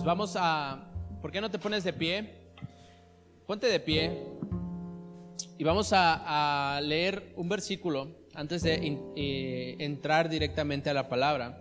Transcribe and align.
Pues 0.00 0.06
vamos 0.06 0.34
a... 0.34 0.78
¿Por 1.20 1.30
qué 1.30 1.42
no 1.42 1.50
te 1.50 1.58
pones 1.58 1.84
de 1.84 1.92
pie? 1.92 2.30
Ponte 3.46 3.66
de 3.66 3.78
pie 3.80 4.18
y 5.58 5.62
vamos 5.62 5.90
a, 5.92 6.80
leer 6.82 7.34
un 7.36 7.50
versículo 7.50 8.08
antes 8.32 8.62
de 8.62 8.98
eh, 9.14 9.76
entrar 9.78 10.30
directamente 10.30 10.88
a 10.88 10.94
la 10.94 11.10
palabra. 11.10 11.60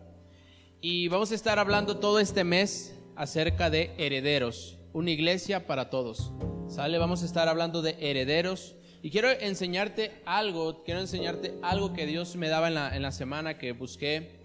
Y 0.80 1.10
vamos 1.10 1.34
a 1.34 1.36
estar 1.36 1.60
hablando 1.60 1.98
todo 1.98 2.18
este 2.18 2.46
mes 2.46 2.98
acerca 3.18 3.70
de 3.70 3.92
herederos, 3.98 4.78
una 4.94 5.12
iglesia 5.12 5.68
para 5.68 5.90
todos. 5.90 6.32
¿Sale? 6.70 6.98
Vamos 6.98 7.24
a 7.24 7.26
estar 7.26 7.50
hablando 7.50 7.82
de 7.82 7.98
herederos. 8.00 8.78
Y 9.04 9.12
quiero 9.12 9.32
enseñarte 9.32 10.22
algo, 10.26 10.86
quiero 10.86 11.02
enseñarte 11.02 11.56
algo 11.62 11.92
que 11.92 12.06
Dios 12.06 12.38
me 12.38 12.48
daba 12.48 12.70
en 12.70 12.76
la, 12.76 12.96
en 12.96 13.02
la 13.02 13.12
semana 13.12 13.58
que 13.58 13.74
busqué 13.74 14.39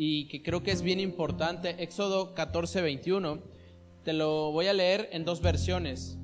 y 0.00 0.28
que 0.28 0.44
creo 0.44 0.62
que 0.62 0.70
es 0.70 0.82
bien 0.82 1.00
importante. 1.00 1.74
Éxodo 1.82 2.32
14, 2.32 2.82
21. 2.82 3.40
Te 4.04 4.12
lo 4.12 4.52
voy 4.52 4.68
a 4.68 4.72
leer 4.72 5.08
en 5.10 5.24
dos 5.24 5.42
versiones 5.42 6.16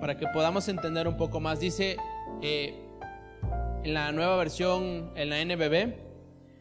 para 0.00 0.16
que 0.16 0.26
podamos 0.26 0.66
entender 0.66 1.06
un 1.06 1.16
poco 1.16 1.38
más. 1.38 1.60
Dice 1.60 1.96
eh, 2.42 2.74
en 3.84 3.94
la 3.94 4.10
nueva 4.10 4.36
versión, 4.36 5.12
en 5.14 5.30
la 5.30 5.44
NBB, 5.44 5.94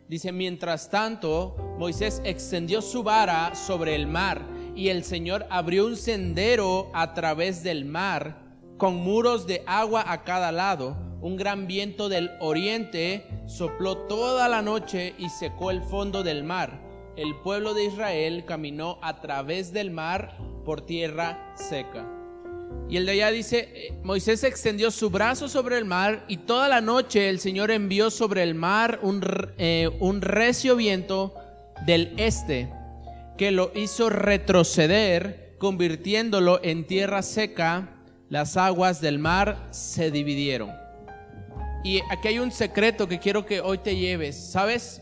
dice, 0.07 0.31
mientras 0.31 0.91
tanto, 0.91 1.55
Moisés 1.79 2.21
extendió 2.23 2.83
su 2.83 3.01
vara 3.01 3.55
sobre 3.55 3.95
el 3.95 4.05
mar 4.05 4.45
y 4.75 4.89
el 4.89 5.03
Señor 5.03 5.47
abrió 5.49 5.87
un 5.87 5.95
sendero 5.95 6.91
a 6.93 7.15
través 7.15 7.63
del 7.63 7.85
mar 7.85 8.43
con 8.77 8.95
muros 8.97 9.47
de 9.47 9.63
agua 9.65 10.03
a 10.05 10.23
cada 10.23 10.51
lado 10.51 11.08
un 11.21 11.35
gran 11.35 11.67
viento 11.67 12.09
del 12.09 12.31
oriente 12.39 13.25
sopló 13.45 13.97
toda 13.97 14.47
la 14.47 14.61
noche 14.61 15.13
y 15.17 15.29
secó 15.29 15.71
el 15.71 15.81
fondo 15.83 16.23
del 16.23 16.43
mar. 16.43 16.81
El 17.17 17.35
pueblo 17.35 17.73
de 17.73 17.85
Israel 17.85 18.45
caminó 18.45 18.97
a 19.01 19.19
través 19.19 19.73
del 19.73 19.91
mar 19.91 20.37
por 20.63 20.85
tierra 20.85 21.53
seca. 21.55 22.07
Y 22.87 22.97
el 22.97 23.05
de 23.05 23.11
allá 23.11 23.31
dice, 23.31 23.69
eh, 23.73 23.93
Moisés 24.03 24.43
extendió 24.43 24.91
su 24.91 25.09
brazo 25.09 25.49
sobre 25.49 25.77
el 25.77 25.85
mar 25.85 26.23
y 26.27 26.37
toda 26.37 26.69
la 26.69 26.81
noche 26.81 27.29
el 27.29 27.39
Señor 27.39 27.71
envió 27.71 28.09
sobre 28.09 28.43
el 28.43 28.55
mar 28.55 28.99
un, 29.01 29.21
eh, 29.57 29.89
un 29.99 30.21
recio 30.21 30.75
viento 30.75 31.33
del 31.85 32.13
este 32.17 32.69
que 33.37 33.51
lo 33.51 33.71
hizo 33.75 34.09
retroceder, 34.09 35.55
convirtiéndolo 35.59 36.59
en 36.63 36.85
tierra 36.85 37.21
seca. 37.21 37.95
Las 38.29 38.57
aguas 38.57 39.01
del 39.01 39.17
mar 39.17 39.67
se 39.71 40.11
dividieron. 40.11 40.88
Y 41.83 42.01
aquí 42.09 42.27
hay 42.27 42.39
un 42.39 42.51
secreto 42.51 43.07
que 43.07 43.19
quiero 43.19 43.45
que 43.45 43.61
hoy 43.61 43.77
te 43.77 43.95
lleves. 43.95 44.35
¿Sabes? 44.51 45.01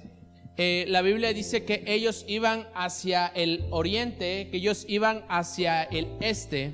Eh, 0.57 0.85
la 0.87 1.01
Biblia 1.01 1.33
dice 1.33 1.65
que 1.65 1.83
ellos 1.87 2.23
iban 2.27 2.67
hacia 2.75 3.27
el 3.27 3.65
oriente, 3.71 4.47
que 4.51 4.57
ellos 4.57 4.85
iban 4.87 5.23
hacia 5.27 5.83
el 5.83 6.07
este 6.19 6.73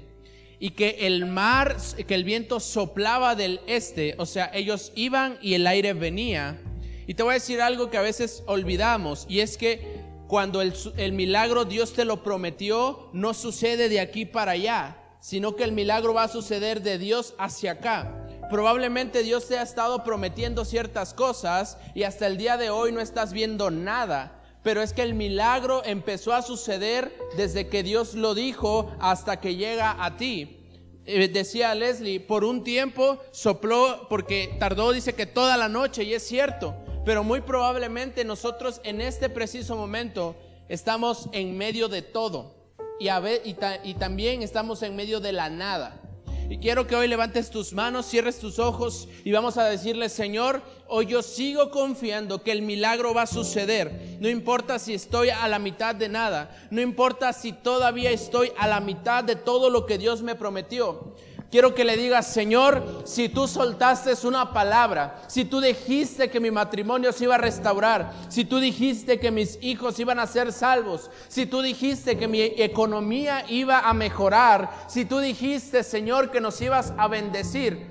y 0.59 0.71
que 0.71 0.99
el 1.01 1.25
mar, 1.25 1.75
que 2.07 2.15
el 2.15 2.23
viento 2.23 2.61
soplaba 2.61 3.35
del 3.35 3.59
este, 3.67 4.15
o 4.17 4.25
sea, 4.25 4.49
ellos 4.53 4.93
iban 4.95 5.37
y 5.41 5.55
el 5.55 5.67
aire 5.67 5.91
venía. 5.91 6.61
Y 7.07 7.15
te 7.15 7.23
voy 7.23 7.31
a 7.31 7.33
decir 7.33 7.59
algo 7.59 7.89
que 7.89 7.97
a 7.97 8.01
veces 8.01 8.43
olvidamos 8.45 9.25
y 9.27 9.41
es 9.41 9.57
que 9.57 10.01
cuando 10.27 10.61
el, 10.61 10.73
el 10.95 11.11
milagro 11.11 11.65
Dios 11.65 11.91
te 11.91 12.05
lo 12.05 12.23
prometió, 12.23 13.09
no 13.11 13.33
sucede 13.33 13.89
de 13.89 13.99
aquí 13.99 14.25
para 14.25 14.53
allá, 14.53 14.97
sino 15.19 15.57
que 15.57 15.65
el 15.65 15.73
milagro 15.73 16.13
va 16.13 16.23
a 16.23 16.29
suceder 16.29 16.81
de 16.81 16.97
Dios 16.97 17.35
hacia 17.37 17.73
acá 17.73 18.22
probablemente 18.49 19.23
Dios 19.23 19.47
te 19.47 19.57
ha 19.57 19.61
estado 19.61 20.03
prometiendo 20.03 20.65
ciertas 20.65 21.13
cosas 21.13 21.77
y 21.93 22.03
hasta 22.03 22.27
el 22.27 22.37
día 22.37 22.57
de 22.57 22.69
hoy 22.69 22.91
no 22.91 23.01
estás 23.01 23.33
viendo 23.33 23.71
nada. 23.71 24.39
Pero 24.63 24.81
es 24.81 24.93
que 24.93 25.01
el 25.01 25.13
milagro 25.13 25.83
empezó 25.85 26.33
a 26.33 26.41
suceder 26.41 27.13
desde 27.35 27.67
que 27.67 27.83
Dios 27.83 28.13
lo 28.13 28.33
dijo 28.33 28.91
hasta 28.99 29.39
que 29.39 29.55
llega 29.55 30.03
a 30.03 30.15
ti. 30.15 30.59
Eh, 31.05 31.27
decía 31.27 31.75
Leslie, 31.75 32.21
por 32.21 32.45
un 32.45 32.63
tiempo 32.63 33.19
sopló, 33.31 34.07
porque 34.09 34.55
tardó, 34.59 34.93
dice 34.93 35.13
que 35.13 35.25
toda 35.25 35.57
la 35.57 35.67
noche, 35.67 36.03
y 36.03 36.13
es 36.13 36.25
cierto, 36.25 36.75
pero 37.03 37.23
muy 37.23 37.41
probablemente 37.41 38.23
nosotros 38.23 38.79
en 38.85 39.01
este 39.01 39.29
preciso 39.29 39.75
momento 39.75 40.37
estamos 40.69 41.27
en 41.33 41.57
medio 41.57 41.89
de 41.89 42.01
todo 42.01 42.55
y, 42.99 43.09
y 43.09 43.93
también 43.95 44.41
estamos 44.41 44.81
en 44.81 44.95
medio 44.95 45.19
de 45.19 45.33
la 45.33 45.49
nada. 45.49 45.99
Y 46.49 46.57
quiero 46.57 46.85
que 46.85 46.95
hoy 46.95 47.07
levantes 47.07 47.49
tus 47.49 47.73
manos, 47.73 48.05
cierres 48.05 48.37
tus 48.37 48.59
ojos 48.59 49.07
y 49.23 49.31
vamos 49.31 49.57
a 49.57 49.65
decirle, 49.65 50.09
Señor, 50.09 50.61
hoy 50.87 51.05
yo 51.07 51.21
sigo 51.21 51.71
confiando 51.71 52.43
que 52.43 52.51
el 52.51 52.61
milagro 52.61 53.13
va 53.13 53.23
a 53.23 53.27
suceder. 53.27 54.17
No 54.19 54.29
importa 54.29 54.77
si 54.77 54.93
estoy 54.93 55.29
a 55.29 55.47
la 55.47 55.59
mitad 55.59 55.95
de 55.95 56.09
nada, 56.09 56.55
no 56.69 56.81
importa 56.81 57.33
si 57.33 57.53
todavía 57.53 58.11
estoy 58.11 58.51
a 58.57 58.67
la 58.67 58.81
mitad 58.81 59.23
de 59.23 59.35
todo 59.35 59.69
lo 59.69 59.85
que 59.85 59.97
Dios 59.97 60.21
me 60.21 60.35
prometió. 60.35 61.15
Quiero 61.53 61.75
que 61.75 61.85
le 61.85 61.95
digas, 61.97 62.33
Señor, 62.33 63.03
si 63.05 63.29
tú 63.29 63.47
soltaste 63.47 64.15
una 64.25 64.53
palabra, 64.53 65.21
si 65.27 65.45
tú 65.45 65.61
dijiste 65.61 66.31
que 66.31 66.39
mi 66.39 66.49
matrimonio 66.49 67.11
se 67.11 67.25
iba 67.25 67.35
a 67.35 67.37
restaurar, 67.37 68.11
si 68.27 68.43
tú 68.43 68.57
dijiste 68.57 69.19
que 69.19 69.29
mis 69.29 69.59
hijos 69.61 69.99
iban 69.99 70.17
a 70.17 70.25
ser 70.25 70.51
salvos, 70.51 71.11
si 71.27 71.45
tú 71.45 71.61
dijiste 71.61 72.17
que 72.17 72.27
mi 72.27 72.41
economía 72.41 73.45
iba 73.49 73.81
a 73.81 73.93
mejorar, 73.93 74.67
si 74.87 75.05
tú 75.05 75.19
dijiste, 75.19 75.83
Señor, 75.83 76.31
que 76.31 76.41
nos 76.41 76.59
ibas 76.59 76.91
a 76.97 77.07
bendecir, 77.07 77.85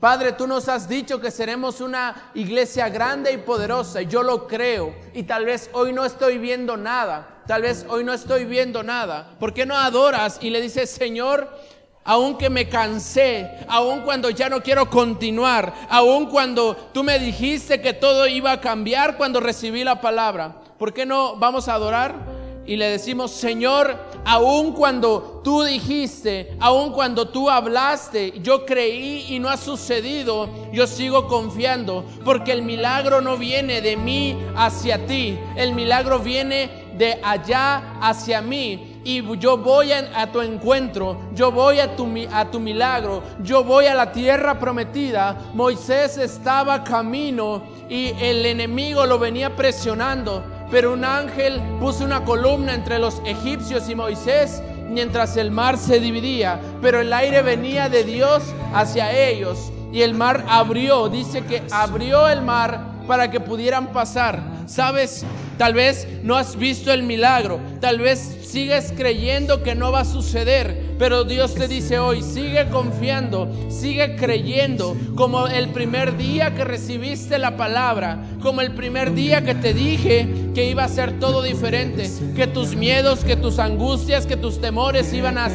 Padre, 0.00 0.32
tú 0.32 0.46
nos 0.46 0.66
has 0.68 0.88
dicho 0.88 1.20
que 1.20 1.30
seremos 1.30 1.82
una 1.82 2.30
iglesia 2.34 2.88
grande 2.88 3.30
y 3.30 3.38
poderosa. 3.38 4.00
Y 4.00 4.06
yo 4.06 4.22
lo 4.22 4.46
creo. 4.46 4.94
Y 5.14 5.24
tal 5.24 5.44
vez 5.46 5.68
hoy 5.72 5.92
no 5.92 6.04
estoy 6.04 6.38
viendo 6.38 6.76
nada. 6.76 7.42
Tal 7.46 7.62
vez 7.62 7.86
hoy 7.88 8.04
no 8.04 8.12
estoy 8.12 8.44
viendo 8.44 8.82
nada. 8.82 9.36
¿Por 9.38 9.54
qué 9.54 9.64
no 9.64 9.76
adoras 9.76 10.38
y 10.42 10.50
le 10.50 10.60
dices, 10.60 10.90
Señor, 10.90 11.48
aun 12.06 12.36
me 12.50 12.68
cansé, 12.68 13.50
aun 13.68 14.00
cuando 14.00 14.30
ya 14.30 14.48
no 14.48 14.62
quiero 14.62 14.88
continuar, 14.88 15.74
aun 15.90 16.26
cuando 16.26 16.76
tú 16.92 17.02
me 17.02 17.18
dijiste 17.18 17.80
que 17.80 17.92
todo 17.92 18.26
iba 18.26 18.52
a 18.52 18.60
cambiar 18.60 19.16
cuando 19.16 19.40
recibí 19.40 19.82
la 19.84 20.00
palabra. 20.00 20.62
¿Por 20.78 20.94
qué 20.94 21.04
no 21.04 21.36
vamos 21.36 21.68
a 21.68 21.74
adorar? 21.74 22.14
Y 22.66 22.76
le 22.76 22.88
decimos, 22.88 23.30
Señor, 23.30 23.96
aun 24.24 24.72
cuando 24.72 25.40
tú 25.44 25.62
dijiste, 25.62 26.56
aun 26.58 26.92
cuando 26.92 27.28
tú 27.28 27.48
hablaste, 27.48 28.40
yo 28.42 28.66
creí 28.66 29.26
y 29.28 29.38
no 29.38 29.48
ha 29.48 29.56
sucedido, 29.56 30.48
yo 30.72 30.86
sigo 30.88 31.28
confiando, 31.28 32.04
porque 32.24 32.50
el 32.50 32.62
milagro 32.62 33.20
no 33.20 33.36
viene 33.36 33.80
de 33.80 33.96
mí 33.96 34.36
hacia 34.56 35.06
ti, 35.06 35.38
el 35.54 35.74
milagro 35.74 36.18
viene 36.18 36.86
de 36.98 37.20
allá 37.22 37.98
hacia 38.00 38.42
mí 38.42 38.95
y 39.06 39.22
yo 39.38 39.56
voy 39.56 39.92
a, 39.92 40.32
tu 40.32 40.40
encuentro, 40.40 41.16
yo 41.32 41.52
voy 41.52 41.78
a 41.78 41.94
tu, 41.94 42.08
a 42.32 42.50
tu 42.50 42.58
milagro, 42.58 43.22
yo 43.40 43.62
voy 43.62 43.86
a 43.86 43.94
la 43.94 44.10
tierra 44.10 44.58
prometida. 44.58 45.36
Moisés 45.54 46.18
estaba 46.18 46.82
camino 46.82 47.62
y 47.88 48.08
el 48.20 48.44
enemigo 48.44 49.06
lo 49.06 49.20
venía 49.20 49.54
presionando, 49.54 50.42
pero 50.72 50.92
un 50.92 51.04
ángel 51.04 51.62
puso 51.78 52.04
una 52.04 52.24
columna 52.24 52.74
entre 52.74 52.98
los 52.98 53.22
egipcios 53.24 53.88
y 53.88 53.94
Moisés 53.94 54.60
mientras 54.90 55.36
el 55.36 55.52
mar 55.52 55.78
se 55.78 56.00
dividía, 56.00 56.60
pero 56.82 57.00
el 57.00 57.12
aire 57.12 57.42
venía 57.42 57.88
de 57.88 58.02
Dios 58.02 58.42
hacia 58.74 59.12
ellos 59.12 59.70
y 59.92 60.02
el 60.02 60.14
mar 60.14 60.44
abrió, 60.48 61.08
dice 61.08 61.44
que 61.44 61.62
abrió 61.70 62.28
el 62.28 62.42
mar 62.42 62.96
para 63.06 63.30
que 63.30 63.38
pudieran 63.38 63.86
pasar. 63.92 64.55
Sabes, 64.66 65.24
tal 65.58 65.74
vez 65.74 66.06
no 66.22 66.36
has 66.36 66.56
visto 66.56 66.92
el 66.92 67.02
milagro, 67.02 67.60
tal 67.80 68.00
vez 68.00 68.36
sigues 68.46 68.92
creyendo 68.96 69.62
que 69.62 69.74
no 69.74 69.92
va 69.92 70.00
a 70.00 70.04
suceder, 70.04 70.96
pero 70.98 71.24
Dios 71.24 71.54
te 71.54 71.68
dice 71.68 71.98
hoy, 71.98 72.22
sigue 72.22 72.68
confiando, 72.70 73.48
sigue 73.68 74.16
creyendo, 74.16 74.96
como 75.14 75.46
el 75.46 75.68
primer 75.68 76.16
día 76.16 76.54
que 76.54 76.64
recibiste 76.64 77.38
la 77.38 77.56
palabra, 77.56 78.24
como 78.42 78.60
el 78.60 78.72
primer 78.72 79.14
día 79.14 79.44
que 79.44 79.54
te 79.54 79.74
dije 79.74 80.26
que 80.54 80.70
iba 80.70 80.84
a 80.84 80.88
ser 80.88 81.18
todo 81.20 81.42
diferente, 81.42 82.10
que 82.34 82.46
tus 82.46 82.76
miedos, 82.76 83.24
que 83.24 83.36
tus 83.36 83.58
angustias, 83.58 84.26
que 84.26 84.36
tus 84.36 84.60
temores 84.60 85.12
iban 85.12 85.36
a, 85.36 85.48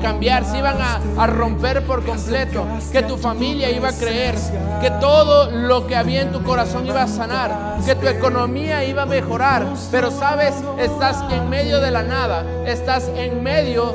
cambiar, 0.00 0.44
se 0.44 0.58
iban 0.58 0.80
a, 0.80 1.00
a 1.18 1.26
romper 1.26 1.82
por 1.82 2.04
completo, 2.04 2.64
que 2.92 3.02
tu 3.02 3.16
familia 3.16 3.70
iba 3.70 3.88
a 3.88 3.98
creer, 3.98 4.36
que 4.80 4.90
todo 5.00 5.50
lo 5.50 5.86
que 5.86 5.96
había 5.96 6.22
en 6.22 6.30
tu 6.30 6.42
corazón 6.44 6.86
iba 6.86 7.02
a 7.02 7.08
sanar, 7.08 7.78
que 7.84 7.94
tu 7.96 8.06
economía 8.06 8.53
iba 8.56 9.02
a 9.02 9.06
mejorar, 9.06 9.66
pero 9.90 10.10
sabes, 10.10 10.54
estás 10.78 11.24
en 11.32 11.48
medio 11.48 11.80
de 11.80 11.90
la 11.90 12.02
nada, 12.02 12.44
estás 12.66 13.08
en 13.16 13.42
medio 13.42 13.94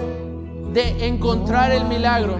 de 0.73 1.07
encontrar 1.07 1.71
el 1.71 1.85
milagro. 1.85 2.38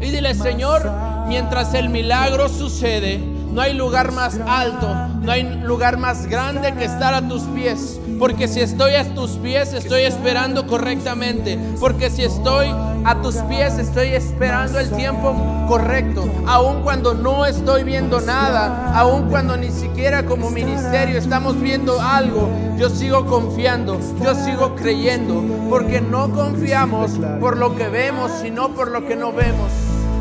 Y 0.00 0.10
dile, 0.10 0.34
Señor, 0.34 0.90
mientras 1.26 1.74
el 1.74 1.88
milagro 1.88 2.48
sucede, 2.48 3.20
no 3.52 3.60
hay 3.62 3.74
lugar 3.74 4.12
más 4.12 4.38
alto, 4.46 4.88
no 5.22 5.32
hay 5.32 5.42
lugar 5.42 5.96
más 5.96 6.26
grande 6.26 6.72
que 6.74 6.84
estar 6.84 7.14
a 7.14 7.26
tus 7.26 7.42
pies. 7.44 8.00
Porque 8.18 8.48
si 8.48 8.60
estoy 8.60 8.94
a 8.94 9.14
tus 9.14 9.32
pies, 9.32 9.72
estoy 9.72 10.02
esperando 10.02 10.66
correctamente. 10.66 11.58
Porque 11.80 12.10
si 12.10 12.24
estoy 12.24 12.68
a 13.04 13.22
tus 13.22 13.36
pies, 13.36 13.78
estoy 13.78 14.08
esperando 14.08 14.78
el 14.78 14.90
tiempo 14.90 15.34
correcto. 15.68 16.28
Aun 16.46 16.82
cuando 16.82 17.14
no 17.14 17.46
estoy 17.46 17.84
viendo 17.84 18.20
nada, 18.20 18.92
aun 18.94 19.28
cuando 19.28 19.56
ni 19.56 19.70
siquiera 19.70 20.24
como 20.24 20.50
ministerio 20.50 21.18
estamos 21.18 21.60
viendo 21.60 22.00
algo, 22.00 22.48
yo 22.76 22.90
sigo 22.90 23.26
confiando, 23.26 23.98
yo 24.22 24.34
sigo 24.34 24.74
creyendo. 24.74 25.42
Porque 25.70 26.00
no 26.00 26.30
confiamos 26.32 27.12
por 27.40 27.56
lo 27.56 27.76
que 27.76 27.88
vemos, 27.88 28.32
sino 28.42 28.70
por 28.70 28.90
lo 28.90 29.06
que 29.06 29.16
no 29.16 29.32
vemos. 29.32 29.70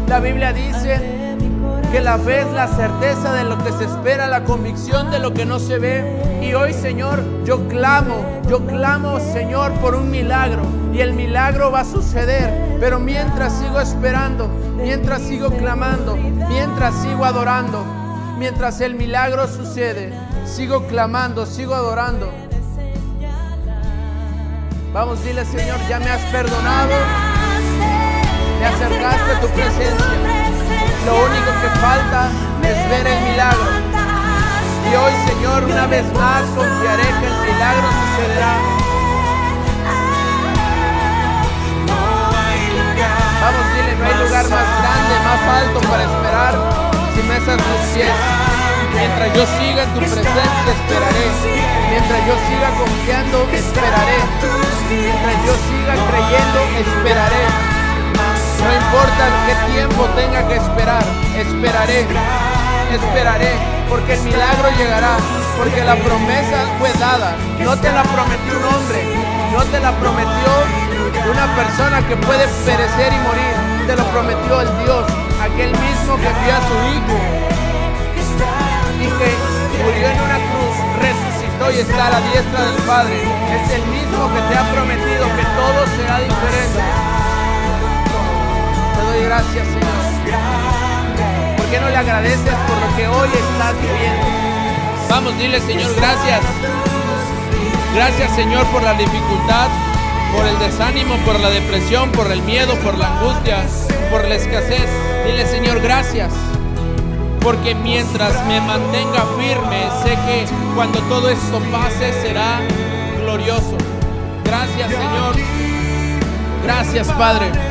La 0.07 0.19
Biblia 0.19 0.53
dice 0.53 1.35
que 1.92 2.01
la 2.01 2.18
fe 2.18 2.42
es 2.42 2.51
la 2.54 2.68
certeza 2.68 3.34
de 3.34 3.44
lo 3.44 3.57
que 3.63 3.72
se 3.72 3.86
espera, 3.86 4.28
la 4.28 4.44
convicción 4.44 5.10
de 5.10 5.19
lo 5.19 5.34
que 5.34 5.45
no 5.45 5.60
se 5.60 5.80
ve. 5.80 6.39
Y 6.42 6.54
hoy, 6.54 6.74
Señor, 6.74 7.24
yo 7.45 7.68
clamo, 7.68 8.42
yo 8.50 8.66
clamo, 8.66 9.19
Señor, 9.19 9.72
por 9.74 9.95
un 9.95 10.12
milagro. 10.12 10.63
Y 10.94 11.00
el 11.00 11.13
milagro 11.13 11.72
va 11.72 11.81
a 11.81 11.86
suceder. 11.86 12.78
Pero 12.80 13.00
mientras 13.00 13.54
sigo 13.54 13.80
esperando, 13.80 14.48
mientras 14.75 15.22
sigo 15.22 15.50
clamando, 15.51 16.16
mientras 16.16 16.94
sigo 17.01 17.25
adorando, 17.25 17.84
mientras 18.38 18.81
el 18.81 18.95
milagro 18.95 19.48
sucede, 19.48 20.13
sigo 20.45 20.88
clamando, 20.88 21.45
sigo 21.45 21.74
adorando. 21.74 22.31
Vamos, 24.94 25.24
dile, 25.24 25.45
Señor, 25.45 25.78
ya 25.88 26.00
me 26.00 26.10
has 26.10 26.22
perdonado, 26.31 26.94
me 28.60 28.66
acercaste 28.66 29.31
a 29.31 29.42
tu 29.42 29.48
presencia. 29.50 30.47
Lo 31.07 31.15
único 31.24 31.51
que 31.63 31.69
falta 31.80 32.27
es 32.63 32.89
ver 32.89 33.07
el 33.07 33.24
milagro. 33.31 33.71
Y 34.92 34.95
hoy, 34.95 35.13
Señor, 35.25 35.63
una 35.63 35.88
vez 35.88 36.04
más 36.13 36.44
confiaré 36.51 37.07
que 37.19 37.27
el 37.31 37.38
milagro 37.48 37.88
sucederá. 37.95 38.54
Vamos, 43.39 43.65
dile, 43.71 43.95
no 43.95 44.06
hay 44.06 44.15
lugar 44.25 44.45
más 44.51 44.68
grande, 44.83 45.13
más 45.24 45.42
alto 45.63 45.80
para 45.88 46.04
esperar 46.04 46.54
si 47.15 47.24
me 47.24 47.36
a 47.36 47.56
tus 47.56 47.81
pies. 47.95 48.12
Mientras 48.94 49.33
yo 49.33 49.45
siga 49.48 49.83
en 49.83 49.94
tu 49.94 50.00
presencia, 50.00 50.71
esperaré. 50.75 51.25
Mientras 51.89 52.19
yo 52.27 52.36
siga 52.51 52.69
confiando, 52.75 53.48
esperaré. 53.53 54.19
Mientras 54.92 55.38
yo 55.45 55.53
siga 55.71 55.94
creyendo, 56.12 56.60
esperaré. 56.83 57.76
No 58.63 58.74
importa 58.74 59.24
qué 59.45 59.71
tiempo 59.71 60.06
tenga 60.15 60.48
que 60.48 60.56
esperar, 60.56 61.04
esperaré, 61.38 62.07
esperaré, 62.92 63.54
porque 63.88 64.13
el 64.15 64.21
milagro 64.21 64.69
llegará, 64.77 65.18
porque 65.57 65.83
la 65.83 65.95
promesa 65.95 66.65
fue 66.80 66.92
dada. 67.00 67.36
No 67.59 67.77
te 67.77 67.92
la 67.92 68.04
prometió 68.04 68.57
un 68.57 68.65
hombre, 68.74 69.00
no 69.54 69.63
te 69.63 69.80
la 69.80 69.92
prometió 70.00 70.50
una 71.30 71.45
persona 71.56 72.07
que 72.07 72.18
puede 72.18 72.48
perecer 72.65 73.13
y 73.13 73.19
morir, 73.19 73.56
te 73.86 73.95
lo 73.95 74.04
prometió 74.09 74.62
el 74.62 74.69
Dios, 74.83 75.06
aquel 75.42 75.71
mismo 75.71 76.18
que 76.18 76.27
envió 76.27 76.53
a 76.56 76.62
su 76.65 76.75
Hijo 76.98 77.18
y 78.98 79.06
que 79.06 79.30
murió 79.83 80.07
en 80.10 80.19
una 80.21 80.39
cruz, 80.50 80.75
resucitó 80.98 81.71
y 81.71 81.80
está 81.80 82.07
a 82.07 82.10
la 82.10 82.21
diestra 82.31 82.62
del 82.65 82.81
Padre. 82.83 83.21
Es 83.53 83.71
el 83.71 83.86
mismo 83.86 84.33
que 84.33 84.42
te 84.50 84.57
ha 84.57 84.63
prometido 84.74 85.25
que 85.38 85.45
todo 85.53 85.80
será 85.95 86.19
diferente 86.19 87.17
gracias, 89.22 89.68
Señor. 89.68 91.58
¿Por 91.58 91.66
qué 91.68 91.80
no 91.80 91.90
le 91.90 91.98
agradeces 91.98 92.54
por 92.68 92.78
lo 92.78 92.96
que 92.96 93.08
hoy 93.08 93.30
estás 93.30 93.74
viviendo? 93.81 94.28
Vamos, 95.10 95.38
dile, 95.38 95.60
Señor, 95.62 95.94
gracias. 95.96 96.42
Gracias, 97.96 98.36
Señor, 98.36 98.66
por 98.68 98.84
la 98.84 98.94
dificultad, 98.94 99.69
por 100.36 100.46
el 100.46 100.60
desánimo, 100.60 101.16
por 101.25 101.40
la 101.40 101.50
depresión, 101.50 102.12
por 102.12 102.31
el 102.31 102.42
miedo, 102.44 102.75
por 102.84 102.98
la 102.98 103.08
angustia, 103.18 103.66
por 104.12 104.28
la 104.28 104.36
escasez. 104.36 104.90
Dile, 105.25 105.46
Señor, 105.48 105.80
gracias. 105.81 106.31
Porque 107.42 107.74
mientras 107.75 108.46
me 108.46 108.60
mantenga 108.62 109.25
firme, 109.38 109.88
sé 110.04 110.12
que 110.28 110.46
cuando 110.75 111.00
todo 111.04 111.30
esto 111.30 111.60
pase 111.72 112.13
será 112.22 112.60
glorioso. 113.22 113.78
Gracias, 114.44 114.90
Señor. 114.90 115.36
Gracias, 116.63 117.08
Padre. 117.13 117.67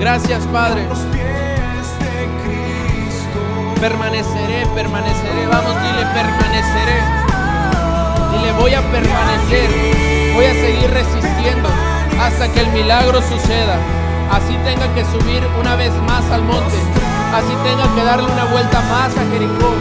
Gracias, 0.00 0.46
Padre. 0.52 0.86
Permaneceré, 3.80 4.64
permaneceré. 4.72 5.46
Vamos, 5.50 5.74
dile, 5.82 6.06
permaneceré. 6.14 6.98
Dile, 8.32 8.52
voy 8.52 8.74
a 8.74 8.82
permanecer. 8.92 9.70
Voy 10.34 10.44
a 10.44 10.52
seguir 10.52 10.90
resistiendo 10.90 11.68
hasta 12.20 12.52
que 12.52 12.60
el 12.60 12.68
milagro 12.68 13.20
suceda. 13.22 13.76
Así 14.30 14.56
tenga 14.64 14.86
que 14.94 15.04
subir 15.04 15.42
una 15.58 15.74
vez 15.74 15.92
más 16.06 16.24
al 16.30 16.42
monte. 16.42 16.76
Así 17.34 17.52
tenga 17.64 17.92
que 17.96 18.04
darle 18.04 18.30
una 18.30 18.44
vuelta 18.44 18.80
más 18.82 19.10
a 19.16 19.24
Jericó. 19.32 19.74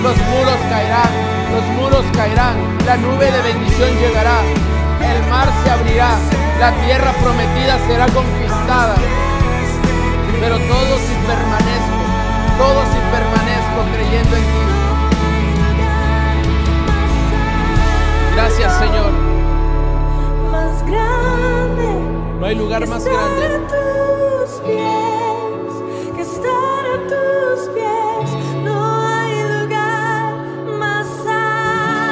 Los 0.00 0.16
muros 0.30 0.58
caerán, 0.70 1.10
los 1.50 1.64
muros 1.82 2.04
caerán. 2.14 2.54
La 2.86 2.96
nube 2.96 3.32
de 3.32 3.42
bendición 3.42 3.90
llegará. 3.98 4.42
El 5.02 5.28
mar 5.28 5.48
se 5.64 5.70
abrirá. 5.72 6.10
La 6.60 6.70
tierra 6.84 7.12
prometida 7.20 7.78
será 7.88 8.06
conquistada 8.06 8.94
pero 10.46 10.58
todo 10.58 10.96
si 10.98 11.14
permanezco, 11.26 12.02
todo 12.56 12.80
si 12.92 12.98
permanezco 13.10 13.78
creyendo 13.92 14.36
en 14.36 14.42
ti. 14.44 14.64
Gracias, 18.36 18.78
Señor. 18.78 19.12
Más 20.52 20.86
grande. 20.86 21.86
No 22.38 22.46
hay 22.46 22.54
lugar 22.54 22.86
más 22.86 23.04
grande. 23.04 23.60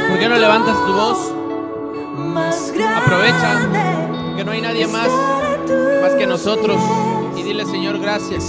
¿Por 0.09 0.19
qué 0.19 0.29
no 0.29 0.37
levantas 0.37 0.77
tu 0.87 0.93
voz? 0.93 1.33
Aprovecha 2.97 3.69
que 4.37 4.45
no 4.45 4.51
hay 4.51 4.61
nadie 4.61 4.87
más 4.89 5.09
más 6.03 6.15
que 6.15 6.27
nosotros 6.27 6.81
dile 7.45 7.65
Señor 7.67 7.99
gracias. 8.01 8.43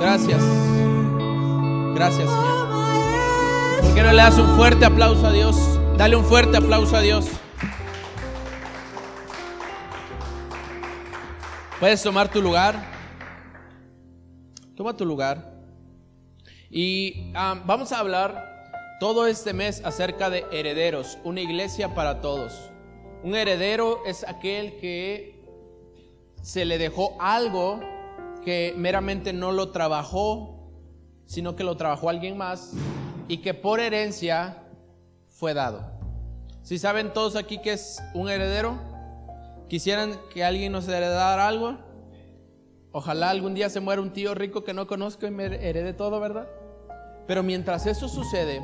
Gracias. 0.00 0.42
Gracias 1.94 2.30
Señor. 2.30 2.68
¿Por 3.82 3.94
qué 3.94 4.02
no 4.02 4.10
le 4.12 4.16
das 4.16 4.38
un 4.38 4.56
fuerte 4.56 4.84
aplauso 4.84 5.26
a 5.26 5.32
Dios? 5.32 5.56
Dale 5.96 6.16
un 6.16 6.24
fuerte 6.24 6.56
aplauso 6.56 6.96
a 6.96 7.00
Dios. 7.00 7.26
Puedes 11.78 12.02
tomar 12.02 12.30
tu 12.30 12.40
lugar. 12.40 12.82
Toma 14.74 14.96
tu 14.96 15.04
lugar. 15.04 15.52
Y 16.70 17.30
ah, 17.34 17.62
vamos 17.64 17.92
a 17.92 18.00
hablar 18.00 18.96
todo 19.00 19.26
este 19.26 19.52
mes 19.52 19.82
acerca 19.84 20.30
de 20.30 20.46
herederos, 20.50 21.18
una 21.24 21.40
iglesia 21.42 21.94
para 21.94 22.20
todos. 22.20 22.72
Un 23.22 23.34
heredero 23.34 24.00
es 24.06 24.26
aquel 24.26 24.76
que 24.78 25.33
se 26.44 26.66
le 26.66 26.76
dejó 26.76 27.16
algo 27.20 27.80
que 28.44 28.74
meramente 28.76 29.32
no 29.32 29.50
lo 29.50 29.70
trabajó, 29.70 30.70
sino 31.24 31.56
que 31.56 31.64
lo 31.64 31.78
trabajó 31.78 32.10
alguien 32.10 32.36
más 32.36 32.74
y 33.28 33.38
que 33.38 33.54
por 33.54 33.80
herencia 33.80 34.62
fue 35.30 35.54
dado. 35.54 35.90
Si 36.60 36.78
saben 36.78 37.14
todos 37.14 37.36
aquí 37.36 37.62
que 37.62 37.72
es 37.72 38.02
un 38.12 38.28
heredero, 38.28 38.78
quisieran 39.68 40.20
que 40.34 40.44
alguien 40.44 40.72
nos 40.72 40.86
heredara 40.86 41.48
algo. 41.48 41.78
Ojalá 42.92 43.30
algún 43.30 43.54
día 43.54 43.70
se 43.70 43.80
muera 43.80 44.02
un 44.02 44.12
tío 44.12 44.34
rico 44.34 44.64
que 44.64 44.74
no 44.74 44.86
conozco 44.86 45.26
y 45.26 45.30
me 45.30 45.46
herede 45.46 45.94
todo, 45.94 46.20
¿verdad? 46.20 46.46
Pero 47.26 47.42
mientras 47.42 47.86
eso 47.86 48.06
sucede, 48.06 48.60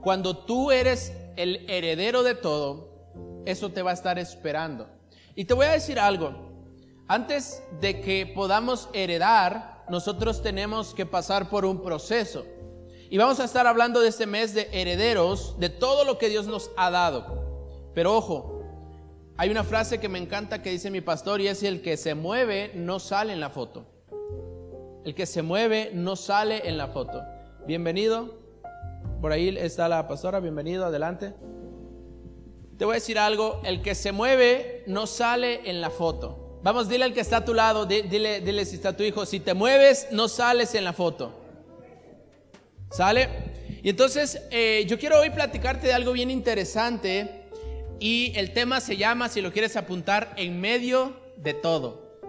cuando 0.00 0.46
tú 0.46 0.70
eres 0.70 1.12
el 1.36 1.68
heredero 1.68 2.22
de 2.22 2.34
todo, 2.34 3.42
eso 3.44 3.70
te 3.70 3.82
va 3.82 3.90
a 3.90 3.94
estar 3.94 4.18
esperando. 4.18 4.88
Y 5.34 5.44
te 5.44 5.52
voy 5.52 5.66
a 5.66 5.72
decir 5.72 6.00
algo, 6.00 6.51
antes 7.12 7.62
de 7.78 8.00
que 8.00 8.24
podamos 8.24 8.88
heredar, 8.94 9.84
nosotros 9.90 10.40
tenemos 10.40 10.94
que 10.94 11.04
pasar 11.04 11.50
por 11.50 11.66
un 11.66 11.82
proceso. 11.82 12.46
Y 13.10 13.18
vamos 13.18 13.38
a 13.38 13.44
estar 13.44 13.66
hablando 13.66 14.00
de 14.00 14.08
este 14.08 14.24
mes 14.24 14.54
de 14.54 14.70
herederos, 14.72 15.54
de 15.58 15.68
todo 15.68 16.06
lo 16.06 16.16
que 16.16 16.30
Dios 16.30 16.46
nos 16.46 16.70
ha 16.74 16.90
dado. 16.90 17.90
Pero 17.94 18.16
ojo, 18.16 18.62
hay 19.36 19.50
una 19.50 19.62
frase 19.62 20.00
que 20.00 20.08
me 20.08 20.18
encanta 20.18 20.62
que 20.62 20.70
dice 20.70 20.90
mi 20.90 21.02
pastor 21.02 21.42
y 21.42 21.48
es 21.48 21.62
el 21.62 21.82
que 21.82 21.98
se 21.98 22.14
mueve 22.14 22.72
no 22.74 22.98
sale 22.98 23.34
en 23.34 23.40
la 23.40 23.50
foto. 23.50 23.84
El 25.04 25.14
que 25.14 25.26
se 25.26 25.42
mueve 25.42 25.90
no 25.92 26.16
sale 26.16 26.66
en 26.66 26.78
la 26.78 26.88
foto. 26.88 27.22
Bienvenido. 27.66 28.38
Por 29.20 29.32
ahí 29.32 29.54
está 29.58 29.86
la 29.86 30.08
pastora, 30.08 30.40
bienvenido, 30.40 30.86
adelante. 30.86 31.34
Te 32.78 32.86
voy 32.86 32.92
a 32.92 32.94
decir 32.94 33.18
algo, 33.18 33.60
el 33.64 33.82
que 33.82 33.94
se 33.94 34.12
mueve 34.12 34.82
no 34.86 35.06
sale 35.06 35.68
en 35.68 35.82
la 35.82 35.90
foto. 35.90 36.41
Vamos, 36.62 36.88
dile 36.88 37.04
al 37.04 37.12
que 37.12 37.20
está 37.20 37.38
a 37.38 37.44
tu 37.44 37.54
lado, 37.54 37.86
dile, 37.86 38.40
dile 38.40 38.64
si 38.64 38.76
está 38.76 38.96
tu 38.96 39.02
hijo, 39.02 39.26
si 39.26 39.40
te 39.40 39.52
mueves, 39.52 40.06
no 40.12 40.28
sales 40.28 40.74
en 40.76 40.84
la 40.84 40.92
foto. 40.92 41.32
¿Sale? 42.90 43.28
Y 43.82 43.88
entonces 43.88 44.40
eh, 44.52 44.84
yo 44.86 44.96
quiero 44.96 45.18
hoy 45.18 45.30
platicarte 45.30 45.88
de 45.88 45.92
algo 45.92 46.12
bien 46.12 46.30
interesante 46.30 47.46
y 47.98 48.32
el 48.36 48.52
tema 48.52 48.80
se 48.80 48.96
llama, 48.96 49.28
si 49.28 49.40
lo 49.40 49.52
quieres 49.52 49.76
apuntar, 49.76 50.34
en 50.36 50.60
medio 50.60 51.16
de 51.36 51.54
todo. 51.54 52.20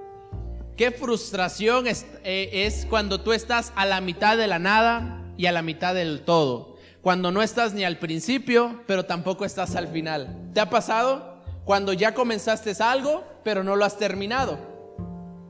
Qué 0.78 0.90
frustración 0.90 1.86
es, 1.86 2.08
eh, 2.24 2.50
es 2.66 2.88
cuando 2.90 3.22
tú 3.22 3.34
estás 3.34 3.72
a 3.76 3.86
la 3.86 4.02
mitad 4.02 4.36
de 4.36 4.48
la 4.48 4.58
nada 4.58 5.24
y 5.38 5.46
a 5.46 5.52
la 5.52 5.62
mitad 5.62 5.94
del 5.94 6.22
todo. 6.22 6.76
Cuando 7.02 7.32
no 7.32 7.44
estás 7.44 7.76
ni 7.76 7.84
al 7.84 8.00
principio, 8.00 8.82
pero 8.88 9.06
tampoco 9.06 9.46
estás 9.46 9.76
al 9.76 9.90
final. 9.90 10.50
¿Te 10.56 10.60
ha 10.60 10.72
pasado? 10.72 11.33
Cuando 11.66 11.94
ya 11.94 12.14
comenzaste 12.14 12.74
algo, 12.84 13.24
pero 13.44 13.64
no 13.64 13.76
lo 13.76 13.86
has 13.86 13.98
terminado. 13.98 14.58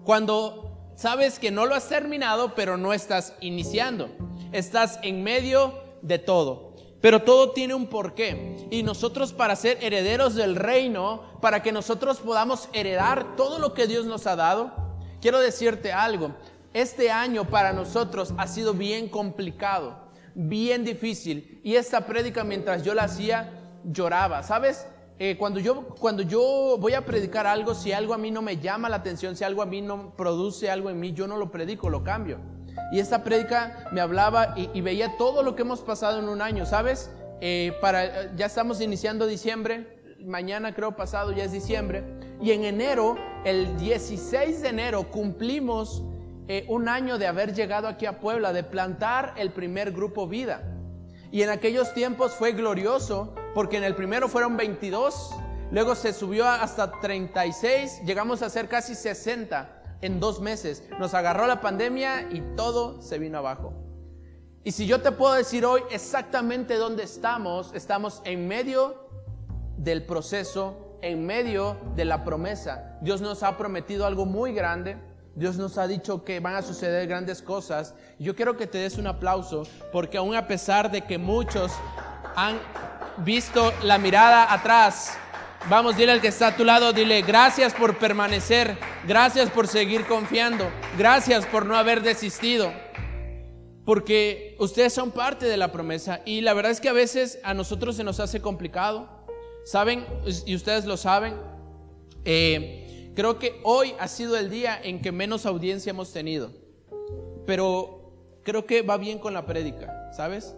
Cuando 0.04 0.92
sabes 0.96 1.40
que 1.40 1.52
no 1.52 1.66
lo 1.66 1.76
has 1.76 1.90
terminado, 1.90 2.54
pero 2.56 2.78
no 2.78 2.94
estás 2.94 3.34
iniciando. 3.42 4.10
Estás 4.52 5.00
en 5.02 5.24
medio 5.24 5.74
de 6.02 6.20
todo. 6.20 6.74
Pero 7.02 7.24
todo 7.24 7.52
tiene 7.52 7.74
un 7.74 7.88
porqué. 7.88 8.68
Y 8.70 8.84
nosotros 8.84 9.34
para 9.34 9.56
ser 9.56 9.78
herederos 9.82 10.36
del 10.36 10.56
reino, 10.56 11.24
para 11.42 11.62
que 11.64 11.72
nosotros 11.72 12.20
podamos 12.20 12.70
heredar 12.74 13.36
todo 13.36 13.60
lo 13.60 13.74
que 13.74 13.88
Dios 13.88 14.06
nos 14.06 14.28
ha 14.28 14.36
dado, 14.36 14.72
quiero 15.20 15.40
decirte 15.40 15.92
algo. 15.92 16.36
Este 16.74 17.12
año 17.12 17.50
para 17.50 17.74
nosotros 17.74 18.34
ha 18.38 18.48
sido 18.48 18.74
bien 18.74 19.10
complicado, 19.10 19.98
bien 20.34 20.86
difícil. 20.86 21.60
Y 21.64 21.76
esta 21.76 22.06
prédica 22.06 22.44
mientras 22.44 22.84
yo 22.84 22.94
la 22.94 23.04
hacía, 23.04 23.52
lloraba. 23.84 24.44
¿Sabes? 24.44 24.88
Eh, 25.20 25.38
cuando, 25.38 25.60
yo, 25.60 25.88
cuando 26.00 26.24
yo 26.24 26.78
voy 26.80 26.94
a 26.94 27.06
predicar 27.06 27.46
algo, 27.46 27.76
si 27.76 27.92
algo 27.92 28.14
a 28.14 28.18
mí 28.18 28.32
no 28.32 28.42
me 28.42 28.58
llama 28.58 28.90
la 28.90 28.98
atención, 28.98 29.36
si 29.36 29.44
algo 29.44 29.62
a 29.62 29.66
mí 29.66 29.82
no 29.82 30.16
produce 30.16 30.72
algo 30.72 30.90
en 30.90 31.00
mí, 31.00 31.14
yo 31.14 31.28
no 31.28 31.38
lo 31.38 31.52
predico, 31.52 31.90
lo 31.90 32.04
cambio. 32.04 32.40
Y 32.92 33.00
esta 33.00 33.24
prédica 33.24 33.88
me 33.92 34.02
hablaba 34.02 34.56
y, 34.56 34.82
veía 34.82 35.18
todo 35.18 35.44
lo 35.44 35.56
que 35.56 35.62
hemos 35.62 35.82
pasado 35.82 36.20
en 36.20 36.30
un 36.30 36.42
año, 36.42 36.66
¿sabes? 36.66 37.12
Eh, 37.42 37.74
para, 37.80 38.36
ya 38.36 38.48
estamos 38.48 38.82
iniciando 38.82 39.28
diciembre, 39.28 40.16
mañana 40.26 40.74
creo 40.74 40.96
pasado 40.96 41.32
ya 41.32 41.44
es 41.44 41.52
diciembre, 41.52 42.04
y 42.42 42.52
en 42.52 42.64
enero, 42.64 43.16
el 43.46 43.78
16 43.78 44.62
de 44.62 44.70
enero, 44.70 45.12
cumplimos 45.12 46.04
eh, 46.48 46.66
un 46.68 46.90
año 46.90 47.18
de 47.18 47.28
haber 47.28 47.54
llegado 47.54 47.88
aquí 47.88 48.06
a 48.06 48.20
Puebla, 48.20 48.52
de 48.52 48.64
plantar 48.64 49.34
el 49.38 49.52
primer 49.52 49.92
grupo 49.92 50.28
vida. 50.28 50.64
Y 51.32 51.42
en 51.42 51.50
aquellos 51.50 51.94
tiempos 51.94 52.34
fue 52.34 52.52
glorioso 52.52 53.34
porque 53.54 53.78
en 53.78 53.84
el 53.84 53.96
primero 53.96 54.28
fueron 54.28 54.58
22, 54.58 55.32
luego 55.72 55.96
se 55.96 56.14
subió 56.14 56.48
hasta 56.48 57.00
36, 57.00 58.02
llegamos 58.06 58.42
a 58.42 58.50
ser 58.50 58.68
casi 58.68 58.96
60 58.96 59.84
en 60.02 60.20
dos 60.20 60.42
meses. 60.42 60.84
Nos 61.00 61.14
agarró 61.14 61.48
la 61.48 61.62
pandemia 61.62 62.28
y 62.32 62.42
todo 62.56 63.02
se 63.02 63.20
vino 63.20 63.38
abajo. 63.38 63.74
Y 64.64 64.72
si 64.72 64.86
yo 64.86 65.02
te 65.02 65.12
puedo 65.12 65.34
decir 65.34 65.66
hoy 65.66 65.82
exactamente 65.92 66.76
dónde 66.76 67.04
estamos, 67.04 67.72
estamos 67.74 68.22
en 68.24 68.48
medio 68.48 69.08
del 69.78 70.06
proceso, 70.06 70.98
en 71.02 71.26
medio 71.26 71.78
de 71.96 72.06
la 72.06 72.24
promesa. 72.24 72.98
Dios 73.02 73.22
nos 73.22 73.44
ha 73.44 73.58
prometido 73.58 74.06
algo 74.06 74.26
muy 74.26 74.54
grande. 74.54 74.98
Dios 75.36 75.58
nos 75.58 75.78
ha 75.78 75.88
dicho 75.88 76.24
que 76.24 76.40
van 76.40 76.56
a 76.56 76.62
suceder 76.62 77.08
grandes 77.08 77.42
cosas. 77.42 77.96
Yo 78.20 78.36
quiero 78.36 78.56
que 78.56 78.68
te 78.68 78.78
des 78.78 78.98
un 78.98 79.08
aplauso 79.08 79.64
porque 79.92 80.18
aún 80.18 80.36
a 80.36 80.48
pesar 80.48 80.92
de 80.92 81.02
que 81.02 81.18
muchos 81.18 81.72
han 82.36 82.58
visto 83.18 83.74
la 83.84 83.98
mirada 83.98 84.52
atrás, 84.54 85.18
vamos, 85.70 85.98
dile 85.98 86.12
al 86.12 86.22
que 86.22 86.28
está 86.28 86.48
a 86.48 86.56
tu 86.56 86.64
lado, 86.64 86.94
dile 86.94 87.22
gracias 87.22 87.74
por 87.74 87.98
permanecer, 87.98 88.78
gracias 89.08 89.50
por 89.50 89.68
seguir 89.68 90.06
confiando, 90.06 90.70
gracias 90.98 91.46
por 91.46 91.66
no 91.66 91.76
haber 91.76 92.02
desistido. 92.02 92.72
Porque 93.86 94.56
ustedes 94.60 94.94
son 94.94 95.12
parte 95.12 95.46
de 95.46 95.58
la 95.58 95.72
promesa 95.72 96.22
y 96.26 96.42
la 96.42 96.54
verdad 96.54 96.72
es 96.72 96.80
que 96.80 96.90
a 96.90 96.94
veces 96.94 97.40
a 97.44 97.54
nosotros 97.54 97.98
se 97.98 98.04
nos 98.04 98.20
hace 98.20 98.42
complicado. 98.42 99.10
¿Saben? 99.66 100.06
Y 100.46 100.56
ustedes 100.56 100.86
lo 100.86 100.98
saben. 100.98 101.36
Eh, 102.26 103.12
creo 103.16 103.40
que 103.40 103.62
hoy 103.64 103.94
ha 104.00 104.08
sido 104.08 104.38
el 104.38 104.50
día 104.50 104.80
en 104.82 105.02
que 105.02 105.12
menos 105.12 105.46
audiencia 105.46 105.92
hemos 105.92 106.12
tenido. 106.12 106.52
Pero 107.46 108.40
creo 108.44 108.66
que 108.66 108.82
va 108.82 108.98
bien 108.98 109.20
con 109.20 109.34
la 109.34 109.46
prédica, 109.46 110.12
¿sabes? 110.14 110.56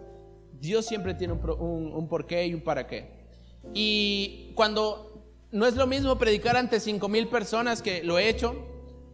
Dios 0.60 0.86
siempre 0.86 1.14
tiene 1.14 1.34
un, 1.34 1.50
un, 1.50 1.92
un 1.92 2.08
porqué 2.08 2.46
y 2.46 2.54
un 2.54 2.62
para 2.62 2.86
qué. 2.86 3.26
Y 3.74 4.52
cuando 4.54 5.12
no 5.50 5.66
es 5.66 5.76
lo 5.76 5.86
mismo 5.86 6.18
predicar 6.18 6.56
ante 6.56 6.80
cinco 6.80 7.08
mil 7.08 7.28
personas 7.28 7.82
que 7.82 8.02
lo 8.02 8.18
he 8.18 8.28
hecho 8.28 8.54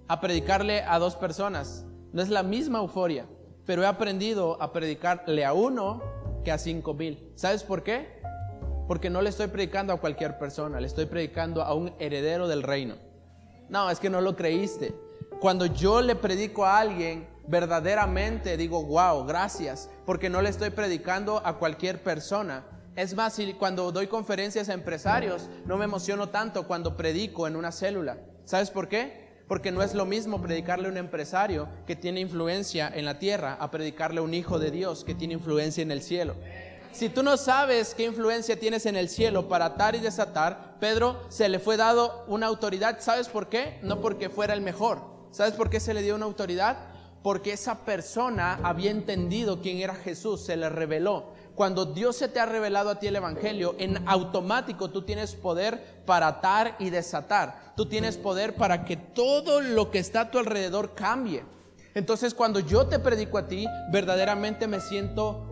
a 0.09 0.21
predicarle 0.21 0.83
a 0.83 0.99
dos 0.99 1.17
personas. 1.17 1.87
No 2.13 2.23
es 2.23 2.29
la 2.29 2.43
misma 2.43 2.81
euforia, 2.81 3.27
pero 3.65 3.83
he 3.83 3.87
aprendido 3.87 4.61
a 4.61 4.73
predicarle 4.73 5.45
a 5.45 5.53
uno 5.53 6.03
que 6.45 6.53
a 6.53 6.59
cinco 6.59 6.95
mil. 6.95 7.33
¿Sabes 7.35 7.63
por 7.63 7.83
qué? 7.83 8.21
Porque 8.89 9.09
no 9.09 9.23
le 9.23 9.31
estoy 9.31 9.47
predicando 9.47 9.93
a 9.93 10.01
cualquier 10.01 10.39
persona, 10.39 10.81
le 10.81 10.87
estoy 10.87 11.07
predicando 11.07 11.63
a 11.63 11.75
un 11.75 11.95
heredero 11.99 12.49
del 12.49 12.63
reino. 12.63 12.97
No, 13.69 13.89
es 13.89 14.01
que 14.01 14.11
no 14.11 14.21
lo 14.21 14.37
creíste. 14.37 14.95
Cuando 15.41 15.67
yo 15.67 16.03
le 16.03 16.15
predico 16.15 16.67
a 16.67 16.79
alguien, 16.79 17.27
verdaderamente 17.47 18.57
digo, 18.57 18.85
wow, 18.85 19.25
gracias, 19.25 19.89
porque 20.07 20.31
no 20.31 20.43
le 20.43 20.51
estoy 20.51 20.71
predicando 20.71 21.43
a 21.45 21.59
cualquier 21.59 22.03
persona. 22.03 22.65
Es 22.95 23.15
más, 23.15 23.39
cuando 23.59 23.91
doy 23.91 24.07
conferencias 24.07 24.69
a 24.69 24.75
empresarios, 24.75 25.49
no 25.65 25.79
me 25.79 25.85
emociono 25.85 26.29
tanto 26.29 26.67
cuando 26.67 26.97
predico 26.97 27.47
en 27.47 27.57
una 27.57 27.73
célula. 27.73 28.19
¿Sabes 28.45 28.71
por 28.71 28.89
qué? 28.89 29.45
Porque 29.49 29.73
no 29.73 29.83
es 29.83 29.95
lo 29.95 30.05
mismo 30.05 30.41
predicarle 30.41 30.89
a 30.89 30.91
un 30.91 30.99
empresario 30.99 31.69
que 31.87 31.97
tiene 31.97 32.21
influencia 32.21 32.91
en 32.95 33.05
la 33.05 33.19
tierra 33.19 33.57
a 33.59 33.71
predicarle 33.71 34.21
a 34.21 34.23
un 34.23 34.35
hijo 34.35 34.59
de 34.59 34.71
Dios 34.71 35.05
que 35.05 35.15
tiene 35.15 35.35
influencia 35.35 35.83
en 35.83 35.91
el 35.91 36.03
cielo. 36.03 36.35
Si 36.93 37.09
tú 37.09 37.23
no 37.23 37.39
sabes 37.39 37.95
qué 37.95 38.05
influencia 38.05 38.61
tienes 38.61 38.85
en 38.85 38.97
el 38.97 39.09
cielo 39.09 39.49
para 39.49 39.65
atar 39.65 39.95
y 39.95 40.01
desatar, 40.01 40.77
Pedro 40.79 41.23
se 41.31 41.49
le 41.49 41.59
fue 41.59 41.79
dado 41.79 42.25
una 42.29 42.47
autoridad. 42.47 43.01
¿Sabes 43.01 43.29
por 43.29 43.49
qué? 43.49 43.79
No 43.83 44.03
porque 44.03 44.29
fuera 44.29 44.53
el 44.53 44.61
mejor. 44.61 45.01
¿Sabes 45.31 45.55
por 45.55 45.71
qué 45.71 45.81
se 45.81 45.95
le 45.95 46.03
dio 46.03 46.15
una 46.15 46.27
autoridad? 46.27 46.92
Porque 47.23 47.53
esa 47.53 47.85
persona 47.85 48.59
había 48.63 48.91
entendido 48.91 49.61
quién 49.61 49.79
era 49.79 49.95
Jesús, 49.95 50.41
se 50.41 50.57
le 50.57 50.69
reveló. 50.69 51.33
Cuando 51.55 51.85
Dios 51.85 52.17
se 52.17 52.29
te 52.29 52.41
ha 52.41 52.47
revelado 52.47 52.91
a 52.91 52.99
ti 52.99 53.07
el 53.07 53.17
Evangelio, 53.17 53.75
en 53.79 54.09
automático 54.09 54.91
tú 54.91 55.03
tienes 55.03 55.35
poder 55.35 56.03
para 56.07 56.27
atar 56.29 56.77
y 56.79 56.91
desatar. 56.91 57.75
Tú 57.77 57.87
tienes 57.87 58.17
poder 58.17 58.55
para 58.55 58.85
que 58.85 58.97
todo 58.97 59.61
lo 59.61 59.91
que 59.91 59.99
está 59.99 60.23
a 60.23 60.31
tu 60.31 60.39
alrededor 60.39 60.95
cambie. 60.95 61.45
Entonces 61.95 62.33
cuando 62.33 62.61
yo 62.61 62.87
te 62.87 62.99
predico 62.99 63.37
a 63.39 63.49
ti, 63.49 63.67
verdaderamente 63.91 64.67
me 64.67 64.81
siento 64.81 65.47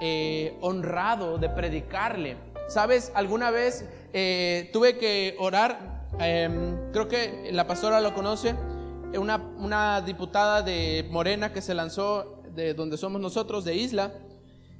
eh, 0.00 0.56
honrado 0.60 1.36
de 1.36 1.48
predicarle. 1.48 2.36
Sabes, 2.68 3.10
alguna 3.14 3.50
vez 3.50 3.84
eh, 4.12 4.70
tuve 4.72 4.96
que 4.96 5.34
orar, 5.40 6.06
eh, 6.20 6.48
creo 6.92 7.08
que 7.08 7.50
la 7.52 7.66
pastora 7.66 8.00
lo 8.00 8.14
conoce, 8.14 8.54
una, 9.18 9.36
una, 9.36 10.00
diputada 10.00 10.62
de 10.62 11.06
Morena 11.10 11.52
que 11.52 11.62
se 11.62 11.74
lanzó 11.74 12.42
de 12.54 12.74
donde 12.74 12.96
somos 12.96 13.20
nosotros, 13.20 13.64
de 13.64 13.74
Isla, 13.74 14.12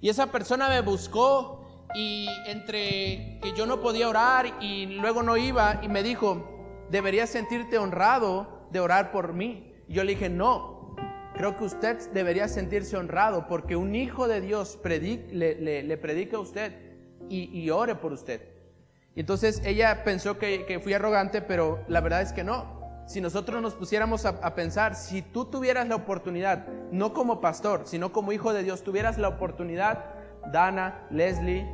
y 0.01 0.09
esa 0.09 0.31
persona 0.33 0.69
me 0.69 0.81
buscó 0.81 1.61
y 1.95 2.29
entre 2.47 3.39
que 3.43 3.53
yo 3.57 3.67
no 3.67 3.81
podía 3.81 4.09
orar 4.09 4.57
y 4.61 4.87
luego 4.87 5.23
no 5.23 5.37
iba 5.37 5.81
y 5.83 5.89
me 5.89 6.03
dijo, 6.03 6.87
deberías 6.91 7.31
sentirte 7.31 7.79
honrado 7.79 8.67
de 8.71 8.81
orar 8.81 9.11
por 9.11 9.33
mí. 9.33 9.75
Y 9.89 9.95
yo 9.95 10.05
le 10.05 10.13
dije, 10.13 10.29
no, 10.29 10.97
creo 11.35 11.57
que 11.57 11.65
usted 11.65 11.99
debería 12.13 12.49
sentirse 12.49 12.97
honrado 12.97 13.47
porque 13.49 13.77
un 13.77 13.95
hijo 13.95 14.29
de 14.29 14.41
Dios 14.41 14.79
le, 14.85 15.83
le, 15.83 15.97
predica 15.97 16.37
a 16.37 16.41
usted 16.41 16.73
y, 17.29 17.69
ore 17.71 17.95
por 17.95 18.13
usted. 18.13 18.43
Entonces 19.17 19.61
ella 19.65 20.05
pensó 20.05 20.39
que, 20.39 20.65
que, 20.67 20.81
fui 20.81 20.95
arrogante, 20.95 21.43
pero 21.43 21.85
la 21.89 22.01
verdad 22.01 22.23
es 22.23 22.33
que 22.33 22.45
no. 22.45 22.80
Si 23.11 23.21
nosotros 23.21 23.61
nos 23.61 23.75
pusiéramos 23.75 24.25
a, 24.25 24.55
pensar, 24.55 24.95
si 24.95 25.21
tú 25.21 25.45
tuvieras 25.45 25.89
la 25.89 25.97
oportunidad, 25.97 26.69
no 26.93 27.13
como 27.13 27.41
pastor, 27.41 27.83
sino 27.85 28.13
como 28.13 28.31
hijo 28.31 28.53
de 28.53 28.63
Dios, 28.63 28.85
tuvieras 28.85 29.19
la 29.19 29.27
oportunidad, 29.27 30.15
Dana, 30.53 31.09
Leslie, 31.11 31.67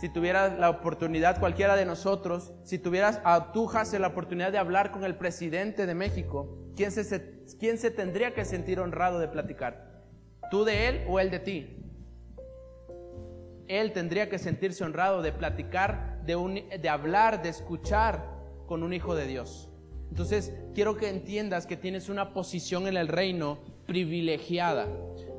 si 0.00 0.08
tuvieras 0.08 0.58
la 0.58 0.70
oportunidad, 0.70 1.38
cualquiera 1.38 1.76
de 1.76 1.84
nosotros, 1.84 2.54
si 2.64 2.78
tuvieras 2.78 3.20
a 3.24 3.52
tú, 3.52 3.68
Hasse, 3.68 3.98
la 3.98 4.06
oportunidad 4.06 4.52
de 4.52 4.56
hablar 4.56 4.90
con 4.90 5.04
el 5.04 5.16
presidente 5.16 5.84
de 5.84 5.94
México, 5.94 6.56
¿quién 6.76 6.92
se, 6.92 7.44
¿quién 7.58 7.76
se 7.76 7.90
tendría 7.90 8.32
que 8.32 8.46
sentir 8.46 8.80
honrado 8.80 9.18
de 9.18 9.28
platicar? 9.28 10.06
¿Tú 10.50 10.64
de 10.64 10.88
él 10.88 11.04
o 11.10 11.20
él 11.20 11.30
de 11.30 11.40
ti? 11.40 11.76
Él 13.68 13.92
tendría 13.92 14.30
que 14.30 14.38
sentirse 14.38 14.82
honrado 14.82 15.20
de 15.20 15.32
platicar, 15.32 16.22
de, 16.24 16.36
un, 16.36 16.54
de 16.54 16.88
hablar, 16.88 17.42
de 17.42 17.50
escuchar 17.50 18.24
con 18.66 18.82
un 18.82 18.94
hijo 18.94 19.14
de 19.14 19.26
Dios. 19.26 19.69
Entonces, 20.10 20.52
quiero 20.74 20.96
que 20.96 21.08
entiendas 21.08 21.66
que 21.66 21.76
tienes 21.76 22.08
una 22.08 22.34
posición 22.34 22.86
en 22.86 22.96
el 22.96 23.08
reino 23.08 23.58
privilegiada. 23.86 24.86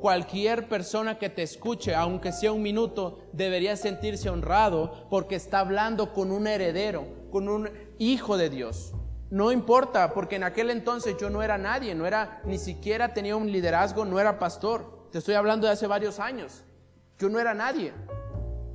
Cualquier 0.00 0.68
persona 0.68 1.18
que 1.18 1.30
te 1.30 1.42
escuche, 1.42 1.94
aunque 1.94 2.32
sea 2.32 2.52
un 2.52 2.62
minuto, 2.62 3.20
debería 3.32 3.76
sentirse 3.76 4.28
honrado 4.28 5.06
porque 5.08 5.36
está 5.36 5.60
hablando 5.60 6.12
con 6.12 6.32
un 6.32 6.46
heredero, 6.46 7.06
con 7.30 7.48
un 7.48 7.70
hijo 7.98 8.36
de 8.36 8.50
Dios. 8.50 8.94
No 9.30 9.52
importa, 9.52 10.12
porque 10.12 10.36
en 10.36 10.44
aquel 10.44 10.70
entonces 10.70 11.16
yo 11.18 11.30
no 11.30 11.42
era 11.42 11.56
nadie, 11.56 11.94
no 11.94 12.04
era 12.06 12.42
ni 12.44 12.58
siquiera 12.58 13.14
tenía 13.14 13.36
un 13.36 13.50
liderazgo, 13.50 14.04
no 14.04 14.20
era 14.20 14.38
pastor. 14.38 15.08
Te 15.10 15.18
estoy 15.18 15.34
hablando 15.34 15.66
de 15.66 15.72
hace 15.72 15.86
varios 15.86 16.18
años. 16.18 16.64
Yo 17.18 17.28
no 17.28 17.38
era 17.38 17.54
nadie, 17.54 17.92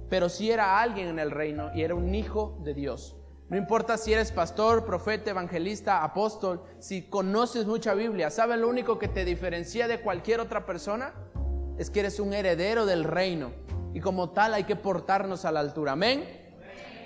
pero 0.10 0.30
sí 0.30 0.50
era 0.50 0.80
alguien 0.80 1.10
en 1.10 1.20
el 1.20 1.30
reino 1.30 1.70
y 1.76 1.82
era 1.82 1.94
un 1.94 2.16
hijo 2.16 2.58
de 2.64 2.74
Dios. 2.74 3.16
No 3.50 3.56
importa 3.56 3.98
si 3.98 4.12
eres 4.12 4.32
pastor, 4.34 4.86
profeta, 4.86 5.30
evangelista, 5.30 6.04
apóstol, 6.04 6.64
si 6.80 7.04
conoces 7.04 7.66
mucha 7.66 7.94
Biblia, 7.94 8.30
¿sabes 8.30 8.60
lo 8.60 8.68
único 8.68 9.00
que 9.00 9.08
te 9.08 9.24
diferencia 9.24 9.88
de 9.88 10.02
cualquier 10.02 10.42
otra 10.42 10.66
persona? 10.66 11.14
Es 11.78 11.90
que 11.90 12.02
eres 12.02 12.20
un 12.20 12.34
heredero 12.34 12.86
del 12.86 13.06
reino 13.06 13.52
y 13.94 14.02
como 14.02 14.32
tal 14.32 14.54
hay 14.54 14.66
que 14.66 14.76
portarnos 14.76 15.46
a 15.46 15.52
la 15.54 15.62
altura. 15.62 15.94
Amén. 15.94 16.46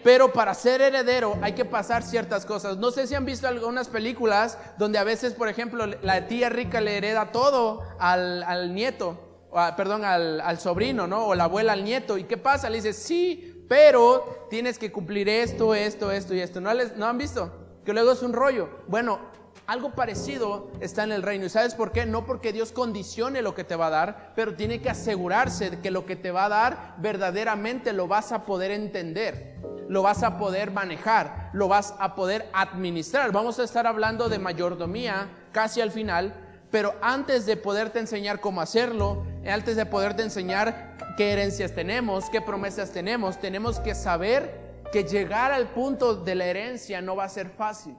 Pero 0.03 0.33
para 0.33 0.55
ser 0.55 0.81
heredero 0.81 1.37
hay 1.43 1.53
que 1.53 1.63
pasar 1.63 2.01
ciertas 2.01 2.43
cosas. 2.47 2.77
No 2.77 2.89
sé 2.89 3.05
si 3.05 3.13
han 3.13 3.23
visto 3.25 3.47
algunas 3.47 3.87
películas 3.87 4.57
donde 4.79 4.97
a 4.97 5.03
veces, 5.03 5.33
por 5.33 5.47
ejemplo, 5.47 5.85
la 5.85 6.25
tía 6.27 6.49
rica 6.49 6.81
le 6.81 6.97
hereda 6.97 7.31
todo 7.31 7.83
al, 7.99 8.73
nieto, 8.73 9.47
a- 9.53 9.75
perdón, 9.75 10.03
al, 10.03 10.41
al 10.41 10.59
sobrino, 10.59 11.05
¿no? 11.05 11.27
O 11.27 11.35
la 11.35 11.43
abuela 11.43 11.73
al 11.73 11.83
nieto. 11.83 12.17
¿Y 12.17 12.23
qué 12.23 12.37
pasa? 12.37 12.67
Le 12.67 12.77
dice, 12.77 12.93
sí, 12.93 13.50
pero 13.71 14.47
tienes 14.49 14.77
que 14.77 14.91
cumplir 14.91 15.29
esto, 15.29 15.73
esto, 15.73 16.11
esto 16.11 16.35
y 16.35 16.41
esto. 16.41 16.59
¿No, 16.59 16.73
les, 16.73 16.97
¿No 16.97 17.05
han 17.05 17.17
visto? 17.17 17.53
Que 17.85 17.93
luego 17.93 18.11
es 18.11 18.21
un 18.21 18.33
rollo. 18.33 18.67
Bueno, 18.89 19.19
algo 19.65 19.91
parecido 19.91 20.69
está 20.81 21.05
en 21.05 21.13
el 21.13 21.23
reino. 21.23 21.45
¿Y 21.45 21.49
sabes 21.49 21.73
por 21.73 21.93
qué? 21.93 22.05
No 22.05 22.25
porque 22.25 22.51
Dios 22.51 22.73
condicione 22.73 23.41
lo 23.41 23.55
que 23.55 23.63
te 23.63 23.77
va 23.77 23.87
a 23.87 23.89
dar, 23.89 24.33
pero 24.35 24.55
tiene 24.55 24.81
que 24.81 24.89
asegurarse 24.89 25.69
de 25.69 25.79
que 25.79 25.89
lo 25.89 26.05
que 26.05 26.17
te 26.17 26.31
va 26.31 26.47
a 26.47 26.49
dar 26.49 26.95
verdaderamente 26.97 27.93
lo 27.93 28.09
vas 28.09 28.33
a 28.33 28.43
poder 28.45 28.71
entender, 28.71 29.55
lo 29.87 30.01
vas 30.01 30.21
a 30.23 30.37
poder 30.37 30.71
manejar, 30.71 31.49
lo 31.53 31.69
vas 31.69 31.95
a 31.97 32.13
poder 32.13 32.49
administrar. 32.51 33.31
Vamos 33.31 33.57
a 33.57 33.63
estar 33.63 33.87
hablando 33.87 34.27
de 34.27 34.37
mayordomía 34.37 35.29
casi 35.53 35.79
al 35.79 35.91
final, 35.91 36.50
pero 36.71 36.95
antes 37.01 37.45
de 37.45 37.57
poderte 37.57 37.99
enseñar 37.99 38.39
cómo 38.39 38.61
hacerlo, 38.61 39.23
antes 39.45 39.75
de 39.75 39.85
poderte 39.85 40.23
enseñar 40.23 40.97
qué 41.17 41.31
herencias 41.33 41.75
tenemos, 41.75 42.29
qué 42.29 42.41
promesas 42.41 42.91
tenemos, 42.91 43.39
tenemos 43.39 43.79
que 43.79 43.93
saber 43.93 44.59
que 44.91 45.03
llegar 45.03 45.51
al 45.51 45.69
punto 45.69 46.15
de 46.15 46.35
la 46.35 46.45
herencia 46.45 47.01
no 47.01 47.15
va 47.15 47.25
a 47.25 47.29
ser 47.29 47.49
fácil. 47.49 47.95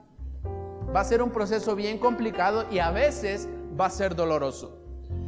Va 0.95 1.01
a 1.01 1.03
ser 1.03 1.21
un 1.21 1.31
proceso 1.31 1.75
bien 1.75 1.97
complicado 1.97 2.65
y 2.71 2.79
a 2.79 2.91
veces 2.91 3.47
va 3.79 3.87
a 3.87 3.89
ser 3.89 4.15
doloroso. 4.15 4.79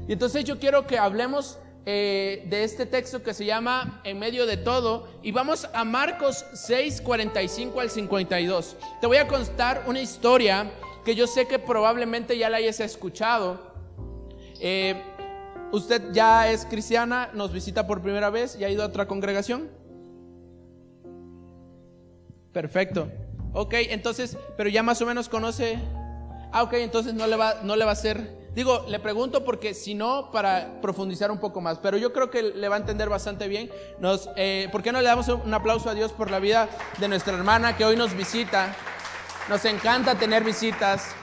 Y 0.08 0.14
entonces 0.14 0.44
yo 0.44 0.60
quiero 0.60 0.86
que 0.86 0.98
hablemos 0.98 1.60
eh, 1.88 2.46
de 2.48 2.64
este 2.64 2.88
texto 2.88 3.22
que 3.22 3.34
se 3.34 3.46
llama 3.46 4.02
En 4.04 4.18
medio 4.18 4.48
de 4.48 4.58
todo 4.58 5.08
y 5.22 5.32
vamos 5.32 5.68
a 5.72 5.84
Marcos 5.84 6.44
6, 6.54 7.02
45 7.02 7.80
al 7.80 7.90
52. 7.90 8.78
Te 9.02 9.08
voy 9.08 9.18
a 9.18 9.28
contar 9.28 9.84
una 9.86 10.02
historia 10.02 10.72
que 11.06 11.16
yo 11.16 11.28
sé 11.28 11.48
que 11.48 11.60
probablemente 11.60 12.38
ya 12.38 12.50
la 12.50 12.58
hayas 12.58 12.80
escuchado. 12.82 13.60
Eh, 14.60 15.02
¿Usted 15.72 16.12
ya 16.12 16.52
es 16.52 16.66
cristiana? 16.66 17.30
¿Nos 17.34 17.54
visita 17.54 17.86
por 17.86 18.02
primera 18.02 18.30
vez? 18.30 18.58
¿Ya 18.58 18.68
ha 18.68 18.70
ido 18.70 18.84
a 18.84 18.88
otra 18.88 19.08
congregación? 19.08 19.70
Perfecto. 22.52 23.08
Ok, 23.54 23.74
entonces, 23.90 24.38
pero 24.58 24.70
ya 24.70 24.82
más 24.84 25.02
o 25.02 25.06
menos 25.06 25.30
conoce. 25.30 25.78
Ah, 26.52 26.64
ok, 26.64 26.74
entonces 26.74 27.14
no 27.14 27.28
le 27.28 27.36
va, 27.36 27.56
no 27.64 27.76
le 27.76 27.86
va 27.86 27.92
a 27.92 27.94
hacer. 27.94 28.46
Digo, 28.56 28.86
le 28.88 29.00
pregunto 29.00 29.44
porque 29.44 29.74
si 29.74 29.94
no, 29.94 30.32
para 30.32 30.80
profundizar 30.82 31.30
un 31.30 31.40
poco 31.40 31.62
más. 31.62 31.78
Pero 31.80 31.98
yo 31.98 32.14
creo 32.14 32.32
que 32.32 32.42
le 32.42 32.70
va 32.70 32.78
a 32.78 32.80
entender 32.80 33.10
bastante 33.10 33.48
bien. 33.48 33.70
Nos, 34.00 34.30
eh, 34.38 34.70
¿Por 34.72 34.82
qué 34.82 34.92
no 34.92 35.02
le 35.02 35.08
damos 35.08 35.28
un 35.28 35.54
aplauso 35.54 35.90
a 35.90 35.94
Dios 35.94 36.14
por 36.14 36.32
la 36.32 36.40
vida 36.40 36.70
de 36.98 37.08
nuestra 37.10 37.34
hermana 37.34 37.76
que 37.76 37.84
hoy 37.84 37.98
nos 37.98 38.16
visita? 38.16 38.74
Nos 39.48 39.64
encanta 39.66 40.16
tener 40.16 40.44
visitas. 40.44 41.14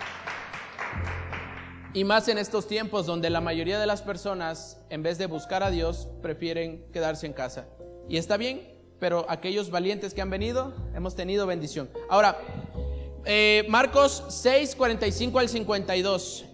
Y 1.92 2.04
más 2.04 2.28
en 2.28 2.38
estos 2.38 2.68
tiempos 2.68 3.04
donde 3.04 3.28
la 3.30 3.40
mayoría 3.40 3.80
de 3.80 3.86
las 3.86 4.00
personas, 4.00 4.78
en 4.90 5.02
vez 5.02 5.18
de 5.18 5.26
buscar 5.26 5.64
a 5.64 5.72
Dios, 5.72 6.08
prefieren 6.22 6.86
quedarse 6.92 7.26
en 7.26 7.32
casa. 7.32 7.66
Y 8.08 8.18
está 8.18 8.36
bien, 8.36 8.62
pero 9.00 9.26
aquellos 9.28 9.70
valientes 9.70 10.14
que 10.14 10.22
han 10.22 10.30
venido, 10.30 10.72
hemos 10.94 11.16
tenido 11.16 11.48
bendición. 11.48 11.90
Ahora, 12.08 12.38
eh, 13.24 13.66
Marcos 13.68 14.24
6, 14.28 14.76
45 14.76 15.40
al 15.40 15.48
52. 15.48 16.44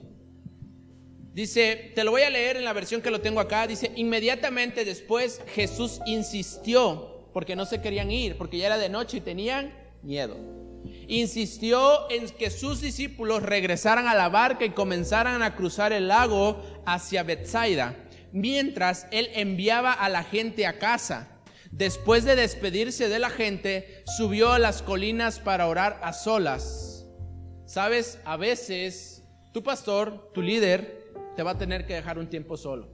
Dice, 1.35 1.93
te 1.95 2.03
lo 2.03 2.13
voy 2.13 2.23
a 2.23 2.31
leer 2.31 2.57
en 2.57 2.65
la 2.65 2.73
versión 2.73 3.03
que 3.03 3.11
lo 3.11 3.21
tengo 3.21 3.41
acá. 3.41 3.67
Dice, 3.67 3.93
inmediatamente 3.95 4.87
después 4.87 5.43
Jesús 5.55 6.01
insistió, 6.07 7.29
porque 7.35 7.55
no 7.55 7.67
se 7.67 7.83
querían 7.83 8.11
ir, 8.11 8.39
porque 8.39 8.57
ya 8.57 8.69
era 8.69 8.79
de 8.79 8.89
noche 8.89 9.19
y 9.19 9.21
tenían 9.21 9.75
miedo. 10.03 10.58
Insistió 11.07 12.11
en 12.11 12.29
que 12.29 12.51
sus 12.51 12.81
discípulos 12.81 13.43
regresaran 13.43 14.07
a 14.09 14.15
la 14.15 14.29
barca 14.29 14.65
y 14.65 14.71
comenzaran 14.71 15.43
a 15.43 15.57
cruzar 15.57 15.93
el 15.93 16.09
lago 16.09 16.63
hacia 16.85 17.23
Bethsaida, 17.23 17.97
mientras 18.33 19.07
él 19.11 19.31
enviaba 19.35 19.93
a 19.93 20.09
la 20.09 20.23
gente 20.23 20.67
a 20.67 20.79
casa. 20.79 21.29
Después 21.71 22.25
de 22.25 22.37
despedirse 22.37 23.09
de 23.09 23.19
la 23.19 23.31
gente, 23.31 24.03
subió 24.17 24.53
a 24.53 24.59
las 24.59 24.83
colinas 24.83 25.39
para 25.39 25.67
orar 25.67 25.99
a 26.03 26.13
solas. 26.13 27.07
Sabes, 27.67 28.19
a 28.25 28.37
veces 28.37 29.25
tu 29.53 29.63
pastor, 29.63 30.31
tu 30.33 30.43
líder, 30.43 31.13
te 31.37 31.43
va 31.43 31.53
a 31.53 31.59
tener 31.59 31.87
que 31.87 31.95
dejar 31.95 32.19
un 32.19 32.29
tiempo 32.29 32.57
solo. 32.57 32.89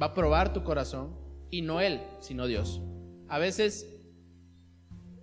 Va 0.00 0.06
a 0.06 0.14
probar 0.14 0.52
tu 0.52 0.62
corazón 0.64 1.18
y 1.50 1.62
no 1.62 1.80
él, 1.80 2.00
sino 2.20 2.46
Dios. 2.46 2.80
A 3.28 3.38
veces 3.38 3.93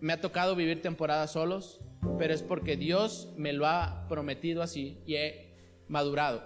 me 0.01 0.13
ha 0.13 0.19
tocado 0.19 0.55
vivir 0.55 0.81
temporadas 0.81 1.31
solos, 1.31 1.79
pero 2.17 2.33
es 2.33 2.41
porque 2.41 2.75
Dios 2.75 3.29
me 3.37 3.53
lo 3.53 3.67
ha 3.67 4.07
prometido 4.09 4.63
así 4.63 4.99
y 5.05 5.15
he 5.15 5.55
madurado. 5.87 6.43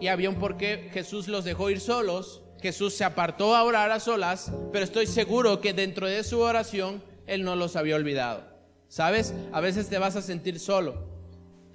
Y 0.00 0.08
había 0.08 0.30
un 0.30 0.36
porqué 0.36 0.88
Jesús 0.92 1.28
los 1.28 1.44
dejó 1.44 1.70
ir 1.70 1.80
solos, 1.80 2.42
Jesús 2.62 2.94
se 2.94 3.04
apartó 3.04 3.54
a 3.54 3.62
orar 3.62 3.90
a 3.90 4.00
solas, 4.00 4.50
pero 4.72 4.84
estoy 4.84 5.06
seguro 5.06 5.60
que 5.60 5.74
dentro 5.74 6.06
de 6.06 6.24
su 6.24 6.40
oración 6.40 7.02
Él 7.26 7.44
no 7.44 7.56
los 7.56 7.76
había 7.76 7.96
olvidado. 7.96 8.42
¿Sabes? 8.88 9.34
A 9.52 9.60
veces 9.60 9.88
te 9.88 9.98
vas 9.98 10.16
a 10.16 10.22
sentir 10.22 10.58
solo, 10.58 11.06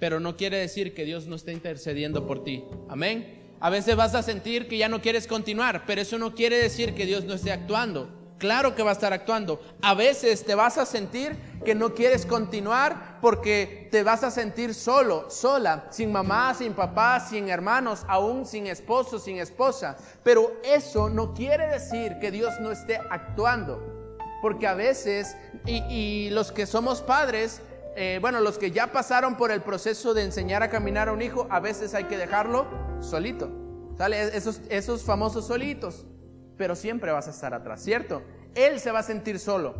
pero 0.00 0.18
no 0.18 0.36
quiere 0.36 0.56
decir 0.56 0.94
que 0.94 1.04
Dios 1.04 1.26
no 1.26 1.36
esté 1.36 1.52
intercediendo 1.52 2.26
por 2.26 2.42
ti. 2.42 2.64
Amén. 2.88 3.54
A 3.60 3.70
veces 3.70 3.94
vas 3.94 4.14
a 4.14 4.22
sentir 4.22 4.66
que 4.66 4.78
ya 4.78 4.88
no 4.88 5.00
quieres 5.00 5.26
continuar, 5.26 5.84
pero 5.86 6.00
eso 6.00 6.18
no 6.18 6.34
quiere 6.34 6.56
decir 6.56 6.94
que 6.94 7.06
Dios 7.06 7.24
no 7.24 7.34
esté 7.34 7.52
actuando. 7.52 8.19
Claro 8.40 8.74
que 8.74 8.82
va 8.82 8.88
a 8.88 8.94
estar 8.94 9.12
actuando. 9.12 9.60
A 9.82 9.92
veces 9.92 10.46
te 10.46 10.54
vas 10.54 10.78
a 10.78 10.86
sentir 10.86 11.36
que 11.62 11.74
no 11.74 11.92
quieres 11.94 12.24
continuar 12.24 13.18
porque 13.20 13.86
te 13.92 14.02
vas 14.02 14.24
a 14.24 14.30
sentir 14.30 14.72
solo, 14.72 15.28
sola, 15.28 15.88
sin 15.90 16.10
mamá, 16.10 16.54
sin 16.54 16.72
papá, 16.72 17.20
sin 17.20 17.50
hermanos, 17.50 18.02
aún 18.08 18.46
sin 18.46 18.66
esposo, 18.66 19.18
sin 19.18 19.36
esposa. 19.36 19.98
Pero 20.24 20.52
eso 20.64 21.10
no 21.10 21.34
quiere 21.34 21.66
decir 21.66 22.18
que 22.18 22.30
Dios 22.30 22.58
no 22.60 22.72
esté 22.72 22.98
actuando. 23.10 24.16
Porque 24.40 24.66
a 24.66 24.72
veces, 24.72 25.36
y, 25.66 26.30
los 26.30 26.50
que 26.50 26.64
somos 26.64 27.02
padres, 27.02 27.60
eh, 27.94 28.20
bueno, 28.22 28.40
los 28.40 28.56
que 28.56 28.70
ya 28.70 28.90
pasaron 28.90 29.36
por 29.36 29.50
el 29.50 29.60
proceso 29.60 30.14
de 30.14 30.24
enseñar 30.24 30.62
a 30.62 30.70
caminar 30.70 31.10
a 31.10 31.12
un 31.12 31.20
hijo, 31.20 31.46
a 31.50 31.60
veces 31.60 31.92
hay 31.92 32.04
que 32.04 32.16
dejarlo 32.16 32.66
solito. 33.00 33.50
¿Sale? 33.98 34.34
Esos, 34.34 34.62
esos 34.70 35.04
famosos 35.04 35.46
solitos. 35.46 36.06
Pero 36.60 36.76
siempre 36.76 37.10
vas 37.10 37.26
a 37.26 37.30
estar 37.30 37.54
atrás, 37.54 37.80
¿cierto? 37.80 38.22
Él 38.54 38.80
se 38.80 38.92
va 38.92 38.98
a 38.98 39.02
sentir 39.02 39.38
solo. 39.38 39.74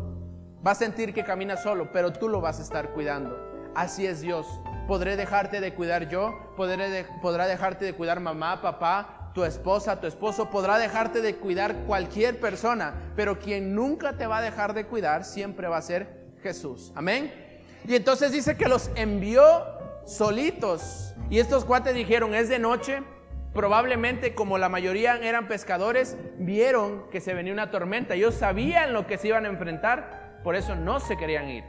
Va 0.65 0.71
a 0.71 0.75
sentir 0.75 1.13
que 1.13 1.23
camina 1.23 1.55
solo, 1.55 1.91
pero 1.91 2.11
tú 2.11 2.27
lo 2.27 2.41
vas 2.41 2.57
a 2.57 2.63
estar 2.63 2.89
cuidando. 2.89 3.37
Así 3.75 4.07
es 4.07 4.21
Dios. 4.21 4.47
¿Podré 4.87 5.15
dejarte 5.15 5.61
de 5.61 5.75
cuidar 5.75 6.09
yo? 6.09 6.55
¿Podré 6.57 7.05
¿Podrá 7.21 7.45
dejarte 7.45 7.85
de 7.85 7.93
cuidar 7.93 8.19
mamá, 8.19 8.63
papá, 8.63 9.29
tu 9.35 9.43
esposa, 9.43 10.01
tu 10.01 10.07
esposo? 10.07 10.49
¿Podrá 10.49 10.79
dejarte 10.79 11.21
de 11.21 11.35
cuidar 11.35 11.83
cualquier 11.85 12.39
persona? 12.39 12.95
Pero 13.15 13.37
quien 13.37 13.75
nunca 13.75 14.17
te 14.17 14.25
va 14.25 14.39
a 14.39 14.41
dejar 14.41 14.73
de 14.73 14.87
cuidar 14.87 15.23
siempre 15.23 15.67
va 15.67 15.77
a 15.77 15.83
ser 15.83 16.31
Jesús. 16.41 16.91
Amén. 16.95 17.31
Y 17.87 17.93
entonces 17.93 18.31
dice 18.31 18.57
que 18.57 18.67
los 18.67 18.89
envió 18.95 19.43
solitos. 20.07 21.13
Y 21.29 21.37
estos 21.37 21.63
cuates 21.63 21.93
dijeron, 21.93 22.33
es 22.33 22.49
de 22.49 22.57
noche. 22.57 23.03
Probablemente 23.53 24.33
como 24.33 24.57
la 24.57 24.69
mayoría 24.69 25.17
eran 25.17 25.47
pescadores, 25.47 26.17
vieron 26.37 27.09
que 27.09 27.19
se 27.19 27.33
venía 27.33 27.51
una 27.51 27.69
tormenta. 27.69 28.15
Ellos 28.15 28.35
sabían 28.35 28.93
lo 28.93 29.07
que 29.07 29.17
se 29.17 29.27
iban 29.27 29.45
a 29.45 29.49
enfrentar, 29.49 30.39
por 30.43 30.55
eso 30.55 30.75
no 30.75 30.99
se 30.99 31.17
querían 31.17 31.49
ir. 31.49 31.63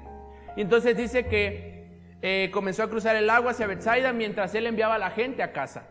Y 0.57 0.61
entonces 0.61 0.97
dice 0.97 1.27
que 1.27 1.73
eh, 2.23 2.51
comenzó 2.53 2.85
a 2.85 2.91
cruzar 2.91 3.17
el 3.17 3.29
agua 3.29 3.51
hacia 3.51 3.67
Bethsaida 3.67 4.13
mientras 4.13 4.55
él 4.55 4.67
enviaba 4.67 4.95
a 4.95 4.99
la 4.99 5.11
gente 5.11 5.43
a 5.43 5.53
casa. 5.53 5.89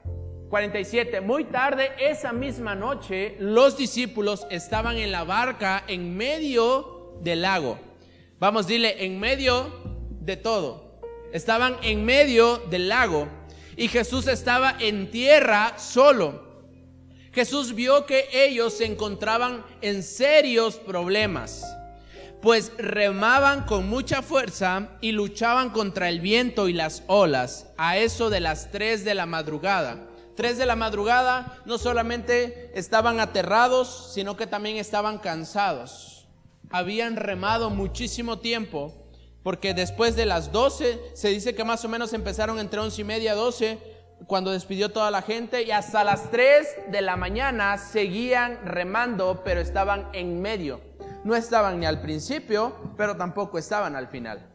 47. 0.49 1.21
Muy 1.21 1.45
tarde 1.45 1.91
esa 1.99 2.31
misma 2.31 2.75
noche, 2.75 3.35
los 3.39 3.77
discípulos 3.77 4.47
estaban 4.49 4.97
en 4.97 5.11
la 5.11 5.23
barca 5.23 5.83
en 5.87 6.15
medio 6.15 7.17
del 7.21 7.41
lago. 7.41 7.79
Vamos, 8.39 8.67
dile, 8.67 9.05
en 9.05 9.19
medio 9.19 9.73
de 10.21 10.37
todo. 10.37 10.99
Estaban 11.33 11.77
en 11.83 12.05
medio 12.05 12.57
del 12.57 12.89
lago 12.89 13.27
y 13.81 13.87
Jesús 13.87 14.27
estaba 14.27 14.75
en 14.77 15.09
tierra 15.09 15.73
solo. 15.79 16.43
Jesús 17.33 17.73
vio 17.73 18.05
que 18.05 18.27
ellos 18.31 18.77
se 18.77 18.85
encontraban 18.85 19.65
en 19.81 20.03
serios 20.03 20.75
problemas, 20.75 21.65
pues 22.43 22.73
remaban 22.77 23.63
con 23.63 23.89
mucha 23.89 24.21
fuerza 24.21 24.89
y 25.01 25.13
luchaban 25.13 25.71
contra 25.71 26.09
el 26.09 26.19
viento 26.19 26.67
y 26.67 26.73
las 26.73 27.01
olas 27.07 27.73
a 27.75 27.97
eso 27.97 28.29
de 28.29 28.41
las 28.41 28.69
3 28.69 29.03
de 29.03 29.15
la 29.15 29.25
madrugada. 29.25 29.97
3 30.35 30.59
de 30.59 30.67
la 30.67 30.75
madrugada, 30.75 31.59
no 31.65 31.79
solamente 31.79 32.69
estaban 32.75 33.19
aterrados, 33.19 34.11
sino 34.13 34.37
que 34.37 34.45
también 34.45 34.77
estaban 34.77 35.17
cansados. 35.17 36.27
Habían 36.69 37.15
remado 37.15 37.71
muchísimo 37.71 38.37
tiempo, 38.37 39.00
porque 39.43 39.73
después 39.73 40.15
de 40.15 40.25
las 40.25 40.51
12, 40.51 40.99
se 41.13 41.29
dice 41.29 41.55
que 41.55 41.63
más 41.63 41.83
o 41.85 41.89
menos 41.89 42.13
empezaron 42.13 42.59
entre 42.59 42.79
11 42.79 43.01
y 43.01 43.03
media, 43.03 43.35
12, 43.35 43.77
cuando 44.27 44.51
despidió 44.51 44.89
toda 44.89 45.09
la 45.09 45.21
gente, 45.21 45.63
y 45.63 45.71
hasta 45.71 46.03
las 46.03 46.29
3 46.29 46.91
de 46.91 47.01
la 47.01 47.15
mañana 47.15 47.77
seguían 47.77 48.59
remando, 48.65 49.41
pero 49.43 49.61
estaban 49.61 50.09
en 50.13 50.41
medio. 50.41 50.81
No 51.23 51.35
estaban 51.35 51.79
ni 51.79 51.85
al 51.85 52.01
principio, 52.01 52.75
pero 52.97 53.17
tampoco 53.17 53.57
estaban 53.57 53.95
al 53.95 54.07
final 54.07 54.51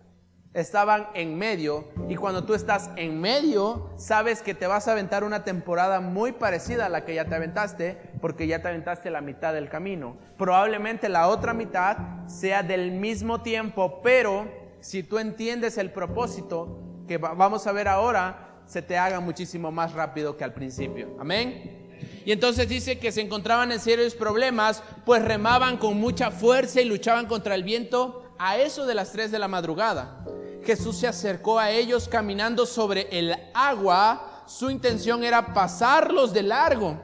estaban 0.56 1.08
en 1.12 1.36
medio 1.36 1.84
y 2.08 2.16
cuando 2.16 2.44
tú 2.44 2.54
estás 2.54 2.90
en 2.96 3.20
medio, 3.20 3.90
sabes 3.98 4.40
que 4.40 4.54
te 4.54 4.66
vas 4.66 4.88
a 4.88 4.92
aventar 4.92 5.22
una 5.22 5.44
temporada 5.44 6.00
muy 6.00 6.32
parecida 6.32 6.86
a 6.86 6.88
la 6.88 7.04
que 7.04 7.14
ya 7.14 7.26
te 7.26 7.34
aventaste, 7.34 7.98
porque 8.22 8.46
ya 8.46 8.62
te 8.62 8.68
aventaste 8.68 9.10
la 9.10 9.20
mitad 9.20 9.52
del 9.52 9.68
camino. 9.68 10.16
Probablemente 10.38 11.10
la 11.10 11.28
otra 11.28 11.52
mitad 11.52 11.98
sea 12.26 12.62
del 12.62 12.92
mismo 12.92 13.42
tiempo, 13.42 14.00
pero 14.02 14.48
si 14.86 15.02
tú 15.02 15.18
entiendes 15.18 15.78
el 15.78 15.90
propósito 15.90 16.78
que 17.08 17.18
vamos 17.18 17.66
a 17.66 17.72
ver 17.72 17.88
ahora, 17.88 18.60
se 18.66 18.82
te 18.82 18.96
haga 18.96 19.18
muchísimo 19.18 19.72
más 19.72 19.92
rápido 19.94 20.36
que 20.36 20.44
al 20.44 20.54
principio. 20.54 21.16
Amén. 21.18 21.98
Y 22.24 22.30
entonces 22.30 22.68
dice 22.68 23.00
que 23.00 23.10
se 23.10 23.20
encontraban 23.20 23.72
en 23.72 23.80
serios 23.80 24.14
problemas, 24.14 24.84
pues 25.04 25.24
remaban 25.24 25.76
con 25.76 25.98
mucha 25.98 26.30
fuerza 26.30 26.80
y 26.80 26.84
luchaban 26.84 27.26
contra 27.26 27.56
el 27.56 27.64
viento 27.64 28.32
a 28.38 28.58
eso 28.58 28.86
de 28.86 28.94
las 28.94 29.10
3 29.10 29.32
de 29.32 29.40
la 29.40 29.48
madrugada. 29.48 30.24
Jesús 30.64 30.98
se 30.98 31.08
acercó 31.08 31.58
a 31.58 31.72
ellos 31.72 32.06
caminando 32.08 32.64
sobre 32.64 33.08
el 33.10 33.34
agua. 33.54 34.44
Su 34.46 34.70
intención 34.70 35.24
era 35.24 35.52
pasarlos 35.52 36.32
de 36.32 36.44
largo. 36.44 36.96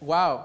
Wow. 0.00 0.38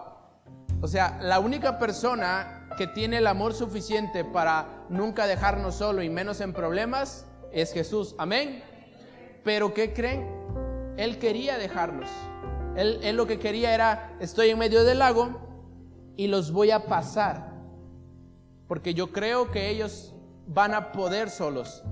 O 0.82 0.88
sea, 0.88 1.20
la 1.22 1.40
única 1.40 1.78
persona 1.78 2.63
que 2.78 2.88
tiene 2.88 3.18
el 3.18 3.28
amor 3.28 3.54
suficiente 3.54 4.24
para 4.24 4.86
nunca 4.90 5.28
dejarnos 5.28 5.76
solo 5.76 6.02
y 6.04 6.10
menos 6.10 6.42
en 6.42 6.54
problemas 6.54 7.26
es 7.52 7.74
Jesús. 7.74 8.16
Amén. 8.18 8.64
Pero 9.44 9.74
¿qué 9.74 9.94
creen? 9.94 10.28
Él 10.98 11.20
quería 11.20 11.58
dejarlos. 11.58 12.10
Él, 12.76 13.00
él 13.04 13.16
lo 13.16 13.28
que 13.28 13.40
quería 13.40 13.74
era, 13.74 14.16
estoy 14.20 14.50
en 14.50 14.58
medio 14.58 14.84
del 14.84 15.00
lago 15.00 15.40
y 16.16 16.28
los 16.28 16.52
voy 16.52 16.72
a 16.72 16.86
pasar. 16.86 17.54
Porque 18.68 18.94
yo 18.94 19.12
creo 19.12 19.52
que 19.52 19.70
ellos 19.70 20.14
van 20.48 20.74
a 20.74 20.92
poder 20.92 21.30
solos. 21.30 21.84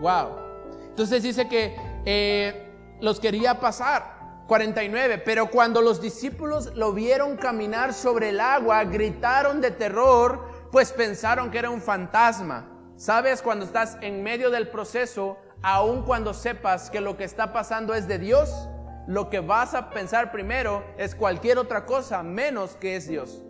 Wow. 0.00 0.44
Entonces 0.88 1.22
dice 1.22 1.48
que 1.48 1.76
eh, 2.04 2.70
los 3.00 3.20
quería 3.20 3.60
pasar. 3.60 4.23
49. 4.46 5.18
Pero 5.18 5.50
cuando 5.50 5.80
los 5.80 6.00
discípulos 6.00 6.74
lo 6.74 6.92
vieron 6.92 7.36
caminar 7.36 7.92
sobre 7.92 8.30
el 8.30 8.40
agua, 8.40 8.84
gritaron 8.84 9.60
de 9.60 9.70
terror, 9.70 10.40
pues 10.70 10.92
pensaron 10.92 11.50
que 11.50 11.58
era 11.58 11.70
un 11.70 11.80
fantasma. 11.80 12.70
¿Sabes? 12.96 13.42
Cuando 13.42 13.64
estás 13.64 13.98
en 14.02 14.22
medio 14.22 14.50
del 14.50 14.68
proceso, 14.68 15.38
aun 15.62 16.02
cuando 16.02 16.32
sepas 16.34 16.90
que 16.90 17.00
lo 17.00 17.16
que 17.16 17.24
está 17.24 17.52
pasando 17.52 17.94
es 17.94 18.06
de 18.06 18.18
Dios, 18.18 18.68
lo 19.06 19.30
que 19.30 19.40
vas 19.40 19.74
a 19.74 19.90
pensar 19.90 20.30
primero 20.30 20.84
es 20.96 21.14
cualquier 21.14 21.58
otra 21.58 21.86
cosa 21.86 22.22
menos 22.22 22.76
que 22.76 22.96
es 22.96 23.08
Dios. 23.08 23.42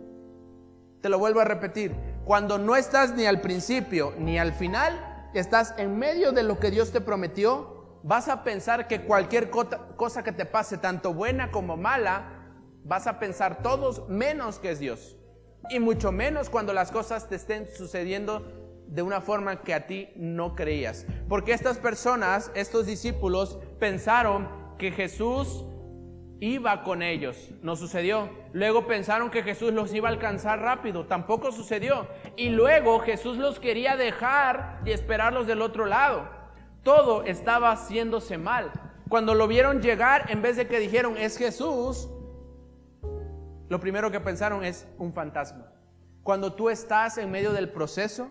Te 1.01 1.09
lo 1.09 1.19
vuelvo 1.19 1.41
a 1.41 1.45
repetir. 1.45 1.95
Cuando 2.25 2.57
no 2.57 2.75
estás 2.75 3.13
ni 3.13 3.25
al 3.25 3.41
principio 3.41 4.13
ni 4.17 4.39
al 4.39 4.53
final, 4.53 5.29
estás 5.33 5.73
en 5.77 5.97
medio 5.97 6.31
de 6.31 6.43
lo 6.43 6.59
que 6.59 6.71
Dios 6.71 6.91
te 6.91 7.01
prometió, 7.01 7.74
vas 8.05 8.29
a 8.29 8.43
pensar 8.43 8.87
que 8.87 9.01
cualquier 9.01 9.49
cosa 9.49 10.23
que 10.23 10.31
te 10.31 10.45
pase, 10.45 10.77
tanto 10.77 11.11
buena 11.11 11.49
como 11.49 11.75
mala, 11.75 12.53
vas 12.83 13.07
a 13.07 13.17
pensar 13.17 13.63
todos 13.63 14.07
menos 14.07 14.59
que 14.59 14.69
es 14.69 14.79
Dios. 14.79 15.17
Y 15.71 15.79
mucho 15.79 16.11
menos 16.11 16.51
cuando 16.51 16.71
las 16.71 16.91
cosas 16.91 17.27
te 17.27 17.35
estén 17.35 17.67
sucediendo 17.67 18.45
de 18.85 19.01
una 19.01 19.21
forma 19.21 19.63
que 19.63 19.73
a 19.73 19.87
ti 19.87 20.09
no 20.15 20.53
creías. 20.53 21.07
Porque 21.27 21.53
estas 21.53 21.79
personas, 21.79 22.51
estos 22.53 22.85
discípulos, 22.85 23.57
pensaron 23.79 24.47
que 24.77 24.91
Jesús 24.91 25.65
iba 26.39 26.83
con 26.83 27.01
ellos. 27.01 27.49
No 27.63 27.75
sucedió. 27.75 28.29
Luego 28.53 28.85
pensaron 28.85 29.31
que 29.31 29.41
Jesús 29.41 29.73
los 29.73 29.91
iba 29.95 30.09
a 30.09 30.11
alcanzar 30.11 30.59
rápido. 30.59 31.07
Tampoco 31.07 31.51
sucedió. 31.51 32.07
Y 32.35 32.49
luego 32.49 32.99
Jesús 32.99 33.37
los 33.37 33.59
quería 33.59 33.97
dejar 33.97 34.81
y 34.85 34.91
esperarlos 34.91 35.47
del 35.47 35.63
otro 35.63 35.87
lado. 35.87 36.34
Todo 36.85 37.23
estaba 37.23 37.71
haciéndose 37.71 38.37
mal. 38.37 38.71
Cuando 39.09 39.33
lo 39.33 39.47
vieron 39.47 39.81
llegar, 39.81 40.29
en 40.29 40.43
vez 40.43 40.55
de 40.55 40.67
que 40.67 40.79
dijeron 40.79 41.17
es 41.17 41.35
Jesús, 41.35 42.07
lo 43.69 43.79
primero 43.79 44.11
que 44.11 44.19
pensaron 44.19 44.63
es 44.63 44.87
un 44.99 45.11
fantasma. 45.11 45.65
Cuando 46.21 46.53
tú 46.53 46.69
estás 46.69 47.17
en 47.17 47.31
medio 47.31 47.53
del 47.53 47.69
proceso, 47.69 48.27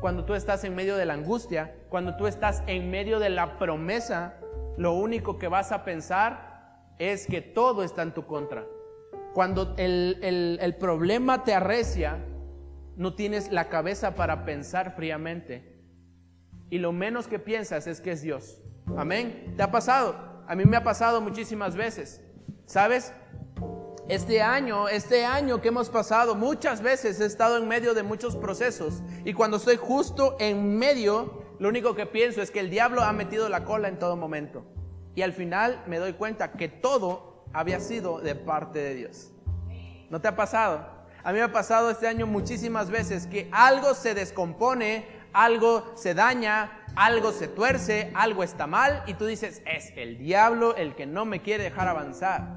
cuando 0.00 0.24
tú 0.24 0.34
estás 0.34 0.62
en 0.62 0.76
medio 0.76 0.96
de 0.96 1.06
la 1.06 1.14
angustia, 1.14 1.74
cuando 1.88 2.16
tú 2.16 2.28
estás 2.28 2.62
en 2.68 2.88
medio 2.88 3.18
de 3.18 3.30
la 3.30 3.58
promesa, 3.58 4.36
lo 4.76 4.92
único 4.92 5.36
que 5.36 5.48
vas 5.48 5.72
a 5.72 5.82
pensar 5.82 6.92
es 7.00 7.26
que 7.26 7.40
todo 7.40 7.82
está 7.82 8.02
en 8.02 8.14
tu 8.14 8.26
contra. 8.26 8.64
Cuando 9.34 9.74
el, 9.76 10.76
problema 10.78 11.42
te 11.42 11.52
arrecia, 11.52 12.24
no 12.94 13.16
tienes 13.16 13.50
la 13.50 13.68
cabeza 13.68 14.14
para 14.14 14.44
pensar 14.44 14.94
fríamente. 14.94 15.77
Y 16.70 16.78
lo 16.78 16.92
menos 16.92 17.28
que 17.28 17.38
piensas 17.38 17.86
es 17.86 18.00
que 18.00 18.12
es 18.12 18.22
Dios. 18.22 18.60
Amén. 18.96 19.54
¿Te 19.56 19.62
ha 19.62 19.70
pasado? 19.70 20.42
A 20.46 20.54
mí 20.54 20.64
me 20.64 20.76
ha 20.76 20.84
pasado 20.84 21.20
muchísimas 21.20 21.76
veces. 21.76 22.22
¿Sabes? 22.66 23.12
Este 24.08 24.40
año, 24.40 24.88
este 24.88 25.24
año 25.26 25.60
que 25.60 25.68
hemos 25.68 25.90
pasado, 25.90 26.34
muchas 26.34 26.80
veces 26.80 27.20
he 27.20 27.26
estado 27.26 27.58
en 27.58 27.68
medio 27.68 27.92
de 27.94 28.02
muchos 28.02 28.36
procesos. 28.36 29.02
Y 29.24 29.34
cuando 29.34 29.58
estoy 29.58 29.76
justo 29.76 30.36
en 30.40 30.78
medio, 30.78 31.44
lo 31.58 31.68
único 31.68 31.94
que 31.94 32.06
pienso 32.06 32.40
es 32.40 32.50
que 32.50 32.60
el 32.60 32.70
diablo 32.70 33.02
ha 33.02 33.12
metido 33.12 33.48
la 33.48 33.64
cola 33.64 33.88
en 33.88 33.98
todo 33.98 34.16
momento. 34.16 34.64
Y 35.14 35.22
al 35.22 35.32
final 35.32 35.82
me 35.86 35.98
doy 35.98 36.14
cuenta 36.14 36.52
que 36.52 36.68
todo 36.68 37.44
había 37.52 37.80
sido 37.80 38.20
de 38.20 38.34
parte 38.34 38.78
de 38.78 38.94
Dios. 38.94 39.30
¿No 40.10 40.20
te 40.20 40.28
ha 40.28 40.36
pasado? 40.36 40.86
A 41.22 41.32
mí 41.32 41.38
me 41.38 41.44
ha 41.44 41.52
pasado 41.52 41.90
este 41.90 42.06
año 42.06 42.26
muchísimas 42.26 42.90
veces 42.90 43.26
que 43.26 43.48
algo 43.52 43.94
se 43.94 44.14
descompone, 44.14 45.06
algo 45.32 45.92
se 45.94 46.14
daña, 46.14 46.84
algo 46.96 47.32
se 47.32 47.48
tuerce, 47.48 48.10
algo 48.14 48.42
está 48.42 48.66
mal 48.66 49.02
y 49.06 49.14
tú 49.14 49.26
dices, 49.26 49.62
es 49.66 49.92
el 49.96 50.18
diablo 50.18 50.76
el 50.76 50.94
que 50.94 51.06
no 51.06 51.24
me 51.24 51.42
quiere 51.42 51.64
dejar 51.64 51.88
avanzar. 51.88 52.48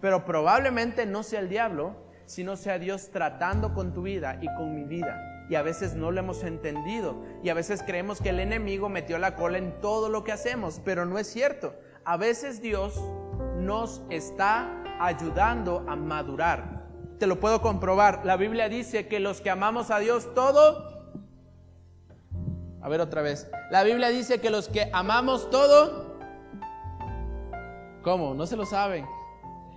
Pero 0.00 0.24
probablemente 0.24 1.06
no 1.06 1.22
sea 1.22 1.40
el 1.40 1.48
diablo, 1.48 1.96
sino 2.26 2.56
sea 2.56 2.78
Dios 2.78 3.10
tratando 3.10 3.74
con 3.74 3.92
tu 3.92 4.02
vida 4.02 4.38
y 4.40 4.46
con 4.56 4.74
mi 4.74 4.84
vida. 4.84 5.46
Y 5.50 5.54
a 5.54 5.62
veces 5.62 5.94
no 5.94 6.10
lo 6.10 6.20
hemos 6.20 6.44
entendido. 6.44 7.24
Y 7.42 7.48
a 7.48 7.54
veces 7.54 7.82
creemos 7.82 8.20
que 8.20 8.28
el 8.28 8.38
enemigo 8.38 8.88
metió 8.88 9.18
la 9.18 9.34
cola 9.34 9.58
en 9.58 9.80
todo 9.80 10.08
lo 10.08 10.22
que 10.22 10.32
hacemos, 10.32 10.80
pero 10.84 11.06
no 11.06 11.18
es 11.18 11.26
cierto 11.26 11.74
a 12.08 12.16
veces 12.16 12.62
Dios 12.62 12.98
nos 13.58 14.00
está 14.08 14.82
ayudando 14.98 15.84
a 15.86 15.94
madurar. 15.94 16.86
Te 17.18 17.26
lo 17.26 17.38
puedo 17.38 17.60
comprobar. 17.60 18.24
La 18.24 18.38
Biblia 18.38 18.70
dice 18.70 19.08
que 19.08 19.20
los 19.20 19.42
que 19.42 19.50
amamos 19.50 19.90
a 19.90 19.98
Dios 19.98 20.34
todo... 20.34 20.97
A 22.88 22.90
ver 22.90 23.02
otra 23.02 23.20
vez. 23.20 23.50
La 23.70 23.84
Biblia 23.84 24.08
dice 24.08 24.40
que 24.40 24.48
los 24.48 24.70
que 24.70 24.88
amamos 24.94 25.50
todo... 25.50 26.06
¿Cómo? 28.00 28.32
No 28.32 28.46
se 28.46 28.56
lo 28.56 28.64
saben. 28.64 29.06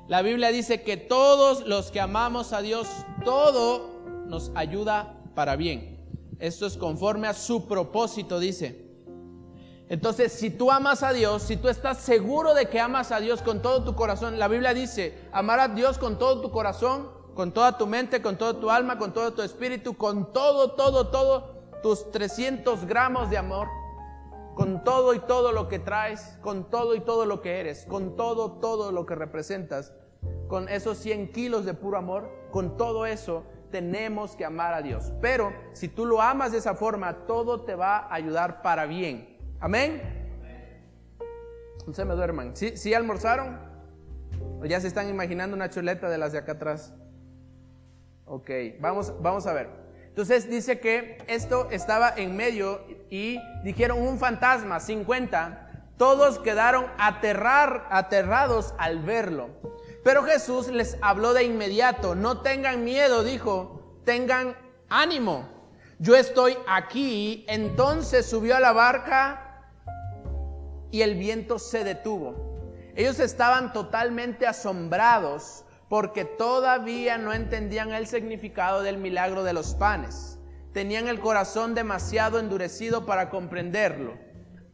La 0.07 0.21
Biblia 0.21 0.47
dice 0.47 0.81
que 0.81 0.95
todos 0.95 1.67
los 1.67 1.91
que 1.91 1.99
amamos 1.99 2.53
a 2.53 2.61
Dios, 2.61 2.87
todo 3.25 4.01
nos 4.27 4.53
ayuda 4.55 5.21
para 5.35 5.57
bien. 5.57 6.07
Esto 6.39 6.65
es 6.65 6.77
conforme 6.77 7.27
a 7.27 7.33
su 7.33 7.67
propósito, 7.67 8.39
dice. 8.39 8.89
Entonces, 9.89 10.31
si 10.31 10.49
tú 10.49 10.71
amas 10.71 11.03
a 11.03 11.11
Dios, 11.11 11.43
si 11.43 11.57
tú 11.57 11.67
estás 11.67 11.97
seguro 11.97 12.53
de 12.53 12.69
que 12.69 12.79
amas 12.79 13.11
a 13.11 13.19
Dios 13.19 13.41
con 13.41 13.61
todo 13.61 13.83
tu 13.83 13.93
corazón, 13.93 14.39
la 14.39 14.47
Biblia 14.47 14.73
dice, 14.73 15.19
amar 15.33 15.59
a 15.59 15.67
Dios 15.67 15.97
con 15.97 16.17
todo 16.17 16.39
tu 16.39 16.49
corazón, 16.49 17.09
con 17.35 17.51
toda 17.51 17.77
tu 17.77 17.87
mente, 17.87 18.21
con 18.21 18.37
todo 18.37 18.55
tu 18.55 18.69
alma, 18.69 18.97
con 18.97 19.11
todo 19.11 19.33
tu 19.33 19.41
espíritu, 19.41 19.97
con 19.97 20.31
todo, 20.31 20.71
todo, 20.75 21.09
todo, 21.09 21.60
tus 21.81 22.11
300 22.11 22.85
gramos 22.85 23.29
de 23.29 23.37
amor, 23.37 23.67
con 24.55 24.83
todo 24.83 25.13
y 25.13 25.19
todo 25.19 25.51
lo 25.51 25.67
que 25.67 25.79
traes, 25.79 26.37
con 26.41 26.69
todo 26.69 26.95
y 26.95 27.01
todo 27.01 27.25
lo 27.25 27.41
que 27.41 27.59
eres, 27.59 27.85
con 27.85 28.15
todo, 28.15 28.53
todo 28.59 28.91
lo 28.91 29.05
que 29.05 29.15
representas, 29.15 29.93
con 30.47 30.69
esos 30.69 30.97
100 30.97 31.31
kilos 31.31 31.65
de 31.65 31.73
puro 31.73 31.97
amor, 31.97 32.29
con 32.51 32.77
todo 32.77 33.05
eso 33.05 33.43
tenemos 33.71 34.35
que 34.35 34.45
amar 34.45 34.73
a 34.73 34.81
Dios. 34.81 35.13
Pero 35.21 35.53
si 35.73 35.87
tú 35.87 36.05
lo 36.05 36.21
amas 36.21 36.51
de 36.51 36.59
esa 36.59 36.75
forma, 36.75 37.25
todo 37.25 37.61
te 37.61 37.73
va 37.73 37.97
a 37.97 38.13
ayudar 38.13 38.61
para 38.61 38.85
bien. 38.85 39.37
Amén. 39.59 40.19
No 41.87 41.93
se 41.93 42.05
me 42.05 42.13
duerman. 42.13 42.55
¿Sí, 42.55 42.93
almorzaron? 42.93 43.59
¿O 44.61 44.65
ya 44.65 44.79
se 44.79 44.87
están 44.87 45.09
imaginando 45.09 45.55
una 45.55 45.69
chuleta 45.69 46.09
de 46.09 46.17
las 46.17 46.33
de 46.33 46.39
acá 46.39 46.53
atrás? 46.53 46.93
Ok, 48.25 48.49
vamos, 48.79 49.13
vamos 49.21 49.47
a 49.47 49.53
ver. 49.53 49.80
Entonces 50.11 50.49
dice 50.49 50.81
que 50.81 51.19
esto 51.27 51.69
estaba 51.71 52.13
en 52.17 52.35
medio 52.35 52.85
y 53.09 53.39
dijeron 53.63 54.01
un 54.01 54.19
fantasma, 54.19 54.81
50. 54.81 55.69
Todos 55.97 56.37
quedaron 56.39 56.85
aterrar, 56.97 57.87
aterrados 57.89 58.73
al 58.77 58.99
verlo. 58.99 59.47
Pero 60.03 60.23
Jesús 60.23 60.67
les 60.67 60.97
habló 61.01 61.33
de 61.33 61.45
inmediato. 61.45 62.13
No 62.13 62.41
tengan 62.41 62.83
miedo, 62.83 63.23
dijo. 63.23 64.01
Tengan 64.03 64.57
ánimo. 64.89 65.47
Yo 65.97 66.17
estoy 66.17 66.57
aquí. 66.67 67.45
Entonces 67.47 68.25
subió 68.25 68.57
a 68.57 68.59
la 68.59 68.73
barca 68.73 69.69
y 70.91 71.03
el 71.03 71.15
viento 71.15 71.57
se 71.57 71.85
detuvo. 71.85 72.59
Ellos 72.97 73.21
estaban 73.21 73.71
totalmente 73.71 74.45
asombrados 74.45 75.63
porque 75.91 76.23
todavía 76.23 77.17
no 77.17 77.33
entendían 77.33 77.91
el 77.91 78.07
significado 78.07 78.81
del 78.81 78.97
milagro 78.97 79.43
de 79.43 79.51
los 79.51 79.75
panes. 79.75 80.39
Tenían 80.71 81.09
el 81.09 81.19
corazón 81.19 81.75
demasiado 81.75 82.39
endurecido 82.39 83.05
para 83.05 83.29
comprenderlo. 83.29 84.13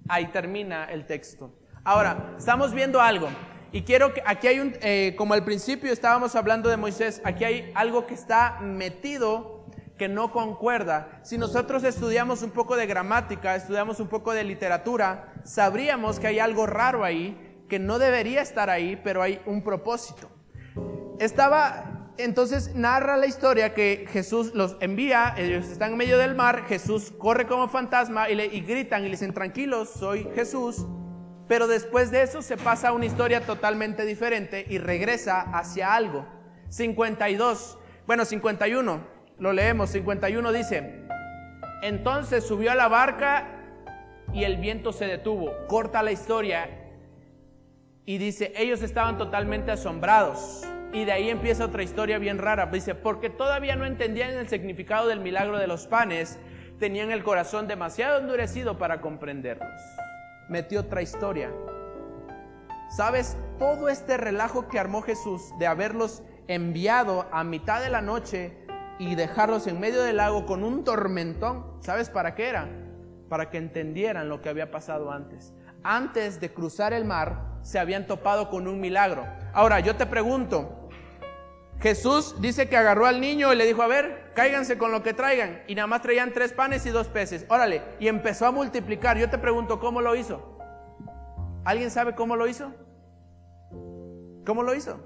Ahí 0.07 0.27
termina 0.27 0.85
el 0.85 1.07
texto. 1.07 1.57
Ahora, 1.83 2.35
estamos 2.37 2.71
viendo 2.71 3.01
algo. 3.01 3.29
Y 3.71 3.81
quiero 3.81 4.13
que 4.13 4.21
aquí 4.27 4.45
hay 4.45 4.59
un, 4.59 4.75
eh, 4.79 5.15
como 5.17 5.33
al 5.33 5.43
principio 5.43 5.91
estábamos 5.91 6.35
hablando 6.35 6.69
de 6.69 6.77
Moisés, 6.77 7.19
aquí 7.23 7.45
hay 7.45 7.71
algo 7.73 8.05
que 8.05 8.13
está 8.13 8.59
metido 8.61 9.65
que 9.97 10.07
no 10.07 10.31
concuerda. 10.31 11.19
Si 11.23 11.39
nosotros 11.39 11.83
estudiamos 11.83 12.43
un 12.43 12.51
poco 12.51 12.75
de 12.75 12.85
gramática, 12.85 13.55
estudiamos 13.55 13.99
un 13.99 14.07
poco 14.07 14.33
de 14.33 14.43
literatura, 14.43 15.33
sabríamos 15.43 16.19
que 16.19 16.27
hay 16.27 16.37
algo 16.37 16.67
raro 16.67 17.03
ahí, 17.03 17.63
que 17.67 17.79
no 17.79 17.97
debería 17.97 18.43
estar 18.43 18.69
ahí, 18.69 19.01
pero 19.03 19.23
hay 19.23 19.41
un 19.47 19.63
propósito. 19.63 20.29
Estaba, 21.19 22.13
entonces 22.17 22.75
narra 22.75 23.17
la 23.17 23.25
historia 23.25 23.73
que 23.73 24.07
Jesús 24.09 24.53
los 24.53 24.77
envía, 24.79 25.33
ellos 25.37 25.65
están 25.67 25.93
en 25.93 25.97
medio 25.97 26.17
del 26.17 26.35
mar, 26.35 26.65
Jesús 26.67 27.11
corre 27.17 27.47
como 27.47 27.67
fantasma 27.67 28.29
y, 28.29 28.35
le, 28.35 28.45
y 28.45 28.61
gritan 28.61 29.01
y 29.01 29.05
le 29.05 29.11
dicen, 29.11 29.33
tranquilos, 29.33 29.89
soy 29.89 30.27
Jesús. 30.35 30.85
Pero 31.47 31.67
después 31.67 32.11
de 32.11 32.23
eso 32.23 32.41
se 32.41 32.57
pasa 32.57 32.89
a 32.89 32.93
una 32.93 33.05
historia 33.05 33.41
totalmente 33.41 34.05
diferente 34.05 34.65
y 34.69 34.79
regresa 34.79 35.41
hacia 35.41 35.93
algo. 35.93 36.25
52, 36.69 37.77
bueno, 38.05 38.25
51, 38.25 39.01
lo 39.39 39.53
leemos, 39.53 39.91
51 39.91 40.51
dice, 40.51 41.05
entonces 41.81 42.45
subió 42.45 42.71
a 42.71 42.75
la 42.75 42.87
barca 42.87 43.47
y 44.33 44.43
el 44.43 44.57
viento 44.57 44.91
se 44.91 45.05
detuvo. 45.05 45.51
Corta 45.67 46.03
la 46.03 46.11
historia 46.11 46.86
y 48.07 48.17
dice, 48.19 48.53
ellos 48.55 48.81
estaban 48.83 49.17
totalmente 49.17 49.69
asombrados. 49.69 50.63
Y 50.93 51.03
de 51.03 51.11
ahí 51.11 51.29
empieza 51.29 51.65
otra 51.65 51.83
historia 51.83 52.17
bien 52.19 52.37
rara. 52.37 52.67
Dice, 52.67 52.95
porque 52.95 53.29
todavía 53.29 53.75
no 53.75 53.85
entendían 53.85 54.29
el 54.29 54.47
significado 54.47 55.09
del 55.09 55.19
milagro 55.19 55.57
de 55.59 55.67
los 55.67 55.87
panes, 55.87 56.39
tenían 56.79 57.11
el 57.11 57.21
corazón 57.21 57.67
demasiado 57.67 58.19
endurecido 58.19 58.77
para 58.77 59.01
comprenderlos. 59.01 59.81
Metió 60.47 60.79
otra 60.79 61.01
historia. 61.01 61.51
¿Sabes? 62.95 63.37
Todo 63.59 63.89
este 63.89 64.15
relajo 64.15 64.69
que 64.69 64.79
armó 64.79 65.01
Jesús 65.01 65.41
de 65.59 65.67
haberlos 65.67 66.23
enviado 66.47 67.27
a 67.33 67.43
mitad 67.43 67.81
de 67.81 67.89
la 67.89 68.01
noche 68.01 68.57
y 68.99 69.15
dejarlos 69.15 69.67
en 69.67 69.81
medio 69.81 70.01
del 70.01 70.15
lago 70.15 70.45
con 70.45 70.63
un 70.63 70.85
tormentón, 70.85 71.65
¿sabes 71.81 72.09
para 72.09 72.35
qué 72.35 72.47
era? 72.47 72.69
Para 73.27 73.49
que 73.49 73.57
entendieran 73.57 74.29
lo 74.29 74.41
que 74.41 74.47
había 74.47 74.71
pasado 74.71 75.11
antes. 75.11 75.53
Antes 75.83 76.39
de 76.39 76.53
cruzar 76.53 76.93
el 76.93 77.03
mar, 77.03 77.56
se 77.67 77.79
habían 77.79 78.07
topado 78.07 78.49
con 78.49 78.65
un 78.65 78.79
milagro. 78.79 79.25
Ahora, 79.51 79.81
yo 79.81 79.97
te 79.97 80.05
pregunto, 80.05 80.87
Jesús 81.81 82.35
dice 82.39 82.69
que 82.69 82.77
agarró 82.77 83.05
al 83.05 83.19
niño 83.19 83.51
y 83.51 83.57
le 83.57 83.65
dijo, 83.65 83.81
a 83.81 83.87
ver, 83.87 84.31
cáiganse 84.35 84.77
con 84.77 84.93
lo 84.93 85.03
que 85.03 85.13
traigan. 85.13 85.63
Y 85.67 85.75
nada 85.75 85.85
más 85.87 86.01
traían 86.01 86.31
tres 86.31 86.53
panes 86.53 86.85
y 86.85 86.91
dos 86.91 87.09
peces. 87.09 87.45
Órale, 87.49 87.81
y 87.99 88.07
empezó 88.07 88.45
a 88.45 88.51
multiplicar. 88.51 89.17
Yo 89.17 89.29
te 89.29 89.37
pregunto, 89.37 89.81
¿cómo 89.81 89.99
lo 89.99 90.15
hizo? 90.15 90.57
¿Alguien 91.65 91.91
sabe 91.91 92.15
cómo 92.15 92.37
lo 92.37 92.47
hizo? 92.47 92.73
¿Cómo 94.45 94.63
lo 94.63 94.73
hizo? 94.73 94.99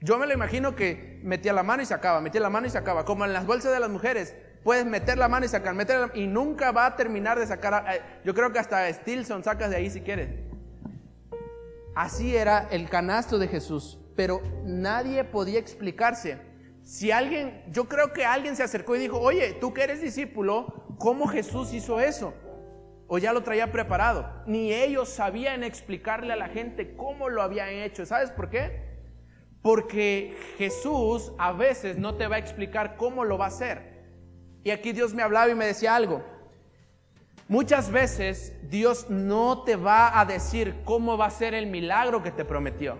Yo 0.00 0.18
me 0.18 0.26
lo 0.26 0.34
imagino 0.34 0.74
que 0.74 1.20
metía 1.22 1.52
la 1.52 1.62
mano 1.62 1.84
y 1.84 1.86
sacaba, 1.86 2.20
metía 2.20 2.40
la 2.40 2.50
mano 2.50 2.66
y 2.66 2.70
sacaba, 2.70 3.04
como 3.04 3.24
en 3.24 3.32
las 3.32 3.46
bolsas 3.46 3.72
de 3.72 3.78
las 3.78 3.88
mujeres. 3.88 4.34
Puedes 4.64 4.84
meter 4.84 5.16
la 5.16 5.28
mano 5.28 5.46
y 5.46 5.48
sacar, 5.48 5.74
meter 5.74 6.00
la- 6.00 6.10
y 6.12 6.26
nunca 6.26 6.72
va 6.72 6.86
a 6.86 6.96
terminar 6.96 7.38
de 7.38 7.46
sacar. 7.46 7.84
eh, 7.94 8.00
Yo 8.24 8.34
creo 8.34 8.52
que 8.52 8.58
hasta 8.58 8.92
Stilson 8.92 9.44
sacas 9.44 9.70
de 9.70 9.76
ahí 9.76 9.90
si 9.90 10.00
quieres. 10.00 10.28
Así 11.94 12.36
era 12.36 12.68
el 12.70 12.88
canasto 12.88 13.38
de 13.38 13.46
Jesús, 13.46 14.00
pero 14.16 14.42
nadie 14.64 15.22
podía 15.24 15.60
explicarse. 15.60 16.38
Si 16.82 17.12
alguien, 17.12 17.62
yo 17.70 17.88
creo 17.88 18.12
que 18.12 18.24
alguien 18.24 18.56
se 18.56 18.62
acercó 18.62 18.96
y 18.96 18.98
dijo, 18.98 19.18
oye, 19.20 19.56
tú 19.60 19.72
que 19.72 19.84
eres 19.84 20.02
discípulo, 20.02 20.96
¿cómo 20.98 21.28
Jesús 21.28 21.72
hizo 21.72 22.00
eso? 22.00 22.34
O 23.06 23.18
ya 23.18 23.32
lo 23.32 23.42
traía 23.42 23.70
preparado. 23.70 24.42
Ni 24.46 24.72
ellos 24.72 25.08
sabían 25.08 25.62
explicarle 25.62 26.32
a 26.32 26.36
la 26.36 26.48
gente 26.48 26.96
cómo 26.96 27.28
lo 27.28 27.42
habían 27.42 27.68
hecho. 27.68 28.04
¿Sabes 28.04 28.30
por 28.30 28.50
qué? 28.50 28.98
Porque 29.62 30.36
Jesús 30.58 31.32
a 31.38 31.52
veces 31.52 31.96
no 31.96 32.16
te 32.16 32.26
va 32.26 32.36
a 32.36 32.40
explicar 32.40 32.96
cómo 32.96 33.24
lo 33.24 33.38
va 33.38 33.46
a 33.46 33.48
hacer. 33.48 33.94
Y 34.64 34.70
aquí 34.70 34.92
Dios 34.92 35.14
me 35.14 35.22
hablaba 35.22 35.50
y 35.50 35.54
me 35.54 35.66
decía 35.66 35.94
algo. 35.94 36.24
Muchas 37.48 37.90
veces 37.90 38.56
Dios 38.70 39.10
no 39.10 39.64
te 39.64 39.76
va 39.76 40.18
a 40.18 40.24
decir 40.24 40.76
cómo 40.84 41.18
va 41.18 41.26
a 41.26 41.30
ser 41.30 41.52
el 41.52 41.66
milagro 41.66 42.22
que 42.22 42.30
te 42.30 42.44
prometió. 42.44 42.96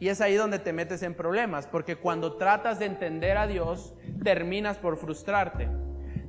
Y 0.00 0.08
es 0.08 0.20
ahí 0.20 0.34
donde 0.34 0.58
te 0.58 0.72
metes 0.72 1.04
en 1.04 1.14
problemas, 1.14 1.68
porque 1.68 1.94
cuando 1.94 2.36
tratas 2.36 2.80
de 2.80 2.86
entender 2.86 3.38
a 3.38 3.46
Dios, 3.46 3.94
terminas 4.24 4.76
por 4.76 4.96
frustrarte. 4.96 5.68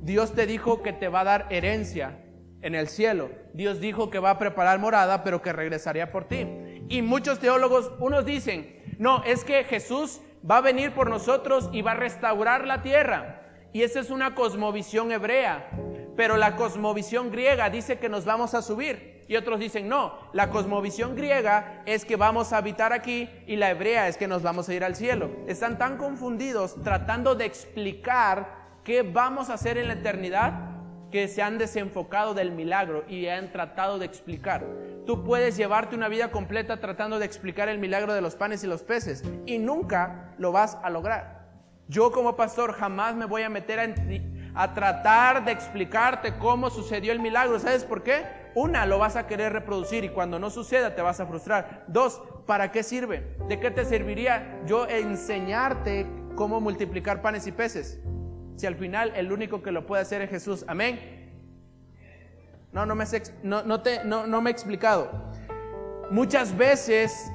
Dios 0.02 0.34
te 0.34 0.46
dijo 0.46 0.82
que 0.82 0.92
te 0.92 1.08
va 1.08 1.20
a 1.20 1.24
dar 1.24 1.46
herencia 1.50 2.20
en 2.62 2.76
el 2.76 2.86
cielo. 2.86 3.30
Dios 3.52 3.80
dijo 3.80 4.10
que 4.10 4.20
va 4.20 4.30
a 4.30 4.38
preparar 4.38 4.78
morada, 4.78 5.24
pero 5.24 5.42
que 5.42 5.52
regresaría 5.52 6.12
por 6.12 6.28
ti. 6.28 6.46
Y 6.88 7.02
muchos 7.02 7.40
teólogos, 7.40 7.90
unos 7.98 8.24
dicen, 8.24 8.80
no, 8.98 9.24
es 9.24 9.42
que 9.42 9.64
Jesús 9.64 10.20
va 10.48 10.58
a 10.58 10.60
venir 10.60 10.92
por 10.92 11.10
nosotros 11.10 11.68
y 11.72 11.82
va 11.82 11.92
a 11.92 11.96
restaurar 11.96 12.68
la 12.68 12.82
tierra. 12.82 13.42
Y 13.72 13.82
esa 13.82 13.98
es 13.98 14.10
una 14.10 14.36
cosmovisión 14.36 15.10
hebrea. 15.10 15.68
Pero 16.16 16.36
la 16.36 16.56
cosmovisión 16.56 17.30
griega 17.30 17.70
dice 17.70 17.98
que 17.98 18.08
nos 18.08 18.24
vamos 18.24 18.54
a 18.54 18.62
subir. 18.62 19.24
Y 19.26 19.36
otros 19.36 19.58
dicen, 19.58 19.88
no, 19.88 20.18
la 20.32 20.50
cosmovisión 20.50 21.16
griega 21.16 21.82
es 21.86 22.04
que 22.04 22.16
vamos 22.16 22.52
a 22.52 22.58
habitar 22.58 22.92
aquí 22.92 23.30
y 23.46 23.56
la 23.56 23.70
hebrea 23.70 24.06
es 24.08 24.16
que 24.16 24.28
nos 24.28 24.42
vamos 24.42 24.68
a 24.68 24.74
ir 24.74 24.84
al 24.84 24.96
cielo. 24.96 25.30
Están 25.46 25.78
tan 25.78 25.96
confundidos 25.96 26.76
tratando 26.82 27.34
de 27.34 27.46
explicar 27.46 28.64
qué 28.84 29.02
vamos 29.02 29.48
a 29.48 29.54
hacer 29.54 29.78
en 29.78 29.88
la 29.88 29.94
eternidad 29.94 30.74
que 31.10 31.28
se 31.28 31.42
han 31.42 31.58
desenfocado 31.58 32.34
del 32.34 32.50
milagro 32.50 33.04
y 33.08 33.28
han 33.28 33.52
tratado 33.52 33.98
de 33.98 34.04
explicar. 34.04 34.66
Tú 35.06 35.22
puedes 35.22 35.56
llevarte 35.56 35.94
una 35.94 36.08
vida 36.08 36.30
completa 36.30 36.80
tratando 36.80 37.18
de 37.18 37.24
explicar 37.24 37.68
el 37.68 37.78
milagro 37.78 38.14
de 38.14 38.20
los 38.20 38.34
panes 38.34 38.64
y 38.64 38.66
los 38.66 38.82
peces 38.82 39.22
y 39.46 39.58
nunca 39.58 40.34
lo 40.38 40.52
vas 40.52 40.76
a 40.82 40.90
lograr. 40.90 41.44
Yo 41.86 42.10
como 42.10 42.34
pastor 42.34 42.72
jamás 42.72 43.14
me 43.14 43.26
voy 43.26 43.42
a 43.42 43.48
meter 43.48 43.78
a, 43.78 43.84
a 44.54 44.72
tratar 44.72 45.44
de 45.44 45.52
explicarte 45.52 46.36
cómo 46.38 46.70
sucedió 46.70 47.12
el 47.12 47.20
milagro. 47.20 47.58
¿Sabes 47.58 47.84
por 47.84 48.02
qué? 48.02 48.24
Una, 48.54 48.86
lo 48.86 48.98
vas 48.98 49.16
a 49.16 49.26
querer 49.26 49.52
reproducir 49.52 50.04
y 50.04 50.10
cuando 50.10 50.38
no 50.38 50.48
suceda 50.48 50.94
te 50.94 51.02
vas 51.02 51.18
a 51.18 51.26
frustrar. 51.26 51.84
Dos, 51.88 52.22
¿para 52.46 52.70
qué 52.70 52.82
sirve? 52.82 53.36
¿De 53.48 53.58
qué 53.58 53.70
te 53.70 53.84
serviría 53.84 54.60
yo 54.64 54.86
enseñarte 54.86 56.06
cómo 56.36 56.60
multiplicar 56.60 57.20
panes 57.20 57.46
y 57.48 57.52
peces? 57.52 58.00
Si 58.56 58.66
al 58.66 58.76
final 58.76 59.12
el 59.16 59.32
único 59.32 59.62
que 59.62 59.72
lo 59.72 59.86
puede 59.86 60.02
hacer 60.02 60.22
es 60.22 60.30
Jesús. 60.30 60.64
Amén. 60.68 61.24
No, 62.72 62.86
no 62.86 62.94
me, 62.94 63.04
no, 63.42 63.62
no 63.64 63.82
te, 63.82 64.04
no, 64.04 64.26
no 64.26 64.40
me 64.40 64.50
he 64.50 64.52
explicado. 64.52 65.10
Muchas 66.10 66.56
veces, 66.56 67.32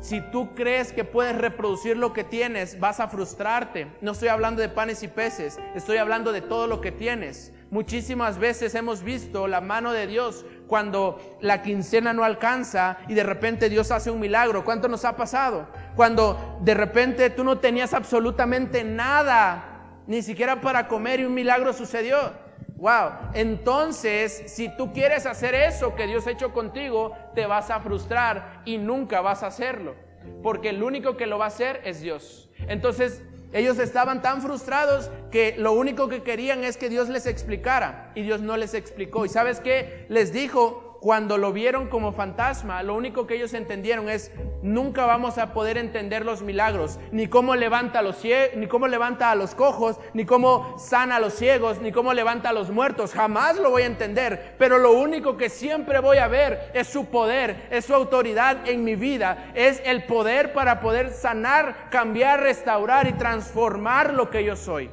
si 0.00 0.20
tú 0.20 0.54
crees 0.54 0.92
que 0.92 1.04
puedes 1.04 1.36
reproducir 1.36 1.96
lo 1.96 2.12
que 2.12 2.24
tienes, 2.24 2.80
vas 2.80 3.00
a 3.00 3.08
frustrarte. 3.08 3.86
No 4.00 4.12
estoy 4.12 4.28
hablando 4.28 4.62
de 4.62 4.68
panes 4.68 5.02
y 5.02 5.08
peces, 5.08 5.58
estoy 5.74 5.98
hablando 5.98 6.32
de 6.32 6.40
todo 6.40 6.66
lo 6.66 6.80
que 6.80 6.90
tienes. 6.90 7.52
Muchísimas 7.70 8.38
veces 8.38 8.74
hemos 8.74 9.02
visto 9.02 9.46
la 9.46 9.60
mano 9.60 9.92
de 9.92 10.06
Dios 10.06 10.44
cuando 10.66 11.38
la 11.40 11.62
quincena 11.62 12.12
no 12.12 12.24
alcanza 12.24 12.98
y 13.08 13.14
de 13.14 13.22
repente 13.22 13.68
Dios 13.68 13.90
hace 13.92 14.10
un 14.10 14.18
milagro. 14.18 14.64
¿Cuánto 14.64 14.88
nos 14.88 15.04
ha 15.04 15.16
pasado? 15.16 15.68
Cuando 15.94 16.58
de 16.62 16.74
repente 16.74 17.30
tú 17.30 17.44
no 17.44 17.58
tenías 17.58 17.94
absolutamente 17.94 18.82
nada, 18.82 19.70
ni 20.06 20.22
siquiera 20.22 20.60
para 20.60 20.88
comer 20.88 21.20
y 21.20 21.24
un 21.24 21.34
milagro 21.34 21.72
sucedió. 21.72 22.32
Wow, 22.80 23.10
entonces 23.34 24.44
si 24.46 24.74
tú 24.74 24.94
quieres 24.94 25.26
hacer 25.26 25.54
eso 25.54 25.94
que 25.94 26.06
Dios 26.06 26.26
ha 26.26 26.30
hecho 26.30 26.54
contigo, 26.54 27.14
te 27.34 27.44
vas 27.44 27.68
a 27.68 27.80
frustrar 27.80 28.62
y 28.64 28.78
nunca 28.78 29.20
vas 29.20 29.42
a 29.42 29.48
hacerlo, 29.48 29.94
porque 30.42 30.70
el 30.70 30.82
único 30.82 31.18
que 31.18 31.26
lo 31.26 31.36
va 31.38 31.44
a 31.44 31.48
hacer 31.48 31.82
es 31.84 32.00
Dios. 32.00 32.48
Entonces 32.68 33.22
ellos 33.52 33.78
estaban 33.78 34.22
tan 34.22 34.40
frustrados 34.40 35.10
que 35.30 35.56
lo 35.58 35.72
único 35.72 36.08
que 36.08 36.22
querían 36.22 36.64
es 36.64 36.78
que 36.78 36.88
Dios 36.88 37.10
les 37.10 37.26
explicara 37.26 38.12
y 38.14 38.22
Dios 38.22 38.40
no 38.40 38.56
les 38.56 38.72
explicó. 38.72 39.26
¿Y 39.26 39.28
sabes 39.28 39.60
qué? 39.60 40.06
Les 40.08 40.32
dijo 40.32 40.89
cuando 41.00 41.38
lo 41.38 41.52
vieron 41.52 41.88
como 41.88 42.12
fantasma, 42.12 42.82
lo 42.82 42.94
único 42.94 43.26
que 43.26 43.34
ellos 43.34 43.54
entendieron 43.54 44.10
es 44.10 44.30
nunca 44.62 45.06
vamos 45.06 45.38
a 45.38 45.54
poder 45.54 45.78
entender 45.78 46.26
los 46.26 46.42
milagros, 46.42 46.98
ni 47.10 47.26
cómo 47.26 47.56
levanta 47.56 48.00
a 48.00 48.02
los 48.02 48.20
ni 48.54 48.66
cómo 48.66 48.86
levanta 48.86 49.30
a 49.30 49.34
los 49.34 49.54
cojos, 49.54 49.98
ni 50.12 50.26
cómo 50.26 50.78
sana 50.78 51.16
a 51.16 51.20
los 51.20 51.32
ciegos, 51.32 51.80
ni 51.80 51.90
cómo 51.90 52.12
levanta 52.12 52.50
a 52.50 52.52
los 52.52 52.70
muertos. 52.70 53.14
Jamás 53.14 53.56
lo 53.56 53.70
voy 53.70 53.82
a 53.82 53.86
entender, 53.86 54.56
pero 54.58 54.78
lo 54.78 54.92
único 54.92 55.38
que 55.38 55.48
siempre 55.48 56.00
voy 56.00 56.18
a 56.18 56.28
ver 56.28 56.70
es 56.74 56.86
su 56.88 57.06
poder, 57.06 57.66
es 57.70 57.86
su 57.86 57.94
autoridad 57.94 58.68
en 58.68 58.84
mi 58.84 58.94
vida, 58.94 59.52
es 59.54 59.80
el 59.86 60.04
poder 60.04 60.52
para 60.52 60.80
poder 60.80 61.12
sanar, 61.12 61.88
cambiar, 61.90 62.40
restaurar 62.40 63.06
y 63.06 63.14
transformar 63.14 64.12
lo 64.12 64.28
que 64.28 64.44
yo 64.44 64.54
soy. 64.54 64.90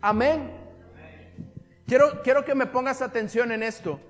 Amén. 0.00 0.52
Quiero, 1.86 2.22
quiero 2.22 2.46
que 2.46 2.54
me 2.54 2.66
pongas 2.66 3.02
atención 3.02 3.52
en 3.52 3.62
esto. 3.62 4.00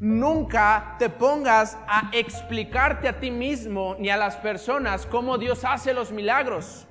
Nunca 0.00 0.96
te 0.98 1.10
pongas 1.10 1.76
a 1.86 2.08
explicarte 2.12 3.06
a 3.06 3.20
ti 3.20 3.30
mismo 3.30 3.96
ni 3.98 4.08
a 4.08 4.16
las 4.16 4.34
personas 4.36 5.04
cómo 5.04 5.36
Dios 5.36 5.62
hace 5.62 5.92
los 5.92 6.10
milagros. 6.10 6.86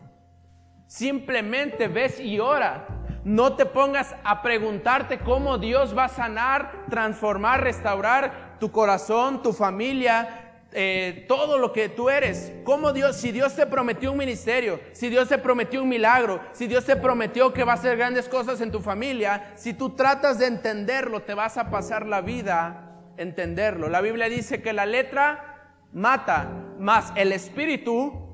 Simplemente 0.85 1.87
ves 1.87 2.19
y 2.19 2.39
ora. 2.39 2.85
No 3.23 3.55
te 3.55 3.65
pongas 3.65 4.15
a 4.23 4.43
preguntarte 4.43 5.17
cómo 5.17 5.57
Dios 5.57 5.97
va 5.97 6.05
a 6.05 6.09
sanar, 6.09 6.85
transformar, 6.91 7.63
restaurar 7.63 8.57
tu 8.59 8.71
corazón, 8.71 9.41
tu 9.41 9.53
familia, 9.53 10.59
eh, 10.71 11.25
todo 11.27 11.57
lo 11.57 11.73
que 11.73 11.89
tú 11.89 12.11
eres. 12.11 12.53
Cómo 12.63 12.93
Dios, 12.93 13.15
si 13.15 13.31
Dios 13.31 13.55
te 13.55 13.65
prometió 13.65 14.11
un 14.11 14.19
ministerio, 14.19 14.79
si 14.91 15.09
Dios 15.09 15.27
te 15.29 15.39
prometió 15.39 15.81
un 15.81 15.89
milagro, 15.89 16.41
si 16.51 16.67
Dios 16.67 16.85
te 16.85 16.95
prometió 16.95 17.53
que 17.53 17.63
va 17.63 17.71
a 17.71 17.75
hacer 17.75 17.97
grandes 17.97 18.29
cosas 18.29 18.61
en 18.61 18.71
tu 18.71 18.81
familia, 18.81 19.51
si 19.55 19.73
tú 19.73 19.95
tratas 19.95 20.37
de 20.37 20.45
entenderlo, 20.45 21.23
te 21.23 21.33
vas 21.33 21.57
a 21.57 21.71
pasar 21.71 22.05
la 22.05 22.21
vida 22.21 22.85
entenderlo. 23.19 23.89
La 23.89 24.01
Biblia 24.01 24.29
dice 24.29 24.61
que 24.61 24.73
la 24.73 24.85
letra 24.85 25.75
mata, 25.93 26.49
más 26.79 27.13
el 27.15 27.31
espíritu 27.31 28.29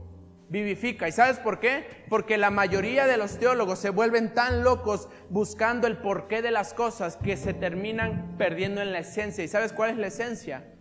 vivifica. 0.49 1.07
¿Y 1.07 1.11
sabes 1.11 1.39
por 1.39 1.59
qué? 1.59 2.05
Porque 2.09 2.37
la 2.37 2.51
mayoría 2.51 3.07
de 3.07 3.17
los 3.17 3.37
teólogos 3.39 3.79
se 3.79 3.89
vuelven 3.89 4.33
tan 4.33 4.63
locos 4.63 5.09
buscando 5.29 5.87
el 5.87 5.97
porqué 5.97 6.41
de 6.41 6.51
las 6.51 6.73
cosas 6.73 7.17
que 7.17 7.35
se 7.35 7.53
terminan 7.53 8.35
perdiendo 8.37 8.81
en 8.81 8.91
la 8.91 8.99
esencia. 8.99 9.43
¿Y 9.43 9.47
sabes 9.47 9.73
cuál 9.73 9.91
es 9.91 9.97
la 9.97 10.07
esencia? 10.07 10.71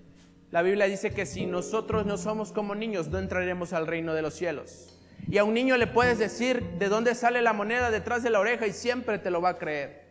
La 0.50 0.62
Biblia 0.62 0.86
dice 0.86 1.10
que 1.10 1.26
si 1.26 1.46
nosotros 1.46 2.06
no 2.06 2.16
somos 2.16 2.52
como 2.52 2.74
niños, 2.74 3.08
no 3.08 3.18
entraremos 3.18 3.72
al 3.72 3.86
reino 3.86 4.14
de 4.14 4.22
los 4.22 4.34
cielos. 4.34 4.90
Y 5.26 5.38
a 5.38 5.44
un 5.44 5.54
niño 5.54 5.76
le 5.76 5.86
puedes 5.86 6.18
decir 6.18 6.62
de 6.78 6.88
dónde 6.88 7.14
sale 7.14 7.40
la 7.40 7.52
moneda 7.52 7.90
detrás 7.90 8.22
de 8.22 8.30
la 8.30 8.40
oreja 8.40 8.66
y 8.66 8.72
siempre 8.72 9.18
te 9.18 9.30
lo 9.30 9.40
va 9.40 9.50
a 9.50 9.58
creer. 9.58 10.04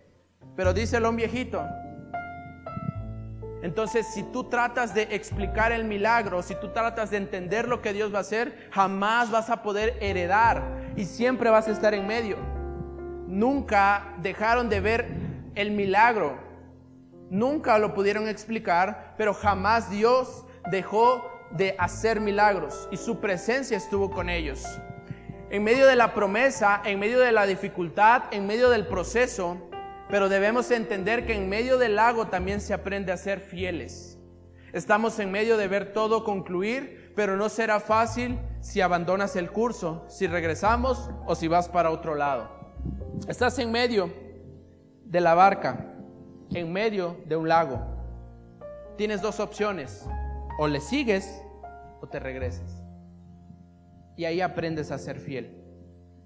Pero 0.56 0.74
díselo 0.74 1.08
a 1.08 1.10
un 1.12 1.16
viejito, 1.16 1.64
entonces, 3.64 4.06
si 4.08 4.24
tú 4.24 4.44
tratas 4.50 4.94
de 4.94 5.04
explicar 5.12 5.72
el 5.72 5.86
milagro, 5.86 6.44
si 6.44 6.54
tú 6.54 6.74
tratas 6.74 7.12
de 7.12 7.16
entender 7.16 7.70
lo 7.70 7.82
que 7.82 7.94
Dios 7.94 8.14
va 8.14 8.18
a 8.18 8.22
hacer, 8.22 8.68
jamás 8.72 9.32
vas 9.32 9.50
a 9.50 9.64
poder 9.64 9.98
heredar 10.02 10.92
y 10.98 11.06
siempre 11.06 11.50
vas 11.50 11.70
a 11.70 11.72
estar 11.72 11.94
en 11.94 12.06
medio. 12.06 12.36
Nunca 13.26 14.16
dejaron 14.18 14.68
de 14.68 14.82
ver 14.82 15.08
el 15.56 15.72
milagro, 15.72 16.38
nunca 17.30 17.78
lo 17.78 17.94
pudieron 17.94 18.28
explicar, 18.28 19.16
pero 19.18 19.34
jamás 19.34 19.90
Dios 19.90 20.44
dejó 20.70 21.26
de 21.52 21.74
hacer 21.80 22.20
milagros 22.20 22.90
y 22.92 22.98
su 22.98 23.22
presencia 23.22 23.78
estuvo 23.78 24.12
con 24.12 24.30
ellos. 24.30 24.62
En 25.50 25.64
medio 25.64 25.88
de 25.88 25.96
la 25.96 26.14
promesa, 26.14 26.82
en 26.84 27.00
medio 27.00 27.22
de 27.22 27.32
la 27.32 27.46
dificultad, 27.46 28.24
en 28.32 28.46
medio 28.46 28.70
del 28.70 28.88
proceso, 28.88 29.70
pero 30.10 30.30
debemos 30.30 30.70
entender 30.72 31.26
que 31.26 31.36
en 31.36 31.50
medio 31.50 31.78
del 31.78 31.96
lago 31.96 32.28
también 32.28 32.62
se 32.62 32.74
aprende 32.74 33.12
a 33.12 33.18
ser 33.18 33.40
fieles. 33.40 34.20
Estamos 34.74 35.20
en 35.20 35.32
medio 35.32 35.56
de 35.58 35.68
ver 35.68 35.94
todo 35.94 36.24
concluir, 36.24 37.14
pero 37.16 37.38
no 37.38 37.50
será 37.50 37.80
fácil 37.80 38.40
si 38.60 38.82
abandonas 38.82 39.36
el 39.36 39.52
curso, 39.52 40.04
si 40.08 40.26
regresamos 40.26 41.10
o 41.28 41.36
si 41.36 41.48
vas 41.48 41.70
para 41.70 41.92
otro 41.92 42.16
lado. 42.16 42.50
Estás 43.28 43.60
en 43.60 43.72
medio 43.72 44.12
de 45.06 45.22
la 45.22 45.36
barca, 45.36 45.94
en 46.50 46.74
medio 46.74 47.18
de 47.26 47.36
un 47.36 47.48
lago. 47.48 47.80
Tienes 48.98 49.22
dos 49.22 49.40
opciones, 49.40 50.08
o 50.58 50.68
le 50.68 50.80
sigues 50.80 51.42
o 52.02 52.08
te 52.08 52.20
regresas. 52.20 52.84
Y 54.16 54.26
ahí 54.26 54.42
aprendes 54.42 54.92
a 54.92 54.98
ser 54.98 55.20
fiel. 55.20 55.64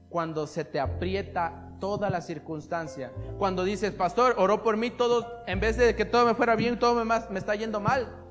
Cuando 0.09 0.47
se 0.47 0.63
te 0.63 0.79
aprieta 0.79 1.66
toda 1.79 2.09
la 2.09 2.21
circunstancia. 2.21 3.11
Cuando 3.37 3.63
dices, 3.63 3.91
pastor, 3.91 4.35
oró 4.37 4.63
por 4.63 4.77
mí, 4.77 4.89
todo, 4.89 5.43
en 5.47 5.59
vez 5.59 5.77
de 5.77 5.95
que 5.95 6.05
todo 6.05 6.25
me 6.25 6.35
fuera 6.35 6.55
bien, 6.55 6.79
todo 6.79 7.03
me, 7.03 7.37
está 7.37 7.55
yendo 7.55 7.79
mal. 7.79 8.23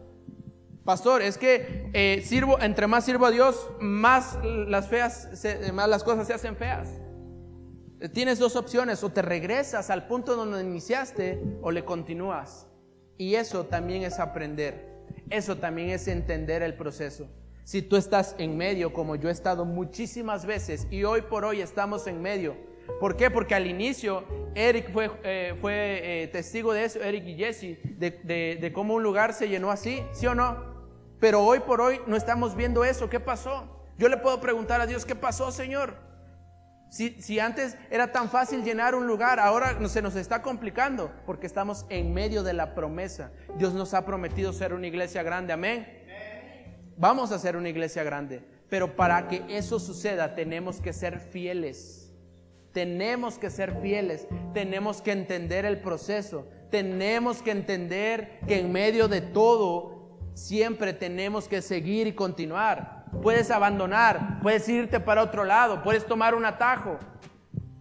Pastor, 0.84 1.22
es 1.22 1.36
que 1.36 1.90
eh, 1.92 2.22
sirvo, 2.24 2.60
entre 2.60 2.86
más 2.86 3.04
sirvo 3.04 3.26
a 3.26 3.30
Dios, 3.30 3.68
más 3.80 4.38
las 4.44 4.88
feas, 4.88 5.28
más 5.72 5.88
las 5.88 6.04
cosas 6.04 6.26
se 6.26 6.34
hacen 6.34 6.56
feas. 6.56 6.88
Eh, 8.00 8.08
Tienes 8.08 8.38
dos 8.38 8.56
opciones, 8.56 9.02
o 9.02 9.10
te 9.10 9.22
regresas 9.22 9.90
al 9.90 10.06
punto 10.06 10.36
donde 10.36 10.60
iniciaste, 10.60 11.58
o 11.62 11.70
le 11.70 11.84
continúas. 11.84 12.66
Y 13.18 13.34
eso 13.34 13.64
también 13.64 14.02
es 14.02 14.18
aprender. 14.20 14.96
Eso 15.30 15.56
también 15.56 15.90
es 15.90 16.06
entender 16.08 16.62
el 16.62 16.74
proceso. 16.74 17.28
Si 17.64 17.82
tú 17.82 17.96
estás 17.96 18.36
en 18.38 18.56
medio, 18.56 18.92
como 18.92 19.16
yo 19.16 19.28
he 19.28 19.32
estado 19.32 19.64
muchísimas 19.64 20.46
veces, 20.46 20.86
y 20.90 21.02
hoy 21.02 21.22
por 21.22 21.44
hoy 21.44 21.60
estamos 21.60 22.06
en 22.06 22.22
medio, 22.22 22.56
¿Por 23.00 23.16
qué? 23.16 23.30
Porque 23.30 23.54
al 23.54 23.66
inicio 23.66 24.24
Eric 24.54 24.90
fue, 24.92 25.10
eh, 25.24 25.54
fue 25.60 26.22
eh, 26.24 26.28
testigo 26.28 26.72
de 26.72 26.84
eso, 26.84 27.00
Eric 27.02 27.24
y 27.26 27.34
Jesse, 27.36 27.78
de, 27.84 28.10
de- 28.22 28.58
de 28.60 28.72
cómo 28.72 28.94
un 28.94 29.02
lugar 29.02 29.34
se 29.34 29.48
llenó 29.48 29.70
así, 29.70 30.02
¿sí 30.12 30.26
o 30.26 30.34
no? 30.34 30.74
Pero 31.20 31.42
hoy 31.42 31.60
por 31.60 31.80
hoy 31.80 32.00
no 32.06 32.16
estamos 32.16 32.54
viendo 32.56 32.84
eso. 32.84 33.08
¿Qué 33.10 33.20
pasó? 33.20 33.84
Yo 33.98 34.08
le 34.08 34.16
puedo 34.18 34.40
preguntar 34.40 34.80
a 34.80 34.86
Dios, 34.86 35.04
¿qué 35.06 35.14
pasó, 35.14 35.50
Señor? 35.50 35.94
Si, 36.88 37.20
si 37.20 37.40
antes 37.40 37.76
era 37.90 38.12
tan 38.12 38.30
fácil 38.30 38.62
llenar 38.62 38.94
un 38.94 39.06
lugar, 39.06 39.40
ahora 39.40 39.76
se 39.88 40.00
nos 40.02 40.14
está 40.14 40.40
complicando 40.40 41.10
porque 41.26 41.46
estamos 41.46 41.84
en 41.88 42.14
medio 42.14 42.42
de 42.42 42.52
la 42.52 42.74
promesa. 42.74 43.32
Dios 43.58 43.74
nos 43.74 43.92
ha 43.94 44.06
prometido 44.06 44.52
ser 44.52 44.72
una 44.72 44.86
iglesia 44.86 45.22
grande, 45.22 45.52
amén. 45.52 45.86
Vamos 46.96 47.32
a 47.32 47.38
ser 47.38 47.56
una 47.56 47.68
iglesia 47.68 48.02
grande, 48.04 48.42
pero 48.70 48.96
para 48.96 49.28
que 49.28 49.42
eso 49.48 49.78
suceda 49.80 50.34
tenemos 50.34 50.80
que 50.80 50.92
ser 50.92 51.18
fieles. 51.18 52.05
Tenemos 52.76 53.38
que 53.38 53.48
ser 53.48 53.80
fieles, 53.80 54.28
tenemos 54.52 55.00
que 55.00 55.10
entender 55.10 55.64
el 55.64 55.80
proceso, 55.80 56.46
tenemos 56.70 57.40
que 57.40 57.50
entender 57.50 58.38
que 58.46 58.60
en 58.60 58.70
medio 58.70 59.08
de 59.08 59.22
todo 59.22 60.18
siempre 60.34 60.92
tenemos 60.92 61.48
que 61.48 61.62
seguir 61.62 62.06
y 62.06 62.12
continuar. 62.12 63.06
Puedes 63.22 63.50
abandonar, 63.50 64.40
puedes 64.42 64.68
irte 64.68 65.00
para 65.00 65.22
otro 65.22 65.44
lado, 65.44 65.82
puedes 65.82 66.04
tomar 66.04 66.34
un 66.34 66.44
atajo, 66.44 66.98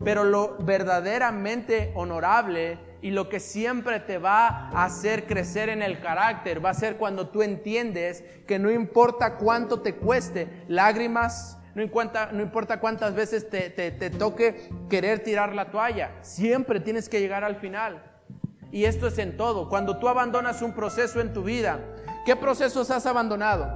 pero 0.02 0.24
lo 0.24 0.56
verdaderamente 0.60 1.92
honorable 1.94 2.80
y 3.02 3.12
lo 3.12 3.28
que 3.28 3.42
siempre 3.42 4.00
te 4.00 4.18
va 4.18 4.48
a 4.48 4.86
hacer 4.86 5.26
crecer 5.26 5.68
en 5.68 5.82
el 5.82 6.00
carácter 6.00 6.64
va 6.64 6.70
a 6.70 6.74
ser 6.74 6.96
cuando 6.96 7.28
tú 7.28 7.42
entiendes 7.42 8.24
que 8.48 8.60
no 8.60 8.72
importa 8.72 9.36
cuánto 9.36 9.82
te 9.82 9.96
cueste, 9.96 10.64
lágrimas, 10.70 11.58
no 11.76 11.82
importa, 11.82 12.80
cuántas 12.80 13.14
veces 13.14 13.50
te, 13.50 13.70
te- 13.70 14.10
toque 14.10 14.70
querer 14.90 15.20
tirar 15.24 15.54
la 15.54 15.72
toalla, 15.72 16.12
siempre 16.22 16.80
tienes 16.80 17.10
que 17.10 17.20
llegar 17.20 17.44
al 17.44 17.58
final. 17.58 18.02
Y 18.72 18.86
esto 18.86 19.08
es 19.08 19.18
en 19.20 19.38
todo. 19.38 19.70
Cuando 19.70 20.00
tú 20.00 20.08
abandonas 20.08 20.62
un 20.62 20.74
proceso 20.74 21.20
en 21.22 21.34
tu 21.34 21.44
vida, 21.44 21.80
¿qué 22.26 22.36
procesos 22.36 22.92
has 22.92 23.06
abandonado? 23.06 23.68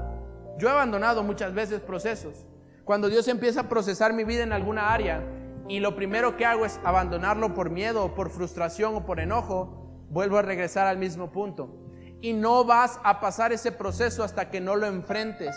Yo 0.57 0.67
he 0.67 0.71
abandonado 0.71 1.23
muchas 1.23 1.53
veces 1.53 1.79
procesos. 1.81 2.45
Cuando 2.85 3.09
Dios 3.09 3.27
empieza 3.27 3.61
a 3.61 3.69
procesar 3.69 4.13
mi 4.13 4.23
vida 4.23 4.43
en 4.43 4.51
alguna 4.53 4.91
área 4.93 5.21
y 5.67 5.79
lo 5.79 5.95
primero 5.95 6.35
que 6.37 6.45
hago 6.45 6.65
es 6.65 6.79
abandonarlo 6.83 7.53
por 7.53 7.69
miedo 7.69 8.15
por 8.15 8.29
frustración 8.29 8.95
o 8.95 9.05
por 9.05 9.19
enojo, 9.19 10.05
vuelvo 10.09 10.37
a 10.37 10.41
regresar 10.41 10.87
al 10.87 10.97
mismo 10.97 11.31
punto. 11.31 11.75
Y 12.21 12.33
no 12.33 12.65
vas 12.65 12.99
a 13.03 13.19
pasar 13.21 13.53
ese 13.53 13.71
proceso 13.71 14.23
hasta 14.23 14.49
que 14.49 14.59
no 14.59 14.75
lo 14.75 14.87
enfrentes. 14.87 15.55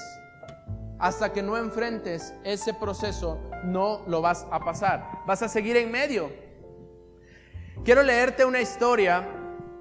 Hasta 1.03 1.33
que 1.33 1.43
no 1.43 1.59
enfrentes 1.59 2.33
ese 2.45 2.73
proceso, 2.75 3.37
no 3.65 4.05
lo 4.07 4.23
vas 4.23 4.47
a 4.53 4.61
pasar. 4.61 5.25
Vas 5.27 5.43
a 5.43 5.49
seguir 5.49 5.77
en 5.77 5.91
medio. 5.91 6.31
Quiero 7.85 8.05
leerte 8.05 8.45
una 8.45 8.61
historia 8.61 9.29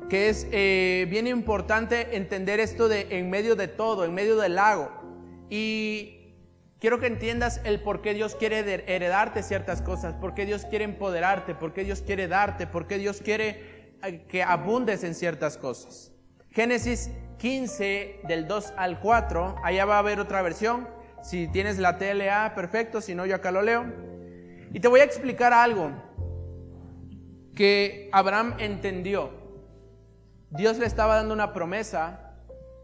que 0.09 0.29
es 0.29 0.47
eh, 0.51 1.05
bien 1.11 1.27
importante 1.27 2.17
entender 2.17 2.59
esto 2.59 2.89
de 2.89 3.05
en 3.11 3.29
medio 3.29 3.55
de 3.55 3.67
todo, 3.67 4.03
en 4.03 4.15
medio 4.15 4.35
del 4.35 4.55
lago. 4.55 4.89
Y 5.47 6.33
quiero 6.79 6.99
que 6.99 7.05
entiendas 7.05 7.61
el 7.65 7.83
por 7.83 8.01
qué 8.01 8.15
Dios 8.15 8.33
quiere 8.33 8.61
heredarte 8.91 9.43
ciertas 9.43 9.83
cosas, 9.83 10.15
por 10.15 10.33
qué 10.33 10.47
Dios 10.47 10.65
quiere 10.65 10.85
empoderarte, 10.85 11.53
por 11.53 11.71
qué 11.71 11.83
Dios 11.83 12.01
quiere 12.01 12.27
darte, 12.27 12.65
por 12.65 12.87
qué 12.87 12.97
Dios 12.97 13.21
quiere 13.21 13.93
eh, 14.01 14.25
que 14.27 14.41
abundes 14.41 15.03
en 15.03 15.13
ciertas 15.13 15.59
cosas. 15.59 16.11
Génesis 16.49 17.11
15 17.37 18.21
del 18.27 18.47
2 18.47 18.73
al 18.75 18.99
4, 18.99 19.57
allá 19.63 19.85
va 19.85 19.97
a 19.97 19.99
haber 19.99 20.19
otra 20.19 20.41
versión. 20.41 20.99
Si 21.21 21.47
tienes 21.47 21.77
la 21.77 21.97
TLA, 21.97 22.53
perfecto, 22.55 23.01
si 23.01 23.15
no 23.15 23.25
yo 23.25 23.35
acá 23.35 23.51
lo 23.51 23.61
leo. 23.61 23.85
Y 24.73 24.79
te 24.79 24.87
voy 24.87 25.01
a 25.01 25.03
explicar 25.03 25.53
algo 25.53 25.91
que 27.55 28.09
Abraham 28.11 28.55
entendió. 28.59 29.31
Dios 30.49 30.77
le 30.77 30.85
estaba 30.85 31.15
dando 31.15 31.33
una 31.33 31.53
promesa 31.53 32.35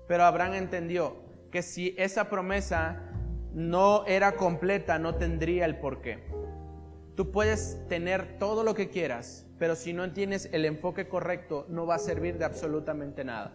Pero 0.07 0.23
Abraham 0.23 0.53
entendió 0.53 1.17
que 1.51 1.61
si 1.61 1.93
esa 1.97 2.29
promesa 2.29 3.03
no 3.53 4.05
era 4.05 4.33
completa, 4.33 4.99
no 4.99 5.15
tendría 5.15 5.65
el 5.65 5.79
porqué. 5.79 6.23
Tú 7.15 7.31
puedes 7.31 7.85
tener 7.87 8.37
todo 8.37 8.63
lo 8.63 8.73
que 8.73 8.89
quieras, 8.89 9.47
pero 9.57 9.75
si 9.75 9.91
no 9.91 10.11
tienes 10.13 10.49
el 10.51 10.65
enfoque 10.65 11.07
correcto, 11.07 11.65
no 11.67 11.85
va 11.85 11.95
a 11.95 11.99
servir 11.99 12.37
de 12.37 12.45
absolutamente 12.45 13.23
nada. 13.23 13.53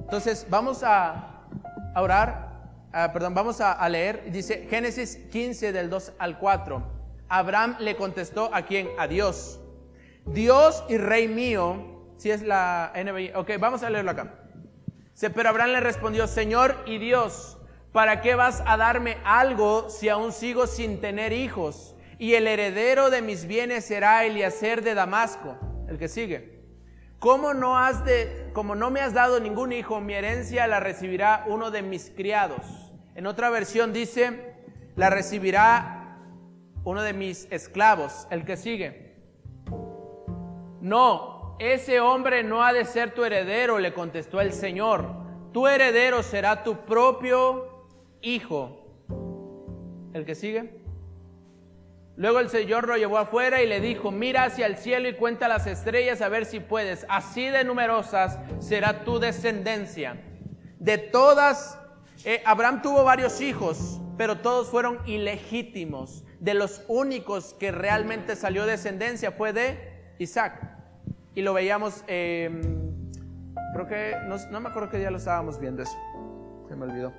Entonces, 0.00 0.46
vamos 0.50 0.82
a, 0.84 1.48
orar, 1.96 2.53
ah, 2.94 3.12
perdón, 3.12 3.34
vamos 3.34 3.60
a, 3.60 3.86
leer. 3.88 4.30
Dice 4.30 4.66
Génesis 4.70 5.16
15 5.30 5.72
del 5.72 5.90
2 5.90 6.12
al 6.18 6.38
4. 6.38 6.82
Abraham 7.28 7.76
le 7.80 7.96
contestó 7.96 8.48
a 8.54 8.62
quién? 8.62 8.88
A 8.98 9.06
Dios. 9.06 9.60
Dios 10.26 10.84
y 10.88 10.96
rey 10.96 11.28
mío, 11.28 12.14
si 12.16 12.30
es 12.30 12.42
la 12.42 12.92
NBI, 12.94 13.32
ok, 13.34 13.50
vamos 13.58 13.82
a 13.82 13.90
leerlo 13.90 14.12
acá. 14.12 14.34
Pero 15.20 15.48
Abraham 15.48 15.72
le 15.72 15.80
respondió, 15.80 16.26
Señor 16.26 16.76
y 16.86 16.98
Dios, 16.98 17.58
¿para 17.92 18.20
qué 18.20 18.34
vas 18.34 18.62
a 18.66 18.76
darme 18.76 19.18
algo 19.24 19.90
si 19.90 20.08
aún 20.08 20.32
sigo 20.32 20.66
sin 20.66 21.00
tener 21.00 21.32
hijos? 21.32 21.94
Y 22.18 22.34
el 22.34 22.46
heredero 22.46 23.10
de 23.10 23.22
mis 23.22 23.46
bienes 23.46 23.84
será 23.84 24.24
Eliezer 24.24 24.82
de 24.82 24.94
Damasco, 24.94 25.58
el 25.88 25.98
que 25.98 26.08
sigue. 26.08 26.54
¿Cómo 27.18 27.54
no 27.54 27.78
has 27.78 28.04
de, 28.04 28.50
como 28.52 28.74
no 28.74 28.90
me 28.90 29.00
has 29.00 29.14
dado 29.14 29.40
ningún 29.40 29.72
hijo, 29.72 30.00
mi 30.00 30.14
herencia 30.14 30.66
la 30.66 30.80
recibirá 30.80 31.44
uno 31.46 31.70
de 31.70 31.82
mis 31.82 32.10
criados? 32.10 32.83
En 33.14 33.26
otra 33.26 33.50
versión 33.50 33.92
dice, 33.92 34.54
la 34.96 35.10
recibirá 35.10 36.18
uno 36.84 37.02
de 37.02 37.12
mis 37.12 37.46
esclavos, 37.50 38.26
el 38.30 38.44
que 38.44 38.56
sigue. 38.56 39.14
No, 40.80 41.56
ese 41.58 42.00
hombre 42.00 42.42
no 42.42 42.64
ha 42.64 42.72
de 42.72 42.84
ser 42.84 43.14
tu 43.14 43.24
heredero, 43.24 43.78
le 43.78 43.94
contestó 43.94 44.40
el 44.40 44.52
Señor. 44.52 45.08
Tu 45.52 45.66
heredero 45.68 46.22
será 46.22 46.64
tu 46.64 46.84
propio 46.84 47.86
hijo. 48.20 48.80
¿El 50.12 50.24
que 50.24 50.34
sigue? 50.34 50.82
Luego 52.16 52.38
el 52.38 52.48
Señor 52.48 52.86
lo 52.86 52.96
llevó 52.96 53.18
afuera 53.18 53.62
y 53.62 53.66
le 53.66 53.80
dijo, 53.80 54.10
mira 54.10 54.44
hacia 54.44 54.66
el 54.66 54.76
cielo 54.76 55.08
y 55.08 55.14
cuenta 55.14 55.48
las 55.48 55.66
estrellas 55.66 56.20
a 56.20 56.28
ver 56.28 56.46
si 56.46 56.60
puedes. 56.60 57.06
Así 57.08 57.46
de 57.46 57.64
numerosas 57.64 58.38
será 58.60 59.04
tu 59.04 59.18
descendencia. 59.18 60.20
De 60.78 60.98
todas, 60.98 61.80
eh, 62.24 62.42
Abraham 62.46 62.80
tuvo 62.82 63.04
varios 63.04 63.40
hijos, 63.40 64.00
pero 64.16 64.38
todos 64.38 64.68
fueron 64.68 64.98
ilegítimos. 65.06 66.24
De 66.40 66.54
los 66.54 66.82
únicos 66.88 67.54
que 67.58 67.70
realmente 67.70 68.36
salió 68.36 68.66
descendencia 68.66 69.32
fue 69.32 69.52
de 69.52 70.14
Isaac. 70.18 70.74
Y 71.34 71.42
lo 71.42 71.52
veíamos, 71.52 72.04
eh, 72.06 72.48
creo 73.72 73.86
que, 73.86 74.16
no, 74.50 74.60
me 74.60 74.68
acuerdo 74.68 74.88
qué 74.88 74.98
día 74.98 75.10
lo 75.10 75.18
estábamos 75.18 75.58
viendo 75.58 75.82
eso, 75.82 75.96
se 76.68 76.76
me 76.76 76.84
olvidó. 76.84 77.12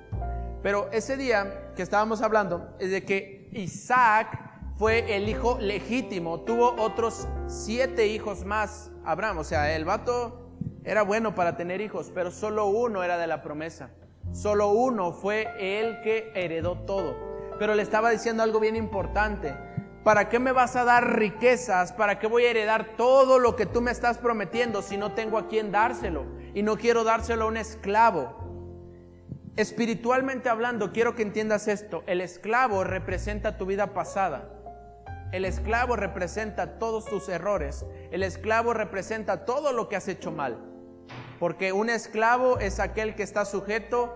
Pero 0.62 0.90
ese 0.90 1.16
día 1.16 1.72
que 1.76 1.82
estábamos 1.82 2.22
hablando 2.22 2.74
es 2.78 2.90
de 2.90 3.04
que 3.04 3.48
Isaac 3.52 4.40
fue 4.76 5.16
el 5.16 5.28
hijo 5.28 5.58
legítimo, 5.60 6.40
tuvo 6.40 6.74
otros 6.82 7.28
siete 7.46 8.06
hijos 8.06 8.44
más, 8.44 8.90
Abraham, 9.04 9.38
o 9.38 9.44
sea, 9.44 9.74
el 9.76 9.84
vato 9.84 10.50
era 10.84 11.02
bueno 11.02 11.34
para 11.34 11.56
tener 11.56 11.80
hijos, 11.80 12.10
pero 12.14 12.30
solo 12.30 12.66
uno 12.66 13.02
era 13.02 13.18
de 13.18 13.26
la 13.26 13.42
promesa, 13.42 13.90
solo 14.32 14.68
uno 14.68 15.12
fue 15.12 15.48
el 15.58 16.00
que 16.02 16.30
heredó 16.34 16.76
todo. 16.86 17.16
Pero 17.58 17.74
le 17.74 17.82
estaba 17.82 18.10
diciendo 18.10 18.42
algo 18.42 18.60
bien 18.60 18.76
importante, 18.76 19.54
¿para 20.04 20.28
qué 20.28 20.38
me 20.38 20.52
vas 20.52 20.76
a 20.76 20.84
dar 20.84 21.16
riquezas? 21.16 21.92
¿Para 21.92 22.18
qué 22.18 22.26
voy 22.26 22.44
a 22.44 22.50
heredar 22.50 22.96
todo 22.96 23.38
lo 23.38 23.56
que 23.56 23.66
tú 23.66 23.80
me 23.80 23.90
estás 23.90 24.18
prometiendo 24.18 24.82
si 24.82 24.96
no 24.96 25.12
tengo 25.12 25.38
a 25.38 25.48
quién 25.48 25.72
dárselo? 25.72 26.26
Y 26.54 26.62
no 26.62 26.76
quiero 26.76 27.04
dárselo 27.04 27.44
a 27.44 27.48
un 27.48 27.56
esclavo. 27.56 28.46
Espiritualmente 29.56 30.50
hablando, 30.50 30.92
quiero 30.92 31.14
que 31.14 31.22
entiendas 31.22 31.66
esto, 31.66 32.04
el 32.06 32.20
esclavo 32.20 32.84
representa 32.84 33.56
tu 33.56 33.64
vida 33.64 33.94
pasada. 33.94 34.50
El 35.32 35.44
esclavo 35.44 35.96
representa 35.96 36.78
todos 36.78 37.06
tus 37.06 37.28
errores. 37.28 37.84
El 38.10 38.22
esclavo 38.22 38.74
representa 38.74 39.44
todo 39.44 39.72
lo 39.72 39.88
que 39.88 39.96
has 39.96 40.08
hecho 40.08 40.30
mal. 40.30 40.75
Porque 41.38 41.72
un 41.72 41.90
esclavo 41.90 42.58
es 42.58 42.80
aquel 42.80 43.14
que 43.14 43.22
está 43.22 43.44
sujeto 43.44 44.14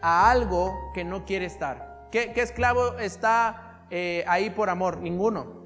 a 0.00 0.30
algo 0.30 0.74
que 0.94 1.04
no 1.04 1.24
quiere 1.24 1.46
estar. 1.46 2.08
¿Qué, 2.10 2.32
esclavo 2.36 2.98
está 2.98 3.86
eh, 3.90 4.24
ahí 4.26 4.50
por 4.50 4.68
amor? 4.68 4.98
Ninguno. 4.98 5.62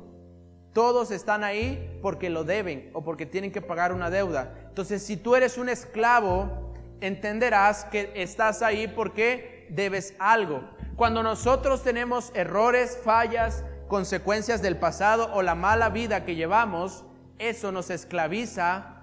Todos 0.72 1.10
están 1.10 1.42
ahí 1.42 1.98
porque 2.02 2.28
lo 2.28 2.44
deben 2.44 2.90
o 2.92 3.02
porque 3.02 3.26
tienen 3.26 3.50
que 3.50 3.62
pagar 3.62 3.92
una 3.92 4.10
deuda. 4.10 4.54
Entonces, 4.68 5.02
si 5.02 5.16
tú 5.16 5.34
eres 5.34 5.56
un 5.56 5.68
esclavo, 5.68 6.74
entenderás 7.00 7.84
que 7.86 8.12
estás 8.14 8.62
ahí 8.62 8.86
porque 8.86 9.66
debes 9.70 10.14
algo. 10.18 10.62
Cuando 10.96 11.22
nosotros 11.22 11.82
tenemos 11.82 12.30
errores, 12.34 12.98
fallas, 13.02 13.64
consecuencias 13.88 14.62
del 14.62 14.76
pasado 14.76 15.30
o 15.32 15.42
la 15.42 15.54
mala 15.54 15.88
vida 15.88 16.24
que 16.24 16.34
llevamos, 16.34 17.04
eso 17.38 17.72
nos 17.72 17.90
esclaviza 17.90 19.02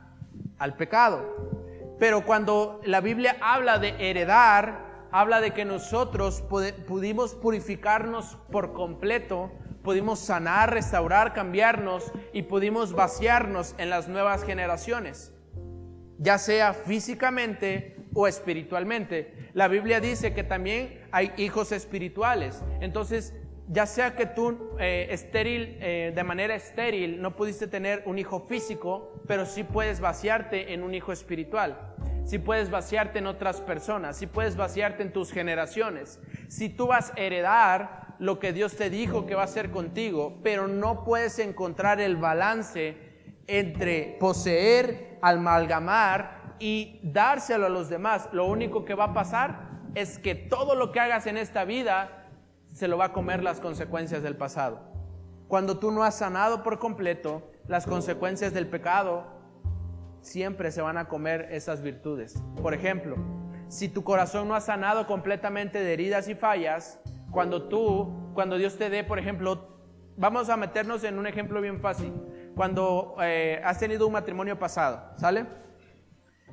al 0.60 0.76
pecado. 0.76 1.63
Pero 2.04 2.26
cuando 2.26 2.82
la 2.84 3.00
Biblia 3.00 3.38
habla 3.40 3.80
de 3.80 3.96
heredar, 3.98 5.08
habla 5.14 5.40
de 5.40 5.52
que 5.52 5.64
nosotros 5.64 6.44
pudimos 6.86 7.34
purificarnos 7.34 8.38
por 8.52 8.74
completo, 8.74 9.54
pudimos 9.84 10.20
sanar, 10.20 10.74
restaurar, 10.74 11.32
cambiarnos 11.32 12.12
y 12.34 12.42
pudimos 12.42 12.92
vaciarnos 12.92 13.74
en 13.78 13.90
las 13.90 14.10
nuevas 14.10 14.44
generaciones, 14.44 15.32
ya 16.18 16.38
sea 16.40 16.74
físicamente 16.74 17.96
o 18.14 18.28
espiritualmente. 18.28 19.52
La 19.54 19.70
Biblia 19.70 20.02
dice 20.02 20.34
que 20.34 20.44
también 20.44 21.08
hay 21.14 21.32
hijos 21.38 21.72
espirituales. 21.72 22.62
Entonces, 22.82 23.34
ya 23.70 23.86
sea 23.86 24.16
que 24.16 24.26
tú 24.26 24.76
eh, 24.80 25.08
estéril, 25.10 25.78
eh, 25.80 26.12
de 26.14 26.24
manera 26.24 26.54
estéril, 26.56 27.22
no 27.22 27.36
pudiste 27.36 27.68
tener 27.68 28.04
un 28.06 28.20
hijo 28.20 28.42
físico, 28.42 29.24
pero 29.28 29.46
sí 29.46 29.64
puedes 29.64 30.02
vaciarte 30.02 30.74
en 30.74 30.84
un 30.84 30.94
hijo 30.94 31.12
espiritual. 31.12 31.93
Sí 32.26 32.40
puedes 32.40 32.70
vaciarte 32.70 33.20
en 33.20 33.28
otras 33.28 33.62
personas, 33.62 34.18
sí 34.18 34.28
puedes 34.28 34.56
vaciarte 34.56 35.04
en 35.04 35.12
tus 35.12 35.32
generaciones. 35.32 36.20
Si 36.48 36.70
tú 36.70 36.88
vas 36.88 37.12
a 37.12 37.20
heredar 37.20 38.16
lo 38.20 38.40
que 38.40 38.54
Dios 38.54 38.76
te 38.76 38.90
dijo 38.90 39.26
que 39.26 39.36
va 39.36 39.42
a 39.42 39.46
hacer 39.46 39.72
contigo, 39.72 40.40
pero 40.42 40.68
no 40.68 41.04
puedes 41.04 41.38
encontrar 41.40 42.00
el 42.00 42.16
balance 42.16 42.98
entre 43.48 44.18
poseer, 44.20 45.20
amalgamar 45.22 46.56
y 46.60 47.02
dárselo 47.04 47.66
a 47.66 47.70
los 47.70 47.90
demás, 47.90 48.30
lo 48.32 48.46
único 48.46 48.86
que 48.86 48.96
va 48.96 49.06
a 49.06 49.14
pasar 49.14 49.70
es 49.96 50.18
que 50.18 50.34
todo 50.34 50.76
lo 50.76 50.92
que 50.92 51.02
hagas 51.02 51.28
en 51.28 51.38
esta 51.38 51.66
vida 51.66 52.30
se 52.74 52.88
lo 52.88 52.98
va 52.98 53.06
a 53.06 53.14
comer 53.14 53.44
las 53.44 53.60
consecuencias 53.60 54.24
del 54.24 54.38
pasado. 54.38 54.80
Cuando 55.50 55.78
tú 55.78 55.92
no 55.92 56.04
has 56.04 56.18
sanado 56.18 56.64
por 56.64 56.80
completo, 56.80 57.52
las 57.68 57.86
consecuencias 57.86 58.54
del 58.54 58.68
pecado 58.68 59.43
siempre 60.24 60.72
se 60.72 60.82
van 60.82 60.98
a 60.98 61.08
comer 61.08 61.50
esas 61.52 61.82
virtudes. 61.82 62.42
Por 62.62 62.74
ejemplo, 62.74 63.18
si 63.68 63.90
tu 63.90 64.04
corazón 64.04 64.48
no 64.48 64.56
ha 64.56 64.62
sanado 64.62 65.06
completamente 65.06 65.84
de 65.84 65.94
heridas 65.94 66.28
y 66.28 66.36
fallas, 66.36 67.00
cuando 67.32 67.68
tú, 67.68 68.32
cuando 68.34 68.58
Dios 68.58 68.78
te 68.78 68.90
dé, 68.90 69.04
por 69.04 69.20
ejemplo, 69.20 69.68
vamos 70.18 70.50
a 70.50 70.58
meternos 70.58 71.04
en 71.04 71.20
un 71.20 71.28
ejemplo 71.28 71.62
bien 71.62 71.80
fácil. 71.82 72.14
Cuando 72.56 73.16
eh, 73.22 73.62
has 73.64 73.80
tenido 73.80 74.08
un 74.08 74.14
matrimonio 74.14 74.58
pasado, 74.58 75.12
¿sale? 75.18 75.46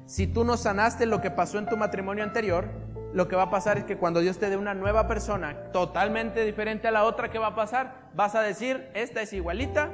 Si 0.06 0.26
tú 0.26 0.44
no 0.44 0.56
sanaste 0.56 1.06
lo 1.06 1.20
que 1.20 1.30
pasó 1.30 1.58
en 1.58 1.66
tu 1.66 1.76
matrimonio 1.76 2.24
anterior, 2.24 2.68
lo 3.12 3.28
que 3.28 3.36
va 3.36 3.44
a 3.44 3.50
pasar 3.50 3.78
es 3.78 3.84
que 3.84 3.98
cuando 3.98 4.20
Dios 4.20 4.38
te 4.38 4.50
dé 4.50 4.56
una 4.56 4.74
nueva 4.74 5.06
persona 5.06 5.70
totalmente 5.72 6.44
diferente 6.44 6.88
a 6.88 6.90
la 6.90 7.04
otra, 7.04 7.30
¿qué 7.30 7.38
va 7.38 7.48
a 7.48 7.54
pasar? 7.54 8.08
Vas 8.14 8.34
a 8.34 8.40
decir, 8.40 8.88
esta 8.94 9.20
es 9.20 9.32
igualita 9.32 9.90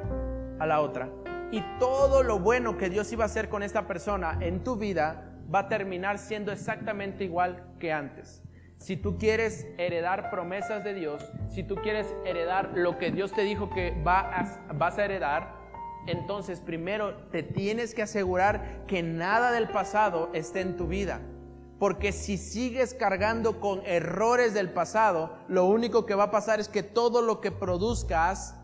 a 0.59 0.66
la 0.66 0.81
otra. 0.81 1.11
Y 1.53 1.62
todo 1.78 2.22
lo 2.24 2.40
bueno 2.40 2.76
que 2.76 2.90
Dios 2.90 3.12
iba 3.12 3.24
a 3.24 3.26
hacer 3.26 3.49
con 3.49 3.62
esta 3.62 3.86
persona 3.86 4.36
en 4.40 4.64
tu 4.64 4.76
vida 4.76 5.32
va 5.53 5.61
a 5.61 5.68
terminar 5.68 6.18
siendo 6.18 6.51
exactamente 6.51 7.24
igual 7.24 7.64
que 7.78 7.92
antes. 7.92 8.42
Si 8.78 8.97
tú 8.97 9.16
quieres 9.16 9.66
heredar 9.78 10.30
promesas 10.30 10.84
de 10.84 10.92
Dios, 10.92 11.24
si 11.49 11.62
tú 11.62 11.76
quieres 11.76 12.14
heredar 12.24 12.72
lo 12.74 12.99
que 12.99 13.11
Dios 13.11 13.32
te 13.32 13.42
dijo 13.42 13.70
que 13.70 13.94
vas 14.03 14.99
a 14.99 15.05
heredar, 15.05 15.55
entonces 16.09 16.61
primero 16.61 17.14
te 17.30 17.42
tienes 17.42 17.94
que 17.94 18.03
asegurar 18.03 18.84
que 18.86 19.03
nada 19.03 19.53
del 19.53 19.68
pasado 19.68 20.30
esté 20.34 20.61
en 20.61 20.76
tu 20.76 20.88
vida. 20.88 21.20
Porque 21.78 22.11
si 22.11 22.38
sigues 22.38 22.92
cargando 22.92 23.61
con 23.61 23.82
errores 23.86 24.53
del 24.53 24.70
pasado, 24.70 25.36
lo 25.47 25.66
único 25.66 26.07
que 26.07 26.14
va 26.14 26.24
a 26.24 26.30
pasar 26.30 26.59
es 26.59 26.68
que 26.68 26.82
todo 26.82 27.22
lo 27.22 27.40
que 27.40 27.53
produzcas 27.53 28.57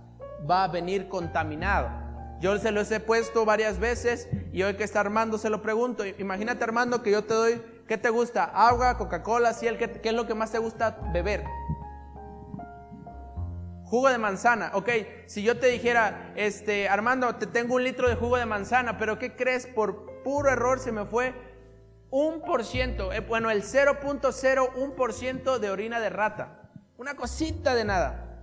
va 0.51 0.65
a 0.65 0.69
venir 0.69 1.09
contaminado. 1.09 2.02
Yo 2.43 2.59
se 2.59 2.73
los 2.73 2.91
he 2.91 2.99
puesto 2.99 3.45
varias 3.45 3.79
veces 3.79 4.29
y 4.53 4.65
hoy 4.65 4.75
que 4.75 4.83
está 4.83 4.99
Armando 4.99 5.39
se 5.39 5.49
lo 5.49 5.63
pregunto. 5.63 6.05
Imagínate 6.05 6.65
Armando 6.65 7.01
que 7.01 7.13
yo 7.13 7.23
te 7.23 7.35
doy, 7.35 7.63
¿qué 7.87 7.97
te 7.97 8.11
gusta? 8.11 8.43
Agua, 8.43 8.99
Coca-Cola, 8.99 9.53
¿sí? 9.53 9.69
¿qué, 9.79 9.89
¿qué 9.89 10.09
es 10.09 10.15
lo 10.15 10.27
que 10.27 10.35
más 10.35 10.51
te 10.51 10.59
gusta 10.59 10.99
beber? 11.13 11.45
Jugo 13.85 14.09
de 14.09 14.19
manzana, 14.19 14.73
ok. 14.75 14.89
Si 15.27 15.45
yo 15.45 15.61
te 15.61 15.69
dijera, 15.69 16.33
este, 16.35 16.89
Armando, 16.89 17.33
te 17.37 17.47
tengo 17.47 17.77
un 17.77 17.85
litro 17.85 18.09
de 18.09 18.17
jugo 18.17 18.37
de 18.39 18.47
manzana, 18.47 18.99
pero 18.99 19.21
¿qué 19.21 19.37
crees? 19.37 19.69
Por 19.69 20.21
puro 20.25 20.51
error 20.51 20.81
se 20.81 20.91
me 20.91 21.05
fue 21.05 21.33
un 22.11 22.41
por 22.41 22.65
ciento, 22.65 23.13
eh, 23.13 23.21
bueno, 23.21 23.51
el 23.51 23.63
0.01% 23.63 25.59
de 25.61 25.71
orina 25.71 26.01
de 26.01 26.11
rata. 26.11 26.73
Una 26.97 27.15
cosita 27.15 27.77
de 27.77 27.85
nada. 27.85 28.43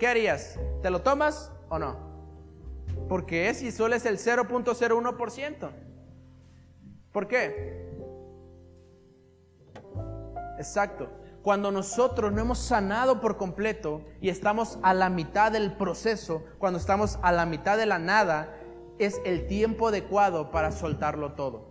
¿Qué 0.00 0.08
harías? 0.08 0.58
¿Te 0.82 0.90
lo 0.90 1.02
tomas 1.02 1.52
o 1.68 1.78
no? 1.78 2.13
Porque 3.08 3.48
es 3.48 3.62
y 3.62 3.70
solo 3.70 3.94
es 3.94 4.06
el 4.06 4.18
0.01%. 4.18 5.70
¿Por 7.12 7.28
qué? 7.28 7.84
Exacto. 10.58 11.08
Cuando 11.42 11.70
nosotros 11.70 12.32
no 12.32 12.40
hemos 12.40 12.58
sanado 12.58 13.20
por 13.20 13.36
completo 13.36 14.02
y 14.20 14.30
estamos 14.30 14.78
a 14.82 14.94
la 14.94 15.10
mitad 15.10 15.52
del 15.52 15.76
proceso, 15.76 16.42
cuando 16.58 16.78
estamos 16.78 17.18
a 17.22 17.32
la 17.32 17.44
mitad 17.44 17.76
de 17.76 17.86
la 17.86 17.98
nada, 17.98 18.56
es 18.98 19.20
el 19.24 19.46
tiempo 19.46 19.88
adecuado 19.88 20.50
para 20.50 20.72
soltarlo 20.72 21.32
todo. 21.32 21.70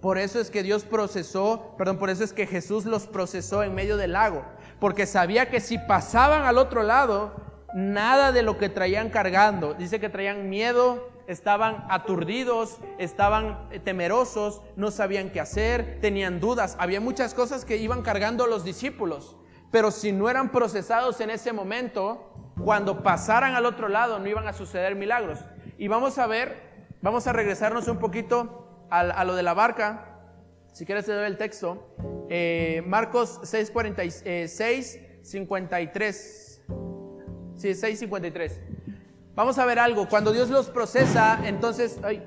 Por 0.00 0.18
eso 0.18 0.38
es 0.40 0.50
que 0.50 0.62
Dios 0.62 0.84
procesó, 0.84 1.74
perdón, 1.78 1.98
por 1.98 2.10
eso 2.10 2.22
es 2.22 2.32
que 2.32 2.46
Jesús 2.46 2.84
los 2.84 3.06
procesó 3.06 3.62
en 3.62 3.74
medio 3.74 3.96
del 3.96 4.12
lago, 4.12 4.44
porque 4.78 5.06
sabía 5.06 5.48
que 5.48 5.60
si 5.60 5.78
pasaban 5.78 6.42
al 6.42 6.58
otro 6.58 6.82
lado, 6.82 7.32
nada 7.76 8.32
de 8.32 8.40
lo 8.40 8.56
que 8.56 8.70
traían 8.70 9.10
cargando, 9.10 9.74
dice 9.74 10.00
que 10.00 10.08
traían 10.08 10.48
miedo, 10.48 11.10
estaban 11.26 11.84
aturdidos, 11.90 12.78
estaban 12.96 13.68
temerosos, 13.84 14.62
no 14.76 14.90
sabían 14.90 15.28
qué 15.28 15.40
hacer, 15.40 15.98
tenían 16.00 16.40
dudas, 16.40 16.74
había 16.80 17.02
muchas 17.02 17.34
cosas 17.34 17.66
que 17.66 17.76
iban 17.76 18.00
cargando 18.00 18.46
los 18.46 18.64
discípulos, 18.64 19.36
pero 19.70 19.90
si 19.90 20.10
no 20.10 20.30
eran 20.30 20.52
procesados 20.52 21.20
en 21.20 21.28
ese 21.28 21.52
momento, 21.52 22.54
cuando 22.64 23.02
pasaran 23.02 23.54
al 23.54 23.66
otro 23.66 23.90
lado 23.90 24.18
no 24.20 24.26
iban 24.26 24.48
a 24.48 24.54
suceder 24.54 24.94
milagros. 24.94 25.40
Y 25.76 25.88
vamos 25.88 26.16
a 26.16 26.26
ver, 26.26 26.86
vamos 27.02 27.26
a 27.26 27.34
regresarnos 27.34 27.88
un 27.88 27.98
poquito 27.98 28.86
a, 28.88 29.00
a 29.00 29.24
lo 29.24 29.34
de 29.34 29.42
la 29.42 29.52
barca. 29.52 30.18
Si 30.72 30.86
quieres 30.86 31.04
te 31.04 31.26
el 31.26 31.36
texto. 31.36 31.94
Eh, 32.30 32.82
Marcos 32.86 33.38
6, 33.42 33.70
46, 33.70 34.98
53. 35.22 36.45
Sí, 37.56 37.74
6, 37.74 37.98
53. 37.98 38.60
Vamos 39.34 39.58
a 39.58 39.64
ver 39.64 39.78
algo. 39.78 40.08
Cuando 40.08 40.32
Dios 40.32 40.50
los 40.50 40.68
procesa, 40.68 41.40
entonces... 41.44 41.98
¡Ay! 42.02 42.22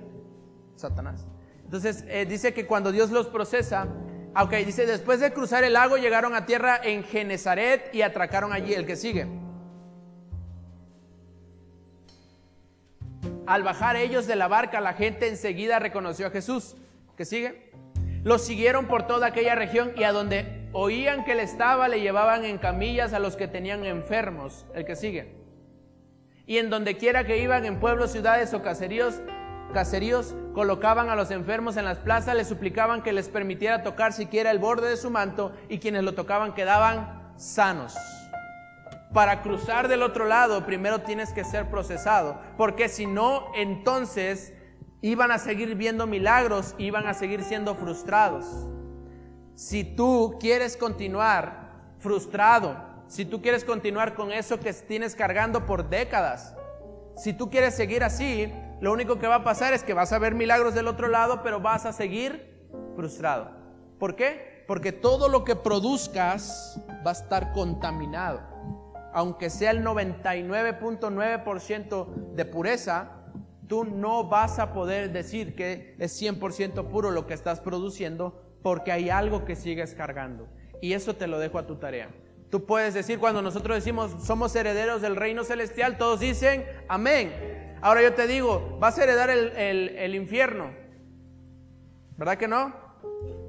Satanás. 0.76 1.26
Entonces 1.66 2.04
eh, 2.08 2.26
dice 2.28 2.54
que 2.54 2.66
cuando 2.66 2.92
Dios 2.92 3.12
los 3.12 3.28
procesa, 3.28 3.88
ah, 4.34 4.44
ok, 4.44 4.54
dice, 4.66 4.86
después 4.86 5.20
de 5.20 5.32
cruzar 5.34 5.64
el 5.64 5.74
lago 5.74 5.98
llegaron 5.98 6.34
a 6.34 6.46
tierra 6.46 6.80
en 6.84 7.04
Genezaret 7.04 7.94
y 7.94 8.02
atracaron 8.02 8.54
allí. 8.54 8.74
El 8.74 8.86
que 8.86 8.96
sigue. 8.96 9.28
Al 13.46 13.64
bajar 13.64 13.96
ellos 13.96 14.26
de 14.28 14.36
la 14.36 14.48
barca, 14.48 14.80
la 14.80 14.94
gente 14.94 15.28
enseguida 15.28 15.80
reconoció 15.80 16.28
a 16.28 16.30
Jesús. 16.30 16.76
¿Qué 17.18 17.26
sigue? 17.26 17.72
Los 18.24 18.44
siguieron 18.44 18.88
por 18.88 19.08
toda 19.08 19.28
aquella 19.28 19.56
región 19.56 19.92
y 19.96 20.04
a 20.04 20.12
donde 20.12 20.59
oían 20.74 21.24
que 21.24 21.34
él 21.34 21.40
estaba, 21.40 21.88
le 21.88 22.02
llevaban 22.02 22.46
en 22.46 22.58
camillas 22.58 23.14
a 23.14 23.20
los 23.20 23.36
que 23.36 23.48
tenían 23.48 23.86
enfermos. 23.86 24.66
El 24.74 24.86
que 24.86 24.96
sigue. 24.96 25.36
Y 26.46 26.58
en 26.58 26.70
donde 26.70 26.98
quiera 26.98 27.26
que 27.26 27.38
iban, 27.38 27.66
en 27.66 27.80
pueblos, 27.80 28.12
ciudades 28.12 28.54
o 28.54 28.62
caseríos, 28.62 29.22
caseríos, 29.74 30.36
colocaban 30.54 31.10
a 31.10 31.16
los 31.16 31.32
enfermos 31.32 31.78
en 31.78 31.86
las 31.86 32.00
plazas, 32.00 32.36
les 32.36 32.48
suplicaban 32.48 33.04
que 33.04 33.14
les 33.14 33.30
permitiera 33.30 33.84
tocar 33.84 34.14
siquiera 34.14 34.50
el 34.52 34.60
borde 34.60 34.90
de 34.90 34.98
su 34.98 35.12
manto 35.12 35.54
y 35.70 35.78
quienes 35.78 36.04
lo 36.04 36.14
tocaban 36.16 36.54
quedaban 36.54 37.34
sanos. 37.38 37.96
Para 39.14 39.42
cruzar 39.42 39.88
del 39.88 40.04
otro 40.04 40.26
lado, 40.26 40.66
primero 40.66 41.02
tienes 41.02 41.34
que 41.34 41.44
ser 41.44 41.70
procesado, 41.70 42.40
porque 42.58 42.90
si 42.90 43.06
no, 43.06 43.52
entonces 43.56 44.54
iban 45.02 45.32
a 45.32 45.38
seguir 45.38 45.76
viendo 45.76 46.08
milagros, 46.08 46.76
iban 46.78 47.08
a 47.08 47.14
seguir 47.14 47.44
siendo 47.44 47.76
frustrados. 47.76 48.46
Si 49.60 49.84
tú 49.84 50.38
quieres 50.39 50.78
continuar 50.78 51.74
frustrado, 51.97 52.78
si 53.07 53.26
tú 53.26 53.41
quieres 53.41 53.66
continuar 53.66 54.16
con 54.16 54.32
eso 54.32 54.57
que 54.57 54.72
tienes 54.72 55.16
cargando 55.16 55.66
por 55.66 55.89
décadas, 55.89 56.55
si 57.18 57.34
tú 57.34 57.49
quieres 57.49 57.76
seguir 57.76 58.05
así, 58.05 58.49
lo 58.80 58.93
único 58.93 59.20
que 59.20 59.28
va 59.28 59.36
a 59.36 59.43
pasar 59.43 59.74
es 59.74 59.84
que 59.84 59.93
vas 59.93 60.14
a 60.14 60.20
ver 60.20 60.34
milagros 60.34 60.76
del 60.76 60.88
otro 60.88 61.10
lado, 61.10 61.43
pero 61.43 61.60
vas 61.60 61.86
a 61.86 61.91
seguir 61.91 62.70
frustrado. 62.95 63.51
¿Por 63.99 64.16
qué? 64.16 64.64
Porque 64.66 64.93
todo 64.93 65.28
lo 65.28 65.43
que 65.43 65.57
produzcas 65.57 66.82
va 67.05 67.10
a 67.10 67.16
estar 67.16 67.51
contaminado 67.51 68.39
aunque 69.12 69.49
sea 69.49 69.72
el 69.72 69.84
99.9% 69.84 72.34
de 72.34 72.45
pureza, 72.45 73.12
tú 73.68 73.84
no 73.84 74.24
vas 74.24 74.57
a 74.60 74.72
poder 74.72 75.12
decir 75.12 75.53
que 75.53 75.97
es 75.99 76.22
100% 76.22 76.88
puro 76.88 77.12
lo 77.12 77.28
que 77.28 77.34
estás 77.34 77.60
produciendo 77.60 78.49
porque 78.62 78.91
hay 78.91 79.10
algo 79.10 79.45
que 79.45 79.55
sigues 79.55 79.93
cargando. 79.93 80.47
Y 80.82 80.93
eso 80.93 81.16
te 81.16 81.28
lo 81.28 81.39
dejo 81.39 81.60
a 81.60 81.68
tu 81.68 81.76
tarea. 81.76 82.10
Tú 82.49 82.66
puedes 82.66 82.93
decir, 82.93 83.20
cuando 83.20 83.41
nosotros 83.41 83.78
decimos 83.78 84.16
somos 84.24 84.55
herederos 84.55 85.01
del 85.01 85.16
reino 85.16 85.43
celestial, 85.43 85.97
todos 85.97 86.20
dicen 86.20 86.66
amén. 86.88 87.78
Ahora 87.82 88.01
yo 88.01 88.14
te 88.14 88.28
digo, 88.28 88.78
vas 88.80 88.97
a 88.97 89.03
heredar 89.03 89.30
el, 89.30 89.49
el, 89.57 90.16
infierno. 90.16 90.72
¿Verdad 92.18 92.38
que 92.38 92.47
no? 92.47 92.74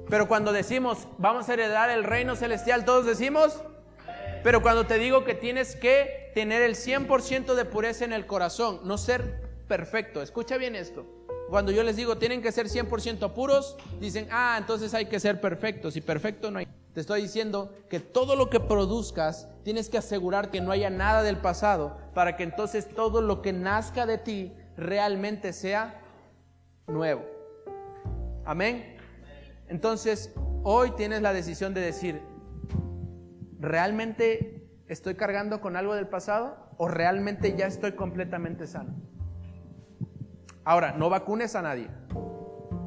Pero 0.09 0.27
cuando 0.27 0.53
decimos 0.53 1.07
vamos 1.17 1.49
a 1.49 1.53
heredar 1.53 1.89
el 1.89 2.03
reino 2.03 2.35
celestial, 2.35 2.85
todos 2.85 3.05
decimos 3.05 3.61
pero 4.43 4.61
cuando 4.61 4.85
te 4.87 4.97
digo 4.97 5.23
que 5.23 5.35
tienes 5.35 5.75
que 5.75 6.31
tener 6.33 6.61
el 6.61 6.75
100% 6.75 7.53
de 7.53 7.65
pureza 7.65 8.05
en 8.05 8.13
el 8.13 8.25
corazón, 8.25 8.79
no 8.83 8.97
ser 8.97 9.41
perfecto, 9.67 10.21
escucha 10.21 10.57
bien 10.57 10.75
esto. 10.75 11.05
Cuando 11.51 11.73
yo 11.73 11.83
les 11.83 11.97
digo 11.97 12.17
tienen 12.17 12.41
que 12.41 12.49
ser 12.53 12.67
100% 12.67 13.33
puros, 13.33 13.75
dicen, 13.99 14.25
ah, 14.31 14.55
entonces 14.57 14.93
hay 14.93 15.07
que 15.07 15.19
ser 15.19 15.41
perfectos 15.41 15.97
y 15.97 16.01
perfecto 16.01 16.49
no 16.49 16.59
hay. 16.59 16.67
Te 16.93 17.01
estoy 17.01 17.23
diciendo 17.23 17.73
que 17.89 17.99
todo 17.99 18.37
lo 18.37 18.49
que 18.49 18.61
produzcas 18.61 19.49
tienes 19.65 19.89
que 19.89 19.97
asegurar 19.97 20.49
que 20.49 20.61
no 20.61 20.71
haya 20.71 20.89
nada 20.89 21.23
del 21.23 21.35
pasado 21.35 21.97
para 22.13 22.37
que 22.37 22.43
entonces 22.43 22.87
todo 22.87 23.21
lo 23.21 23.41
que 23.41 23.51
nazca 23.51 24.05
de 24.05 24.17
ti 24.17 24.53
realmente 24.77 25.51
sea 25.51 26.01
nuevo. 26.87 27.25
Amén. 28.45 28.95
Entonces, 29.67 30.33
hoy 30.63 30.91
tienes 30.91 31.21
la 31.21 31.33
decisión 31.33 31.73
de 31.73 31.81
decir, 31.81 32.21
¿realmente 33.59 34.69
estoy 34.87 35.15
cargando 35.15 35.59
con 35.59 35.75
algo 35.75 35.95
del 35.95 36.07
pasado 36.07 36.69
o 36.77 36.87
realmente 36.87 37.57
ya 37.57 37.65
estoy 37.65 37.91
completamente 37.91 38.67
sano? 38.67 38.95
Ahora, 40.63 40.91
no 40.91 41.09
vacunes 41.09 41.55
a 41.55 41.61
nadie, 41.63 41.89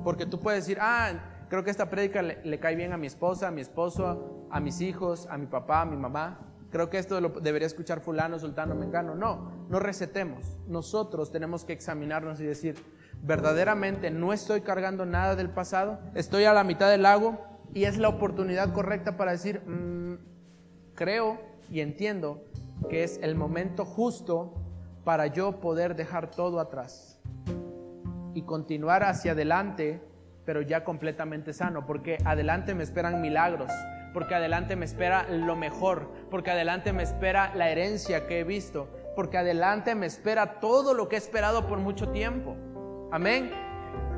porque 0.04 0.26
tú 0.26 0.38
puedes 0.38 0.64
decir, 0.64 0.78
ah, 0.80 1.12
creo 1.48 1.64
que 1.64 1.70
esta 1.70 1.90
prédica 1.90 2.22
le, 2.22 2.60
cae 2.60 2.76
bien 2.76 2.92
a 2.92 2.96
mi 2.96 3.08
esposa, 3.08 3.48
a 3.48 3.50
mi 3.50 3.60
esposo, 3.60 4.46
a 4.50 4.60
mis 4.60 4.80
hijos, 4.80 5.26
a 5.28 5.38
mi 5.38 5.46
papá, 5.46 5.80
a 5.80 5.84
mi 5.84 5.96
mamá. 5.96 6.38
Creo 6.70 6.88
que 6.88 6.98
esto 6.98 7.20
lo 7.20 7.28
debería 7.30 7.66
escuchar 7.66 8.00
fulano, 8.00 8.38
sultano, 8.38 8.74
mengano. 8.74 9.14
No, 9.14 9.50
no 9.68 9.80
recetemos. 9.80 10.56
Nosotros 10.68 11.32
tenemos 11.32 11.64
que 11.64 11.72
examinarnos 11.72 12.40
y 12.40 12.44
decir, 12.44 12.76
verdaderamente 13.22 14.10
no 14.10 14.32
estoy 14.32 14.60
cargando 14.60 15.04
nada 15.04 15.34
del 15.34 15.50
pasado, 15.50 15.98
estoy 16.14 16.44
a 16.44 16.52
la 16.52 16.64
mitad 16.64 16.90
del 16.90 17.02
lago 17.02 17.40
y 17.72 17.84
es 17.84 17.98
la 17.98 18.08
oportunidad 18.08 18.72
correcta 18.72 19.16
para 19.16 19.32
decir, 19.32 19.62
mmm, 19.66 20.14
creo 20.94 21.40
y 21.70 21.80
entiendo 21.80 22.44
que 22.88 23.02
es 23.02 23.18
el 23.22 23.34
momento 23.34 23.84
justo 23.84 24.54
para 25.04 25.26
yo 25.26 25.60
poder 25.60 25.96
dejar 25.96 26.30
todo 26.30 26.60
atrás 26.60 27.13
y 28.34 28.42
continuar 28.42 29.04
hacia 29.04 29.32
adelante, 29.32 30.02
pero 30.44 30.60
ya 30.60 30.84
completamente 30.84 31.52
sano, 31.52 31.86
porque 31.86 32.18
adelante 32.24 32.74
me 32.74 32.82
esperan 32.82 33.20
milagros, 33.20 33.72
porque 34.12 34.34
adelante 34.34 34.76
me 34.76 34.84
espera 34.84 35.26
lo 35.28 35.56
mejor, 35.56 36.10
porque 36.30 36.50
adelante 36.50 36.92
me 36.92 37.02
espera 37.02 37.54
la 37.54 37.70
herencia 37.70 38.26
que 38.26 38.40
he 38.40 38.44
visto, 38.44 38.88
porque 39.16 39.38
adelante 39.38 39.94
me 39.94 40.06
espera 40.06 40.60
todo 40.60 40.94
lo 40.94 41.08
que 41.08 41.16
he 41.16 41.18
esperado 41.18 41.66
por 41.66 41.78
mucho 41.78 42.10
tiempo. 42.10 42.56
Amén. 43.10 43.50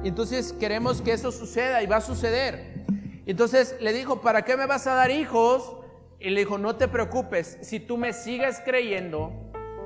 Entonces 0.03 0.53
queremos 0.53 1.03
que 1.03 1.13
eso 1.13 1.31
suceda 1.31 1.83
y 1.83 1.87
va 1.87 1.97
a 1.97 2.01
suceder. 2.01 2.85
Entonces 3.27 3.77
le 3.81 3.93
dijo, 3.93 4.21
¿para 4.21 4.43
qué 4.43 4.57
me 4.57 4.67
vas 4.67 4.87
a 4.87 4.95
dar 4.95 5.11
hijos? 5.11 5.77
Y 6.19 6.31
le 6.31 6.41
dijo, 6.41 6.59
no 6.59 6.77
te 6.77 6.89
preocupes, 6.89 7.59
si 7.61 7.79
tú 7.81 7.97
me 7.97 8.13
sigues 8.13 8.63
creyendo, 8.65 9.33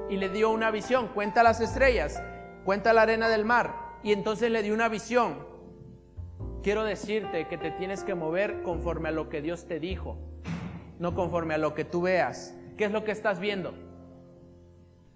y 0.08 0.16
le 0.16 0.28
dio 0.28 0.50
una 0.50 0.70
visión, 0.70 1.08
cuenta 1.08 1.42
las 1.42 1.60
estrellas, 1.60 2.20
cuenta 2.64 2.92
la 2.92 3.02
arena 3.02 3.28
del 3.28 3.44
mar, 3.44 3.89
y 4.02 4.12
entonces 4.12 4.50
le 4.50 4.62
dio 4.62 4.74
una 4.74 4.88
visión. 4.88 5.38
Quiero 6.62 6.84
decirte 6.84 7.48
que 7.48 7.56
te 7.56 7.70
tienes 7.70 8.04
que 8.04 8.14
mover 8.14 8.62
conforme 8.62 9.08
a 9.08 9.12
lo 9.12 9.28
que 9.28 9.40
Dios 9.40 9.66
te 9.66 9.80
dijo, 9.80 10.18
no 10.98 11.14
conforme 11.14 11.54
a 11.54 11.58
lo 11.58 11.74
que 11.74 11.84
tú 11.84 12.02
veas. 12.02 12.54
¿Qué 12.76 12.84
es 12.84 12.92
lo 12.92 13.04
que 13.04 13.12
estás 13.12 13.40
viendo? 13.40 13.74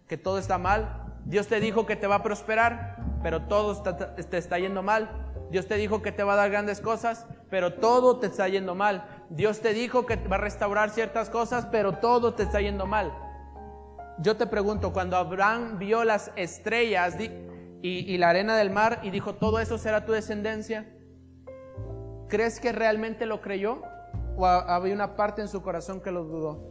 ¿Que 0.08 0.16
todo 0.16 0.38
está 0.38 0.58
mal? 0.58 1.02
Dios 1.24 1.46
te 1.46 1.60
dijo 1.60 1.86
que 1.86 1.96
te 1.96 2.06
va 2.06 2.16
a 2.16 2.22
prosperar, 2.22 2.96
pero 3.22 3.42
todo 3.42 3.82
te 3.82 4.38
está 4.38 4.58
yendo 4.58 4.82
mal. 4.82 5.10
Dios 5.50 5.66
te 5.66 5.76
dijo 5.76 6.02
que 6.02 6.12
te 6.12 6.24
va 6.24 6.34
a 6.34 6.36
dar 6.36 6.50
grandes 6.50 6.80
cosas, 6.80 7.26
pero 7.50 7.74
todo 7.74 8.18
te 8.18 8.26
está 8.26 8.48
yendo 8.48 8.74
mal. 8.74 9.04
Dios 9.30 9.60
te 9.60 9.72
dijo 9.72 10.06
que 10.06 10.16
va 10.16 10.36
a 10.36 10.40
restaurar 10.40 10.90
ciertas 10.90 11.30
cosas, 11.30 11.66
pero 11.66 11.92
todo 11.92 12.34
te 12.34 12.42
está 12.42 12.60
yendo 12.60 12.86
mal. 12.86 13.12
Yo 14.18 14.36
te 14.36 14.46
pregunto, 14.46 14.92
cuando 14.92 15.16
Abraham 15.16 15.78
vio 15.78 16.04
las 16.04 16.30
estrellas 16.36 17.16
y, 17.86 18.16
la 18.16 18.30
arena 18.30 18.56
del 18.56 18.70
mar 18.70 19.00
y 19.02 19.10
dijo, 19.10 19.34
¿todo 19.34 19.58
eso 19.60 19.76
será 19.76 20.04
tu 20.06 20.12
descendencia? 20.12 20.90
¿crees 22.28 22.58
que 22.58 22.72
realmente 22.72 23.26
lo 23.26 23.40
creyó? 23.40 23.82
¿O 24.36 24.46
ha- 24.46 24.74
había 24.74 24.94
una 24.94 25.14
parte 25.14 25.42
en 25.42 25.48
su 25.48 25.62
corazón 25.62 26.00
que 26.00 26.10
lo 26.10 26.24
dudó? 26.24 26.66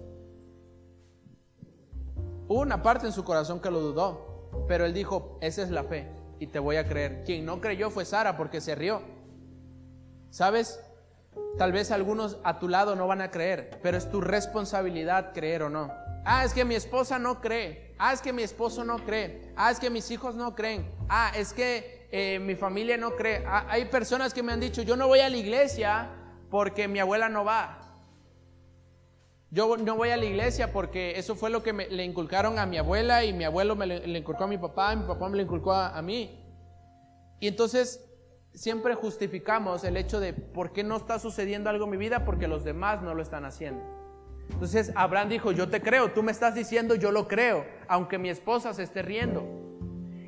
Hubo 2.47 2.59
una 2.59 2.82
parte 2.82 3.05
en 3.05 3.14
su 3.14 3.24
corazón 3.24 3.61
que 3.61 3.72
lo 3.72 3.80
dudó, 3.80 4.66
pero 4.68 4.86
él 4.86 4.93
dijo, 4.93 5.38
esa 5.41 5.61
es 5.61 5.70
la 5.70 5.84
fe 5.84 6.09
y 6.39 6.47
te 6.47 6.59
voy 6.59 6.76
a 6.76 6.88
creer. 6.88 7.24
Quien 7.24 7.45
no 7.45 7.61
creyó 7.61 7.89
fue 7.89 8.03
Sara 8.05 8.36
porque 8.36 8.59
se 8.59 8.76
rió. 8.76 9.01
¿Sabes? 10.32 10.84
Tal 11.57 11.72
vez 11.72 11.91
algunos 11.91 12.39
a 12.43 12.59
tu 12.59 12.68
lado 12.68 12.95
no 12.95 13.07
van 13.07 13.22
a 13.22 13.32
creer, 13.32 13.80
pero 13.82 13.97
es 13.97 14.09
tu 14.09 14.20
responsabilidad 14.20 15.32
creer 15.34 15.64
o 15.64 15.70
no. 15.70 15.91
Ah, 16.26 16.43
es 16.43 16.53
que 16.53 16.66
mi 16.66 16.76
esposa 16.76 17.20
no 17.20 17.39
cree. 17.39 17.93
Ah, 18.06 18.12
es 18.12 18.22
que 18.22 18.34
mi 18.34 18.43
esposo 18.43 18.84
no 18.84 18.97
cree. 18.97 19.54
Ah, 19.56 19.72
es 19.72 19.80
que 19.80 19.89
mis 19.89 20.12
hijos 20.12 20.36
no 20.36 20.56
creen. 20.56 20.86
Ah, 21.08 21.32
es 21.38 21.54
que 21.54 22.10
eh, 22.12 22.38
mi 22.38 22.54
familia 22.54 22.97
no 22.97 23.16
cree. 23.16 23.45
Ah, 23.47 23.66
hay 23.70 23.86
personas 23.86 24.34
que 24.34 24.43
me 24.43 24.51
han 24.51 24.60
dicho, 24.60 24.82
yo 24.82 24.97
no 24.97 25.08
voy 25.08 25.22
a 25.22 25.30
la 25.30 25.38
iglesia 25.38 26.10
porque 26.49 26.89
mi 26.89 26.99
abuela 26.99 27.30
no 27.30 27.45
va. 27.45 27.80
Yo 29.51 29.78
no 29.78 29.95
voy 29.95 30.10
a 30.10 30.18
la 30.18 30.26
iglesia 30.26 30.74
porque 30.74 31.18
eso 31.18 31.34
fue 31.38 31.49
lo 31.49 31.64
que 31.64 31.72
me- 31.72 31.88
le 31.88 32.04
inculcaron 32.04 32.60
a 32.60 32.66
mi 32.66 32.78
abuela 32.78 33.24
y 33.24 33.32
mi 33.32 33.45
abuelo 33.45 33.78
me 33.78 33.88
le, 33.88 34.18
inculcó 34.20 34.43
a 34.43 34.47
mi 34.47 34.58
papá 34.58 34.91
y 34.91 34.97
mi 34.97 35.06
papá 35.08 35.30
me 35.30 35.38
lo 35.38 35.43
inculcó 35.43 35.72
a, 35.72 35.97
a 35.97 36.01
mí. 36.01 36.43
Y 37.39 37.47
entonces 37.47 38.04
siempre 38.54 38.95
justificamos 38.95 39.86
el 39.86 39.95
hecho 39.95 40.20
de 40.20 40.34
por 40.34 40.74
qué 40.74 40.84
no 40.84 40.97
está 40.97 41.20
sucediendo 41.20 41.70
algo 41.70 41.86
en 41.86 41.91
mi 41.91 41.97
vida 41.97 42.26
porque 42.26 42.49
los 42.49 42.66
demás 42.66 43.01
no 43.01 43.16
lo 43.16 43.24
están 43.24 43.45
haciendo. 43.45 44.04
Entonces 44.49 44.91
Abraham 44.95 45.30
dijo, 45.30 45.51
yo 45.51 45.70
te 45.70 45.82
creo, 45.82 46.12
tú 46.12 46.24
me 46.24 46.32
estás 46.32 46.56
diciendo, 46.56 46.95
yo 46.95 47.12
lo 47.12 47.28
creo, 47.28 47.66
aunque 47.88 48.17
mi 48.17 48.29
esposa 48.29 48.73
se 48.73 48.84
esté 48.84 49.01
riendo. 49.01 49.43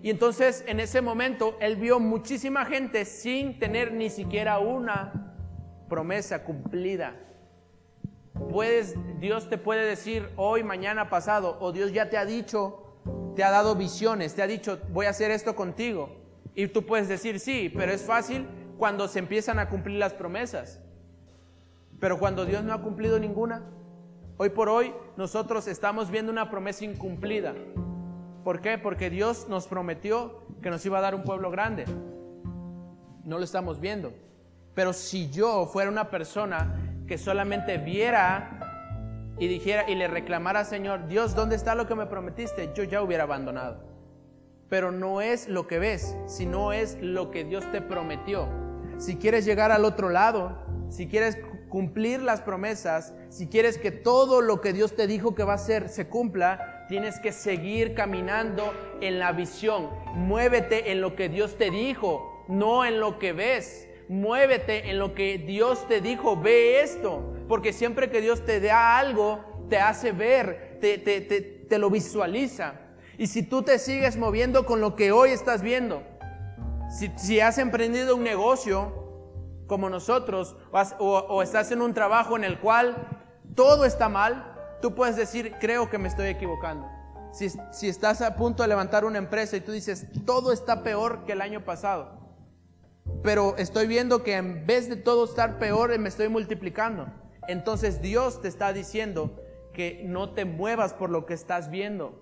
Y 0.01 0.09
entonces 0.09 0.63
en 0.67 0.79
ese 0.79 1.01
momento 1.01 1.57
él 1.59 1.77
vio 1.77 1.99
muchísima 1.99 2.65
gente 2.65 3.05
sin 3.05 3.57
tener 3.57 3.91
ni 3.91 4.09
siquiera 4.09 4.59
una 4.59 5.35
promesa 5.89 6.43
cumplida. 6.43 7.15
Puedes, 8.51 8.95
Dios 9.19 9.49
te 9.49 9.57
puede 9.57 9.85
decir 9.85 10.29
hoy, 10.35 10.63
mañana, 10.63 11.09
pasado, 11.09 11.57
o 11.59 11.71
Dios 11.71 11.91
ya 11.91 12.09
te 12.09 12.17
ha 12.17 12.25
dicho, 12.25 12.99
te 13.35 13.43
ha 13.43 13.49
dado 13.49 13.75
visiones, 13.75 14.35
te 14.35 14.41
ha 14.41 14.47
dicho, 14.47 14.79
voy 14.89 15.07
a 15.07 15.11
hacer 15.11 15.31
esto 15.31 15.55
contigo. 15.55 16.15
Y 16.53 16.67
tú 16.67 16.85
puedes 16.85 17.07
decir 17.07 17.39
sí, 17.39 17.71
pero 17.75 17.91
es 17.91 18.03
fácil 18.03 18.47
cuando 18.77 19.07
se 19.07 19.19
empiezan 19.19 19.59
a 19.59 19.69
cumplir 19.69 19.97
las 19.97 20.13
promesas. 20.13 20.81
Pero 21.99 22.19
cuando 22.19 22.45
Dios 22.45 22.63
no 22.63 22.73
ha 22.73 22.81
cumplido 22.81 23.19
ninguna, 23.19 23.63
hoy 24.37 24.49
por 24.49 24.69
hoy 24.69 24.93
nosotros 25.17 25.67
estamos 25.67 26.09
viendo 26.09 26.31
una 26.31 26.49
promesa 26.49 26.85
incumplida. 26.85 27.53
¿Por 28.43 28.61
qué? 28.61 28.77
Porque 28.77 29.09
Dios 29.09 29.47
nos 29.49 29.67
prometió 29.67 30.43
que 30.61 30.69
nos 30.69 30.85
iba 30.85 30.99
a 30.99 31.01
dar 31.01 31.15
un 31.15 31.23
pueblo 31.23 31.49
grande. 31.51 31.85
No 33.23 33.37
lo 33.37 33.43
estamos 33.43 33.79
viendo. 33.79 34.13
Pero 34.75 34.93
si 34.93 35.29
yo 35.31 35.65
fuera 35.65 35.89
una 35.89 36.09
persona 36.09 36.75
que 37.07 37.17
solamente 37.17 37.77
viera 37.77 39.33
y 39.39 39.47
dijera 39.47 39.89
y 39.89 39.95
le 39.95 40.07
reclamara 40.07 40.65
Señor, 40.65 41.07
Dios, 41.07 41.33
¿dónde 41.33 41.55
está 41.55 41.75
lo 41.75 41.87
que 41.87 41.95
me 41.95 42.05
prometiste? 42.05 42.71
Yo 42.75 42.83
ya 42.83 43.01
hubiera 43.01 43.23
abandonado. 43.23 43.83
Pero 44.69 44.91
no 44.91 45.21
es 45.21 45.47
lo 45.47 45.67
que 45.67 45.79
ves, 45.79 46.15
sino 46.27 46.73
es 46.73 46.97
lo 47.01 47.31
que 47.31 47.45
Dios 47.45 47.69
te 47.71 47.81
prometió. 47.81 48.47
Si 48.97 49.15
quieres 49.15 49.45
llegar 49.45 49.71
al 49.71 49.85
otro 49.85 50.09
lado, 50.09 50.57
si 50.89 51.07
quieres 51.07 51.37
cumplir 51.75 52.21
las 52.21 52.39
promesas, 52.39 53.13
si 53.27 53.47
quieres 53.47 53.77
que 53.77 53.91
todo 53.91 54.39
lo 54.39 54.61
que 54.61 54.71
Dios 54.71 54.95
te 54.95 55.07
dijo 55.07 55.35
que 55.35 55.43
va 55.43 55.51
a 55.51 55.55
hacer 55.55 55.89
se 55.89 56.07
cumpla, 56.07 56.85
tienes 56.87 57.19
que 57.19 57.33
seguir 57.33 57.93
caminando 57.95 58.73
en 59.01 59.19
la 59.19 59.33
visión. 59.33 59.89
Muévete 60.13 60.93
en 60.93 61.01
lo 61.01 61.17
que 61.17 61.27
Dios 61.27 61.57
te 61.57 61.71
dijo, 61.71 62.45
no 62.47 62.85
en 62.85 63.01
lo 63.01 63.19
que 63.19 63.33
ves. 63.33 63.89
Muévete 64.07 64.89
en 64.89 64.99
lo 64.99 65.13
que 65.13 65.37
Dios 65.37 65.85
te 65.89 65.99
dijo, 65.99 66.39
ve 66.39 66.79
esto, 66.79 67.35
porque 67.49 67.73
siempre 67.73 68.09
que 68.09 68.21
Dios 68.21 68.45
te 68.45 68.61
da 68.61 68.97
algo, 68.97 69.43
te 69.69 69.77
hace 69.77 70.13
ver, 70.13 70.77
te, 70.79 70.97
te, 70.97 71.19
te, 71.19 71.41
te 71.41 71.77
lo 71.77 71.89
visualiza. 71.89 72.75
Y 73.17 73.27
si 73.27 73.43
tú 73.43 73.63
te 73.63 73.79
sigues 73.79 74.15
moviendo 74.15 74.65
con 74.65 74.79
lo 74.79 74.95
que 74.95 75.11
hoy 75.11 75.31
estás 75.31 75.61
viendo, 75.61 76.03
si, 76.89 77.11
si 77.17 77.41
has 77.41 77.57
emprendido 77.57 78.15
un 78.15 78.23
negocio 78.23 79.04
como 79.67 79.89
nosotros, 79.89 80.55
o, 80.71 80.79
o- 80.99 81.27
o 81.35 81.41
estás 81.41 81.71
en 81.71 81.81
un 81.81 81.93
trabajo 81.93 82.35
en 82.35 82.43
el 82.43 82.59
cual 82.59 82.95
todo 83.55 83.85
está 83.85 84.09
mal, 84.09 84.53
tú 84.81 84.93
puedes 84.95 85.15
decir, 85.15 85.53
creo 85.59 85.89
que 85.89 85.97
me 85.97 86.07
estoy 86.07 86.27
equivocando. 86.27 86.87
Si, 87.31 87.49
si 87.71 87.89
estás 87.89 88.21
a 88.21 88.35
punto 88.35 88.63
de 88.63 88.69
levantar 88.69 89.03
una 89.05 89.17
empresa 89.17 89.57
y 89.57 89.61
tú 89.61 89.71
dices, 89.71 90.07
todo 90.25 90.51
está 90.51 90.83
peor 90.83 91.25
que 91.25 91.33
el 91.33 91.41
año 91.41 91.65
pasado, 91.65 92.11
pero 93.23 93.55
estoy 93.57 93.87
viendo 93.87 94.23
que 94.23 94.35
en 94.35 94.65
vez 94.65 94.87
de 94.89 94.95
todo 94.95 95.25
estar 95.25 95.57
peor, 95.59 95.97
me 95.99 96.09
estoy 96.09 96.29
multiplicando. 96.29 97.07
Entonces 97.47 98.01
Dios 98.01 98.41
te 98.41 98.47
está 98.47 98.71
diciendo 98.73 99.41
que 99.73 100.01
no 100.05 100.31
te 100.31 100.45
muevas 100.45 100.93
por 100.93 101.09
lo 101.09 101.25
que 101.25 101.33
estás 101.33 101.69
viendo. 101.69 102.21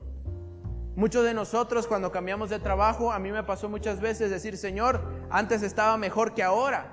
Muchos 0.95 1.23
de 1.23 1.33
nosotros 1.33 1.87
cuando 1.87 2.11
cambiamos 2.11 2.49
de 2.49 2.59
trabajo, 2.59 3.11
a 3.11 3.19
mí 3.19 3.31
me 3.31 3.43
pasó 3.43 3.69
muchas 3.69 3.99
veces 3.99 4.29
decir, 4.29 4.57
Señor, 4.57 5.01
antes 5.29 5.61
estaba 5.63 5.97
mejor 5.97 6.33
que 6.33 6.43
ahora. 6.43 6.92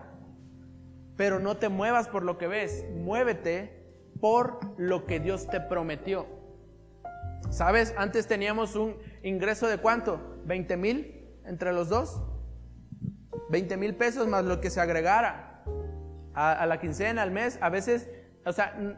Pero 1.20 1.38
no 1.38 1.58
te 1.58 1.68
muevas 1.68 2.08
por 2.08 2.22
lo 2.22 2.38
que 2.38 2.46
ves, 2.46 2.86
muévete 2.94 3.84
por 4.22 4.58
lo 4.78 5.04
que 5.04 5.20
Dios 5.20 5.50
te 5.50 5.60
prometió. 5.60 6.26
¿Sabes? 7.50 7.92
Antes 7.98 8.26
teníamos 8.26 8.74
un 8.74 8.96
ingreso 9.22 9.68
de 9.68 9.76
cuánto? 9.76 10.40
20 10.46 10.78
mil 10.78 11.28
entre 11.44 11.74
los 11.74 11.90
dos. 11.90 12.22
20 13.50 13.76
mil 13.76 13.96
pesos 13.96 14.28
más 14.28 14.46
lo 14.46 14.62
que 14.62 14.70
se 14.70 14.80
agregara 14.80 15.62
a, 16.32 16.64
la 16.64 16.80
quincena, 16.80 17.20
al 17.20 17.32
mes. 17.32 17.58
A 17.60 17.68
veces, 17.68 18.08
o 18.46 18.52
sea, 18.54 18.96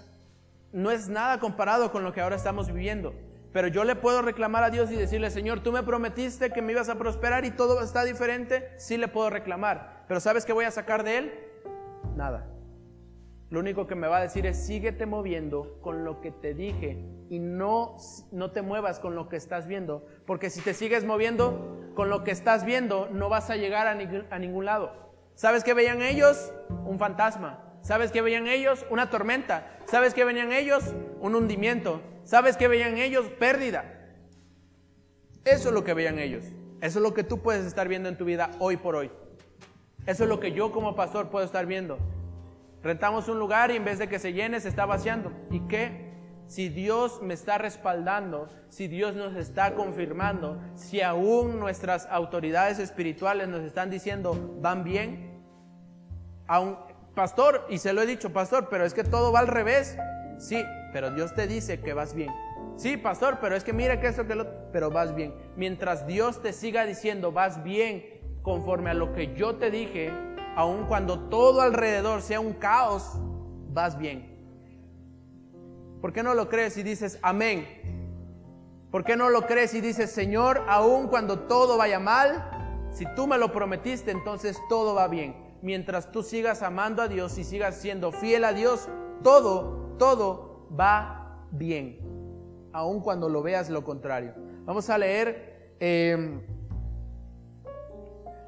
no 0.71 0.93
es 0.93 1.09
nada 1.09 1.41
comparado 1.41 1.91
con 1.91 2.05
lo 2.05 2.13
que 2.13 2.21
ahora 2.21 2.37
estamos 2.37 2.73
viviendo. 2.73 3.15
Pero 3.53 3.67
yo 3.67 3.83
le 3.83 3.97
puedo 3.97 4.23
reclamar 4.23 4.63
a 4.63 4.71
Dios 4.71 4.93
y 4.93 4.95
decirle, 4.95 5.33
Señor, 5.33 5.65
tú 5.65 5.73
me 5.73 5.83
prometiste 5.83 6.51
que 6.51 6.63
me 6.63 6.71
ibas 6.71 6.89
a 6.89 6.99
prosperar 6.99 7.45
y 7.45 7.51
todo 7.51 7.83
está 7.83 8.05
diferente. 8.05 8.73
Sí 8.77 8.97
le 8.97 9.09
puedo 9.09 9.29
reclamar. 9.29 10.05
Pero 10.07 10.21
¿sabes 10.21 10.45
qué 10.45 10.53
voy 10.53 10.67
a 10.67 10.71
sacar 10.71 11.03
de 11.03 11.19
él? 11.19 11.52
Nada. 12.17 12.49
Lo 13.51 13.61
único 13.61 13.87
que 13.87 13.95
me 13.95 14.09
va 14.09 14.17
a 14.17 14.23
decir 14.23 14.47
es, 14.47 14.65
síguete 14.65 15.05
moviendo 15.05 15.79
con 15.83 16.05
lo 16.05 16.23
que 16.23 16.31
te 16.31 16.55
dije 16.55 17.05
y 17.29 17.39
no, 17.39 17.97
no 18.31 18.51
te 18.51 18.63
muevas 18.63 18.99
con 18.99 19.15
lo 19.15 19.29
que 19.29 19.37
estás 19.37 19.67
viendo. 19.67 20.07
Porque 20.27 20.49
si 20.49 20.63
te 20.63 20.73
sigues 20.73 21.05
moviendo 21.05 21.93
con 21.95 22.09
lo 22.09 22.25
que 22.25 22.31
estás 22.31 22.65
viendo, 22.65 23.11
no 23.11 23.29
vas 23.29 23.51
a 23.51 23.57
llegar 23.57 23.87
a, 23.87 23.91
a 24.31 24.39
ningún 24.39 24.65
lado. 24.65 24.93
¿Sabes 25.35 25.65
qué 25.65 25.75
veían 25.75 26.01
ellos? 26.01 26.53
Un 26.87 26.99
fantasma. 26.99 27.63
¿Sabes 27.83 28.11
qué 28.11 28.23
veían 28.23 28.47
ellos? 28.47 28.87
Una 28.91 29.11
tormenta. 29.11 29.79
¿Sabes 29.85 30.15
qué 30.15 30.25
veían 30.25 30.53
ellos? 30.53 30.95
Un 31.21 31.35
hundimiento. 31.35 32.01
¿Sabes 32.25 32.57
qué 32.57 32.69
veían 32.69 32.97
ellos? 32.97 33.27
Pérdida. 33.39 33.85
Eso 35.45 35.69
es 35.69 35.75
lo 35.75 35.85
que 35.85 35.93
veían 35.93 36.19
ellos. 36.19 36.45
Eso 36.81 36.99
es 36.99 37.03
lo 37.03 37.13
que 37.13 37.25
tú 37.25 37.43
puedes 37.43 37.67
estar 37.67 37.89
viendo 37.89 38.09
en 38.09 38.17
tu 38.17 38.25
vida 38.25 38.51
hoy 38.61 38.77
por 38.77 38.97
hoy. 38.97 39.11
Eso 40.07 40.25
es 40.25 40.29
lo 40.29 40.41
que 40.41 40.53
yo 40.53 40.73
como 40.73 40.95
pastor 40.95 41.29
puedo 41.31 41.45
estar 41.45 41.67
viendo. 41.67 41.99
Rentamos 42.83 43.29
un 43.29 43.39
lugar 43.39 43.71
y 43.71 43.77
en 43.77 43.85
vez 43.85 43.99
de 43.99 44.09
que 44.09 44.19
se 44.19 44.33
llene, 44.33 44.61
se 44.61 44.69
está 44.69 44.87
vaciando. 44.87 45.31
¿Y 45.51 45.61
qué? 45.69 46.13
Si 46.49 46.69
Dios 46.69 47.23
me 47.23 47.35
está 47.35 47.57
respaldando, 47.57 48.49
si 48.69 48.89
Dios 48.89 49.15
nos 49.15 49.37
está 49.37 49.75
confirmando, 49.75 50.61
si 50.75 51.01
aún 51.01 51.61
nuestras 51.61 52.07
autoridades 52.11 52.79
espirituales 52.79 53.49
nos 53.49 53.63
están 53.63 53.89
diciendo, 53.89 54.59
van 54.61 54.83
bien, 54.83 55.41
aún, 56.49 56.77
pastor, 57.15 57.65
y 57.71 57.79
se 57.79 57.93
lo 57.93 58.03
he 58.03 58.07
dicho, 58.07 58.33
pastor, 58.33 58.69
pero 58.69 58.85
es 58.85 58.93
que 58.93 59.05
todo 59.05 59.33
va 59.33 59.39
al 59.39 59.47
revés. 59.47 59.97
Sí, 60.39 60.63
pero 60.93 61.11
Dios 61.13 61.35
te 61.35 61.47
dice 61.47 61.81
que 61.81 61.95
vas 61.95 62.15
bien. 62.15 62.31
Sí, 62.77 62.97
pastor, 62.97 63.39
pero 63.41 63.55
es 63.55 63.65
que 63.65 63.73
mira 63.73 64.01
que 64.01 64.09
eso 64.09 64.27
que 64.27 64.35
lo, 64.35 64.71
pero 64.73 64.91
vas 64.91 65.15
bien. 65.15 65.33
Mientras 65.57 66.07
Dios 66.07 66.43
te 66.43 66.53
siga 66.53 66.85
diciendo, 66.85 67.31
vas 67.31 67.63
bien, 67.63 68.05
conforme 68.43 68.91
a 68.91 68.95
lo 68.95 69.13
que 69.13 69.35
yo 69.35 69.57
te 69.57 69.71
dije, 69.71 70.13
aun 70.57 70.87
cuando 70.87 71.29
todo 71.29 71.61
alrededor 71.61 72.23
sea 72.23 72.41
un 72.41 72.53
caos, 72.53 73.19
vas 73.73 73.97
bien. 73.99 74.33
¿Por 76.01 76.13
qué 76.13 76.23
no 76.23 76.35
lo 76.35 76.49
crees 76.49 76.77
y 76.77 76.83
dices 76.83 77.19
amén? 77.23 77.67
¿Por 78.91 79.05
qué 79.05 79.17
no 79.17 79.31
lo 79.31 79.47
crees 79.47 79.73
y 79.73 79.81
dices, 79.81 80.11
Señor, 80.11 80.65
aun 80.69 81.09
cuando 81.09 81.39
todo 81.41 81.79
vaya 81.79 81.99
mal, 81.99 82.91
si 82.91 83.07
tú 83.15 83.27
me 83.27 83.39
lo 83.39 83.51
prometiste, 83.51 84.11
entonces 84.11 84.61
todo 84.69 84.95
va 84.95 85.09
bien? 85.09 85.35
Mientras 85.63 86.13
tú 86.13 86.23
sigas 86.23 86.63
amando 86.63 87.01
a 87.01 87.09
Dios 87.09 87.39
y 87.39 87.45
sigas 87.45 87.77
siendo 87.77 88.13
fiel 88.13 88.45
a 88.45 88.53
Dios, 88.53 88.89
todo, 89.23 89.95
todo 89.99 90.69
va 90.79 91.47
bien. 91.53 92.01
Aun 92.75 93.01
cuando 93.01 93.31
lo 93.31 93.43
veas 93.43 93.71
lo 93.71 93.83
contrario. 93.83 94.35
Vamos 94.67 94.91
a 94.91 94.99
leer, 94.99 95.77
eh, 95.81 96.41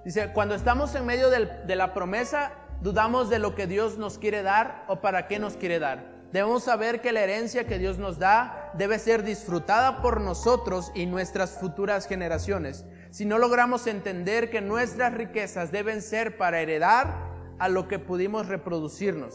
dice, 0.05 0.33
cuando 0.33 0.55
estamos 0.55 0.95
en 0.95 1.07
medio 1.07 1.31
de 1.31 1.77
la 1.77 1.95
promesa, 1.95 2.53
dudamos 2.81 3.31
de 3.31 3.39
lo 3.39 3.55
que 3.55 3.67
Dios 3.67 3.99
nos 3.99 4.19
quiere 4.19 4.43
dar 4.43 4.85
o 4.89 5.01
para 5.01 5.27
qué 5.27 5.39
nos 5.39 5.57
quiere 5.57 5.79
dar. 5.79 6.13
Debemos 6.33 6.65
saber 6.65 7.01
que 7.01 7.13
la 7.13 7.21
herencia 7.21 7.67
que 7.67 7.79
Dios 7.79 7.99
nos 7.99 8.19
da 8.19 8.73
debe 8.75 8.99
ser 8.99 9.23
disfrutada 9.23 10.03
por 10.03 10.21
nosotros 10.21 10.91
y 10.95 11.07
nuestras 11.07 11.59
futuras 11.59 12.07
generaciones. 12.07 12.85
Si 13.11 13.25
no 13.25 13.39
logramos 13.39 13.87
entender 13.87 14.51
que 14.51 14.61
nuestras 14.61 15.15
riquezas 15.15 15.71
deben 15.71 16.03
ser 16.03 16.37
para 16.37 16.61
heredar, 16.61 17.35
a 17.59 17.69
lo 17.69 17.89
que 17.89 17.99
pudimos 17.99 18.49
reproducirnos. 18.49 19.35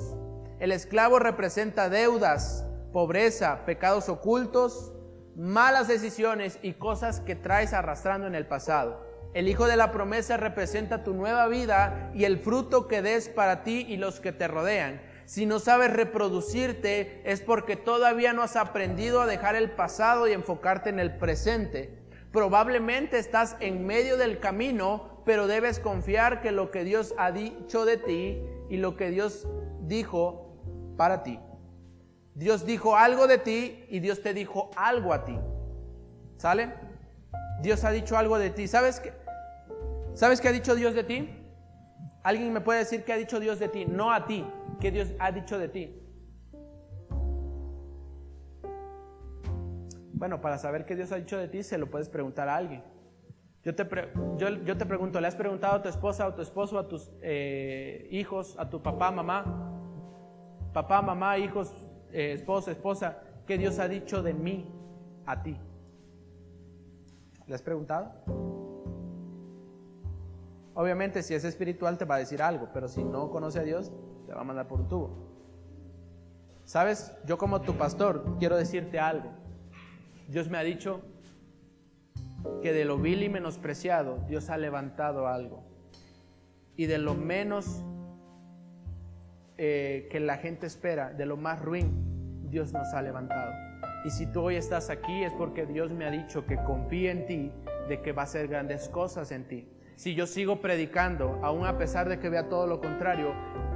El 0.60 0.72
esclavo 0.72 1.20
representa 1.20 1.90
deudas, 1.90 2.66
pobreza, 2.92 3.66
pecados 3.66 4.10
ocultos, 4.10 4.94
malas 5.36 5.88
decisiones 5.88 6.60
y 6.62 6.74
cosas 6.74 7.22
que 7.22 7.36
traes 7.36 7.74
arrastrando 7.74 8.28
en 8.28 8.36
el 8.36 8.46
pasado. 8.46 9.09
El 9.34 9.48
hijo 9.48 9.68
de 9.68 9.78
la 9.78 9.92
promesa 9.92 10.38
representa 10.38 11.04
tu 11.04 11.14
nueva 11.14 11.48
vida 11.48 12.12
y 12.16 12.24
el 12.24 12.40
fruto 12.40 12.88
que 12.88 13.02
des 13.02 13.30
para 13.30 13.64
ti 13.64 13.86
y 13.88 13.98
los 13.98 14.20
que 14.20 14.32
te 14.32 14.48
rodean. 14.48 15.02
Si 15.26 15.46
no 15.46 15.60
sabes 15.60 15.94
reproducirte 15.94 17.22
es 17.24 17.42
porque 17.42 17.76
todavía 17.76 18.34
no 18.34 18.42
has 18.42 18.56
aprendido 18.56 19.22
a 19.22 19.28
dejar 19.28 19.56
el 19.56 19.70
pasado 19.70 20.28
y 20.28 20.34
enfocarte 20.34 20.90
en 20.90 21.00
el 21.00 21.18
presente. 21.18 22.00
Probablemente 22.32 23.20
estás 23.20 23.56
en 23.60 23.86
medio 23.86 24.18
del 24.18 24.40
camino, 24.40 25.22
pero 25.26 25.46
debes 25.46 25.80
confiar 25.80 26.42
que 26.42 26.52
lo 26.52 26.72
que 26.72 26.84
Dios 26.84 27.14
ha 27.20 27.32
dicho 27.32 27.86
de 27.86 27.98
ti 27.98 28.42
y 28.70 28.78
lo 28.78 28.98
que 28.98 29.12
Dios 29.12 29.48
dijo 29.82 30.58
para 30.98 31.22
ti. 31.22 31.40
Dios 32.34 32.66
dijo 32.66 32.96
algo 32.96 33.28
de 33.28 33.38
ti 33.38 33.86
y 33.90 34.00
Dios 34.00 34.24
te 34.24 34.34
dijo 34.34 34.72
algo 34.76 35.14
a 35.14 35.26
ti. 35.26 35.38
¿Sale? 36.38 36.89
Dios 37.62 37.84
ha 37.84 37.91
dicho 37.91 38.18
algo 38.18 38.38
de 38.38 38.49
ti. 38.49 38.68
¿Sabes 38.68 38.99
qué? 38.99 39.14
¿Sabes 40.14 40.41
qué 40.41 40.47
ha 40.49 40.51
dicho 40.51 40.76
Dios 40.76 40.93
de 40.93 41.03
ti? 41.03 41.30
¿Alguien 42.24 42.51
me 42.51 42.62
puede 42.62 42.80
decir 42.80 43.03
qué 43.03 43.14
ha 43.14 43.18
dicho 43.18 43.39
Dios 43.39 43.60
de 43.60 43.70
ti? 43.70 43.86
No 43.86 44.12
a 44.12 44.26
ti, 44.26 44.45
qué 44.80 44.91
Dios 44.91 45.10
ha 45.20 45.32
dicho 45.32 45.57
de 45.57 45.70
ti. 45.70 45.95
Bueno, 50.14 50.41
para 50.41 50.57
saber 50.57 50.86
qué 50.86 50.95
Dios 50.95 51.12
ha 51.14 51.16
dicho 51.16 51.38
de 51.38 51.47
ti, 51.47 51.64
se 51.64 51.78
lo 51.78 51.89
puedes 51.89 52.10
preguntar 52.10 52.49
a 52.49 52.55
alguien. 52.57 52.84
Yo 53.64 53.74
te, 53.74 53.86
pre- 53.86 54.12
yo, 54.38 54.49
yo 54.49 54.78
te 54.78 54.86
pregunto, 54.86 55.20
¿le 55.22 55.28
has 55.28 55.36
preguntado 55.36 55.76
a 55.76 55.82
tu 55.82 55.89
esposa, 55.89 56.26
a 56.26 56.36
tu 56.36 56.41
esposo, 56.41 56.78
a 56.78 56.88
tus 56.88 57.10
eh, 57.22 58.07
hijos, 58.12 58.55
a 58.60 58.70
tu 58.70 58.82
papá, 58.82 59.12
mamá? 59.12 59.76
Papá, 60.74 61.01
mamá, 61.01 61.38
hijos, 61.38 61.74
eh, 62.12 62.34
esposo, 62.34 62.70
esposa, 62.72 63.22
¿qué 63.47 63.57
Dios 63.57 63.80
ha 63.80 63.88
dicho 63.88 64.22
de 64.22 64.34
mí 64.34 64.70
a 65.26 65.41
ti? 65.41 65.57
¿Le 67.50 67.56
has 67.56 67.64
preguntado? 67.64 68.14
Obviamente, 70.76 71.24
si 71.24 71.34
es 71.34 71.43
espiritual, 71.43 71.97
te 71.97 72.06
va 72.06 72.16
a 72.16 72.20
decir 72.20 72.43
algo, 72.43 72.70
pero 72.72 72.88
si 72.88 73.04
no 73.04 73.32
conoce 73.32 73.60
a 73.60 73.64
Dios, 73.64 73.91
te 74.28 74.34
va 74.34 74.41
a 74.41 74.43
mandar 74.43 74.68
por 74.68 74.80
un 74.80 74.88
tubo. 74.88 75.10
¿Sabes? 76.64 77.12
Yo 77.26 77.39
como 77.39 77.62
tu 77.62 77.74
pastor 77.76 78.38
quiero 78.38 78.56
decirte 78.56 79.00
algo. 79.00 79.32
Dios 80.28 80.47
me 80.47 80.60
ha 80.60 80.62
dicho 80.62 81.02
que 82.62 82.72
de 82.72 82.86
lo 82.86 83.00
vil 83.00 83.24
y 83.24 83.30
menospreciado 83.30 84.20
Dios 84.28 84.52
ha 84.52 84.58
levantado 84.58 85.28
algo. 85.28 85.64
Y 86.78 86.86
de 86.86 87.00
lo 87.00 87.16
menos 87.16 87.84
eh, 89.58 90.08
que 90.12 90.20
la 90.20 90.38
gente 90.38 90.68
espera, 90.68 91.12
de 91.12 91.26
lo 91.26 91.36
más 91.36 91.60
ruin, 91.60 92.47
Dios 92.47 92.72
nos 92.74 92.93
ha 92.93 93.02
levantado. 93.02 93.52
Y 94.06 94.12
si 94.12 94.26
tú 94.26 94.43
hoy 94.43 94.56
estás 94.56 94.89
aquí 94.89 95.24
es 95.24 95.34
porque 95.34 95.66
Dios 95.66 95.91
me 95.91 96.06
ha 96.06 96.12
dicho 96.12 96.45
que 96.45 96.56
confíe 96.56 97.12
en 97.12 97.26
ti, 97.26 97.52
de 97.89 98.02
que 98.02 98.14
va 98.14 98.22
a 98.22 98.26
hacer 98.26 98.47
grandes 98.47 98.88
cosas 98.88 99.32
en 99.32 99.47
ti. 99.47 99.68
Si 99.95 100.16
yo 100.16 100.28
sigo 100.28 100.62
predicando, 100.62 101.39
aun 101.43 101.66
a 101.66 101.78
pesar 101.78 102.08
de 102.08 102.20
que 102.20 102.30
vea 102.30 102.47
todo 102.47 102.68
lo 102.68 102.80
contrario, 102.80 103.34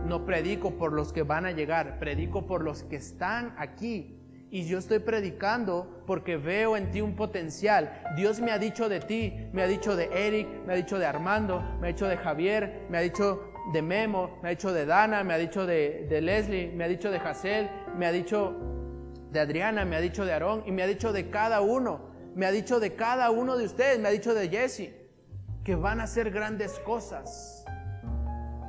no 0.07 0.25
predico 0.25 0.77
por 0.77 0.93
los 0.93 1.11
que 1.11 1.23
van 1.23 1.45
a 1.45 1.51
llegar, 1.51 1.99
predico 1.99 2.47
por 2.47 2.63
los 2.63 2.83
que 2.83 2.95
están 2.95 3.53
aquí. 3.57 4.19
Y 4.49 4.65
yo 4.65 4.77
estoy 4.77 4.99
predicando 4.99 6.03
porque 6.05 6.37
veo 6.37 6.77
en 6.77 6.91
ti 6.91 7.01
un 7.01 7.15
potencial. 7.15 8.01
Dios 8.15 8.39
me 8.39 8.51
ha 8.51 8.59
dicho 8.59 8.87
de 8.87 9.01
ti, 9.01 9.33
me 9.51 9.63
ha 9.63 9.67
dicho 9.67 9.97
de 9.97 10.09
Eric, 10.13 10.47
me 10.65 10.73
ha 10.73 10.75
dicho 10.77 10.99
de 10.99 11.05
Armando, 11.05 11.61
me 11.81 11.87
ha 11.87 11.91
dicho 11.91 12.07
de 12.07 12.15
Javier, 12.15 12.85
me 12.89 12.99
ha 12.99 13.01
dicho 13.01 13.51
de 13.73 13.81
Memo, 13.81 14.37
me 14.41 14.49
ha 14.49 14.51
dicho 14.51 14.71
de 14.71 14.85
Dana, 14.85 15.23
me 15.23 15.33
ha 15.33 15.37
dicho 15.37 15.65
de, 15.65 16.05
de 16.07 16.21
Leslie, 16.21 16.71
me 16.71 16.85
ha 16.85 16.87
dicho 16.87 17.11
de 17.11 17.17
Hazel, 17.17 17.69
me 17.97 18.05
ha 18.05 18.11
dicho 18.11 18.72
de 19.33 19.39
Adriana, 19.39 19.83
me 19.83 19.95
ha 19.95 20.01
dicho 20.01 20.25
de 20.25 20.31
Aarón 20.31 20.63
y 20.65 20.71
me 20.71 20.83
ha 20.83 20.87
dicho 20.87 21.11
de 21.11 21.29
cada 21.29 21.61
uno, 21.61 22.11
me 22.35 22.45
ha 22.45 22.51
dicho 22.51 22.79
de 22.79 22.93
cada 22.95 23.31
uno 23.31 23.57
de 23.57 23.65
ustedes, 23.65 23.99
me 23.99 24.07
ha 24.07 24.11
dicho 24.11 24.33
de 24.33 24.47
Jesse, 24.47 24.93
que 25.63 25.75
van 25.75 25.99
a 25.99 26.03
hacer 26.03 26.31
grandes 26.31 26.79
cosas. 26.79 27.65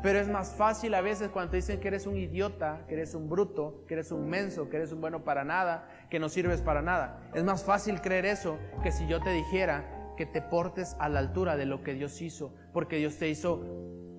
Pero 0.03 0.19
es 0.19 0.29
más 0.29 0.53
fácil 0.53 0.95
a 0.95 1.01
veces 1.01 1.31
cuando 1.31 1.53
te 1.53 1.57
dicen 1.57 1.81
que 1.81 1.89
eres 1.89 2.07
un 2.07 2.17
idiota, 2.17 2.85
que 2.89 2.95
eres 2.95 3.15
un 3.15 3.29
bruto, 3.29 3.85
que 3.89 3.95
eres 3.95 4.11
un 4.11 4.29
menso, 4.29 4.69
que 4.69 4.77
eres 4.77 4.93
un 4.93 5.01
bueno 5.01 5.25
para 5.25 5.45
nada, 5.45 5.89
que 6.11 6.19
no 6.19 6.29
sirves 6.29 6.61
para 6.61 6.83
nada. 6.83 7.23
Es 7.35 7.43
más 7.43 7.65
fácil 7.65 8.01
creer 8.01 8.27
eso 8.27 8.59
que 8.83 8.93
si 8.93 9.07
yo 9.07 9.21
te 9.23 9.31
dijera 9.31 10.13
que 10.17 10.27
te 10.27 10.43
portes 10.43 10.95
a 10.99 11.09
la 11.09 11.21
altura 11.21 11.57
de 11.57 11.67
lo 11.67 11.83
que 11.83 11.95
Dios 11.95 12.21
hizo, 12.21 12.55
porque 12.73 12.97
Dios 12.97 13.17
te 13.17 13.29
hizo 13.29 13.65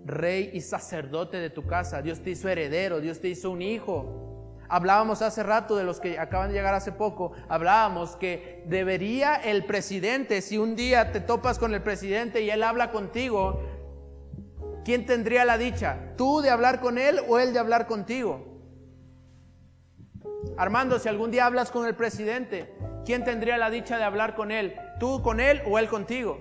rey 0.05 0.49
y 0.53 0.61
sacerdote 0.61 1.37
de 1.37 1.49
tu 1.49 1.65
casa, 1.65 2.01
Dios 2.01 2.21
te 2.21 2.31
hizo 2.31 2.49
heredero, 2.49 2.99
Dios 2.99 3.19
te 3.19 3.29
hizo 3.29 3.51
un 3.51 3.61
hijo. 3.61 4.34
Hablábamos 4.68 5.22
hace 5.22 5.43
rato 5.43 5.76
de 5.76 5.84
los 5.84 5.99
que 5.99 6.18
acaban 6.18 6.49
de 6.49 6.55
llegar 6.55 6.74
hace 6.74 6.91
poco, 6.91 7.34
hablábamos 7.47 8.16
que 8.16 8.63
debería 8.68 9.36
el 9.36 9.66
presidente, 9.66 10.41
si 10.41 10.57
un 10.57 10.76
día 10.76 11.11
te 11.11 11.20
topas 11.20 11.59
con 11.59 11.74
el 11.74 11.82
presidente 11.82 12.41
y 12.41 12.49
él 12.49 12.63
habla 12.63 12.91
contigo, 12.91 13.61
¿quién 14.84 15.05
tendría 15.05 15.45
la 15.45 15.57
dicha? 15.57 16.13
¿Tú 16.18 16.41
de 16.41 16.49
hablar 16.49 16.82
con 16.82 16.97
él 16.97 17.20
o 17.28 17.39
él 17.39 17.53
de 17.53 17.59
hablar 17.59 17.88
contigo? 17.88 18.55
Armando, 20.57 20.99
si 20.99 21.09
algún 21.09 21.32
día 21.32 21.45
hablas 21.45 21.72
con 21.72 21.86
el 21.86 21.95
presidente, 21.95 22.74
¿quién 23.05 23.24
tendría 23.24 23.57
la 23.57 23.70
dicha 23.70 23.97
de 23.97 24.03
hablar 24.03 24.36
con 24.36 24.51
él? 24.51 24.76
¿Tú 24.99 25.22
con 25.22 25.39
él 25.39 25.61
o 25.66 25.78
él 25.78 25.89
contigo? 25.89 26.39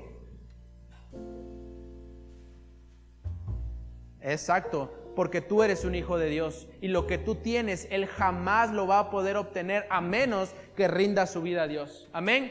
Exacto, 4.21 4.91
porque 5.15 5.41
tú 5.41 5.63
eres 5.63 5.85
un 5.85 5.95
hijo 5.95 6.19
de 6.19 6.29
Dios 6.29 6.67
y 6.81 6.89
lo 6.89 7.07
que 7.07 7.19
tú 7.19 7.37
tienes, 7.37 7.87
Él 7.91 8.07
jamás 8.07 8.71
lo 8.73 8.87
va 8.87 8.99
a 8.99 9.11
poder 9.11 9.37
obtener 9.37 9.87
a 9.91 10.01
menos 10.01 10.51
que 10.77 10.89
rinda 10.89 11.27
su 11.27 11.43
vida 11.43 11.63
a 11.63 11.69
Dios. 11.69 12.09
Amén. 12.13 12.51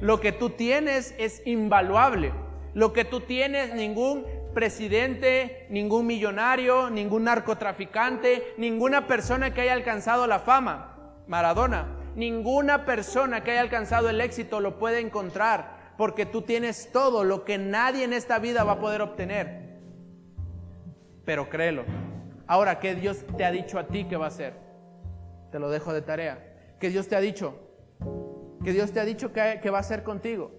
Lo 0.00 0.20
que 0.20 0.32
tú 0.32 0.50
tienes 0.50 1.14
es 1.18 1.42
invaluable. 1.46 2.32
Lo 2.74 2.92
que 2.92 3.04
tú 3.04 3.20
tienes, 3.20 3.74
ningún 3.74 4.24
presidente, 4.52 5.66
ningún 5.70 6.06
millonario, 6.06 6.90
ningún 6.90 7.24
narcotraficante, 7.24 8.54
ninguna 8.56 9.06
persona 9.06 9.52
que 9.52 9.62
haya 9.62 9.72
alcanzado 9.72 10.26
la 10.26 10.38
fama, 10.38 10.96
Maradona, 11.26 11.86
ninguna 12.14 12.84
persona 12.84 13.42
que 13.42 13.52
haya 13.52 13.60
alcanzado 13.60 14.10
el 14.10 14.20
éxito 14.20 14.60
lo 14.60 14.78
puede 14.78 15.00
encontrar, 15.00 15.92
porque 15.96 16.26
tú 16.26 16.42
tienes 16.42 16.90
todo 16.92 17.24
lo 17.24 17.44
que 17.44 17.58
nadie 17.58 18.04
en 18.04 18.12
esta 18.12 18.38
vida 18.38 18.64
va 18.64 18.72
a 18.72 18.80
poder 18.80 19.02
obtener 19.02 19.63
pero 21.24 21.48
créelo. 21.48 21.84
Ahora, 22.46 22.78
¿qué 22.78 22.94
Dios 22.94 23.24
te 23.36 23.44
ha 23.44 23.50
dicho 23.50 23.78
a 23.78 23.86
ti 23.86 24.04
que 24.04 24.16
va 24.16 24.26
a 24.26 24.28
hacer? 24.28 24.54
Te 25.50 25.58
lo 25.58 25.70
dejo 25.70 25.92
de 25.92 26.02
tarea. 26.02 26.76
¿Qué 26.78 26.90
Dios 26.90 27.08
te 27.08 27.16
ha 27.16 27.20
dicho? 27.20 27.58
¿Qué 28.62 28.72
Dios 28.72 28.92
te 28.92 29.00
ha 29.00 29.04
dicho 29.04 29.32
que, 29.32 29.70
va 29.70 29.78
a 29.78 29.80
hacer 29.80 30.02
contigo? 30.02 30.52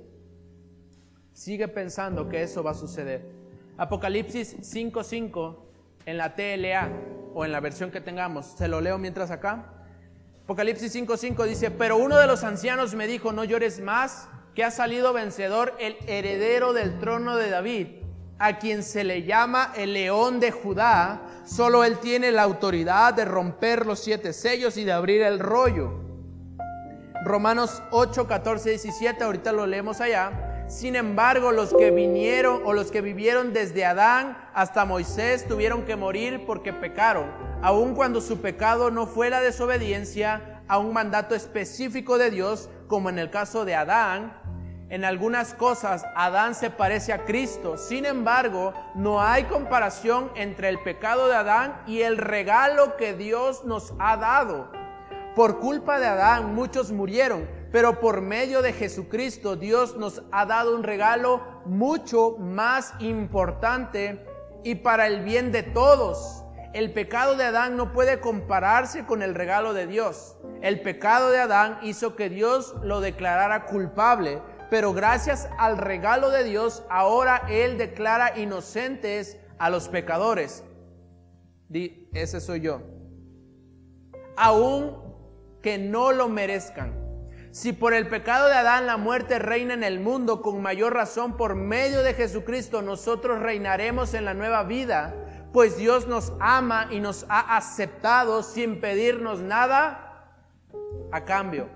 Sigue 1.34 1.68
pensando 1.68 2.28
que 2.30 2.42
eso 2.42 2.64
va 2.64 2.72
a 2.72 2.76
suceder. 2.76 3.30
Apocalipsis 3.78 4.58
5.5 4.58 5.58
en 6.06 6.18
la 6.18 6.36
TLA 6.36 6.90
o 7.34 7.46
en 7.46 7.52
la 7.52 7.60
versión 7.60 7.92
que 7.92 8.02
tengamos. 8.02 8.46
Se 8.46 8.68
lo 8.68 8.82
leo 8.82 8.98
mientras 8.98 9.32
acá. 9.32 9.74
Apocalipsis 10.44 10.96
5.5 10.96 11.46
dice, 11.46 11.72
pero 11.72 11.98
uno 11.98 12.18
de 12.18 12.28
los 12.28 12.44
ancianos 12.44 12.96
me 12.96 13.08
dijo, 13.08 13.34
no 13.34 13.44
llores 13.44 13.82
más, 13.82 14.30
que 14.54 14.64
ha 14.64 14.72
salido 14.72 15.12
vencedor 15.12 15.76
el 15.80 15.98
heredero 16.08 16.72
del 16.74 17.00
trono 17.00 17.36
de 17.36 17.50
David 17.50 18.05
a 18.38 18.58
quien 18.60 18.84
se 18.84 19.04
le 19.04 19.24
llama 19.24 19.72
el 19.76 19.94
león 19.94 20.40
de 20.40 20.52
Judá, 20.52 21.22
solo 21.46 21.84
él 21.84 22.00
tiene 22.00 22.32
la 22.32 22.44
autoridad 22.44 23.14
de 23.14 23.26
romper 23.26 23.86
los 23.86 24.00
siete 24.00 24.34
sellos 24.34 24.78
y 24.78 24.84
de 24.84 24.92
abrir 24.92 25.22
el 25.22 25.40
rollo. 25.40 26.06
Romanos 27.24 27.82
8, 27.92 28.28
14, 28.28 28.72
17, 28.72 29.24
ahorita 29.24 29.52
lo 29.52 29.66
leemos 29.66 30.02
allá. 30.02 30.66
Sin 30.68 30.96
embargo, 30.96 31.52
los 31.52 31.74
que 31.74 31.92
vinieron 31.92 32.62
o 32.66 32.74
los 32.74 32.92
que 32.92 33.02
vivieron 33.02 33.54
desde 33.54 33.86
Adán 33.86 34.38
hasta 34.54 34.84
Moisés 34.84 35.48
tuvieron 35.48 35.86
que 35.86 35.96
morir 35.96 36.44
porque 36.46 36.74
pecaron, 36.74 37.32
aun 37.62 37.96
cuando 37.96 38.20
su 38.20 38.42
pecado 38.42 38.92
no 38.92 39.06
fue 39.06 39.30
la 39.30 39.42
desobediencia 39.42 40.64
a 40.68 40.80
un 40.80 40.92
mandato 40.92 41.36
específico 41.36 42.18
de 42.18 42.32
Dios, 42.32 42.70
como 42.88 43.10
en 43.10 43.20
el 43.20 43.30
caso 43.30 43.64
de 43.64 43.76
Adán, 43.76 44.40
en 44.90 45.04
algunas 45.04 45.54
cosas 45.54 46.06
Adán 46.16 46.54
se 46.56 46.70
parece 46.70 47.12
a 47.14 47.26
Cristo. 47.26 47.78
Sin 47.78 48.06
embargo, 48.06 48.74
no 48.94 49.22
hay 49.22 49.46
comparación 49.46 50.32
entre 50.36 50.70
el 50.70 50.80
pecado 50.80 51.28
de 51.28 51.36
Adán 51.36 51.82
y 51.88 52.02
el 52.02 52.18
regalo 52.18 52.96
que 52.98 53.14
Dios 53.14 53.66
nos 53.66 53.94
ha 54.00 54.18
dado. 54.18 54.70
Por 55.36 55.60
culpa 55.60 56.00
de 56.00 56.08
Adán 56.08 56.56
muchos 56.56 56.92
murieron, 56.92 57.50
pero 57.72 58.00
por 58.00 58.22
medio 58.22 58.62
de 58.62 58.74
Jesucristo 58.74 59.56
Dios 59.56 59.98
nos 59.98 60.24
ha 60.32 60.46
dado 60.46 60.76
un 60.76 60.84
regalo 60.84 61.42
mucho 61.66 62.38
más 62.38 62.94
importante 63.00 64.26
y 64.64 64.76
para 64.76 65.08
el 65.08 65.24
bien 65.24 65.52
de 65.52 65.64
todos. 65.64 66.44
El 66.74 66.92
pecado 66.92 67.36
de 67.36 67.46
Adán 67.46 67.78
no 67.78 67.94
puede 67.94 68.20
compararse 68.20 69.06
con 69.06 69.22
el 69.22 69.34
regalo 69.34 69.74
de 69.74 69.88
Dios. 69.88 70.38
El 70.62 70.82
pecado 70.82 71.30
de 71.30 71.40
Adán 71.40 71.80
hizo 71.84 72.16
que 72.16 72.30
Dios 72.30 72.76
lo 72.82 73.00
declarara 73.00 73.66
culpable, 73.66 74.42
pero 74.70 74.94
gracias 74.94 75.48
al 75.58 75.78
regalo 75.78 76.30
de 76.30 76.44
Dios, 76.44 76.84
ahora 76.90 77.46
Él 77.50 77.78
declara 77.78 78.38
inocentes 78.38 79.38
a 79.58 79.70
los 79.70 79.88
pecadores. 79.90 80.64
Di, 81.70 82.10
ese 82.14 82.42
soy 82.42 82.62
yo. 82.62 82.82
Aún 84.38 85.04
que 85.62 85.78
no 85.78 86.12
lo 86.12 86.30
merezcan. 86.30 87.06
Si 87.52 87.72
por 87.72 87.94
el 87.94 88.08
pecado 88.10 88.48
de 88.48 88.54
Adán 88.54 88.86
la 88.86 88.98
muerte 88.98 89.40
reina 89.40 89.74
en 89.74 89.84
el 89.84 90.00
mundo, 90.00 90.42
con 90.42 90.62
mayor 90.62 90.94
razón 90.94 91.38
por 91.38 91.56
medio 91.56 92.04
de 92.04 92.14
Jesucristo 92.14 92.82
nosotros 92.82 93.40
reinaremos 93.40 94.14
en 94.14 94.26
la 94.26 94.34
nueva 94.34 94.64
vida, 94.64 95.16
pues 95.54 95.78
Dios 95.78 96.06
nos 96.06 96.34
ama 96.42 96.90
y 96.92 97.00
nos 97.00 97.26
ha 97.30 97.56
aceptado 97.56 98.44
sin 98.44 98.82
pedirnos 98.82 99.40
nada 99.40 100.34
a 101.14 101.24
cambio. 101.24 101.70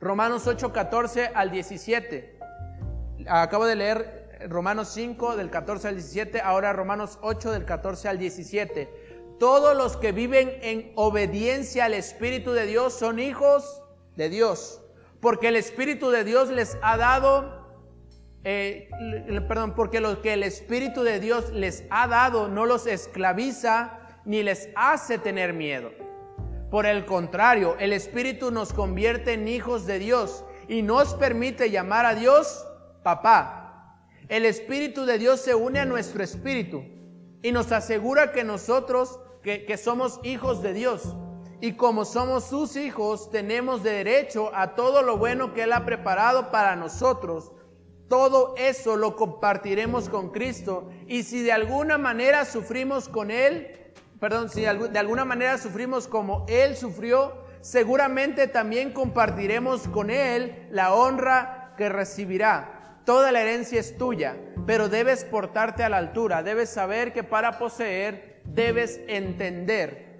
Romanos 0.00 0.46
8, 0.46 0.72
14 0.72 1.30
al 1.34 1.50
17. 1.50 2.38
Acabo 3.28 3.66
de 3.66 3.76
leer 3.76 4.30
Romanos 4.48 4.88
5 4.94 5.36
del 5.36 5.50
14 5.50 5.88
al 5.88 5.94
17, 5.96 6.40
ahora 6.40 6.72
Romanos 6.72 7.18
8 7.20 7.52
del 7.52 7.64
14 7.66 8.08
al 8.08 8.18
17. 8.18 8.88
Todos 9.38 9.76
los 9.76 9.96
que 9.98 10.12
viven 10.12 10.52
en 10.62 10.92
obediencia 10.96 11.84
al 11.84 11.94
Espíritu 11.94 12.52
de 12.52 12.66
Dios 12.66 12.94
son 12.94 13.18
hijos 13.18 13.82
de 14.16 14.30
Dios, 14.30 14.82
porque 15.20 15.48
el 15.48 15.56
Espíritu 15.56 16.10
de 16.10 16.24
Dios 16.24 16.48
les 16.48 16.78
ha 16.82 16.96
dado, 16.96 17.66
eh, 18.44 18.88
perdón, 19.48 19.74
porque 19.74 20.00
lo 20.00 20.22
que 20.22 20.32
el 20.32 20.42
Espíritu 20.42 21.02
de 21.02 21.20
Dios 21.20 21.50
les 21.52 21.84
ha 21.90 22.06
dado 22.06 22.48
no 22.48 22.64
los 22.64 22.86
esclaviza 22.86 23.98
ni 24.24 24.42
les 24.42 24.68
hace 24.76 25.18
tener 25.18 25.52
miedo. 25.52 25.90
Por 26.70 26.86
el 26.86 27.04
contrario, 27.04 27.76
el 27.80 27.92
Espíritu 27.92 28.52
nos 28.52 28.72
convierte 28.72 29.32
en 29.32 29.48
hijos 29.48 29.86
de 29.86 29.98
Dios 29.98 30.44
y 30.68 30.82
nos 30.82 31.14
permite 31.14 31.70
llamar 31.70 32.06
a 32.06 32.14
Dios 32.14 32.64
papá. 33.02 34.06
El 34.28 34.46
Espíritu 34.46 35.04
de 35.04 35.18
Dios 35.18 35.40
se 35.40 35.56
une 35.56 35.80
a 35.80 35.84
nuestro 35.84 36.22
espíritu 36.22 36.84
y 37.42 37.50
nos 37.50 37.72
asegura 37.72 38.30
que 38.30 38.44
nosotros, 38.44 39.18
que, 39.42 39.76
somos 39.76 40.20
hijos 40.22 40.62
de 40.62 40.72
Dios. 40.72 41.16
Y 41.60 41.72
como 41.72 42.04
somos 42.04 42.44
sus 42.44 42.76
hijos, 42.76 43.30
tenemos 43.30 43.82
derecho 43.82 44.52
a 44.54 44.76
todo 44.76 45.02
lo 45.02 45.18
bueno 45.18 45.52
que 45.52 45.64
Él 45.64 45.72
ha 45.72 45.84
preparado 45.84 46.52
para 46.52 46.76
nosotros. 46.76 47.50
Todo 48.08 48.54
eso 48.56 48.96
lo 48.96 49.16
compartiremos 49.16 50.08
con 50.08 50.30
Cristo. 50.30 50.88
Y 51.08 51.24
si 51.24 51.42
de 51.42 51.50
alguna 51.50 51.98
manera 51.98 52.44
sufrimos 52.44 53.08
con 53.08 53.32
Él, 53.32 53.79
perdón, 54.20 54.48
si 54.50 54.60
de 54.60 54.98
alguna 54.98 55.24
manera 55.24 55.58
sufrimos 55.58 56.06
como 56.06 56.46
Él 56.48 56.76
sufrió, 56.76 57.32
seguramente 57.60 58.46
también 58.46 58.92
compartiremos 58.92 59.88
con 59.88 60.10
Él 60.10 60.68
la 60.70 60.94
honra 60.94 61.74
que 61.76 61.88
recibirá. 61.88 62.98
Toda 63.04 63.32
la 63.32 63.40
herencia 63.40 63.80
es 63.80 63.98
tuya, 63.98 64.36
pero 64.66 64.88
debes 64.88 65.24
portarte 65.24 65.82
a 65.82 65.88
la 65.88 65.96
altura, 65.96 66.42
debes 66.42 66.70
saber 66.70 67.12
que 67.12 67.24
para 67.24 67.58
poseer 67.58 68.40
debes 68.44 69.00
entender 69.08 70.10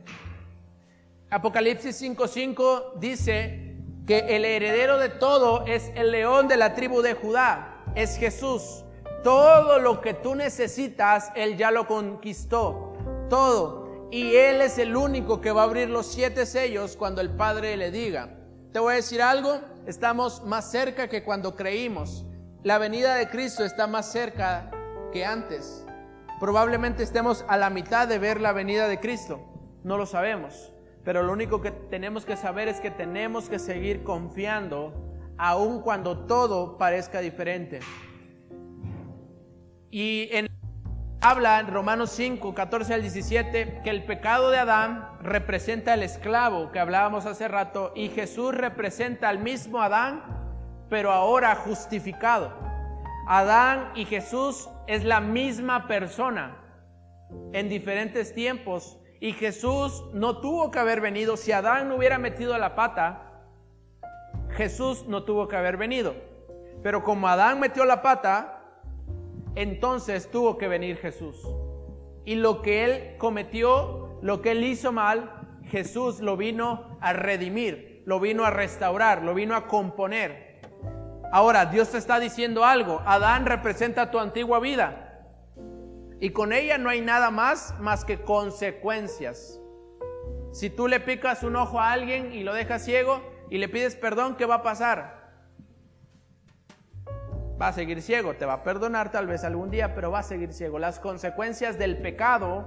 Apocalipsis 1.32 2.03
5:5 2.03 2.94
dice 2.96 3.76
que 4.05 4.18
el 4.34 4.44
heredero 4.44 4.98
de 4.98 5.11
todo 5.11 5.64
es 5.64 5.92
el 5.94 6.11
león 6.11 6.48
de 6.48 6.57
la 6.57 6.74
tribu 6.74 7.03
de 7.03 7.14
Judá, 7.14 7.84
es 7.94 8.16
Jesús. 8.16 8.84
Todo 9.22 9.78
lo 9.78 10.01
que 10.01 10.12
tú 10.12 10.34
necesitas, 10.34 11.30
Él 11.36 11.57
ya 11.57 11.70
lo 11.70 11.86
conquistó. 11.86 12.94
Todo. 13.28 13.79
Y 14.11 14.34
Él 14.34 14.61
es 14.61 14.78
el 14.78 14.96
único 14.96 15.40
que 15.40 15.52
va 15.52 15.62
a 15.62 15.64
abrir 15.64 15.88
los 15.88 16.06
siete 16.06 16.44
sellos 16.44 16.96
cuando 16.96 17.20
el 17.20 17.30
Padre 17.30 17.76
le 17.76 17.92
diga. 17.92 18.36
Te 18.72 18.80
voy 18.80 18.94
a 18.94 18.96
decir 18.96 19.22
algo, 19.22 19.61
estamos 19.86 20.44
más 20.44 20.70
cerca 20.70 21.08
que 21.08 21.22
cuando 21.22 21.54
creímos. 21.54 22.24
La 22.64 22.78
venida 22.78 23.14
de 23.14 23.28
Cristo 23.28 23.64
está 23.64 23.86
más 23.86 24.11
cerca 24.11 24.70
que 25.12 25.24
antes. 25.24 25.86
Probablemente 26.40 27.04
estemos 27.04 27.44
a 27.48 27.56
la 27.56 27.70
mitad 27.70 28.08
de 28.08 28.18
ver 28.18 28.40
la 28.40 28.52
venida 28.52 28.88
de 28.88 28.98
Cristo. 28.98 29.40
No 29.84 29.96
lo 29.96 30.06
sabemos. 30.06 30.72
Pero 31.04 31.22
lo 31.22 31.32
único 31.32 31.61
que 31.61 31.70
tenemos 31.70 32.24
que 32.24 32.36
saber 32.36 32.68
es 32.68 32.80
que 32.80 32.90
tenemos 32.90 33.48
que 33.48 33.58
seguir 33.58 34.02
confiando 34.02 34.92
aun 35.38 35.80
cuando 35.80 36.26
todo 36.26 36.76
parezca 36.76 37.20
diferente. 37.20 37.80
Y 39.90 40.28
en, 40.32 40.49
habla 41.20 41.60
en 41.60 41.66
Romanos 41.66 42.10
5, 42.10 42.54
14 42.54 42.94
al 42.94 43.02
17 43.02 43.82
que 43.84 43.90
el 43.90 44.04
pecado 44.04 44.50
de 44.50 44.58
Adán 44.58 45.10
representa 45.20 45.92
al 45.92 46.02
esclavo 46.02 46.72
que 46.72 46.78
hablábamos 46.78 47.26
hace 47.26 47.46
rato 47.46 47.92
y 47.94 48.08
Jesús 48.08 48.54
representa 48.54 49.28
al 49.28 49.38
mismo 49.38 49.82
Adán, 49.82 50.22
pero 50.88 51.12
ahora 51.12 51.54
justificado. 51.56 52.52
Adán 53.26 53.92
y 53.94 54.06
Jesús 54.06 54.68
es 54.86 55.04
la 55.04 55.20
misma 55.20 55.86
persona 55.86 56.56
en 57.52 57.68
diferentes 57.68 58.32
tiempos 58.32 58.98
y 59.20 59.32
Jesús 59.32 60.02
no 60.14 60.38
tuvo 60.38 60.70
que 60.70 60.78
haber 60.78 61.02
venido. 61.02 61.36
Si 61.36 61.52
Adán 61.52 61.88
no 61.88 61.96
hubiera 61.96 62.18
metido 62.18 62.56
la 62.56 62.74
pata, 62.74 63.42
Jesús 64.52 65.04
no 65.06 65.24
tuvo 65.24 65.48
que 65.48 65.56
haber 65.56 65.76
venido. 65.76 66.14
Pero 66.82 67.02
como 67.02 67.28
Adán 67.28 67.60
metió 67.60 67.84
la 67.84 68.00
pata, 68.00 68.59
entonces 69.55 70.30
tuvo 70.30 70.59
que 70.59 70.68
venir 70.68 70.96
Jesús. 70.98 71.46
Y 72.24 72.36
lo 72.36 72.62
que 72.62 72.84
él 72.84 73.16
cometió, 73.18 74.18
lo 74.22 74.42
que 74.42 74.53
él 74.53 74.64
hizo 74.64 74.92
mal, 74.92 75.59
Jesús 75.64 76.20
lo 76.20 76.36
vino 76.36 76.98
a 77.01 77.12
redimir, 77.12 78.03
lo 78.07 78.20
vino 78.20 78.44
a 78.44 78.51
restaurar, 78.51 79.22
lo 79.22 79.34
vino 79.34 79.55
a 79.55 79.66
componer. 79.66 80.61
Ahora, 81.32 81.66
Dios 81.66 81.90
te 81.90 81.98
está 81.98 82.18
diciendo 82.18 82.64
algo. 82.64 83.03
Adán 83.07 83.46
representa 83.46 84.11
tu 84.11 84.18
antigua 84.18 84.59
vida. 84.59 85.07
Y 86.20 86.30
con 86.30 86.53
ella 86.53 86.76
no 86.76 86.90
hay 86.90 87.01
nada 87.01 87.30
más 87.30 87.74
más 87.78 88.05
que 88.05 88.20
consecuencias. 88.20 89.61
Si 90.53 90.68
tú 90.68 90.88
le 90.88 91.01
picas 91.01 91.42
un 91.44 91.57
ojo 91.57 91.80
a 91.80 91.92
alguien 91.92 92.32
y 92.32 92.42
lo 92.42 92.53
dejas 92.53 92.84
ciego 92.84 93.22
y 93.48 93.59
le 93.59 93.68
pides 93.68 93.94
perdón, 93.94 94.36
¿qué 94.36 94.44
va 94.44 94.57
a 94.57 94.62
pasar? 94.62 95.19
Va 97.61 97.68
a 97.68 97.72
seguir 97.72 98.00
ciego, 98.00 98.34
te 98.34 98.46
va 98.46 98.54
a 98.54 98.62
perdonar 98.62 99.11
tal 99.11 99.26
vez 99.26 99.44
algún 99.44 99.70
día, 99.70 99.94
pero 99.94 100.11
va 100.11 100.20
a 100.20 100.22
seguir 100.22 100.52
ciego. 100.52 100.78
Las 100.78 100.98
consecuencias 100.98 101.78
del 101.78 101.98
pecado 101.98 102.66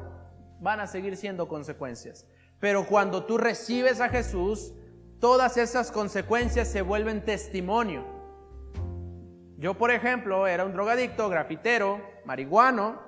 van 0.59 0.79
a 0.79 0.87
seguir 0.87 1.17
siendo 1.17 1.47
consecuencias. 1.47 2.27
Pero 2.59 2.85
cuando 2.85 3.25
tú 3.25 3.37
recibes 3.37 4.01
a 4.01 4.09
Jesús, 4.09 4.73
todas 5.19 5.57
esas 5.57 5.91
consecuencias 5.91 6.67
se 6.67 6.81
vuelven 6.81 7.25
testimonio. 7.25 8.05
Yo, 9.57 9.73
por 9.73 9.91
ejemplo, 9.91 10.45
era 10.45 10.63
un 10.63 10.73
drogadicto, 10.73 11.27
grafitero, 11.27 11.99
marihuano, 12.25 13.01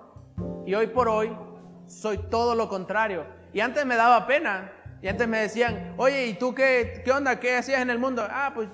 y 0.65 0.73
hoy 0.73 0.87
por 0.87 1.07
hoy 1.07 1.37
soy 1.85 2.17
todo 2.17 2.55
lo 2.55 2.67
contrario. 2.67 3.25
Y 3.53 3.59
antes 3.59 3.85
me 3.85 3.95
daba 3.95 4.25
pena. 4.25 4.71
Y 5.01 5.07
antes 5.07 5.27
me 5.27 5.39
decían, 5.39 5.93
oye, 5.97 6.25
¿y 6.25 6.33
tú 6.33 6.55
qué, 6.55 7.01
qué 7.05 7.11
onda? 7.11 7.39
¿Qué 7.39 7.57
hacías 7.57 7.81
en 7.81 7.91
el 7.91 7.99
mundo? 7.99 8.25
Ah, 8.27 8.53
pues, 8.55 8.69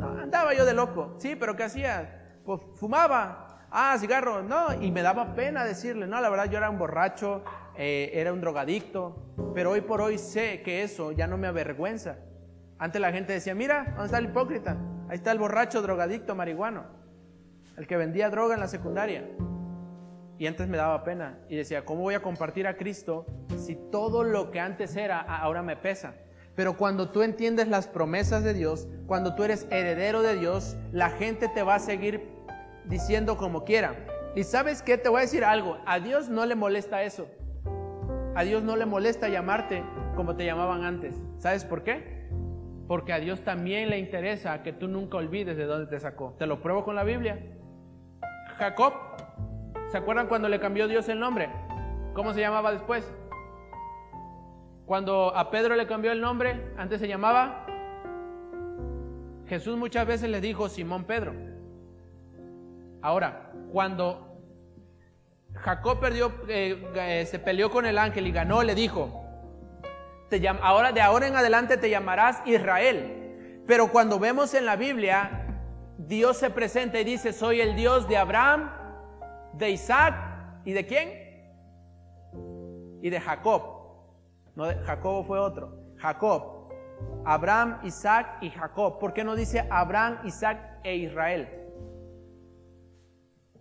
andaba 0.00 0.54
yo 0.54 0.64
de 0.64 0.74
loco. 0.74 1.14
Sí, 1.18 1.36
pero 1.36 1.56
¿qué 1.56 1.64
hacía? 1.64 2.40
Pues 2.44 2.60
fumaba. 2.74 3.66
Ah, 3.70 3.96
cigarro. 3.98 4.42
No, 4.42 4.72
y 4.80 4.90
me 4.90 5.02
daba 5.02 5.34
pena 5.34 5.64
decirle, 5.64 6.06
no, 6.06 6.20
la 6.20 6.30
verdad 6.30 6.50
yo 6.50 6.58
era 6.58 6.70
un 6.70 6.78
borracho, 6.78 7.44
eh, 7.76 8.10
era 8.14 8.32
un 8.32 8.40
drogadicto. 8.40 9.34
Pero 9.54 9.72
hoy 9.72 9.80
por 9.80 10.00
hoy 10.00 10.18
sé 10.18 10.62
que 10.62 10.82
eso 10.82 11.12
ya 11.12 11.26
no 11.26 11.36
me 11.36 11.46
avergüenza. 11.46 12.18
Antes 12.78 13.00
la 13.00 13.12
gente 13.12 13.32
decía, 13.32 13.54
mira, 13.54 13.84
¿dónde 13.90 14.04
está 14.04 14.18
el 14.18 14.26
hipócrita? 14.26 14.76
Ahí 15.08 15.16
está 15.16 15.32
el 15.32 15.38
borracho 15.38 15.82
drogadicto 15.82 16.34
marihuano, 16.34 16.84
el 17.76 17.86
que 17.86 17.96
vendía 17.96 18.30
droga 18.30 18.54
en 18.54 18.60
la 18.60 18.68
secundaria. 18.68 19.28
Y 20.38 20.46
antes 20.46 20.68
me 20.68 20.76
daba 20.76 21.04
pena 21.04 21.38
y 21.48 21.56
decía, 21.56 21.84
¿cómo 21.84 22.02
voy 22.02 22.14
a 22.14 22.22
compartir 22.22 22.66
a 22.66 22.76
Cristo 22.76 23.26
si 23.56 23.76
todo 23.76 24.24
lo 24.24 24.50
que 24.50 24.60
antes 24.60 24.96
era 24.96 25.20
ahora 25.20 25.62
me 25.62 25.76
pesa? 25.76 26.14
Pero 26.54 26.76
cuando 26.76 27.10
tú 27.10 27.22
entiendes 27.22 27.68
las 27.68 27.88
promesas 27.88 28.44
de 28.44 28.54
Dios, 28.54 28.88
cuando 29.06 29.34
tú 29.34 29.44
eres 29.44 29.66
heredero 29.70 30.22
de 30.22 30.36
Dios, 30.36 30.76
la 30.92 31.10
gente 31.10 31.48
te 31.48 31.62
va 31.62 31.76
a 31.76 31.78
seguir 31.80 32.28
diciendo 32.84 33.36
como 33.36 33.64
quiera. 33.64 33.94
Y 34.36 34.44
sabes 34.44 34.82
qué, 34.82 34.98
te 34.98 35.08
voy 35.08 35.18
a 35.18 35.22
decir 35.22 35.44
algo, 35.44 35.78
a 35.86 35.98
Dios 36.00 36.28
no 36.28 36.46
le 36.46 36.54
molesta 36.54 37.02
eso. 37.02 37.26
A 38.34 38.42
Dios 38.42 38.62
no 38.62 38.76
le 38.76 38.86
molesta 38.86 39.28
llamarte 39.28 39.84
como 40.16 40.36
te 40.36 40.44
llamaban 40.44 40.84
antes. 40.84 41.14
¿Sabes 41.38 41.64
por 41.64 41.82
qué? 41.82 42.28
Porque 42.88 43.12
a 43.12 43.18
Dios 43.18 43.42
también 43.42 43.90
le 43.90 43.98
interesa 43.98 44.62
que 44.62 44.72
tú 44.72 44.88
nunca 44.88 45.16
olvides 45.16 45.56
de 45.56 45.64
dónde 45.64 45.86
te 45.86 46.00
sacó. 46.00 46.34
Te 46.38 46.46
lo 46.46 46.60
pruebo 46.60 46.84
con 46.84 46.94
la 46.94 47.04
Biblia. 47.04 47.38
Jacob 48.58 48.92
¿Se 49.94 49.98
acuerdan 49.98 50.26
cuando 50.26 50.48
le 50.48 50.58
cambió 50.58 50.88
Dios 50.88 51.08
el 51.08 51.20
nombre? 51.20 51.48
¿Cómo 52.14 52.32
se 52.34 52.40
llamaba 52.40 52.72
después? 52.72 53.08
Cuando 54.86 55.34
a 55.34 55.50
Pedro 55.50 55.76
le 55.76 55.86
cambió 55.86 56.12
el 56.12 56.20
nombre, 56.20 56.72
antes 56.76 57.00
se 57.00 57.08
llamaba 57.08 57.66
Jesús 59.46 59.76
muchas 59.76 60.06
veces 60.06 60.30
le 60.30 60.40
dijo 60.40 60.68
Simón 60.68 61.04
Pedro. 61.04 61.34
Ahora, 63.02 63.52
cuando 63.72 64.40
Jacob 65.54 66.00
perdió, 66.00 66.32
eh, 66.48 66.82
eh, 66.94 67.26
se 67.26 67.38
peleó 67.38 67.70
con 67.70 67.86
el 67.86 67.98
ángel 67.98 68.26
y 68.26 68.32
ganó, 68.32 68.62
le 68.62 68.74
dijo, 68.74 69.24
te 70.30 70.46
ahora 70.48 70.92
de 70.92 71.00
ahora 71.00 71.26
en 71.26 71.36
adelante 71.36 71.76
te 71.76 71.90
llamarás 71.90 72.42
Israel. 72.46 73.62
Pero 73.66 73.90
cuando 73.90 74.18
vemos 74.18 74.54
en 74.54 74.66
la 74.66 74.76
Biblia, 74.76 75.46
Dios 75.98 76.38
se 76.38 76.50
presenta 76.50 77.00
y 77.00 77.04
dice, 77.04 77.32
soy 77.32 77.60
el 77.60 77.76
Dios 77.76 78.08
de 78.08 78.16
Abraham, 78.16 78.70
de 79.54 79.70
Isaac 79.70 80.14
y 80.64 80.72
de 80.72 80.86
quién? 80.86 81.24
y 83.04 83.10
de 83.10 83.20
Jacob. 83.20 83.73
No, 84.56 84.64
Jacobo 84.84 85.24
fue 85.24 85.38
otro. 85.38 85.76
Jacob. 85.96 86.68
Abraham, 87.24 87.80
Isaac 87.82 88.38
y 88.40 88.50
Jacob. 88.50 88.98
¿Por 88.98 89.12
qué 89.12 89.24
no 89.24 89.34
dice 89.34 89.66
Abraham, 89.70 90.18
Isaac 90.24 90.80
e 90.84 90.96
Israel? 90.96 91.48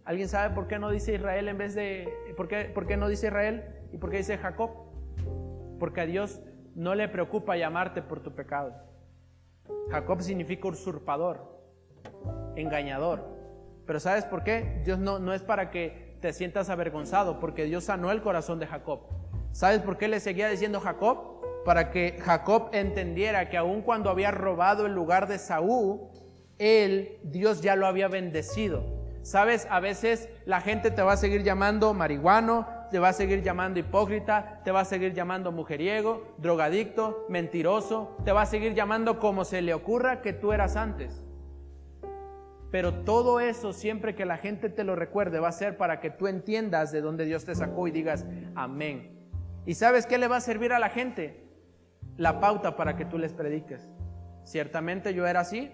¿Alguien 0.05 0.27
sabe 0.27 0.53
por 0.53 0.67
qué 0.67 0.79
no 0.79 0.89
dice 0.89 1.13
Israel 1.13 1.47
en 1.47 1.57
vez 1.57 1.75
de... 1.75 2.13
¿Por 2.35 2.47
qué, 2.47 2.65
por 2.65 2.85
qué 2.85 2.97
no 2.97 3.07
dice 3.07 3.27
Israel 3.27 3.63
y 3.91 3.97
por 3.97 4.09
qué 4.09 4.17
dice 4.17 4.37
Jacob? 4.37 4.71
Porque 5.79 6.01
a 6.01 6.05
Dios 6.05 6.41
no 6.75 6.93
le 6.95 7.07
preocupa 7.07 7.55
llamarte 7.55 8.01
por 8.01 8.19
tu 8.21 8.33
pecado. 8.35 8.73
Jacob 9.89 10.21
significa 10.21 10.67
usurpador, 10.67 11.61
engañador. 12.55 13.23
Pero 13.85 13.99
¿sabes 13.99 14.25
por 14.25 14.43
qué? 14.43 14.81
Dios 14.83 14.99
no, 14.99 15.19
no 15.19 15.33
es 15.33 15.41
para 15.41 15.71
que 15.71 16.17
te 16.21 16.33
sientas 16.33 16.69
avergonzado, 16.69 17.39
porque 17.39 17.65
Dios 17.65 17.85
sanó 17.85 18.11
el 18.11 18.21
corazón 18.21 18.59
de 18.59 18.67
Jacob. 18.67 19.22
¿Sabes 19.53 19.81
por 19.81 19.97
qué 19.97 20.07
le 20.07 20.19
seguía 20.19 20.49
diciendo 20.49 20.79
Jacob? 20.79 21.63
Para 21.63 21.91
que 21.91 22.17
Jacob 22.19 22.69
entendiera 22.73 23.49
que 23.49 23.57
aun 23.57 23.83
cuando 23.83 24.09
había 24.09 24.31
robado 24.31 24.87
el 24.87 24.93
lugar 24.93 25.27
de 25.27 25.37
Saúl, 25.37 26.01
él, 26.57 27.19
Dios 27.23 27.61
ya 27.61 27.75
lo 27.75 27.85
había 27.85 28.07
bendecido. 28.07 28.83
¿Sabes? 29.21 29.67
A 29.69 29.79
veces 29.79 30.27
la 30.45 30.59
gente 30.59 30.89
te 30.89 31.03
va 31.03 31.13
a 31.13 31.17
seguir 31.17 31.43
llamando 31.43 31.93
marihuano, 31.93 32.67
te 32.89 32.97
va 32.97 33.09
a 33.09 33.13
seguir 33.13 33.43
llamando 33.43 33.79
hipócrita, 33.79 34.59
te 34.63 34.71
va 34.71 34.81
a 34.81 34.85
seguir 34.85 35.13
llamando 35.13 35.51
mujeriego, 35.51 36.33
drogadicto, 36.39 37.27
mentiroso, 37.29 38.17
te 38.25 38.31
va 38.31 38.41
a 38.41 38.45
seguir 38.47 38.73
llamando 38.73 39.19
como 39.19 39.45
se 39.45 39.61
le 39.61 39.75
ocurra 39.75 40.21
que 40.21 40.33
tú 40.33 40.51
eras 40.51 40.75
antes. 40.75 41.23
Pero 42.71 43.03
todo 43.03 43.39
eso, 43.39 43.71
siempre 43.71 44.15
que 44.15 44.25
la 44.25 44.37
gente 44.37 44.67
te 44.67 44.83
lo 44.83 44.95
recuerde, 44.95 45.39
va 45.39 45.49
a 45.49 45.51
ser 45.51 45.77
para 45.77 45.99
que 45.99 46.09
tú 46.09 46.25
entiendas 46.25 46.91
de 46.91 47.01
dónde 47.01 47.25
Dios 47.25 47.45
te 47.45 47.53
sacó 47.53 47.87
y 47.87 47.91
digas 47.91 48.25
amén. 48.55 49.12
¿Y 49.65 49.75
sabes 49.75 50.05
qué 50.05 50.17
le 50.17 50.27
va 50.27 50.37
a 50.37 50.41
servir 50.41 50.73
a 50.73 50.79
la 50.79 50.89
gente? 50.89 51.47
La 52.17 52.39
pauta 52.39 52.75
para 52.75 52.95
que 52.95 53.05
tú 53.05 53.17
les 53.17 53.33
prediques. 53.33 53.89
Ciertamente 54.43 55.13
yo 55.13 55.25
era 55.25 55.39
así, 55.39 55.71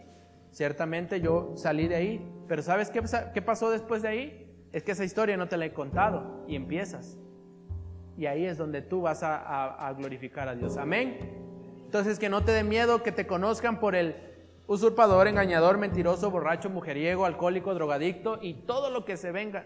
ciertamente 0.51 1.21
yo 1.21 1.53
salí 1.55 1.87
de 1.87 1.95
ahí, 1.95 2.31
pero 2.47 2.61
¿sabes 2.61 2.89
qué, 2.91 3.01
qué 3.33 3.41
pasó 3.41 3.71
después 3.71 4.01
de 4.01 4.07
ahí? 4.07 4.67
Es 4.71 4.83
que 4.83 4.91
esa 4.91 5.03
historia 5.03 5.37
no 5.37 5.47
te 5.47 5.57
la 5.57 5.65
he 5.65 5.73
contado 5.73 6.45
y 6.47 6.55
empiezas. 6.55 7.17
Y 8.15 8.27
ahí 8.27 8.45
es 8.45 8.57
donde 8.57 8.81
tú 8.81 9.01
vas 9.01 9.23
a 9.23 9.93
glorificar 9.97 10.47
a 10.49 10.55
Dios. 10.55 10.77
Amén. 10.77 11.39
Entonces 11.89 12.19
que 12.19 12.29
no 12.29 12.43
te 12.43 12.51
dé 12.51 12.63
miedo 12.63 13.01
que 13.01 13.11
te 13.11 13.25
conozcan 13.25 13.79
por 13.79 13.95
el 13.95 14.15
usurpador, 14.67 15.27
engañador, 15.27 15.79
mentiroso, 15.79 16.29
borracho, 16.29 16.69
mujeriego, 16.69 17.25
alcohólico, 17.25 17.73
drogadicto 17.73 18.37
y 18.39 18.53
todo 18.67 18.91
lo 18.91 19.03
que 19.03 19.17
se 19.17 19.31
venga. 19.31 19.65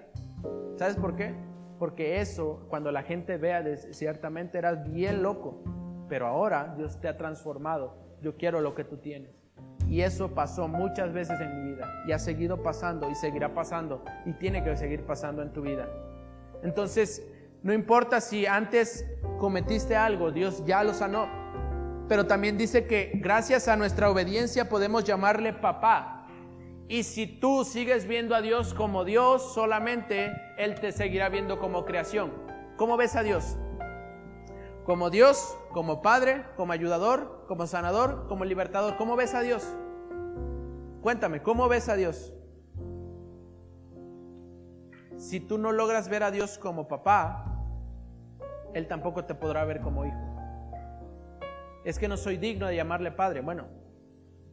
¿Sabes 0.78 0.96
por 0.96 1.18
qué? 1.18 1.36
Porque 1.80 2.22
eso, 2.22 2.66
cuando 2.70 2.92
la 2.92 3.04
gente 3.04 3.38
vea, 3.38 3.64
ciertamente 3.92 4.58
eras 4.58 4.84
bien 4.92 5.24
loco, 5.24 5.64
pero 6.08 6.28
ahora 6.28 6.74
Dios 6.78 7.00
te 7.00 7.08
ha 7.08 7.18
transformado. 7.18 7.98
Yo 8.22 8.38
quiero 8.38 8.62
lo 8.62 8.76
que 8.76 8.84
tú 8.84 8.98
tienes. 8.98 9.32
Y 9.88 10.02
eso 10.02 10.34
pasó 10.34 10.68
muchas 10.68 11.14
veces 11.14 11.40
en 11.40 11.56
mi 11.56 11.72
vida 11.72 12.04
y 12.08 12.14
ha 12.14 12.20
seguido 12.20 12.64
pasando 12.64 13.10
y 13.10 13.16
seguirá 13.16 13.54
pasando 13.54 14.04
y 14.26 14.34
tiene 14.34 14.64
que 14.64 14.76
seguir 14.78 15.06
pasando 15.06 15.42
en 15.42 15.52
tu 15.52 15.62
vida. 15.62 15.88
Entonces, 16.64 17.28
no 17.62 17.74
importa 17.74 18.22
si 18.22 18.46
antes 18.46 19.06
cometiste 19.40 19.96
algo, 19.96 20.32
Dios 20.32 20.64
ya 20.66 20.84
lo 20.84 20.94
sanó. 20.94 21.28
Pero 22.08 22.26
también 22.26 22.58
dice 22.58 22.86
que 22.86 23.12
gracias 23.16 23.68
a 23.68 23.76
nuestra 23.76 24.10
obediencia 24.10 24.68
podemos 24.68 25.04
llamarle 25.04 25.54
papá. 25.54 26.23
Y 26.88 27.04
si 27.04 27.28
tú 27.28 27.64
sigues 27.64 28.06
viendo 28.08 28.36
a 28.36 28.42
Dios 28.42 28.74
como 28.74 29.06
Dios, 29.06 29.54
solamente 29.54 30.34
Él 30.58 30.76
te 30.76 30.92
seguirá 30.92 31.30
viendo 31.30 31.60
como 31.60 31.86
creación. 31.86 32.32
¿Cómo 32.78 32.98
ves 32.98 33.16
a 33.16 33.24
Dios? 33.24 33.58
Como 34.84 35.10
Dios, 35.10 35.58
como 35.72 36.02
Padre, 36.02 36.46
como 36.58 36.74
ayudador, 36.74 37.46
como 37.48 37.68
sanador, 37.68 38.28
como 38.28 38.44
libertador. 38.44 38.98
¿Cómo 38.98 39.16
ves 39.16 39.34
a 39.34 39.42
Dios? 39.42 39.66
Cuéntame, 41.02 41.42
¿cómo 41.42 41.68
ves 41.70 41.88
a 41.88 41.96
Dios? 41.96 42.34
Si 45.18 45.40
tú 45.40 45.58
no 45.58 45.72
logras 45.72 46.10
ver 46.10 46.24
a 46.24 46.32
Dios 46.32 46.58
como 46.58 46.88
papá, 46.88 47.46
Él 48.74 48.88
tampoco 48.88 49.24
te 49.24 49.36
podrá 49.36 49.64
ver 49.64 49.80
como 49.80 50.06
hijo. 50.06 50.20
Es 51.86 51.98
que 51.98 52.08
no 52.08 52.18
soy 52.18 52.38
digno 52.38 52.68
de 52.68 52.76
llamarle 52.76 53.12
padre. 53.12 53.42
Bueno, 53.42 53.68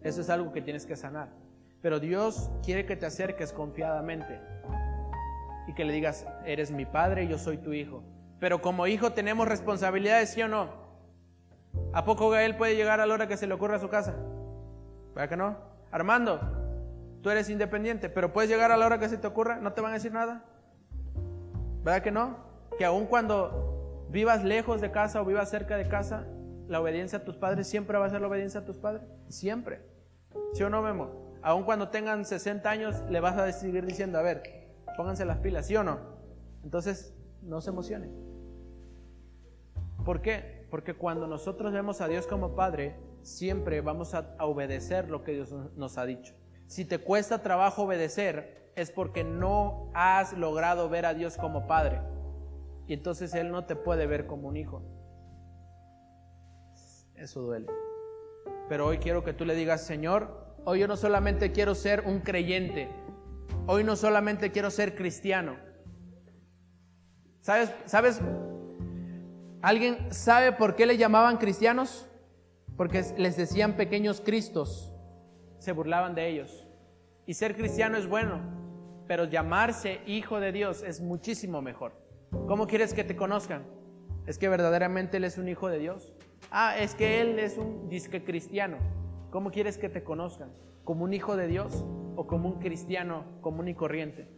eso 0.03 0.21
es 0.21 0.31
algo 0.31 0.53
que 0.53 0.63
tienes 0.63 0.87
que 0.87 0.97
sanar. 0.97 1.40
Pero 1.83 1.99
Dios 1.99 2.51
quiere 2.63 2.85
que 2.85 2.97
te 2.97 3.07
acerques 3.07 3.53
confiadamente 3.53 4.41
y 5.67 5.75
que 5.75 5.85
le 5.85 5.93
digas, 5.93 6.27
eres 6.45 6.71
mi 6.71 6.85
padre 6.85 7.25
y 7.25 7.29
yo 7.29 7.39
soy 7.39 7.59
tu 7.59 7.73
hijo. 7.73 8.03
Pero 8.39 8.61
como 8.61 8.87
hijo 8.87 9.13
tenemos 9.13 9.49
responsabilidades, 9.49 10.31
¿sí 10.31 10.43
o 10.43 10.49
no? 10.49 10.69
¿A 11.93 12.05
poco 12.05 12.31
Gael 12.31 12.57
puede 12.57 12.77
llegar 12.77 13.01
a 13.01 13.07
la 13.07 13.15
hora 13.15 13.29
que 13.29 13.37
se 13.37 13.47
le 13.47 13.55
ocurra 13.55 13.77
a 13.77 13.81
su 13.81 13.89
casa? 13.89 14.15
¿Verdad 15.15 15.29
que 15.29 15.37
no? 15.37 15.57
Armando, 15.91 16.41
tú 17.23 17.31
eres 17.31 17.49
independiente, 17.49 18.09
pero 18.09 18.33
puedes 18.33 18.51
llegar 18.51 18.73
a 18.73 18.77
la 18.77 18.87
hora 18.87 18.99
que 18.99 19.09
se 19.09 19.19
te 19.19 19.27
ocurra, 19.27 19.57
no 19.57 19.73
te 19.73 19.81
van 19.81 19.93
a 19.93 19.95
decir 19.95 20.13
nada. 20.13 20.45
¿Verdad 21.83 22.03
que 22.03 22.11
no? 22.11 22.37
Que 22.79 22.85
aun 22.85 23.07
cuando 23.07 24.07
vivas 24.11 24.45
lejos 24.45 24.81
de 24.81 24.91
casa 24.91 25.21
o 25.21 25.25
vivas 25.25 25.51
cerca 25.51 25.77
de 25.77 25.89
casa, 25.89 26.27
la 26.69 26.81
obediencia 26.81 27.19
a 27.19 27.25
tus 27.25 27.37
padres 27.37 27.67
siempre 27.67 27.99
va 27.99 28.07
a 28.07 28.11
ser 28.11 28.21
la 28.21 28.29
obediencia 28.29 28.61
a 28.61 28.65
tus 28.65 28.79
padres. 28.79 29.03
Siempre. 29.29 29.83
¿Sí 30.53 30.63
o 30.63 30.71
no, 30.71 30.83
Memo? 30.83 31.30
Aun 31.43 31.65
cuando 31.65 31.89
tengan 31.89 32.25
60 32.25 32.69
años, 32.69 33.03
le 33.09 33.21
vas 33.21 33.37
a 33.37 33.51
seguir 33.53 33.87
diciendo, 33.87 34.19
a 34.19 34.23
ver, 34.23 34.43
pónganse 34.97 35.25
las 35.25 35.39
pilas, 35.39 35.67
¿sí 35.67 35.77
o 35.77 35.83
no? 35.83 35.99
Entonces, 36.63 37.15
no 37.43 37.61
se 37.61 37.71
emocionen. 37.71 38.13
¿Por 40.05 40.21
qué? 40.21 40.67
Porque 40.71 40.95
cuando 40.95 41.27
nosotros 41.27 41.73
vemos 41.73 42.01
a 42.01 42.09
Dios 42.09 42.27
como 42.27 42.55
Padre, 42.55 42.97
siempre 43.23 43.81
vamos 43.81 44.15
a, 44.15 44.37
obedecer 44.41 45.09
lo 45.11 45.23
que 45.23 45.33
Dios 45.33 45.53
nos 45.77 45.99
ha 45.99 46.07
dicho. 46.07 46.35
Si 46.67 46.85
te 46.85 46.99
cuesta 46.99 47.43
trabajo 47.43 47.83
obedecer, 47.83 48.73
es 48.77 48.91
porque 48.91 49.25
no 49.25 49.91
has 49.95 50.33
logrado 50.35 50.89
ver 50.89 51.07
a 51.07 51.15
Dios 51.15 51.37
como 51.37 51.67
Padre. 51.67 52.01
Y 52.87 52.95
entonces 52.95 53.35
Él 53.35 53.51
no 53.51 53.65
te 53.65 53.77
puede 53.77 54.07
ver 54.07 54.27
como 54.27 54.49
un 54.49 54.57
hijo. 54.57 54.83
Eso 57.15 57.43
duele. 57.43 57.67
Pero 58.69 58.87
hoy 58.87 58.99
quiero 58.99 59.25
que 59.25 59.33
tú 59.33 59.45
le 59.45 59.55
digas, 59.55 59.85
Señor, 59.85 60.50
hoy 60.65 60.81
yo 60.81 60.89
no 60.89 60.97
solamente 60.97 61.53
quiero 61.53 61.75
ser 61.75 62.05
un 62.07 62.21
creyente, 62.21 62.89
hoy 63.67 63.85
no 63.85 63.97
solamente 63.97 64.51
quiero 64.51 64.71
ser 64.71 64.95
cristiano. 64.95 65.57
¿Sabes? 67.41 67.73
¿Sabes? 67.87 68.21
¿Alguien 69.63 70.13
sabe 70.13 70.53
por 70.53 70.75
qué 70.77 70.87
le 70.87 70.97
llamaban 70.97 71.37
cristianos? 71.37 72.09
Porque 72.77 73.05
les 73.19 73.37
decían 73.37 73.77
pequeños 73.77 74.21
cristos, 74.21 74.95
se 75.59 75.73
burlaban 75.73 76.15
de 76.15 76.29
ellos. 76.29 76.67
Y 77.27 77.35
ser 77.35 77.57
cristiano 77.57 77.99
es 77.99 78.07
bueno, 78.07 78.41
pero 79.07 79.25
llamarse 79.25 80.01
hijo 80.07 80.41
de 80.41 80.53
Dios 80.53 80.83
es 80.83 81.01
muchísimo 81.01 81.61
mejor. 81.61 81.93
¿Cómo 82.47 82.67
quieres 82.67 82.95
que 82.95 83.05
te 83.05 83.17
conozcan? 83.17 83.65
¿Es 84.27 84.39
que 84.39 84.49
verdaderamente 84.49 85.19
Él 85.19 85.25
es 85.25 85.37
un 85.37 85.49
hijo 85.49 85.69
de 85.69 85.79
Dios? 85.79 86.13
Ah, 86.51 86.79
es 86.79 86.95
que 86.95 87.21
Él 87.21 87.39
es 87.39 87.59
un 87.59 87.89
disque 87.89 88.25
cristiano. 88.25 88.79
¿Cómo 89.31 89.53
quieres 89.53 89.79
que 89.79 89.89
te 89.89 90.03
conozcan? 90.03 90.51
¿Como 90.85 91.05
un 91.05 91.15
hijo 91.15 91.37
de 91.37 91.47
Dios 91.47 91.85
o 92.17 92.27
como 92.27 92.49
un 92.49 92.59
cristiano 92.59 93.25
común 93.41 93.69
y 93.69 93.75
corriente? 93.75 94.29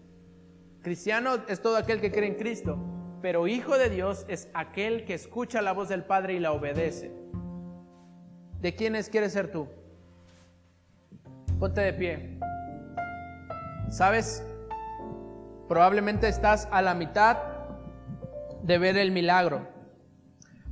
Cristiano 0.82 1.36
es 1.49 1.62
todo 1.62 1.76
aquel 1.76 2.01
que 2.01 2.12
cree 2.12 2.28
en 2.28 2.34
Cristo, 2.34 2.76
pero 3.22 3.47
hijo 3.47 3.78
de 3.78 3.88
Dios 3.88 4.26
es 4.28 4.51
aquel 4.53 5.07
que 5.07 5.14
escucha 5.14 5.62
la 5.62 5.72
voz 5.72 5.88
del 5.88 6.05
Padre 6.05 6.34
y 6.34 6.40
la 6.40 6.53
obedece. 6.53 7.11
¿De 8.61 8.74
quiénes 8.74 9.09
quieres 9.09 9.32
ser 9.32 9.51
tú? 9.51 9.66
Ponte 11.59 11.80
de 11.80 11.93
pie. 11.95 12.38
¿Sabes? 13.88 14.45
Probablemente 15.68 16.28
estás 16.28 16.68
a 16.70 16.82
la 16.82 16.95
mitad 16.95 17.38
de 18.62 18.76
ver 18.76 18.99
el 18.99 19.11
milagro. 19.11 19.68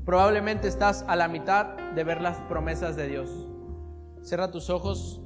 Probablemente 0.04 0.68
estás 0.68 1.04
a 1.08 1.16
la 1.16 1.28
mitad 1.28 1.66
de 1.94 2.04
ver 2.04 2.20
las 2.20 2.36
promesas 2.42 2.96
de 2.96 3.08
Dios. 3.08 3.49
Cierra 4.22 4.50
tus 4.50 4.70
ojos 4.70 5.20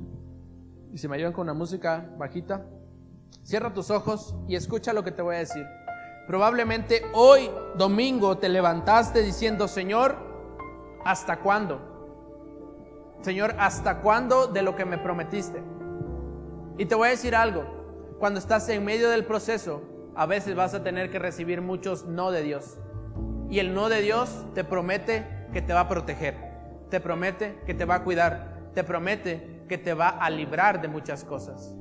y 0.93 0.99
si 0.99 1.09
me 1.09 1.17
ayudan 1.17 1.33
con 1.33 1.43
una 1.43 1.55
música 1.55 2.09
bajita. 2.17 2.67
Cierra 3.43 3.75
tus 3.75 3.91
ojos 3.91 4.35
y 4.47 4.55
escucha 4.55 4.93
lo 4.93 5.03
que 5.03 5.11
te 5.11 5.23
voy 5.23 5.37
a 5.37 5.41
decir. 5.41 5.67
Probablemente 6.27 7.03
hoy, 7.13 7.51
domingo, 7.77 8.39
te 8.39 8.49
levantaste 8.49 9.23
diciendo, 9.23 9.69
Señor, 9.69 10.17
¿hasta 11.05 11.41
cuándo? 11.41 11.81
Señor, 13.21 13.55
¿hasta 13.59 14.01
cuándo 14.01 14.47
de 14.47 14.63
lo 14.63 14.77
que 14.77 14.85
me 14.85 14.97
prometiste? 14.97 15.63
Y 16.79 16.87
te 16.87 16.95
voy 16.95 17.09
a 17.09 17.11
decir 17.11 17.35
algo, 17.35 17.65
cuando 18.19 18.39
estás 18.39 18.69
en 18.69 18.85
medio 18.85 19.11
del 19.11 19.25
proceso, 19.25 19.83
a 20.15 20.27
veces 20.27 20.55
vas 20.55 20.75
a 20.75 20.83
tener 20.83 21.11
que 21.11 21.19
recibir 21.19 21.61
muchos 21.61 22.07
no 22.07 22.31
de 22.31 22.43
Dios. 22.43 22.79
Y 23.51 23.59
el 23.59 23.75
no 23.75 23.89
de 23.89 24.01
Dios 24.01 24.47
te 24.55 24.65
promete 24.65 25.27
que 25.53 25.61
te 25.61 25.73
va 25.73 25.81
a 25.81 25.89
proteger, 25.89 26.37
te 26.89 27.01
promete 27.01 27.61
que 27.67 27.75
te 27.75 27.85
va 27.85 27.97
a 27.97 28.05
cuidar, 28.05 28.54
te 28.75 28.85
promete 28.85 29.65
que 29.69 29.79
te 29.79 29.95
va 29.95 30.09
a 30.09 30.29
librar 30.31 30.81
de 30.81 30.89
muchas 30.89 31.25
cosas. 31.25 31.75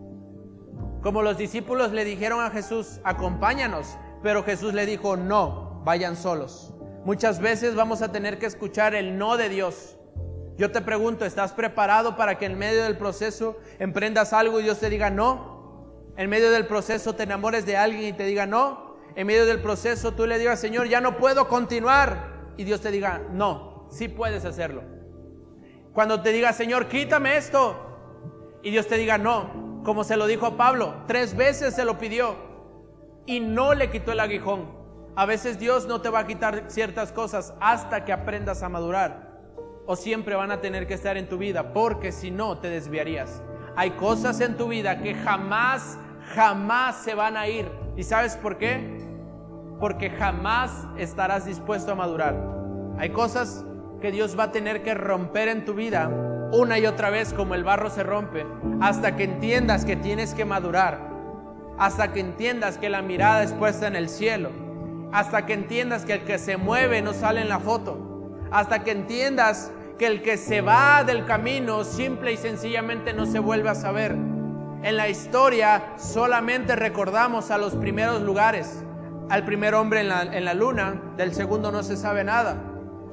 Como 1.01 1.21
los 1.21 1.37
discípulos 1.37 1.91
le 1.91 2.05
dijeron 2.05 2.41
a 2.41 2.49
Jesús, 2.49 3.01
acompáñanos, 3.03 3.97
pero 4.21 4.43
Jesús 4.43 4.73
le 4.73 4.85
dijo, 4.85 5.17
no, 5.17 5.81
vayan 5.83 6.15
solos. 6.15 6.73
Muchas 7.03 7.41
veces 7.41 7.75
vamos 7.75 8.01
a 8.01 8.11
tener 8.11 8.39
que 8.39 8.45
escuchar 8.45 8.95
el 8.95 9.17
no 9.17 9.35
de 9.35 9.49
Dios. 9.49 9.97
Yo 10.55 10.71
te 10.71 10.81
pregunto, 10.81 11.25
¿estás 11.25 11.51
preparado 11.51 12.15
para 12.15 12.37
que 12.37 12.45
en 12.45 12.57
medio 12.57 12.83
del 12.83 12.97
proceso 12.97 13.57
emprendas 13.79 14.31
algo 14.31 14.59
y 14.59 14.63
Dios 14.63 14.79
te 14.79 14.89
diga 14.89 15.09
no? 15.09 15.53
En 16.15 16.29
medio 16.29 16.51
del 16.51 16.67
proceso 16.67 17.15
te 17.15 17.23
enamores 17.23 17.65
de 17.65 17.75
alguien 17.75 18.05
y 18.05 18.13
te 18.13 18.23
diga 18.23 18.45
no. 18.45 18.95
En 19.15 19.27
medio 19.27 19.45
del 19.45 19.61
proceso 19.61 20.13
tú 20.13 20.25
le 20.25 20.37
digas, 20.37 20.59
Señor, 20.59 20.87
ya 20.87 21.01
no 21.01 21.17
puedo 21.17 21.47
continuar. 21.47 22.53
Y 22.55 22.63
Dios 22.63 22.81
te 22.81 22.91
diga, 22.91 23.21
no, 23.31 23.87
sí 23.91 24.07
puedes 24.07 24.45
hacerlo. 24.45 24.83
Cuando 25.93 26.21
te 26.21 26.31
diga, 26.31 26.53
Señor, 26.53 26.87
quítame 26.87 27.37
esto. 27.37 27.75
Y 28.63 28.71
Dios 28.71 28.87
te 28.87 28.97
diga, 28.97 29.17
no, 29.17 29.81
como 29.83 30.03
se 30.03 30.17
lo 30.17 30.25
dijo 30.25 30.45
a 30.45 30.57
Pablo, 30.57 30.95
tres 31.07 31.35
veces 31.35 31.75
se 31.75 31.85
lo 31.85 31.97
pidió 31.97 32.35
y 33.25 33.39
no 33.39 33.73
le 33.73 33.89
quitó 33.89 34.11
el 34.11 34.19
aguijón. 34.19 34.83
A 35.15 35.25
veces 35.25 35.59
Dios 35.59 35.85
no 35.85 36.01
te 36.01 36.09
va 36.09 36.19
a 36.19 36.27
quitar 36.27 36.65
ciertas 36.67 37.11
cosas 37.11 37.53
hasta 37.61 38.03
que 38.03 38.11
aprendas 38.11 38.63
a 38.63 38.69
madurar. 38.69 39.31
O 39.85 39.95
siempre 39.95 40.35
van 40.35 40.51
a 40.51 40.61
tener 40.61 40.87
que 40.87 40.93
estar 40.93 41.17
en 41.17 41.27
tu 41.27 41.37
vida, 41.37 41.73
porque 41.73 42.11
si 42.11 42.31
no 42.31 42.57
te 42.57 42.69
desviarías. 42.69 43.43
Hay 43.75 43.91
cosas 43.91 44.39
en 44.39 44.55
tu 44.57 44.69
vida 44.69 45.01
que 45.01 45.13
jamás, 45.13 45.99
jamás 46.33 47.03
se 47.03 47.13
van 47.13 47.37
a 47.37 47.47
ir. 47.47 47.69
¿Y 47.95 48.03
sabes 48.03 48.37
por 48.37 48.57
qué? 48.57 48.99
Porque 49.79 50.09
jamás 50.09 50.87
estarás 50.97 51.45
dispuesto 51.45 51.91
a 51.91 51.95
madurar. 51.95 52.35
Hay 52.97 53.09
cosas 53.09 53.65
que 54.03 54.11
Dios 54.11 54.37
va 54.37 54.43
a 54.43 54.51
tener 54.51 54.83
que 54.83 54.93
romper 54.93 55.47
en 55.47 55.65
tu 55.65 55.73
vida 55.73 56.11
una 56.51 56.77
y 56.77 56.85
otra 56.85 57.09
vez 57.09 57.33
como 57.33 57.55
el 57.55 57.63
barro 57.63 57.89
se 57.89 58.03
rompe, 58.03 58.45
hasta 58.79 59.15
que 59.15 59.23
entiendas 59.23 59.85
que 59.85 59.95
tienes 59.95 60.35
que 60.35 60.45
madurar, 60.45 60.99
hasta 61.79 62.13
que 62.13 62.19
entiendas 62.19 62.77
que 62.77 62.89
la 62.89 63.01
mirada 63.01 63.41
es 63.41 63.53
puesta 63.53 63.87
en 63.87 63.95
el 63.95 64.07
cielo 64.09 64.51
hasta 65.13 65.45
que 65.45 65.53
entiendas 65.53 66.05
que 66.05 66.13
el 66.13 66.23
que 66.23 66.39
se 66.39 66.57
mueve 66.57 67.03
no 67.03 67.13
sale 67.13 67.39
en 67.39 67.47
la 67.47 67.59
foto, 67.59 68.39
hasta 68.51 68.83
que 68.83 68.91
entiendas 68.91 69.71
que 69.99 70.07
el 70.07 70.23
que 70.23 70.37
se 70.37 70.61
va 70.61 71.03
del 71.03 71.25
camino 71.25 71.83
simple 71.83 72.33
y 72.33 72.37
sencillamente 72.37 73.13
no 73.13 73.27
se 73.27 73.37
vuelve 73.37 73.69
a 73.69 73.75
saber. 73.75 74.11
En 74.11 74.97
la 74.97 75.07
historia 75.07 75.93
solamente 75.97 76.75
recordamos 76.75 77.51
a 77.51 77.59
los 77.59 77.75
primeros 77.75 78.23
lugares, 78.23 78.83
al 79.29 79.45
primer 79.45 79.75
hombre 79.75 80.01
en 80.01 80.45
la, 80.45 80.53
luna, 80.55 80.99
del 81.15 81.33
segundo 81.35 81.71
no 81.71 81.83
se 81.83 81.95
sabe 81.95 82.23
nada, 82.23 82.57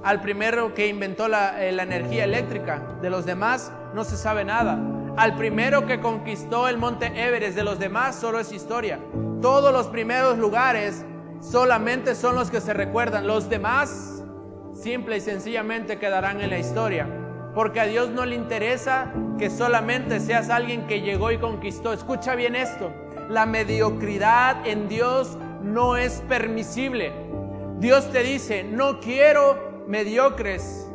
al 0.02 0.20
primero 0.20 0.74
que 0.74 0.88
inventó 0.88 1.28
la, 1.28 1.64
eh, 1.64 1.72
la 1.72 1.82
energía 1.82 2.24
eléctrica, 2.24 2.96
de 3.02 3.10
los 3.10 3.26
demás 3.26 3.72
no 3.94 4.04
se 4.04 4.16
sabe 4.16 4.44
nada, 4.44 4.78
al 5.16 5.36
primero 5.36 5.86
que 5.86 6.00
conquistó 6.00 6.68
el 6.68 6.78
monte 6.78 7.06
Everest, 7.06 7.56
de 7.56 7.64
los 7.64 7.78
demás 7.78 8.16
solo 8.16 8.38
es 8.38 8.52
historia. 8.52 8.98
Todos 9.42 9.72
los 9.72 9.88
primeros 9.88 10.38
lugares 10.38 11.04
solamente 11.40 12.14
son 12.14 12.36
los 12.36 12.50
que 12.50 12.60
se 12.60 12.72
recuerdan. 12.72 13.26
Los 13.26 13.48
demás 13.48 14.22
simple 14.72 15.18
y 15.18 15.20
sencillamente 15.20 15.98
quedarán 15.98 16.40
en 16.40 16.50
la 16.50 16.58
historia. 16.58 17.06
Porque 17.54 17.80
a 17.80 17.86
Dios 17.86 18.10
no 18.10 18.24
le 18.24 18.36
interesa 18.36 19.12
que 19.38 19.50
solamente 19.50 20.20
seas 20.20 20.48
alguien 20.48 20.86
que 20.86 21.00
llegó 21.00 21.32
y 21.32 21.38
conquistó. 21.38 21.92
Escucha 21.92 22.34
bien 22.34 22.54
esto. 22.54 22.92
La 23.28 23.46
mediocridad 23.46 24.66
en 24.66 24.88
Dios 24.88 25.36
no 25.62 25.96
es 25.96 26.22
permisible. 26.28 27.12
Dios 27.78 28.10
te 28.10 28.22
dice, 28.22 28.62
no 28.62 29.00
quiero 29.00 29.69
mediocres. 29.90 30.88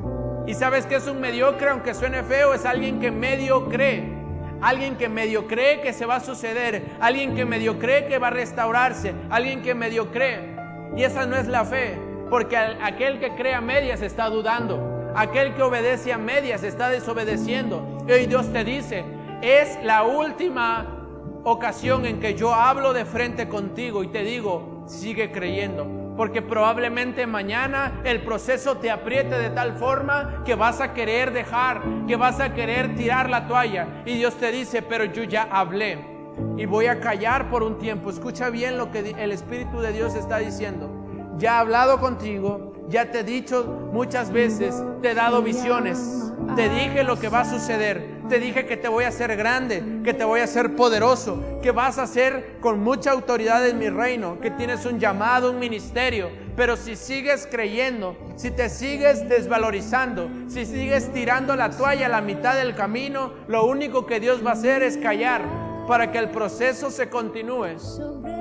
¿Y 0.48 0.54
sabes 0.54 0.86
que 0.86 0.96
es 0.96 1.08
un 1.08 1.20
mediocre? 1.20 1.70
Aunque 1.70 1.94
suene 1.94 2.24
feo, 2.24 2.54
es 2.54 2.66
alguien 2.66 3.00
que 3.00 3.12
medio 3.12 3.68
cree. 3.68 4.16
Alguien 4.62 4.96
que 4.96 5.10
medio 5.10 5.48
cree 5.48 5.82
que 5.82 5.92
se 5.92 6.06
va 6.06 6.16
a 6.16 6.20
suceder. 6.22 6.96
Alguien 7.02 7.36
que 7.36 7.46
medio 7.46 7.78
cree 7.78 8.08
que 8.08 8.20
va 8.20 8.28
a 8.28 8.32
restaurarse. 8.32 9.14
Alguien 9.30 9.62
que 9.62 9.76
medio 9.76 10.12
cree. 10.12 10.56
Y 10.96 11.04
esa 11.04 11.26
no 11.26 11.36
es 11.36 11.48
la 11.48 11.66
fe. 11.66 12.00
Porque 12.30 12.56
aquel 12.56 13.20
que 13.20 13.36
cree 13.36 13.54
a 13.54 13.62
medias 13.62 14.02
está 14.02 14.30
dudando. 14.30 15.12
Aquel 15.14 15.54
que 15.56 15.62
obedece 15.62 16.14
a 16.14 16.18
medias 16.18 16.64
está 16.64 16.90
desobedeciendo. 16.90 18.06
Y 18.08 18.12
hoy 18.14 18.26
Dios 18.28 18.52
te 18.54 18.64
dice, 18.64 19.04
es 19.42 19.78
la 19.84 20.04
última 20.04 21.42
ocasión 21.44 22.06
en 22.06 22.22
que 22.22 22.34
yo 22.36 22.54
hablo 22.54 22.94
de 22.94 23.04
frente 23.04 23.50
contigo 23.50 24.04
y 24.04 24.08
te 24.08 24.24
digo, 24.24 24.84
sigue 24.88 25.32
creyendo 25.32 26.05
porque 26.16 26.42
probablemente 26.42 27.28
mañana 27.28 28.02
el 28.04 28.22
proceso 28.22 28.78
te 28.78 28.90
apriete 28.90 29.38
de 29.38 29.50
tal 29.50 29.74
forma 29.74 30.44
que 30.46 30.56
vas 30.56 30.82
a 30.82 30.94
querer 30.94 31.32
dejar, 31.32 31.82
que 32.08 32.16
vas 32.16 32.40
a 32.40 32.54
querer 32.54 32.96
tirar 32.96 33.30
la 33.30 33.48
toalla. 33.48 34.04
Y 34.06 34.18
Dios 34.18 34.36
te 34.36 34.52
dice, 34.52 34.82
pero 34.82 35.06
yo 35.06 35.24
ya 35.24 35.44
hablé 35.52 36.16
y 36.58 36.66
voy 36.66 36.88
a 36.88 37.00
callar 37.00 37.50
por 37.50 37.64
un 37.64 37.78
tiempo. 37.78 38.10
Escucha 38.10 38.50
bien 38.50 38.78
lo 38.78 38.92
que 38.92 39.16
el 39.18 39.32
Espíritu 39.32 39.80
de 39.82 39.92
Dios 39.92 40.16
está 40.16 40.38
diciendo. 40.38 40.90
Ya 41.38 41.56
he 41.56 41.60
hablado 41.60 42.00
contigo, 42.00 42.74
ya 42.88 43.12
te 43.12 43.20
he 43.20 43.24
dicho 43.24 43.90
muchas 43.92 44.32
veces, 44.32 44.82
te 45.02 45.12
he 45.12 45.14
dado 45.16 45.42
visiones, 45.42 46.32
te 46.56 46.70
dije 46.70 47.04
lo 47.04 47.20
que 47.20 47.28
va 47.28 47.42
a 47.42 47.46
suceder, 47.46 48.15
te 48.30 48.40
dije 48.40 48.66
que 48.66 48.78
te 48.78 48.88
voy 48.88 49.04
a 49.04 49.10
hacer 49.10 49.36
grande, 49.36 49.84
que 50.04 50.14
te 50.14 50.24
voy 50.24 50.42
a 50.42 50.46
hacer 50.46 50.76
poderoso, 50.76 51.60
que 51.62 51.72
vas 51.72 51.98
a 51.98 52.08
ser 52.08 52.58
con 52.60 52.80
mucha 52.80 53.12
autoridad 53.12 53.68
en 53.68 53.78
mi 53.78 53.90
reino, 53.90 54.40
que 54.40 54.52
tienes 54.52 54.86
un 54.86 55.00
llamado, 55.00 55.52
un 55.52 55.60
ministerio. 55.60 56.30
Pero 56.56 56.78
si 56.78 56.96
sigues 56.96 57.48
creyendo, 57.50 58.16
si 58.36 58.52
te 58.52 58.70
sigues 58.70 59.28
desvalorizando, 59.28 60.30
si 60.48 60.66
sigues 60.66 61.12
tirando 61.14 61.56
la 61.56 61.70
toalla 61.70 62.08
a 62.08 62.10
la 62.10 62.22
mitad 62.22 62.56
del 62.56 62.76
camino, 62.76 63.34
lo 63.48 63.66
único 63.66 64.06
que 64.06 64.20
Dios 64.20 64.46
va 64.46 64.52
a 64.52 64.54
hacer 64.54 64.82
es 64.82 64.98
callar 64.98 65.42
para 65.88 66.12
que 66.12 66.18
el 66.18 66.30
proceso 66.30 66.90
se 66.90 67.10
continúe. 67.10 67.76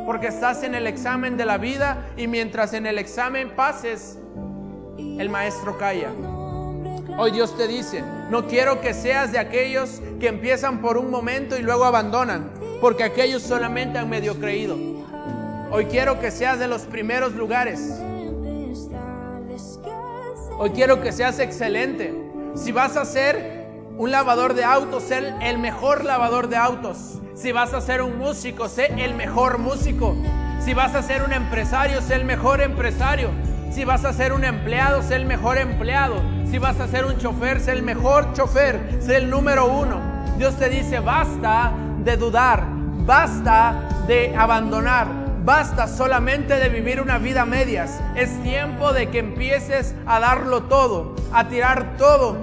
Porque 0.06 0.28
estás 0.28 0.62
en 0.62 0.74
el 0.74 0.86
examen 0.86 1.36
de 1.36 1.46
la 1.46 1.58
vida 1.58 2.06
y 2.16 2.26
mientras 2.26 2.72
en 2.74 2.86
el 2.86 2.98
examen 2.98 3.50
pases, 3.56 4.18
el 4.98 5.28
maestro 5.28 5.76
calla. 5.76 6.10
Hoy 7.16 7.30
Dios 7.30 7.56
te 7.56 7.68
dice, 7.68 8.02
no 8.28 8.48
quiero 8.48 8.80
que 8.80 8.92
seas 8.92 9.30
de 9.30 9.38
aquellos 9.38 10.00
que 10.18 10.26
empiezan 10.26 10.80
por 10.80 10.98
un 10.98 11.10
momento 11.10 11.56
y 11.56 11.62
luego 11.62 11.84
abandonan, 11.84 12.50
porque 12.80 13.04
aquellos 13.04 13.40
solamente 13.40 13.98
han 13.98 14.10
medio 14.10 14.34
creído. 14.40 14.76
Hoy 15.70 15.84
quiero 15.84 16.18
que 16.18 16.32
seas 16.32 16.58
de 16.58 16.66
los 16.66 16.82
primeros 16.82 17.34
lugares. 17.34 18.00
Hoy 20.58 20.70
quiero 20.70 21.00
que 21.00 21.12
seas 21.12 21.38
excelente. 21.38 22.12
Si 22.56 22.72
vas 22.72 22.96
a 22.96 23.04
ser 23.04 23.64
un 23.96 24.10
lavador 24.10 24.54
de 24.54 24.64
autos, 24.64 25.04
ser 25.04 25.34
el 25.40 25.58
mejor 25.58 26.04
lavador 26.04 26.48
de 26.48 26.56
autos. 26.56 27.20
Si 27.36 27.52
vas 27.52 27.74
a 27.74 27.80
ser 27.80 28.02
un 28.02 28.18
músico, 28.18 28.68
sé 28.68 28.86
el 28.98 29.14
mejor 29.14 29.58
músico. 29.58 30.16
Si 30.64 30.74
vas 30.74 30.96
a 30.96 31.02
ser 31.02 31.22
un 31.22 31.32
empresario, 31.32 32.00
sé 32.00 32.16
el 32.16 32.24
mejor 32.24 32.60
empresario. 32.60 33.30
Si 33.74 33.84
vas 33.84 34.04
a 34.04 34.12
ser 34.12 34.32
un 34.32 34.44
empleado, 34.44 35.02
sé 35.02 35.16
el 35.16 35.26
mejor 35.26 35.58
empleado. 35.58 36.22
Si 36.48 36.58
vas 36.58 36.78
a 36.78 36.86
ser 36.86 37.04
un 37.06 37.18
chofer, 37.18 37.58
sé 37.58 37.72
el 37.72 37.82
mejor 37.82 38.32
chofer, 38.32 39.00
sé 39.00 39.16
el 39.16 39.28
número 39.28 39.66
uno. 39.66 40.00
Dios 40.38 40.56
te 40.56 40.68
dice, 40.68 41.00
basta 41.00 41.72
de 42.04 42.16
dudar, 42.16 42.62
basta 43.04 43.88
de 44.06 44.32
abandonar, 44.36 45.08
basta 45.44 45.88
solamente 45.88 46.54
de 46.54 46.68
vivir 46.68 47.00
una 47.00 47.18
vida 47.18 47.44
medias. 47.44 48.00
Es 48.14 48.40
tiempo 48.44 48.92
de 48.92 49.10
que 49.10 49.18
empieces 49.18 49.96
a 50.06 50.20
darlo 50.20 50.62
todo, 50.62 51.16
a 51.32 51.48
tirar 51.48 51.96
todo. 51.98 52.36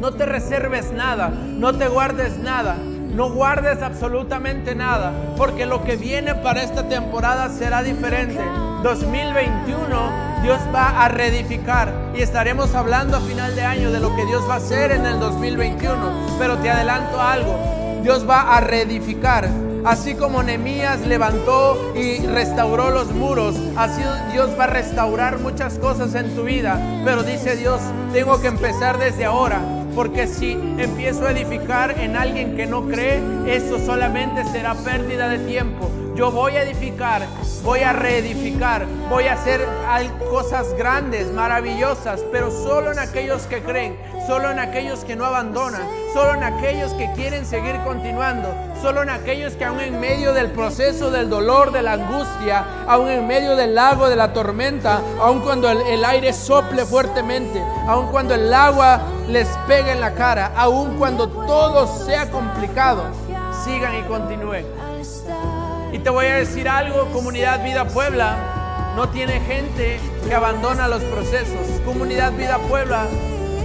No 0.00 0.14
te 0.14 0.26
reserves 0.26 0.90
nada, 0.90 1.28
no 1.28 1.74
te 1.74 1.86
guardes 1.86 2.38
nada. 2.38 2.74
No 3.16 3.30
guardes 3.30 3.80
absolutamente 3.80 4.74
nada, 4.74 5.10
porque 5.38 5.64
lo 5.64 5.82
que 5.84 5.96
viene 5.96 6.34
para 6.34 6.62
esta 6.62 6.86
temporada 6.86 7.48
será 7.48 7.82
diferente. 7.82 8.38
2021 8.82 10.42
Dios 10.42 10.60
va 10.74 11.02
a 11.02 11.08
reedificar 11.08 11.90
y 12.14 12.20
estaremos 12.20 12.74
hablando 12.74 13.16
a 13.16 13.20
final 13.22 13.56
de 13.56 13.62
año 13.62 13.90
de 13.90 14.00
lo 14.00 14.14
que 14.14 14.26
Dios 14.26 14.42
va 14.46 14.54
a 14.54 14.58
hacer 14.58 14.92
en 14.92 15.06
el 15.06 15.18
2021. 15.18 16.36
Pero 16.38 16.58
te 16.58 16.68
adelanto 16.68 17.18
algo, 17.18 17.58
Dios 18.02 18.28
va 18.28 18.54
a 18.54 18.60
reedificar. 18.60 19.48
Así 19.86 20.14
como 20.14 20.42
Nehemías 20.42 21.00
levantó 21.06 21.94
y 21.94 22.18
restauró 22.18 22.90
los 22.90 23.12
muros, 23.12 23.56
así 23.76 24.02
Dios 24.32 24.50
va 24.58 24.64
a 24.64 24.66
restaurar 24.66 25.38
muchas 25.38 25.78
cosas 25.78 26.14
en 26.16 26.34
tu 26.36 26.42
vida. 26.42 26.78
Pero 27.02 27.22
dice 27.22 27.56
Dios, 27.56 27.80
tengo 28.12 28.42
que 28.42 28.48
empezar 28.48 28.98
desde 28.98 29.24
ahora, 29.24 29.60
porque 29.96 30.26
si 30.26 30.52
empiezo 30.52 31.26
a 31.26 31.30
edificar 31.30 31.98
en 31.98 32.16
alguien 32.16 32.54
que 32.54 32.66
no 32.66 32.86
cree, 32.86 33.18
eso 33.46 33.78
solamente 33.78 34.44
será 34.44 34.74
pérdida 34.74 35.30
de 35.30 35.38
tiempo. 35.38 35.90
Yo 36.16 36.30
voy 36.30 36.56
a 36.56 36.62
edificar, 36.62 37.26
voy 37.62 37.80
a 37.80 37.92
reedificar, 37.92 38.86
voy 39.10 39.26
a 39.26 39.34
hacer 39.34 39.68
cosas 40.30 40.72
grandes, 40.72 41.30
maravillosas, 41.30 42.24
pero 42.32 42.50
solo 42.50 42.90
en 42.92 42.98
aquellos 42.98 43.42
que 43.42 43.62
creen, 43.62 43.98
solo 44.26 44.50
en 44.50 44.58
aquellos 44.58 45.04
que 45.04 45.14
no 45.14 45.26
abandonan, 45.26 45.86
solo 46.14 46.32
en 46.32 46.42
aquellos 46.42 46.94
que 46.94 47.12
quieren 47.12 47.44
seguir 47.44 47.76
continuando, 47.84 48.48
solo 48.80 49.02
en 49.02 49.10
aquellos 49.10 49.56
que 49.56 49.66
aún 49.66 49.78
en 49.80 50.00
medio 50.00 50.32
del 50.32 50.52
proceso 50.52 51.10
del 51.10 51.28
dolor, 51.28 51.70
de 51.70 51.82
la 51.82 51.92
angustia, 51.92 52.64
aún 52.88 53.10
en 53.10 53.26
medio 53.26 53.54
del 53.54 53.74
lago 53.74 54.08
de 54.08 54.16
la 54.16 54.32
tormenta, 54.32 55.02
aún 55.20 55.40
cuando 55.40 55.68
el, 55.68 56.02
aire 56.02 56.32
sople 56.32 56.86
fuertemente, 56.86 57.62
aún 57.86 58.06
cuando 58.06 58.34
el 58.34 58.54
agua 58.54 59.02
les 59.28 59.48
pegue 59.68 59.92
en 59.92 60.00
la 60.00 60.14
cara, 60.14 60.52
aún 60.56 60.96
cuando 60.96 61.28
todo 61.28 61.86
sea 61.86 62.30
complicado, 62.30 63.02
sigan 63.66 63.94
y 63.96 64.02
continúen. 64.04 64.64
Y 65.92 65.98
te 65.98 66.10
voy 66.10 66.26
a 66.26 66.34
decir 66.36 66.68
algo, 66.68 67.06
comunidad 67.12 67.62
Vida 67.64 67.86
Puebla, 67.86 68.92
no 68.96 69.08
tiene 69.08 69.40
gente 69.40 70.00
que 70.26 70.34
abandona 70.34 70.88
los 70.88 71.02
procesos. 71.04 71.80
Comunidad 71.84 72.32
Vida 72.32 72.58
Puebla, 72.68 73.06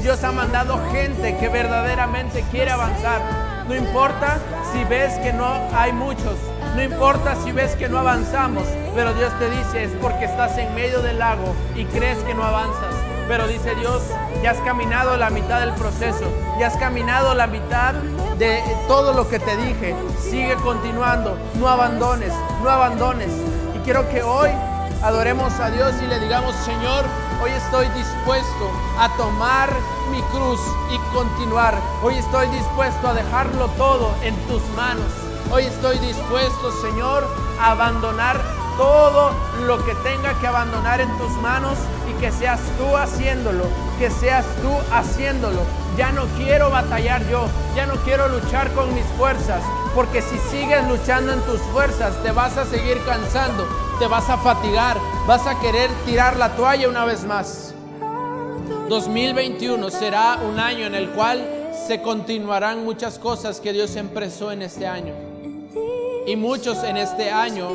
Dios 0.01 0.23
ha 0.23 0.31
mandado 0.31 0.79
gente 0.91 1.37
que 1.37 1.49
verdaderamente 1.49 2.43
quiere 2.51 2.71
avanzar. 2.71 3.21
No 3.67 3.75
importa 3.75 4.39
si 4.71 4.83
ves 4.85 5.13
que 5.19 5.33
no 5.33 5.47
hay 5.73 5.93
muchos, 5.93 6.35
no 6.75 6.83
importa 6.83 7.35
si 7.35 7.51
ves 7.51 7.75
que 7.75 7.89
no 7.89 7.99
avanzamos, 7.99 8.63
pero 8.95 9.13
Dios 9.13 9.31
te 9.39 9.49
dice 9.49 9.83
es 9.83 9.91
porque 10.01 10.25
estás 10.25 10.57
en 10.57 10.73
medio 10.75 11.01
del 11.01 11.19
lago 11.19 11.55
y 11.75 11.85
crees 11.85 12.17
que 12.19 12.33
no 12.33 12.43
avanzas. 12.43 13.00
Pero 13.31 13.47
dice 13.47 13.73
Dios, 13.75 14.01
ya 14.43 14.51
has 14.51 14.57
caminado 14.57 15.15
la 15.15 15.29
mitad 15.29 15.61
del 15.61 15.71
proceso, 15.75 16.25
ya 16.59 16.67
has 16.67 16.75
caminado 16.75 17.33
la 17.33 17.47
mitad 17.47 17.93
de 18.37 18.61
todo 18.89 19.13
lo 19.13 19.29
que 19.29 19.39
te 19.39 19.55
dije. 19.55 19.95
Sigue 20.19 20.53
continuando, 20.55 21.37
no 21.55 21.69
abandones, 21.69 22.33
no 22.61 22.69
abandones. 22.69 23.29
Y 23.73 23.79
quiero 23.85 24.09
que 24.09 24.21
hoy 24.21 24.49
adoremos 25.01 25.57
a 25.61 25.69
Dios 25.69 25.93
y 26.03 26.07
le 26.07 26.19
digamos, 26.19 26.53
Señor, 26.57 27.05
hoy 27.41 27.51
estoy 27.51 27.87
dispuesto 27.97 28.69
a 28.99 29.07
tomar 29.15 29.69
mi 30.11 30.21
cruz 30.23 30.59
y 30.91 30.97
continuar. 31.15 31.75
Hoy 32.03 32.15
estoy 32.15 32.49
dispuesto 32.49 33.07
a 33.07 33.13
dejarlo 33.13 33.69
todo 33.77 34.13
en 34.23 34.35
tus 34.47 34.61
manos. 34.75 35.07
Hoy 35.53 35.63
estoy 35.63 35.97
dispuesto, 35.99 36.69
Señor, 36.81 37.25
a 37.61 37.71
abandonar 37.71 38.60
todo 38.77 39.31
lo 39.65 39.83
que 39.85 39.93
tenga 39.95 40.33
que 40.39 40.47
abandonar 40.47 41.01
en 41.01 41.17
tus 41.17 41.31
manos 41.41 41.77
y 42.09 42.19
que 42.21 42.31
seas 42.31 42.59
tú 42.77 42.95
haciéndolo, 42.95 43.65
que 43.99 44.09
seas 44.09 44.45
tú 44.61 44.71
haciéndolo. 44.93 45.61
Ya 45.97 46.11
no 46.11 46.25
quiero 46.37 46.69
batallar 46.69 47.27
yo, 47.29 47.47
ya 47.75 47.85
no 47.85 47.95
quiero 48.03 48.27
luchar 48.29 48.71
con 48.73 48.93
mis 48.93 49.05
fuerzas, 49.17 49.61
porque 49.93 50.21
si 50.21 50.37
sigues 50.49 50.87
luchando 50.87 51.33
en 51.33 51.41
tus 51.41 51.59
fuerzas 51.73 52.13
te 52.23 52.31
vas 52.31 52.57
a 52.57 52.65
seguir 52.65 52.99
cansando, 53.05 53.67
te 53.99 54.07
vas 54.07 54.29
a 54.29 54.37
fatigar, 54.37 54.97
vas 55.27 55.45
a 55.47 55.59
querer 55.59 55.89
tirar 56.05 56.37
la 56.37 56.55
toalla 56.55 56.87
una 56.87 57.05
vez 57.05 57.23
más. 57.23 57.73
2021 58.89 59.89
será 59.89 60.37
un 60.37 60.59
año 60.59 60.85
en 60.85 60.95
el 60.95 61.09
cual 61.11 61.45
se 61.87 62.01
continuarán 62.01 62.83
muchas 62.83 63.19
cosas 63.19 63.59
que 63.59 63.73
Dios 63.73 63.95
empezó 63.95 64.51
en 64.51 64.61
este 64.61 64.87
año. 64.87 65.13
Y 66.25 66.35
muchos 66.35 66.83
en 66.83 66.97
este 66.97 67.31
año 67.31 67.69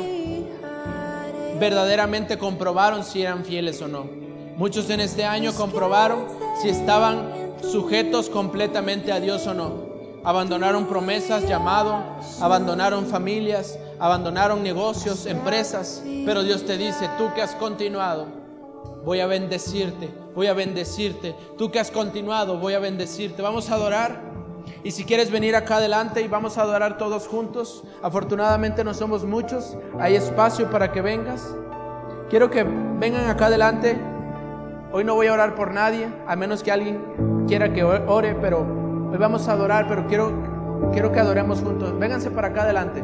verdaderamente 1.59 2.37
comprobaron 2.37 3.03
si 3.03 3.21
eran 3.21 3.45
fieles 3.45 3.81
o 3.81 3.87
no. 3.87 4.05
Muchos 4.57 4.89
en 4.89 5.01
este 5.01 5.23
año 5.23 5.53
comprobaron 5.53 6.25
si 6.61 6.69
estaban 6.69 7.53
sujetos 7.61 8.29
completamente 8.29 9.11
a 9.11 9.19
Dios 9.19 9.45
o 9.47 9.53
no. 9.53 9.87
Abandonaron 10.23 10.87
promesas, 10.87 11.47
llamado, 11.47 12.03
abandonaron 12.41 13.05
familias, 13.05 13.77
abandonaron 13.99 14.63
negocios, 14.63 15.25
empresas, 15.25 16.03
pero 16.25 16.43
Dios 16.43 16.65
te 16.65 16.77
dice, 16.77 17.09
tú 17.17 17.31
que 17.33 17.41
has 17.41 17.55
continuado, 17.55 18.25
voy 19.05 19.21
a 19.21 19.27
bendecirte, 19.27 20.09
voy 20.35 20.47
a 20.47 20.53
bendecirte, 20.53 21.35
tú 21.57 21.71
que 21.71 21.79
has 21.79 21.91
continuado, 21.91 22.57
voy 22.57 22.73
a 22.73 22.79
bendecirte. 22.79 23.41
Vamos 23.41 23.69
a 23.69 23.75
adorar. 23.75 24.26
Y 24.83 24.91
si 24.91 25.03
quieres 25.03 25.31
venir 25.31 25.55
acá 25.55 25.77
adelante 25.77 26.21
y 26.21 26.27
vamos 26.27 26.57
a 26.57 26.61
adorar 26.61 26.97
todos 26.97 27.27
juntos, 27.27 27.83
afortunadamente 28.01 28.83
no 28.83 28.93
somos 28.93 29.25
muchos, 29.25 29.77
hay 29.99 30.15
espacio 30.15 30.69
para 30.69 30.91
que 30.91 31.01
vengas. 31.01 31.55
Quiero 32.29 32.49
que 32.49 32.63
vengan 32.63 33.29
acá 33.29 33.47
adelante. 33.47 33.97
Hoy 34.91 35.03
no 35.03 35.15
voy 35.15 35.27
a 35.27 35.33
orar 35.33 35.55
por 35.55 35.73
nadie, 35.73 36.07
a 36.25 36.35
menos 36.35 36.63
que 36.63 36.71
alguien 36.71 37.45
quiera 37.47 37.73
que 37.73 37.83
ore, 37.83 38.35
pero 38.35 38.59
hoy 39.11 39.17
vamos 39.17 39.47
a 39.47 39.53
adorar, 39.53 39.87
pero 39.87 40.07
quiero, 40.07 40.31
quiero 40.91 41.11
que 41.11 41.19
adoremos 41.19 41.61
juntos. 41.61 41.97
Vénganse 41.97 42.31
para 42.31 42.47
acá 42.49 42.63
adelante. 42.63 43.03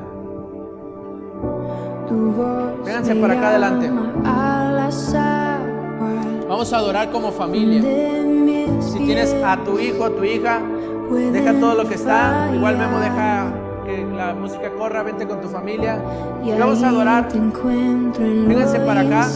Vénganse 2.86 3.16
para 3.16 3.34
acá 3.34 3.50
adelante. 3.50 3.90
Vamos 6.48 6.72
a 6.74 6.78
adorar 6.78 7.12
como 7.12 7.32
familia. 7.32 7.82
Si 8.82 9.00
tienes 9.00 9.34
a 9.44 9.58
tu 9.64 9.80
hijo, 9.80 10.06
a 10.06 10.10
tu 10.10 10.24
hija, 10.24 10.62
deja 11.12 11.54
todo 11.60 11.76
lo 11.76 11.88
que 11.88 11.96
está. 11.96 12.50
Igual 12.54 12.78
Memo 12.78 13.00
deja 13.00 13.52
que 13.86 14.06
la 14.16 14.34
música 14.34 14.70
corra, 14.78 15.04
vente 15.04 15.28
con 15.28 15.42
tu 15.42 15.50
familia. 15.50 16.00
Y 16.44 16.52
vamos 16.52 16.84
a 16.84 16.90
adorar. 16.90 17.28
Vénganse 17.32 18.80
para 18.80 19.02
acá. 19.02 19.30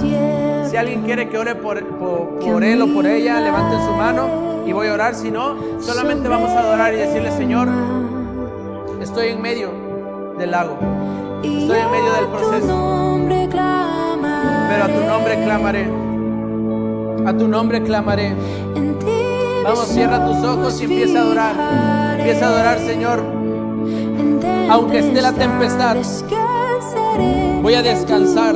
Si 0.70 0.76
alguien 0.76 1.04
quiere 1.04 1.30
que 1.30 1.38
ore 1.38 1.56
por, 1.56 1.84
por, 1.98 2.40
por 2.40 2.64
él 2.64 2.82
o 2.82 2.88
por 2.94 3.06
ella, 3.06 3.40
levanten 3.40 3.80
su 3.80 3.92
mano 3.92 4.64
y 4.66 4.74
voy 4.74 4.88
a 4.88 4.94
orar. 4.94 5.16
Si 5.16 5.32
no, 5.32 5.56
solamente 5.80 6.28
vamos 6.28 6.52
a 6.52 6.60
adorar 6.60 6.94
y 6.94 6.98
decirle, 6.98 7.32
Señor, 7.32 7.70
estoy 9.02 9.30
en 9.30 9.42
medio 9.42 9.72
del 10.38 10.52
lago. 10.52 10.78
Estoy 11.44 11.80
en 11.80 11.92
medio 11.92 12.14
del 12.14 12.28
proceso. 12.28 13.18
Pero 14.70 14.84
a 14.84 14.88
tu 14.88 15.06
nombre 15.08 15.44
clamaré. 15.44 15.88
A 17.26 17.34
tu 17.34 17.48
nombre 17.48 17.82
clamaré. 17.82 18.36
Vamos, 19.68 19.90
cierra 19.90 20.26
tus 20.26 20.38
ojos 20.46 20.80
y 20.80 20.86
empieza 20.86 21.20
a 21.20 21.22
adorar. 21.24 22.20
Empieza 22.20 22.46
a 22.46 22.50
adorar, 22.52 22.80
Señor. 22.80 23.22
Aunque 24.70 25.00
esté 25.00 25.22
la 25.22 25.34
tempestad, 25.34 25.98
voy 27.62 27.74
a 27.74 27.82
descansar. 27.82 28.56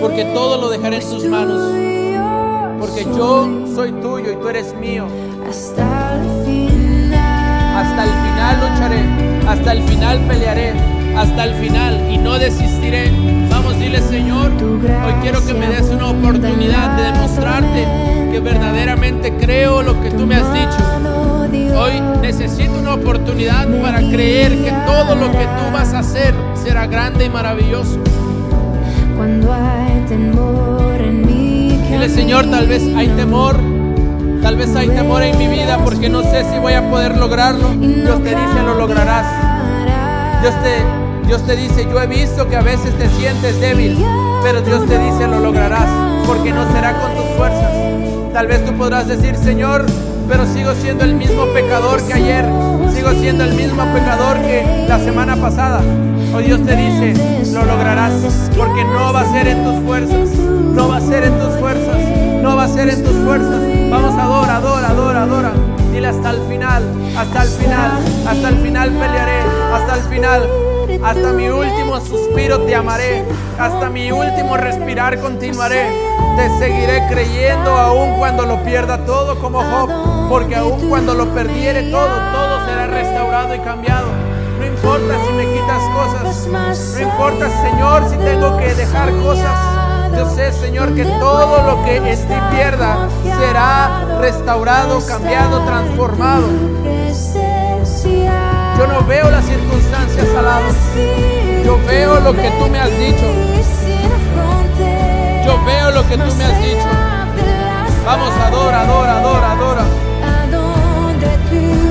Porque 0.00 0.24
todo 0.34 0.60
lo 0.60 0.68
dejaré 0.68 0.96
en 0.96 1.08
tus 1.08 1.24
manos. 1.26 1.62
Porque 2.80 3.04
yo 3.04 3.48
soy 3.72 3.92
tuyo 3.92 4.32
y 4.32 4.36
tú 4.36 4.48
eres 4.48 4.74
mío. 4.74 5.06
Hasta 5.48 6.16
el 6.16 6.44
final. 6.44 7.76
Hasta 7.76 8.02
el 8.02 8.10
final 8.10 8.56
lucharé. 8.68 9.48
Hasta 9.48 9.72
el 9.72 9.82
final 9.84 10.18
pelearé. 10.26 10.72
Hasta 11.16 11.44
el 11.44 11.54
final 11.54 12.10
y 12.10 12.18
no 12.18 12.36
desistiré. 12.36 13.12
Vamos, 13.48 13.78
dile 13.78 14.00
Señor, 14.00 14.50
hoy 14.60 15.12
quiero 15.22 15.44
que 15.46 15.54
me 15.54 15.68
des 15.68 15.88
una 15.90 16.10
oportunidad 16.10 16.29
que 20.02 20.10
tú 20.10 20.26
me 20.26 20.36
has 20.36 20.52
dicho. 20.52 21.78
Hoy 21.78 22.00
necesito 22.20 22.72
una 22.78 22.94
oportunidad 22.94 23.66
para 23.80 23.98
creer 23.98 24.52
que 24.62 24.72
todo 24.86 25.14
lo 25.14 25.30
que 25.32 25.44
tú 25.44 25.72
vas 25.72 25.94
a 25.94 26.00
hacer 26.00 26.34
será 26.54 26.86
grande 26.86 27.24
y 27.24 27.28
maravilloso. 27.30 27.98
Cuando 29.16 29.52
hay 29.52 30.04
temor 30.08 31.00
en 31.00 31.26
mi 31.26 31.60
Dile 31.90 32.08
Señor, 32.08 32.48
tal 32.50 32.66
vez 32.68 32.82
hay 32.96 33.08
temor, 33.08 33.58
tal 34.42 34.56
vez 34.56 34.74
hay 34.76 34.88
temor 34.88 35.22
en 35.22 35.36
mi 35.36 35.48
vida 35.48 35.76
porque 35.84 36.08
no 36.08 36.22
sé 36.22 36.44
si 36.50 36.58
voy 36.58 36.74
a 36.74 36.88
poder 36.88 37.16
lograrlo. 37.18 37.68
Dios 37.70 38.22
te 38.22 38.30
dice, 38.30 38.62
lo 38.64 38.74
lograrás. 38.74 39.26
Dios 40.40 40.54
te, 40.62 41.26
Dios 41.26 41.42
te 41.44 41.56
dice, 41.56 41.86
yo 41.90 42.00
he 42.00 42.06
visto 42.06 42.48
que 42.48 42.56
a 42.56 42.62
veces 42.62 42.96
te 42.96 43.08
sientes 43.10 43.60
débil, 43.60 43.98
pero 44.42 44.62
Dios 44.62 44.86
te 44.86 44.98
dice, 44.98 45.26
lo 45.26 45.40
lograrás, 45.40 45.88
porque 46.26 46.52
no 46.52 46.70
será 46.72 46.98
con 47.00 47.14
tus 47.16 47.29
Tal 48.32 48.46
vez 48.46 48.64
tú 48.64 48.72
podrás 48.74 49.08
decir, 49.08 49.36
Señor, 49.36 49.84
pero 50.28 50.46
sigo 50.46 50.72
siendo 50.74 51.04
el 51.04 51.14
mismo 51.14 51.46
pecador 51.52 52.00
que 52.06 52.14
ayer, 52.14 52.44
sigo 52.94 53.10
siendo 53.12 53.44
el 53.44 53.54
mismo 53.54 53.82
pecador 53.92 54.38
que 54.40 54.86
la 54.88 54.98
semana 54.98 55.36
pasada. 55.36 55.80
Hoy 56.34 56.44
Dios 56.44 56.64
te 56.64 56.76
dice, 56.76 57.14
lo 57.52 57.64
lograrás, 57.64 58.12
porque 58.56 58.84
no 58.84 59.12
va 59.12 59.22
a 59.22 59.32
ser 59.32 59.48
en 59.48 59.64
tus 59.64 59.84
fuerzas, 59.84 60.30
no 60.38 60.88
va 60.88 60.98
a 60.98 61.00
ser 61.00 61.24
en 61.24 61.38
tus 61.38 61.58
fuerzas, 61.58 61.96
no 62.42 62.56
va 62.56 62.64
a 62.64 62.68
ser 62.68 62.88
en 62.88 63.02
tus 63.02 63.16
fuerzas. 63.24 63.60
Vamos, 63.90 64.14
adora, 64.14 64.56
adora, 64.56 64.88
adora, 64.88 65.22
adora. 65.22 65.52
Dile 65.92 66.06
hasta 66.06 66.30
el 66.30 66.40
final, 66.48 66.84
hasta 67.16 67.42
el 67.42 67.48
final, 67.48 67.90
hasta 68.28 68.48
el 68.48 68.56
final 68.58 68.90
pelearé, 68.90 69.40
hasta 69.74 69.96
el 69.96 70.02
final, 70.02 70.42
hasta 71.02 71.32
mi 71.32 71.48
último 71.48 72.00
suspiro 72.00 72.60
te 72.60 72.74
amaré, 72.74 73.24
hasta 73.58 73.88
mi 73.88 74.12
último 74.12 74.56
respirar 74.56 75.18
continuaré. 75.20 75.86
Te 76.36 76.48
seguiré 76.58 77.06
creyendo 77.08 77.70
aun 77.70 78.18
cuando 78.18 78.46
lo 78.46 78.62
pierda 78.62 79.04
todo 79.04 79.38
como 79.40 79.62
Job, 79.62 80.28
porque 80.28 80.56
aun 80.56 80.88
cuando 80.88 81.14
lo 81.14 81.26
perdiere 81.34 81.90
todo, 81.90 82.08
todo 82.32 82.66
será 82.66 82.86
restaurado 82.86 83.54
y 83.54 83.58
cambiado. 83.60 84.06
No 84.58 84.66
importa 84.66 85.14
si 85.26 85.32
me 85.32 85.46
quitas 85.46 85.82
cosas, 85.94 86.46
no 86.46 87.00
importa 87.00 87.48
Señor 87.62 88.08
si 88.08 88.16
tengo 88.16 88.56
que 88.58 88.74
dejar 88.74 89.10
cosas. 89.22 89.58
Yo 90.16 90.28
sé, 90.28 90.52
Señor, 90.52 90.94
que 90.94 91.04
todo 91.04 91.62
lo 91.62 91.84
que 91.84 91.96
en 91.96 92.04
ti 92.04 92.34
pierda 92.50 93.08
será 93.22 94.18
restaurado, 94.20 95.00
cambiado, 95.06 95.60
transformado. 95.64 96.46
Yo 98.80 98.86
no 98.86 99.04
veo 99.04 99.30
las 99.30 99.44
circunstancias 99.44 100.26
al 100.38 100.42
lado. 100.42 100.68
Yo 101.62 101.78
veo 101.86 102.18
lo 102.20 102.32
que 102.32 102.50
tú 102.52 102.66
me 102.70 102.78
has 102.78 102.90
dicho. 102.98 103.26
Yo 105.44 105.64
veo 105.66 105.90
lo 105.90 106.08
que 106.08 106.16
tú 106.16 106.34
me 106.34 106.44
has 106.44 106.62
dicho. 106.62 106.88
Vamos, 108.06 108.30
adora, 108.42 108.80
adora, 108.80 109.18
adora, 109.18 109.52
adora. 109.52 109.84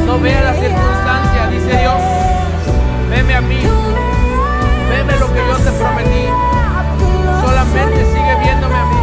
No 0.07 0.19
vea 0.19 0.41
la 0.41 0.53
circunstancia, 0.55 1.47
dice 1.51 1.77
Dios. 1.77 1.93
Veme 3.11 3.35
a 3.35 3.41
mí. 3.41 3.61
Veme 4.89 5.19
lo 5.19 5.31
que 5.31 5.45
yo 5.47 5.57
te 5.57 5.71
prometí. 5.73 6.25
Solamente 7.45 8.05
sigue 8.05 8.35
viéndome 8.41 8.75
a 8.75 8.85
mí. 8.85 9.01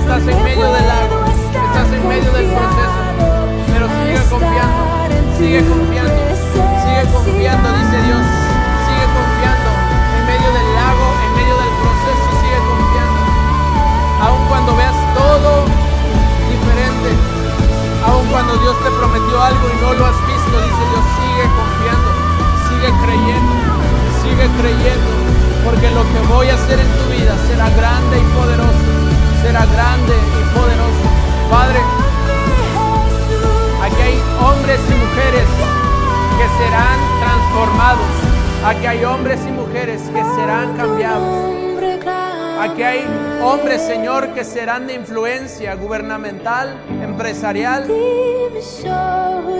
Estás 0.00 0.28
en 0.28 0.44
medio 0.44 0.70
del 0.70 0.86
lago. 0.86 1.24
Estás 1.48 1.92
en 1.94 2.08
medio 2.08 2.30
del 2.30 2.46
proceso. 2.50 3.00
Pero 3.72 3.86
sigue 3.88 4.28
confiando. 4.28 5.38
Sigue 5.38 5.64
confiando. 5.64 6.21
Confiando, 7.10 7.66
dice 7.82 7.98
Dios. 8.06 8.22
Sigue 8.86 9.06
confiando. 9.10 9.70
En 10.14 10.22
medio 10.22 10.48
del 10.54 10.68
lago, 10.78 11.06
en 11.18 11.30
medio 11.34 11.56
del 11.58 11.72
proceso, 11.82 12.28
sigue 12.38 12.60
confiando. 12.62 13.20
Aun 14.22 14.42
cuando 14.46 14.70
veas 14.76 14.94
todo 15.18 15.66
diferente. 16.46 17.10
Aun 18.06 18.22
cuando 18.30 18.54
Dios 18.62 18.76
te 18.86 18.90
prometió 18.94 19.34
algo 19.42 19.66
y 19.66 19.76
no 19.82 19.92
lo 19.98 20.06
has 20.06 20.18
visto, 20.30 20.54
dice 20.62 20.82
Dios, 20.94 21.04
sigue 21.18 21.46
confiando. 21.58 22.10
Sigue 22.70 22.90
creyendo. 23.02 23.54
Sigue 24.22 24.46
creyendo. 24.62 25.10
Porque 25.66 25.90
lo 25.90 26.06
que 26.06 26.20
voy 26.30 26.48
a 26.50 26.54
hacer 26.54 26.78
en 26.78 26.90
tu 27.02 27.04
vida 27.10 27.34
será 27.50 27.66
grande 27.70 28.14
y 28.14 28.26
poderoso. 28.30 28.90
Será 29.42 29.66
grande 29.66 30.14
y 30.14 30.42
poderoso. 30.54 31.02
Padre, 31.50 31.82
aquí 33.82 34.02
hay 34.02 34.22
hombres 34.38 34.78
y 34.86 34.94
mujeres 34.94 35.71
que 36.42 36.48
serán 36.64 36.98
transformados. 37.20 38.06
Aquí 38.64 38.86
hay 38.86 39.04
hombres 39.04 39.38
y 39.46 39.52
mujeres 39.52 40.02
que 40.02 40.24
serán 40.34 40.76
cambiados. 40.76 41.54
Aquí 42.58 42.82
hay 42.82 43.04
hombres, 43.40 43.80
Señor, 43.82 44.34
que 44.34 44.42
serán 44.42 44.88
de 44.88 44.94
influencia 44.94 45.76
gubernamental, 45.76 46.76
empresarial, 47.00 47.86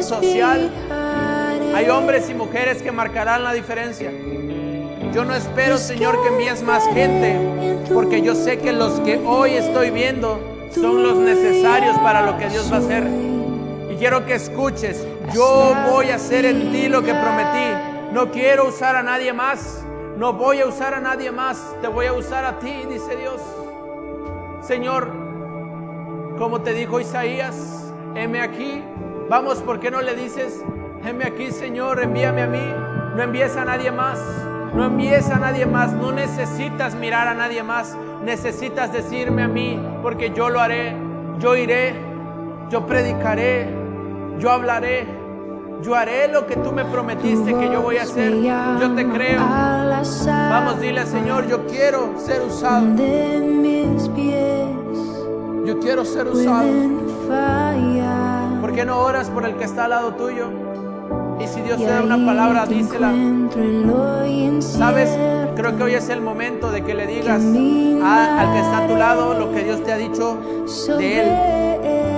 social. 0.00 0.72
Hay 1.74 1.88
hombres 1.88 2.28
y 2.28 2.34
mujeres 2.34 2.82
que 2.82 2.90
marcarán 2.90 3.44
la 3.44 3.52
diferencia. 3.52 4.10
Yo 5.12 5.24
no 5.24 5.36
espero, 5.36 5.78
Señor, 5.78 6.20
que 6.22 6.28
envíes 6.30 6.64
más 6.64 6.84
gente, 6.88 7.38
porque 7.94 8.22
yo 8.22 8.34
sé 8.34 8.58
que 8.58 8.72
los 8.72 8.98
que 9.00 9.18
hoy 9.24 9.52
estoy 9.52 9.90
viendo 9.90 10.40
son 10.74 11.04
los 11.04 11.16
necesarios 11.16 11.96
para 11.98 12.22
lo 12.22 12.38
que 12.38 12.48
Dios 12.48 12.72
va 12.72 12.76
a 12.76 12.80
hacer. 12.80 13.06
Y 13.88 13.96
quiero 13.96 14.26
que 14.26 14.34
escuches, 14.34 15.06
yo 15.32 15.74
voy 15.90 16.10
a 16.10 16.16
hacer 16.16 16.44
en 16.44 16.72
ti 16.72 16.88
lo 16.88 17.02
que 17.02 17.14
prometí. 17.14 18.12
No 18.12 18.30
quiero 18.30 18.68
usar 18.68 18.96
a 18.96 19.02
nadie 19.02 19.32
más. 19.32 19.84
No 20.16 20.32
voy 20.32 20.60
a 20.60 20.66
usar 20.66 20.94
a 20.94 21.00
nadie 21.00 21.30
más. 21.30 21.74
Te 21.80 21.88
voy 21.88 22.06
a 22.06 22.12
usar 22.12 22.44
a 22.44 22.58
ti, 22.58 22.84
dice 22.88 23.16
Dios. 23.16 23.40
Señor, 24.60 25.10
como 26.38 26.60
te 26.60 26.72
dijo 26.72 27.00
Isaías, 27.00 27.92
heme 28.14 28.40
aquí. 28.40 28.82
Vamos, 29.28 29.58
¿por 29.58 29.80
qué 29.80 29.90
no 29.90 30.02
le 30.02 30.14
dices, 30.14 30.62
heme 31.04 31.24
aquí, 31.24 31.50
Señor, 31.50 32.02
envíame 32.02 32.42
a 32.42 32.46
mí? 32.46 32.72
No 33.16 33.22
envíes 33.22 33.56
a 33.56 33.64
nadie 33.64 33.90
más. 33.90 34.18
No 34.74 34.86
envíes 34.86 35.30
a 35.30 35.38
nadie 35.38 35.66
más. 35.66 35.92
No 35.92 36.12
necesitas 36.12 36.94
mirar 36.94 37.28
a 37.28 37.34
nadie 37.34 37.62
más. 37.62 37.96
Necesitas 38.22 38.92
decirme 38.92 39.42
a 39.42 39.48
mí, 39.48 39.80
porque 40.02 40.30
yo 40.30 40.48
lo 40.48 40.60
haré. 40.60 40.96
Yo 41.38 41.56
iré. 41.56 41.94
Yo 42.70 42.86
predicaré. 42.86 43.81
Yo 44.42 44.50
hablaré. 44.50 45.06
Yo 45.82 45.94
haré 45.94 46.26
lo 46.26 46.48
que 46.48 46.56
tú 46.56 46.72
me 46.72 46.84
prometiste 46.84 47.54
que 47.54 47.70
yo 47.70 47.80
voy 47.80 47.98
a 47.98 48.02
hacer. 48.02 48.42
Yo 48.42 48.92
te 48.92 49.08
creo. 49.08 49.40
Vamos, 49.40 50.80
dile 50.80 51.06
Señor, 51.06 51.46
yo 51.46 51.64
quiero 51.68 52.18
ser 52.18 52.42
usado. 52.42 52.86
Yo 55.64 55.78
quiero 55.78 56.04
ser 56.04 56.26
usado. 56.26 56.66
¿Por 58.60 58.72
qué 58.72 58.84
no 58.84 58.98
oras 58.98 59.30
por 59.30 59.46
el 59.46 59.54
que 59.54 59.62
está 59.62 59.84
al 59.84 59.90
lado 59.90 60.14
tuyo? 60.14 60.48
Y 61.38 61.46
si 61.46 61.60
Dios 61.60 61.78
te 61.78 61.86
da 61.86 62.02
una 62.02 62.26
palabra, 62.26 62.66
dísela. 62.66 63.12
¿Sabes? 64.58 65.16
Creo 65.54 65.76
que 65.76 65.82
hoy 65.84 65.94
es 65.94 66.08
el 66.08 66.20
momento 66.20 66.72
de 66.72 66.82
que 66.82 66.94
le 66.94 67.06
digas 67.06 67.40
al 67.44 68.52
que 68.52 68.58
está 68.58 68.78
a 68.78 68.86
tu 68.88 68.96
lado 68.96 69.34
lo 69.38 69.52
que 69.52 69.62
Dios 69.62 69.84
te 69.84 69.92
ha 69.92 69.98
dicho 69.98 70.36
de 70.98 71.20
él. 71.20 72.11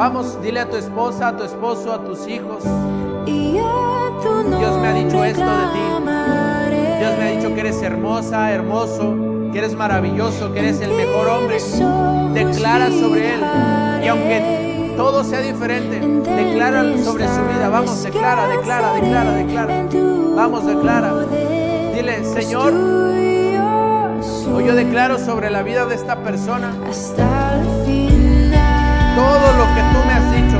Vamos, 0.00 0.40
dile 0.40 0.60
a 0.60 0.66
tu 0.66 0.76
esposa, 0.76 1.28
a 1.28 1.36
tu 1.36 1.44
esposo, 1.44 1.92
a 1.92 2.02
tus 2.02 2.26
hijos. 2.26 2.64
Dios 3.26 4.78
me 4.80 4.88
ha 4.88 4.94
dicho 4.94 5.22
esto 5.22 5.44
de 5.44 5.66
ti. 5.74 5.80
Dios 7.00 7.18
me 7.18 7.24
ha 7.24 7.30
dicho 7.36 7.54
que 7.54 7.60
eres 7.60 7.82
hermosa, 7.82 8.50
hermoso, 8.50 9.14
que 9.52 9.58
eres 9.58 9.74
maravilloso, 9.74 10.54
que 10.54 10.60
eres 10.60 10.80
el 10.80 10.92
mejor 10.94 11.28
hombre. 11.28 11.58
Declara 12.32 12.88
sobre 12.88 13.34
él. 13.34 13.40
Y 14.02 14.08
aunque 14.08 14.94
todo 14.96 15.22
sea 15.22 15.40
diferente, 15.42 16.00
declara 16.00 16.82
sobre 17.04 17.28
su 17.28 17.42
vida. 17.42 17.68
Vamos, 17.68 18.02
declara, 18.02 18.48
declara, 18.48 18.94
declara, 18.94 19.34
declara. 19.34 19.86
Vamos, 20.34 20.66
declara. 20.66 21.26
Dile, 21.94 22.24
Señor, 22.24 22.72
hoy 24.54 24.64
yo 24.64 24.74
declaro 24.74 25.18
sobre 25.18 25.50
la 25.50 25.62
vida 25.62 25.84
de 25.84 25.94
esta 25.94 26.16
persona 26.22 26.72
todo 29.20 29.52
lo 29.60 29.64
que 29.74 29.82
tú 29.92 29.98
me 30.06 30.12
has 30.14 30.26
dicho, 30.32 30.58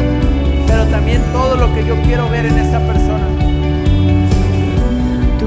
pero 0.67 0.85
también 0.87 1.23
todo 1.33 1.57
lo 1.57 1.75
que 1.75 1.85
yo 1.85 1.97
quiero 2.03 2.29
ver 2.29 2.45
en 2.45 2.59
esta 2.59 2.79
persona. 2.81 3.27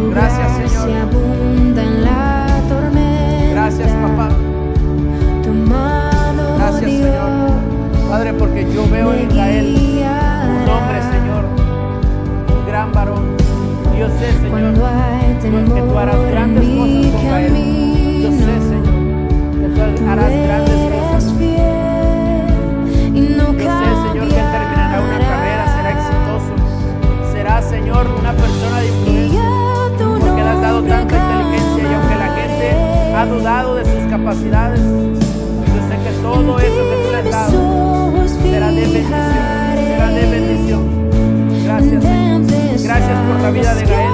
Gracias, 0.09 0.51
Señor. 0.57 0.89
Gracias, 3.51 3.91
papá. 4.03 4.29
Gracias, 6.57 6.91
Señor. 6.91 7.51
Padre, 8.09 8.33
porque 8.33 8.67
yo 8.73 8.89
veo 8.89 9.13
en 9.13 9.29
Israel 9.29 9.75
un 9.75 10.69
hombre, 10.69 10.99
Señor, 11.13 11.45
un 12.55 12.65
gran 12.67 12.91
varón. 12.91 13.37
Yo 13.97 14.07
sé, 14.19 14.33
Señor, 14.41 14.73
que 15.75 15.81
tú 15.81 15.97
harás 15.97 16.21
grandes 16.31 16.63
cosas 16.63 17.11
con 17.11 17.21
Israel. 17.25 17.53
Yo 18.23 18.31
sé, 18.31 18.53
Señor, 18.69 18.95
que 19.59 19.67
tú 19.77 20.09
harás 20.09 20.31
grandes 20.31 20.73
cosas. 20.73 20.92
Terminará 24.93 25.01
una 25.01 25.19
carrera, 25.19 25.65
será 25.75 25.91
exitoso. 25.91 27.31
Será, 27.31 27.61
Señor, 27.61 28.07
una 28.19 28.33
persona 28.33 28.79
de 28.79 28.87
influencia. 28.87 29.43
Porque 30.19 30.43
le 30.43 30.49
has 30.49 30.61
dado 30.61 30.83
tanta 30.83 31.15
inteligencia 31.17 31.83
y 31.83 31.93
aunque 31.93 32.15
la 32.15 32.29
gente 32.35 33.15
ha 33.15 33.25
dudado 33.25 33.75
de 33.75 33.85
sus 33.85 34.09
capacidades, 34.09 34.79
yo 34.81 35.81
sé 35.87 35.97
que 36.03 36.21
todo 36.21 36.59
eso 36.59 36.89
que 36.89 37.03
tú 37.03 37.11
le 37.11 37.17
has 37.17 37.31
dado 37.31 38.27
será 38.27 38.71
de 38.71 38.81
bendición. 38.81 39.21
Será 39.75 40.11
de 40.11 40.25
bendición. 40.25 41.09
Gracias, 41.63 42.03
Señor. 42.03 42.41
Gracias 42.83 43.19
por 43.27 43.39
la 43.41 43.51
vida 43.51 43.75
de 43.75 43.85
Gael. 43.85 44.13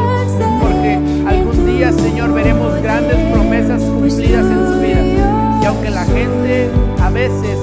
Porque 0.62 1.00
algún 1.28 1.66
día, 1.66 1.92
Señor, 1.92 2.34
veremos 2.34 2.82
grandes 2.82 3.18
promesas 3.32 3.82
cumplidas 3.82 4.46
en 4.46 4.74
su 4.74 4.80
vida. 4.80 5.60
Y 5.62 5.66
aunque 5.66 5.90
la 5.90 6.06
gente 6.06 6.70
a 7.02 7.10
veces 7.10 7.58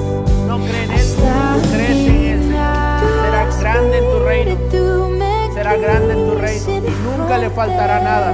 grande 3.77 3.97
en 3.97 4.11
tu 4.11 4.19
reino. 4.19 4.57
Será 5.53 5.75
grande 5.77 6.13
en 6.13 6.27
tu 6.27 6.35
reino. 6.35 6.65
Y 6.69 7.17
nunca 7.17 7.37
le 7.37 7.49
faltará 7.49 7.99
nada. 7.99 8.33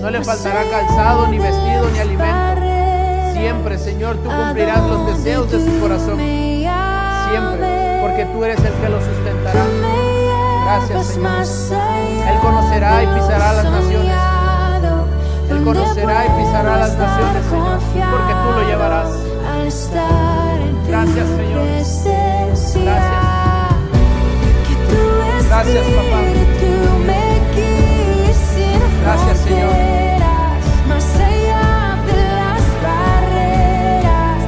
No 0.00 0.10
le 0.10 0.24
faltará 0.24 0.62
calzado, 0.70 1.28
ni 1.28 1.38
vestido, 1.38 1.88
ni 1.92 1.98
alimento. 1.98 2.60
Siempre, 3.32 3.78
Señor, 3.78 4.16
tú 4.16 4.28
cumplirás 4.28 4.82
los 4.86 5.06
deseos 5.06 5.50
de 5.50 5.64
su 5.64 5.80
corazón. 5.80 6.18
Siempre. 6.18 8.00
Porque 8.02 8.24
tú 8.32 8.44
eres 8.44 8.58
el 8.58 8.72
que 8.72 8.88
lo 8.88 9.00
sustentará. 9.00 9.64
Gracias, 10.64 11.06
Señor. 11.06 11.46
Él 12.28 12.38
conocerá 12.40 13.02
y 13.02 13.06
pisará 13.06 13.52
las 13.52 13.64
naciones. 13.64 14.16
Él 15.50 15.64
conocerá 15.64 16.26
y 16.26 16.30
pisará 16.42 16.76
las 16.78 16.96
naciones, 16.96 17.44
Señor. 17.46 17.78
Porque 18.10 18.32
tú 18.32 18.60
lo 18.60 18.68
llevarás. 18.68 19.10
Gracias, 20.88 21.26
Señor. 21.28 21.62
Gracias. 22.84 23.39
Gracias, 25.50 25.84
papá. 25.84 26.20
Gracias, 29.02 29.38
Señor. 29.40 29.74
Más 30.88 31.04
allá 31.16 31.98
de 32.06 32.22
las 32.40 32.64
barreras, 32.86 34.40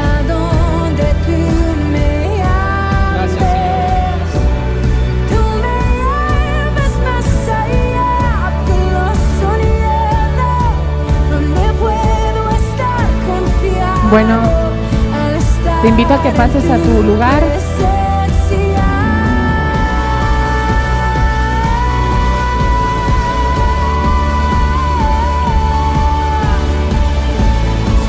a 0.00 0.22
donde 0.32 1.04
tú 1.26 1.40
me 1.92 2.10
Gracias, 3.12 3.42
llames. 3.42 4.30
Tú 5.28 5.40
me 5.62 5.78
llamas 6.00 6.94
más 7.04 7.28
allá 7.60 8.12
de 8.66 8.80
los 8.96 9.16
sonidos, 9.42 10.48
donde 11.30 11.64
puedo 11.82 12.42
estar 12.62 13.06
confiado. 13.28 14.08
Bueno, 14.08 14.34
te 15.82 15.88
invito 15.88 16.14
a 16.14 16.22
que 16.22 16.30
pases 16.30 16.64
a 16.70 16.78
tu 16.78 17.02
lugar. 17.02 17.42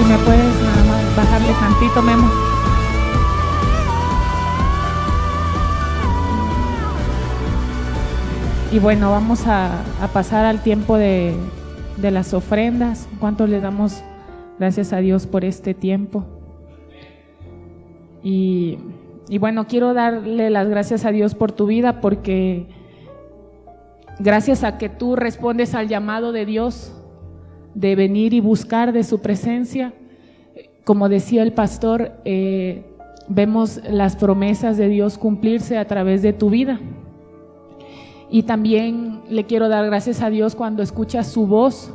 Me 0.07 0.17
puedes 0.19 0.61
nada 0.61 0.83
más 0.85 1.15
bajarle 1.17 1.53
tantito, 1.59 2.01
Memo. 2.01 2.29
Y 8.71 8.79
bueno, 8.79 9.11
vamos 9.11 9.47
a, 9.47 9.83
pasar 10.13 10.45
al 10.45 10.61
tiempo 10.61 10.97
de, 10.97 11.35
de 11.97 12.11
las 12.11 12.33
ofrendas. 12.33 13.09
¿Cuánto 13.19 13.47
le 13.47 13.59
damos 13.59 14.01
gracias 14.59 14.93
a 14.93 14.97
Dios 14.97 15.27
por 15.27 15.43
este 15.43 15.73
tiempo? 15.73 16.25
Y, 18.23 18.77
y 19.27 19.37
bueno, 19.39 19.67
quiero 19.67 19.93
darle 19.93 20.49
las 20.49 20.69
gracias 20.69 21.03
a 21.05 21.11
Dios 21.11 21.35
por 21.35 21.51
tu 21.51 21.65
vida 21.65 21.99
porque 21.99 22.67
gracias 24.19 24.63
a 24.63 24.77
que 24.77 24.87
tú 24.87 25.17
respondes 25.17 25.75
al 25.75 25.89
llamado 25.89 26.31
de 26.31 26.45
Dios 26.45 26.93
de 27.77 27.95
venir 27.95 28.33
y 28.33 28.39
buscar 28.39 28.91
de 28.91 29.03
su 29.03 29.19
presencia, 29.19 29.93
como 30.83 31.09
decía 31.09 31.43
el 31.43 31.53
pastor, 31.53 32.11
eh, 32.25 32.83
vemos 33.27 33.79
las 33.87 34.15
promesas 34.15 34.77
de 34.77 34.89
Dios 34.89 35.19
cumplirse 35.19 35.77
a 35.77 35.85
través 35.85 36.23
de 36.23 36.33
tu 36.33 36.49
vida. 36.49 36.79
Y 38.31 38.43
también 38.43 39.21
le 39.29 39.43
quiero 39.43 39.69
dar 39.69 39.85
gracias 39.85 40.23
a 40.23 40.31
Dios 40.31 40.55
cuando 40.55 40.81
escuchas 40.81 41.27
su 41.27 41.45
voz 41.45 41.93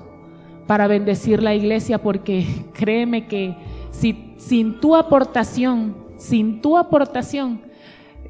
para 0.69 0.87
bendecir 0.87 1.43
la 1.43 1.53
iglesia, 1.53 1.99
porque 2.01 2.47
créeme 2.75 3.27
que 3.27 3.57
si, 3.91 4.35
sin 4.37 4.79
tu 4.79 4.95
aportación, 4.95 5.97
sin 6.17 6.63
tu 6.63 6.79
aportación, 6.79 7.61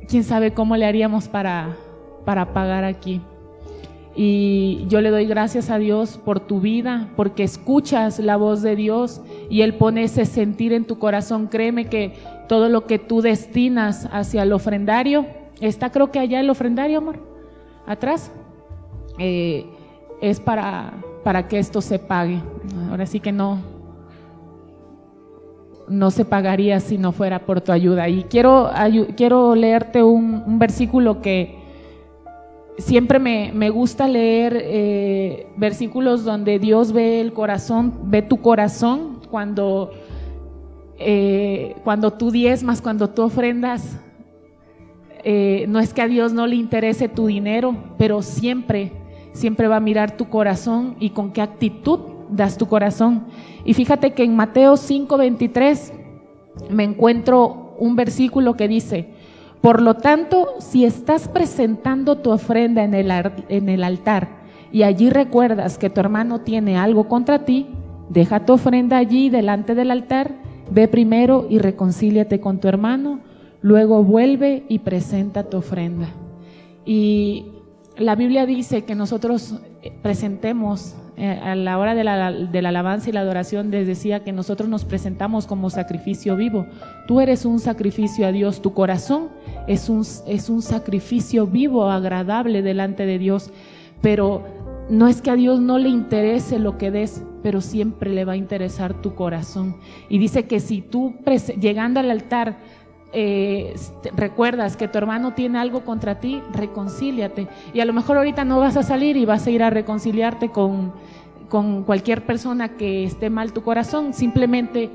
quién 0.09 0.25
sabe 0.25 0.55
cómo 0.55 0.75
le 0.79 0.87
haríamos 0.87 1.29
para, 1.29 1.77
para 2.25 2.55
pagar 2.55 2.85
aquí. 2.85 3.21
Y 4.15 4.85
yo 4.89 5.01
le 5.01 5.11
doy 5.11 5.25
gracias 5.25 5.71
a 5.71 5.79
Dios 5.79 6.19
por 6.23 6.41
tu 6.41 6.61
vida, 6.61 7.09
porque 7.17 7.45
escuchas 7.45 8.19
la 8.19 8.37
voz 8.37 8.61
de 8.61 8.77
Dios 8.77 9.23
y 9.49 9.63
Él 9.63 9.75
pone 9.75 10.05
ese 10.05 10.27
sentir 10.27 10.73
en 10.75 10.85
tu 10.85 10.99
corazón. 10.99 11.47
Créeme 11.47 11.87
que 11.87 12.15
todo 12.47 12.69
lo 12.69 12.87
que 12.87 12.99
tú 12.99 13.23
destinas 13.23 14.09
hacia 14.13 14.43
el 14.43 14.53
ofrendario, 14.53 15.25
está 15.61 15.91
creo 15.91 16.11
que 16.11 16.19
allá 16.19 16.41
el 16.41 16.51
ofrendario, 16.51 16.99
amor, 16.99 17.21
atrás, 17.87 18.31
eh, 19.19 19.67
es 20.21 20.41
para, 20.41 20.93
para 21.25 21.49
que 21.49 21.59
esto 21.59 21.81
se 21.81 21.99
pague. 21.99 22.43
Ahora 22.91 23.07
sí 23.07 23.19
que 23.19 23.33
no, 23.33 23.61
no 25.89 26.11
se 26.11 26.27
pagaría 26.27 26.81
si 26.81 26.99
no 26.99 27.13
fuera 27.13 27.47
por 27.47 27.63
tu 27.63 27.73
ayuda. 27.73 28.11
Y 28.11 28.25
quiero, 28.25 28.71
quiero 29.17 29.55
leerte 29.55 30.03
un 30.03 30.59
versículo 30.59 31.23
que 31.23 31.62
siempre 32.79 33.19
me, 33.19 33.53
me 33.53 33.71
gusta 33.71 34.09
leer, 34.09 34.59
eh, 34.61 35.47
versículos 35.57 36.25
donde 36.25 36.59
Dios 36.59 36.93
ve 36.93 37.21
el 37.21 37.33
corazón, 37.33 37.93
ve 38.05 38.23
tu 38.23 38.41
corazón 38.41 39.21
cuando, 39.31 39.91
eh, 40.99 41.77
cuando 41.85 42.13
tú 42.13 42.31
diezmas, 42.31 42.81
cuando 42.81 43.11
tú 43.11 43.23
ofrendas. 43.23 43.99
Eh, 45.25 45.67
no 45.69 45.79
es 45.79 45.95
que 45.95 46.03
a 46.03 46.09
Dios 46.09 46.33
no 46.33 46.47
le 46.47 46.57
interese 46.57 47.09
tu 47.09 47.27
dinero, 47.27 47.77
pero 47.97 48.23
siempre, 48.23 48.93
siempre 49.33 49.69
va 49.69 49.77
a 49.77 49.81
mirar 49.81 50.17
tu 50.17 50.29
corazón 50.29 50.97
y 50.99 51.11
con 51.11 51.33
qué 51.33 51.43
actitud 51.43 52.01
das 52.29 52.59
tu 52.59 52.67
corazón. 52.67 53.27
Y 53.65 53.75
fíjate 53.75 54.13
que 54.15 54.25
en 54.25 54.35
Mateo 54.35 54.77
5:23 54.77 55.93
me 56.71 56.85
encuentro 56.85 57.77
un 57.79 57.95
versículo 57.95 58.55
que 58.55 58.67
dice, 58.67 59.12
por 59.63 59.81
lo 59.81 59.95
tanto, 59.95 60.57
si 60.59 60.85
estás 60.85 61.29
presentando 61.29 62.19
tu 62.19 62.31
ofrenda 62.31 62.83
en 62.83 62.95
el, 62.95 63.13
en 63.49 63.69
el 63.69 63.85
altar 63.85 64.43
y 64.73 64.83
allí 64.83 65.09
recuerdas 65.09 65.79
que 65.79 65.89
tu 65.89 66.01
hermano 66.01 66.41
tiene 66.41 66.77
algo 66.77 67.07
contra 67.07 67.45
ti, 67.45 67.69
deja 68.09 68.45
tu 68.45 68.55
ofrenda 68.55 68.99
allí 68.99 69.31
delante 69.31 69.77
del 69.77 69.93
altar, 69.93 70.35
ve 70.69 70.89
primero 70.89 71.47
y 71.49 71.59
reconcíliate 71.59 72.41
con 72.41 72.59
tu 72.59 72.67
hermano, 72.67 73.21
luego 73.61 74.03
vuelve 74.03 74.65
y 74.69 74.81
presenta 74.81 75.45
tu 75.45 75.59
ofrenda. 75.59 76.09
Y 76.85 77.47
la 77.97 78.17
Biblia 78.17 78.47
dice 78.47 78.83
que 78.83 78.97
nosotros 78.97 79.61
eh, 79.83 79.93
presentemos 80.03 80.97
a 81.19 81.55
la 81.55 81.79
hora 81.79 81.95
de 81.95 82.05
la, 82.05 82.27
alabanza 82.27 83.11
y 83.11 83.13
la 83.13 83.21
adoración, 83.21 83.71
les 83.71 83.87
decía 83.87 84.25
que 84.25 84.33
nosotros 84.33 84.69
nos 84.69 84.85
presentamos 84.85 85.47
como 85.47 85.71
sacrificio 85.71 86.37
vivo. 86.37 86.67
Tú 87.07 87.21
eres 87.21 87.45
un 87.45 87.59
sacrificio 87.59 88.27
a 88.27 88.33
Dios, 88.33 88.63
tu 88.63 88.73
corazón 88.73 89.29
es 89.69 89.89
un, 89.89 90.07
es 90.27 90.49
un 90.49 90.63
sacrificio 90.63 91.47
vivo, 91.47 91.91
agradable 91.91 92.63
delante 92.63 93.07
de 93.07 93.19
Dios, 93.19 93.51
pero 94.01 94.43
no 94.89 95.07
es 95.09 95.23
que 95.23 95.31
a 95.31 95.37
Dios 95.37 95.61
no 95.61 95.79
le 95.79 95.89
interese 95.89 96.59
lo 96.59 96.79
que 96.79 96.91
des, 96.91 97.23
pero 97.43 97.61
siempre 97.61 98.11
le 98.11 98.25
va 98.25 98.33
a 98.33 98.37
interesar 98.37 99.01
tu 99.01 99.15
corazón. 99.15 99.77
Y 100.09 100.19
dice 100.19 100.45
que 100.45 100.61
si 100.61 100.81
tú 100.81 101.15
llegando 101.61 102.01
al 102.01 102.11
altar 102.11 102.59
eh, 103.13 103.75
te- 104.03 104.11
recuerdas 104.11 104.77
que 104.77 104.89
tu 104.89 104.99
hermano 104.99 105.35
tiene 105.35 105.59
algo 105.59 105.85
contra 105.85 106.19
ti, 106.21 106.43
reconcíliate. 106.53 107.49
Y 107.75 107.81
a 107.81 107.85
lo 107.85 107.93
mejor 107.93 108.17
ahorita 108.17 108.45
no 108.45 108.59
vas 108.61 108.77
a 108.77 108.83
salir 108.83 109.17
y 109.17 109.25
vas 109.25 109.47
a 109.47 109.51
ir 109.51 109.63
a 109.63 109.71
reconciliarte 109.71 110.51
con, 110.51 110.93
con 111.49 111.85
cualquier 111.85 112.25
persona 112.25 112.77
que 112.77 113.05
esté 113.05 113.31
mal 113.31 113.53
tu 113.53 113.63
corazón. 113.63 114.13
Simplemente 114.15 114.91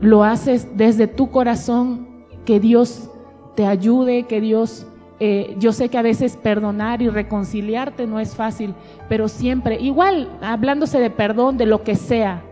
lo 0.00 0.24
haces 0.24 0.76
desde 0.76 1.06
tu 1.06 1.30
corazón, 1.30 2.08
que 2.44 2.58
Dios 2.60 3.10
te 3.54 3.66
ayude, 3.66 4.24
que 4.24 4.40
Dios... 4.40 4.86
eh, 5.20 5.54
yo 5.58 5.72
sé 5.72 5.90
que 5.90 5.98
a 5.98 6.02
veces 6.02 6.36
perdonar 6.36 7.02
y 7.02 7.08
reconciliarte 7.10 8.06
no 8.06 8.18
es 8.18 8.34
fácil, 8.34 8.74
pero 9.08 9.28
siempre, 9.28 9.78
igual, 9.78 10.28
hablándose 10.40 10.98
de 10.98 11.10
perdón, 11.10 11.58
de 11.58 11.66
lo 11.66 11.82
que 11.84 11.94
sea, 11.96 12.42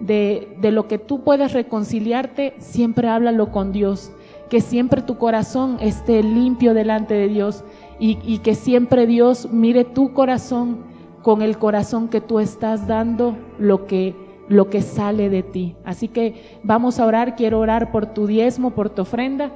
de, 0.00 0.56
de 0.60 0.72
lo 0.72 0.88
que 0.88 0.98
tú 0.98 1.22
puedes 1.22 1.52
reconciliarte, 1.52 2.54
siempre 2.58 3.08
háblalo 3.08 3.52
con 3.52 3.70
Dios. 3.70 4.10
Que 4.48 4.60
siempre 4.60 5.02
tu 5.02 5.18
corazón 5.18 5.76
esté 5.80 6.22
limpio 6.22 6.74
delante 6.74 7.14
de 7.14 7.28
Dios 7.28 7.64
y, 7.98 8.18
y 8.22 8.38
que 8.38 8.54
siempre 8.54 9.06
Dios 9.06 9.48
mire 9.50 9.84
tu 9.84 10.12
corazón 10.12 10.78
con 11.22 11.42
el 11.42 11.58
corazón 11.58 12.08
que 12.08 12.20
tú 12.20 12.38
estás 12.38 12.86
dando 12.86 13.36
lo 13.58 13.86
que, 13.86 14.14
lo 14.48 14.70
que 14.70 14.82
sale 14.82 15.28
de 15.28 15.42
ti. 15.42 15.76
Así 15.84 16.08
que 16.08 16.58
vamos 16.62 16.98
a 16.98 17.06
orar, 17.06 17.36
quiero 17.36 17.60
orar 17.60 17.90
por 17.90 18.06
tu 18.06 18.26
diezmo, 18.26 18.70
por 18.70 18.90
tu 18.90 19.02
ofrenda. 19.02 19.50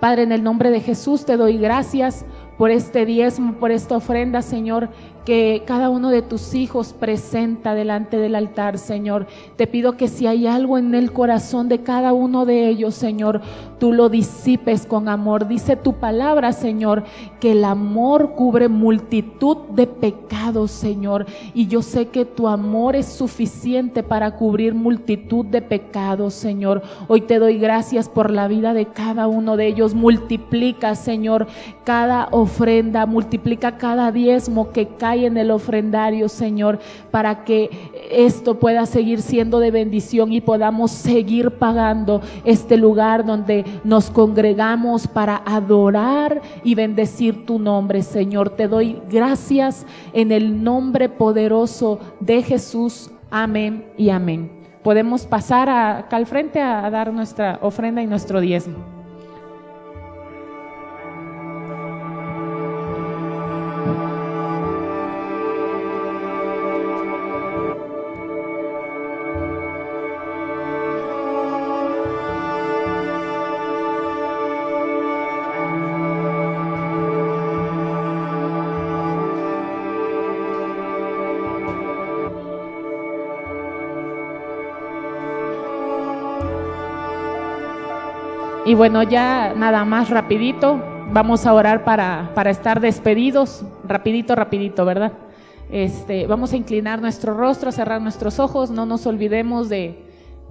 Padre, 0.00 0.22
en 0.22 0.32
el 0.32 0.42
nombre 0.42 0.70
de 0.70 0.80
Jesús 0.80 1.24
te 1.24 1.36
doy 1.36 1.58
gracias 1.58 2.24
por 2.58 2.70
este 2.70 3.06
diezmo, 3.06 3.54
por 3.54 3.70
esta 3.70 3.96
ofrenda, 3.96 4.42
Señor, 4.42 4.88
que 5.24 5.62
cada 5.66 5.88
uno 5.88 6.10
de 6.10 6.22
tus 6.22 6.54
hijos 6.54 6.92
presenta 6.92 7.74
delante 7.74 8.18
del 8.18 8.34
altar, 8.34 8.78
Señor. 8.78 9.26
Te 9.56 9.66
pido 9.66 9.96
que 9.96 10.08
si 10.08 10.26
hay 10.26 10.46
algo 10.46 10.76
en 10.76 10.94
el 10.94 11.12
corazón 11.12 11.68
de 11.68 11.82
cada 11.82 12.12
uno 12.12 12.44
de 12.44 12.68
ellos, 12.68 12.94
Señor, 12.94 13.40
tú 13.78 13.92
lo 13.92 14.08
disipes 14.10 14.86
con 14.86 15.08
amor. 15.08 15.48
Dice 15.48 15.76
tu 15.76 15.94
palabra, 15.94 16.52
Señor, 16.52 17.04
que 17.40 17.52
el 17.52 17.64
amor 17.64 18.34
cubre 18.34 18.68
multitud 18.68 19.56
de 19.70 19.86
pecados, 19.86 20.70
Señor. 20.70 21.26
Y 21.54 21.68
yo 21.68 21.80
sé 21.80 22.08
que 22.08 22.26
tu 22.26 22.46
amor 22.46 22.94
es 22.94 23.06
suficiente 23.06 24.02
para 24.02 24.36
cubrir 24.36 24.74
multitud 24.74 25.46
de 25.46 25.62
pecados, 25.62 26.34
Señor. 26.34 26.82
Hoy 27.08 27.22
te 27.22 27.38
doy 27.38 27.58
gracias 27.58 28.10
por 28.10 28.30
la 28.30 28.46
vida 28.46 28.74
de 28.74 28.86
cada 28.86 29.26
uno 29.26 29.56
de 29.56 29.68
ellos. 29.68 29.94
Multiplica, 29.94 30.94
Señor, 30.94 31.46
cada 31.84 32.28
ofrenda, 32.30 33.06
multiplica 33.06 33.78
cada 33.78 34.12
diezmo 34.12 34.70
que 34.72 34.88
cae 34.88 35.13
en 35.14 35.36
el 35.36 35.50
ofrendario, 35.50 36.28
Señor, 36.28 36.78
para 37.10 37.44
que 37.44 37.70
esto 38.10 38.58
pueda 38.58 38.86
seguir 38.86 39.22
siendo 39.22 39.60
de 39.60 39.70
bendición 39.70 40.32
y 40.32 40.40
podamos 40.40 40.90
seguir 40.90 41.52
pagando 41.52 42.20
este 42.44 42.76
lugar 42.76 43.24
donde 43.24 43.64
nos 43.84 44.10
congregamos 44.10 45.06
para 45.06 45.42
adorar 45.44 46.40
y 46.64 46.74
bendecir 46.74 47.46
tu 47.46 47.58
nombre, 47.58 48.02
Señor. 48.02 48.50
Te 48.50 48.68
doy 48.68 49.00
gracias 49.10 49.86
en 50.12 50.32
el 50.32 50.62
nombre 50.62 51.08
poderoso 51.08 51.98
de 52.20 52.42
Jesús. 52.42 53.10
Amén 53.30 53.84
y 53.96 54.10
amén. 54.10 54.50
Podemos 54.82 55.26
pasar 55.26 55.68
acá 55.68 56.16
al 56.16 56.26
frente 56.26 56.60
a 56.60 56.88
dar 56.90 57.12
nuestra 57.12 57.58
ofrenda 57.62 58.02
y 58.02 58.06
nuestro 58.06 58.40
diezmo. 58.40 58.93
Y 88.74 88.76
bueno, 88.76 89.04
ya 89.04 89.54
nada 89.56 89.84
más 89.84 90.10
rapidito, 90.10 90.82
vamos 91.12 91.46
a 91.46 91.54
orar 91.54 91.84
para, 91.84 92.32
para 92.34 92.50
estar 92.50 92.80
despedidos, 92.80 93.64
rapidito, 93.86 94.34
rapidito, 94.34 94.84
¿verdad? 94.84 95.12
Este, 95.70 96.26
vamos 96.26 96.52
a 96.52 96.56
inclinar 96.56 97.00
nuestro 97.00 97.34
rostro, 97.34 97.68
a 97.68 97.72
cerrar 97.72 98.02
nuestros 98.02 98.40
ojos, 98.40 98.72
no 98.72 98.84
nos 98.84 99.06
olvidemos 99.06 99.68
de, 99.68 100.02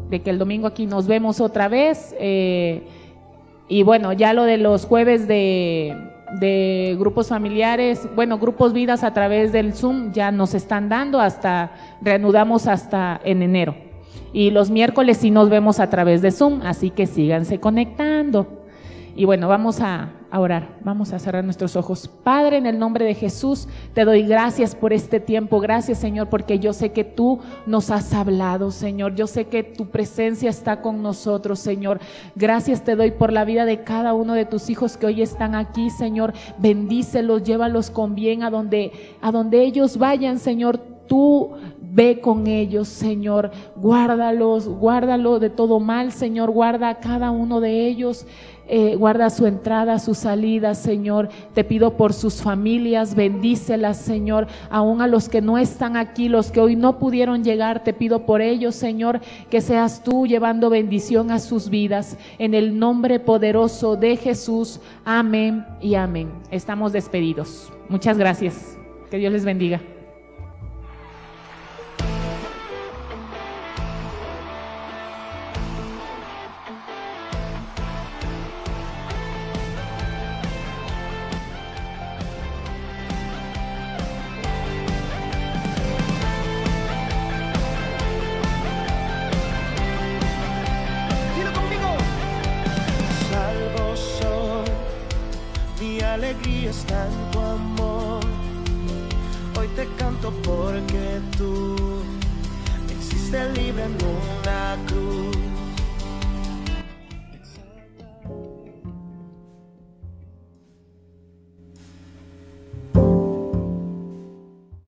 de 0.09 0.21
que 0.21 0.29
el 0.29 0.39
domingo 0.39 0.67
aquí 0.67 0.85
nos 0.85 1.05
vemos 1.05 1.41
otra 1.41 1.67
vez. 1.67 2.15
eh, 2.17 2.87
y 3.67 3.83
bueno, 3.83 4.13
ya 4.13 4.31
lo 4.31 4.45
de 4.45 4.57
los 4.57 4.85
jueves 4.85 5.27
de, 5.27 5.93
de 6.39 6.95
grupos 6.97 7.27
familiares, 7.27 8.07
bueno, 8.15 8.39
grupos 8.39 8.71
vidas 8.71 9.03
a 9.03 9.13
través 9.13 9.51
del 9.51 9.73
Zoom 9.73 10.13
ya 10.13 10.31
nos 10.31 10.53
están 10.53 10.87
dando 10.87 11.19
hasta, 11.19 11.71
reanudamos 12.01 12.67
hasta 12.67 13.19
en 13.25 13.41
enero. 13.41 13.75
Y 14.31 14.49
los 14.49 14.71
miércoles 14.71 15.17
sí 15.17 15.31
nos 15.31 15.49
vemos 15.49 15.79
a 15.79 15.89
través 15.89 16.21
de 16.21 16.31
Zoom, 16.31 16.61
así 16.63 16.89
que 16.89 17.05
síganse 17.05 17.59
conectando. 17.59 18.63
Y 19.15 19.25
bueno, 19.25 19.47
vamos 19.47 19.79
a, 19.79 20.09
orar, 20.31 20.79
vamos 20.83 21.13
a 21.13 21.19
cerrar 21.19 21.43
nuestros 21.43 21.75
ojos. 21.75 22.09
Padre, 22.23 22.57
en 22.57 22.65
el 22.65 22.79
nombre 22.79 23.05
de 23.05 23.13
Jesús, 23.13 23.67
te 23.93 24.05
doy 24.05 24.23
gracias 24.23 24.73
por 24.73 24.91
este 24.91 25.19
tiempo. 25.19 25.59
Gracias, 25.59 25.99
Señor, 25.99 26.29
porque 26.29 26.57
yo 26.57 26.73
sé 26.73 26.93
que 26.93 27.03
tú 27.03 27.39
nos 27.67 27.91
has 27.91 28.11
hablado, 28.11 28.71
Señor. 28.71 29.13
Yo 29.13 29.27
sé 29.27 29.45
que 29.45 29.61
tu 29.61 29.89
presencia 29.89 30.49
está 30.49 30.81
con 30.81 31.03
nosotros, 31.03 31.59
Señor. 31.59 31.99
Gracias 32.35 32.83
te 32.83 32.95
doy 32.95 33.11
por 33.11 33.31
la 33.31 33.45
vida 33.45 33.65
de 33.65 33.83
cada 33.83 34.15
uno 34.15 34.33
de 34.33 34.45
tus 34.45 34.71
hijos 34.71 34.97
que 34.97 35.05
hoy 35.05 35.21
están 35.21 35.53
aquí, 35.53 35.91
Señor. 35.91 36.33
Bendícelos, 36.57 37.43
llévalos 37.43 37.91
con 37.91 38.15
bien 38.15 38.41
a 38.41 38.49
donde, 38.49 38.93
a 39.21 39.31
donde 39.31 39.61
ellos 39.63 39.97
vayan, 39.97 40.39
Señor. 40.39 40.79
Tú 41.05 41.51
Ve 41.93 42.21
con 42.21 42.47
ellos, 42.47 42.87
Señor. 42.87 43.51
Guárdalos, 43.75 44.67
guárdalo 44.67 45.37
de 45.37 45.51
todo 45.51 45.79
mal, 45.79 46.11
Señor. 46.11 46.49
Guarda 46.49 46.89
a 46.89 46.99
cada 46.99 47.29
uno 47.29 47.61
de 47.61 47.85
ellos. 47.85 48.25
Eh, 48.67 48.95
guarda 48.95 49.29
su 49.29 49.45
entrada, 49.45 49.99
su 49.99 50.15
salida, 50.15 50.73
Señor. 50.73 51.29
Te 51.53 51.63
pido 51.63 51.95
por 51.95 52.13
sus 52.13 52.41
familias, 52.41 53.13
bendícelas, 53.13 53.97
Señor. 53.97 54.47
Aún 54.71 55.01
a 55.01 55.07
los 55.07 55.29
que 55.29 55.41
no 55.41 55.59
están 55.59 55.95
aquí, 55.95 56.29
los 56.29 56.51
que 56.51 56.61
hoy 56.61 56.75
no 56.75 56.97
pudieron 56.97 57.43
llegar, 57.43 57.83
te 57.83 57.93
pido 57.93 58.25
por 58.25 58.41
ellos, 58.41 58.73
Señor, 58.73 59.19
que 59.51 59.61
seas 59.61 60.03
tú 60.03 60.25
llevando 60.25 60.71
bendición 60.71 61.29
a 61.29 61.37
sus 61.37 61.69
vidas. 61.69 62.17
En 62.39 62.55
el 62.55 62.79
nombre 62.79 63.19
poderoso 63.19 63.97
de 63.97 64.17
Jesús. 64.17 64.79
Amén 65.05 65.63
y 65.79 65.93
amén. 65.93 66.31
Estamos 66.49 66.91
despedidos. 66.91 67.71
Muchas 67.87 68.17
gracias. 68.17 68.79
Que 69.11 69.17
Dios 69.17 69.31
les 69.31 69.45
bendiga. 69.45 69.92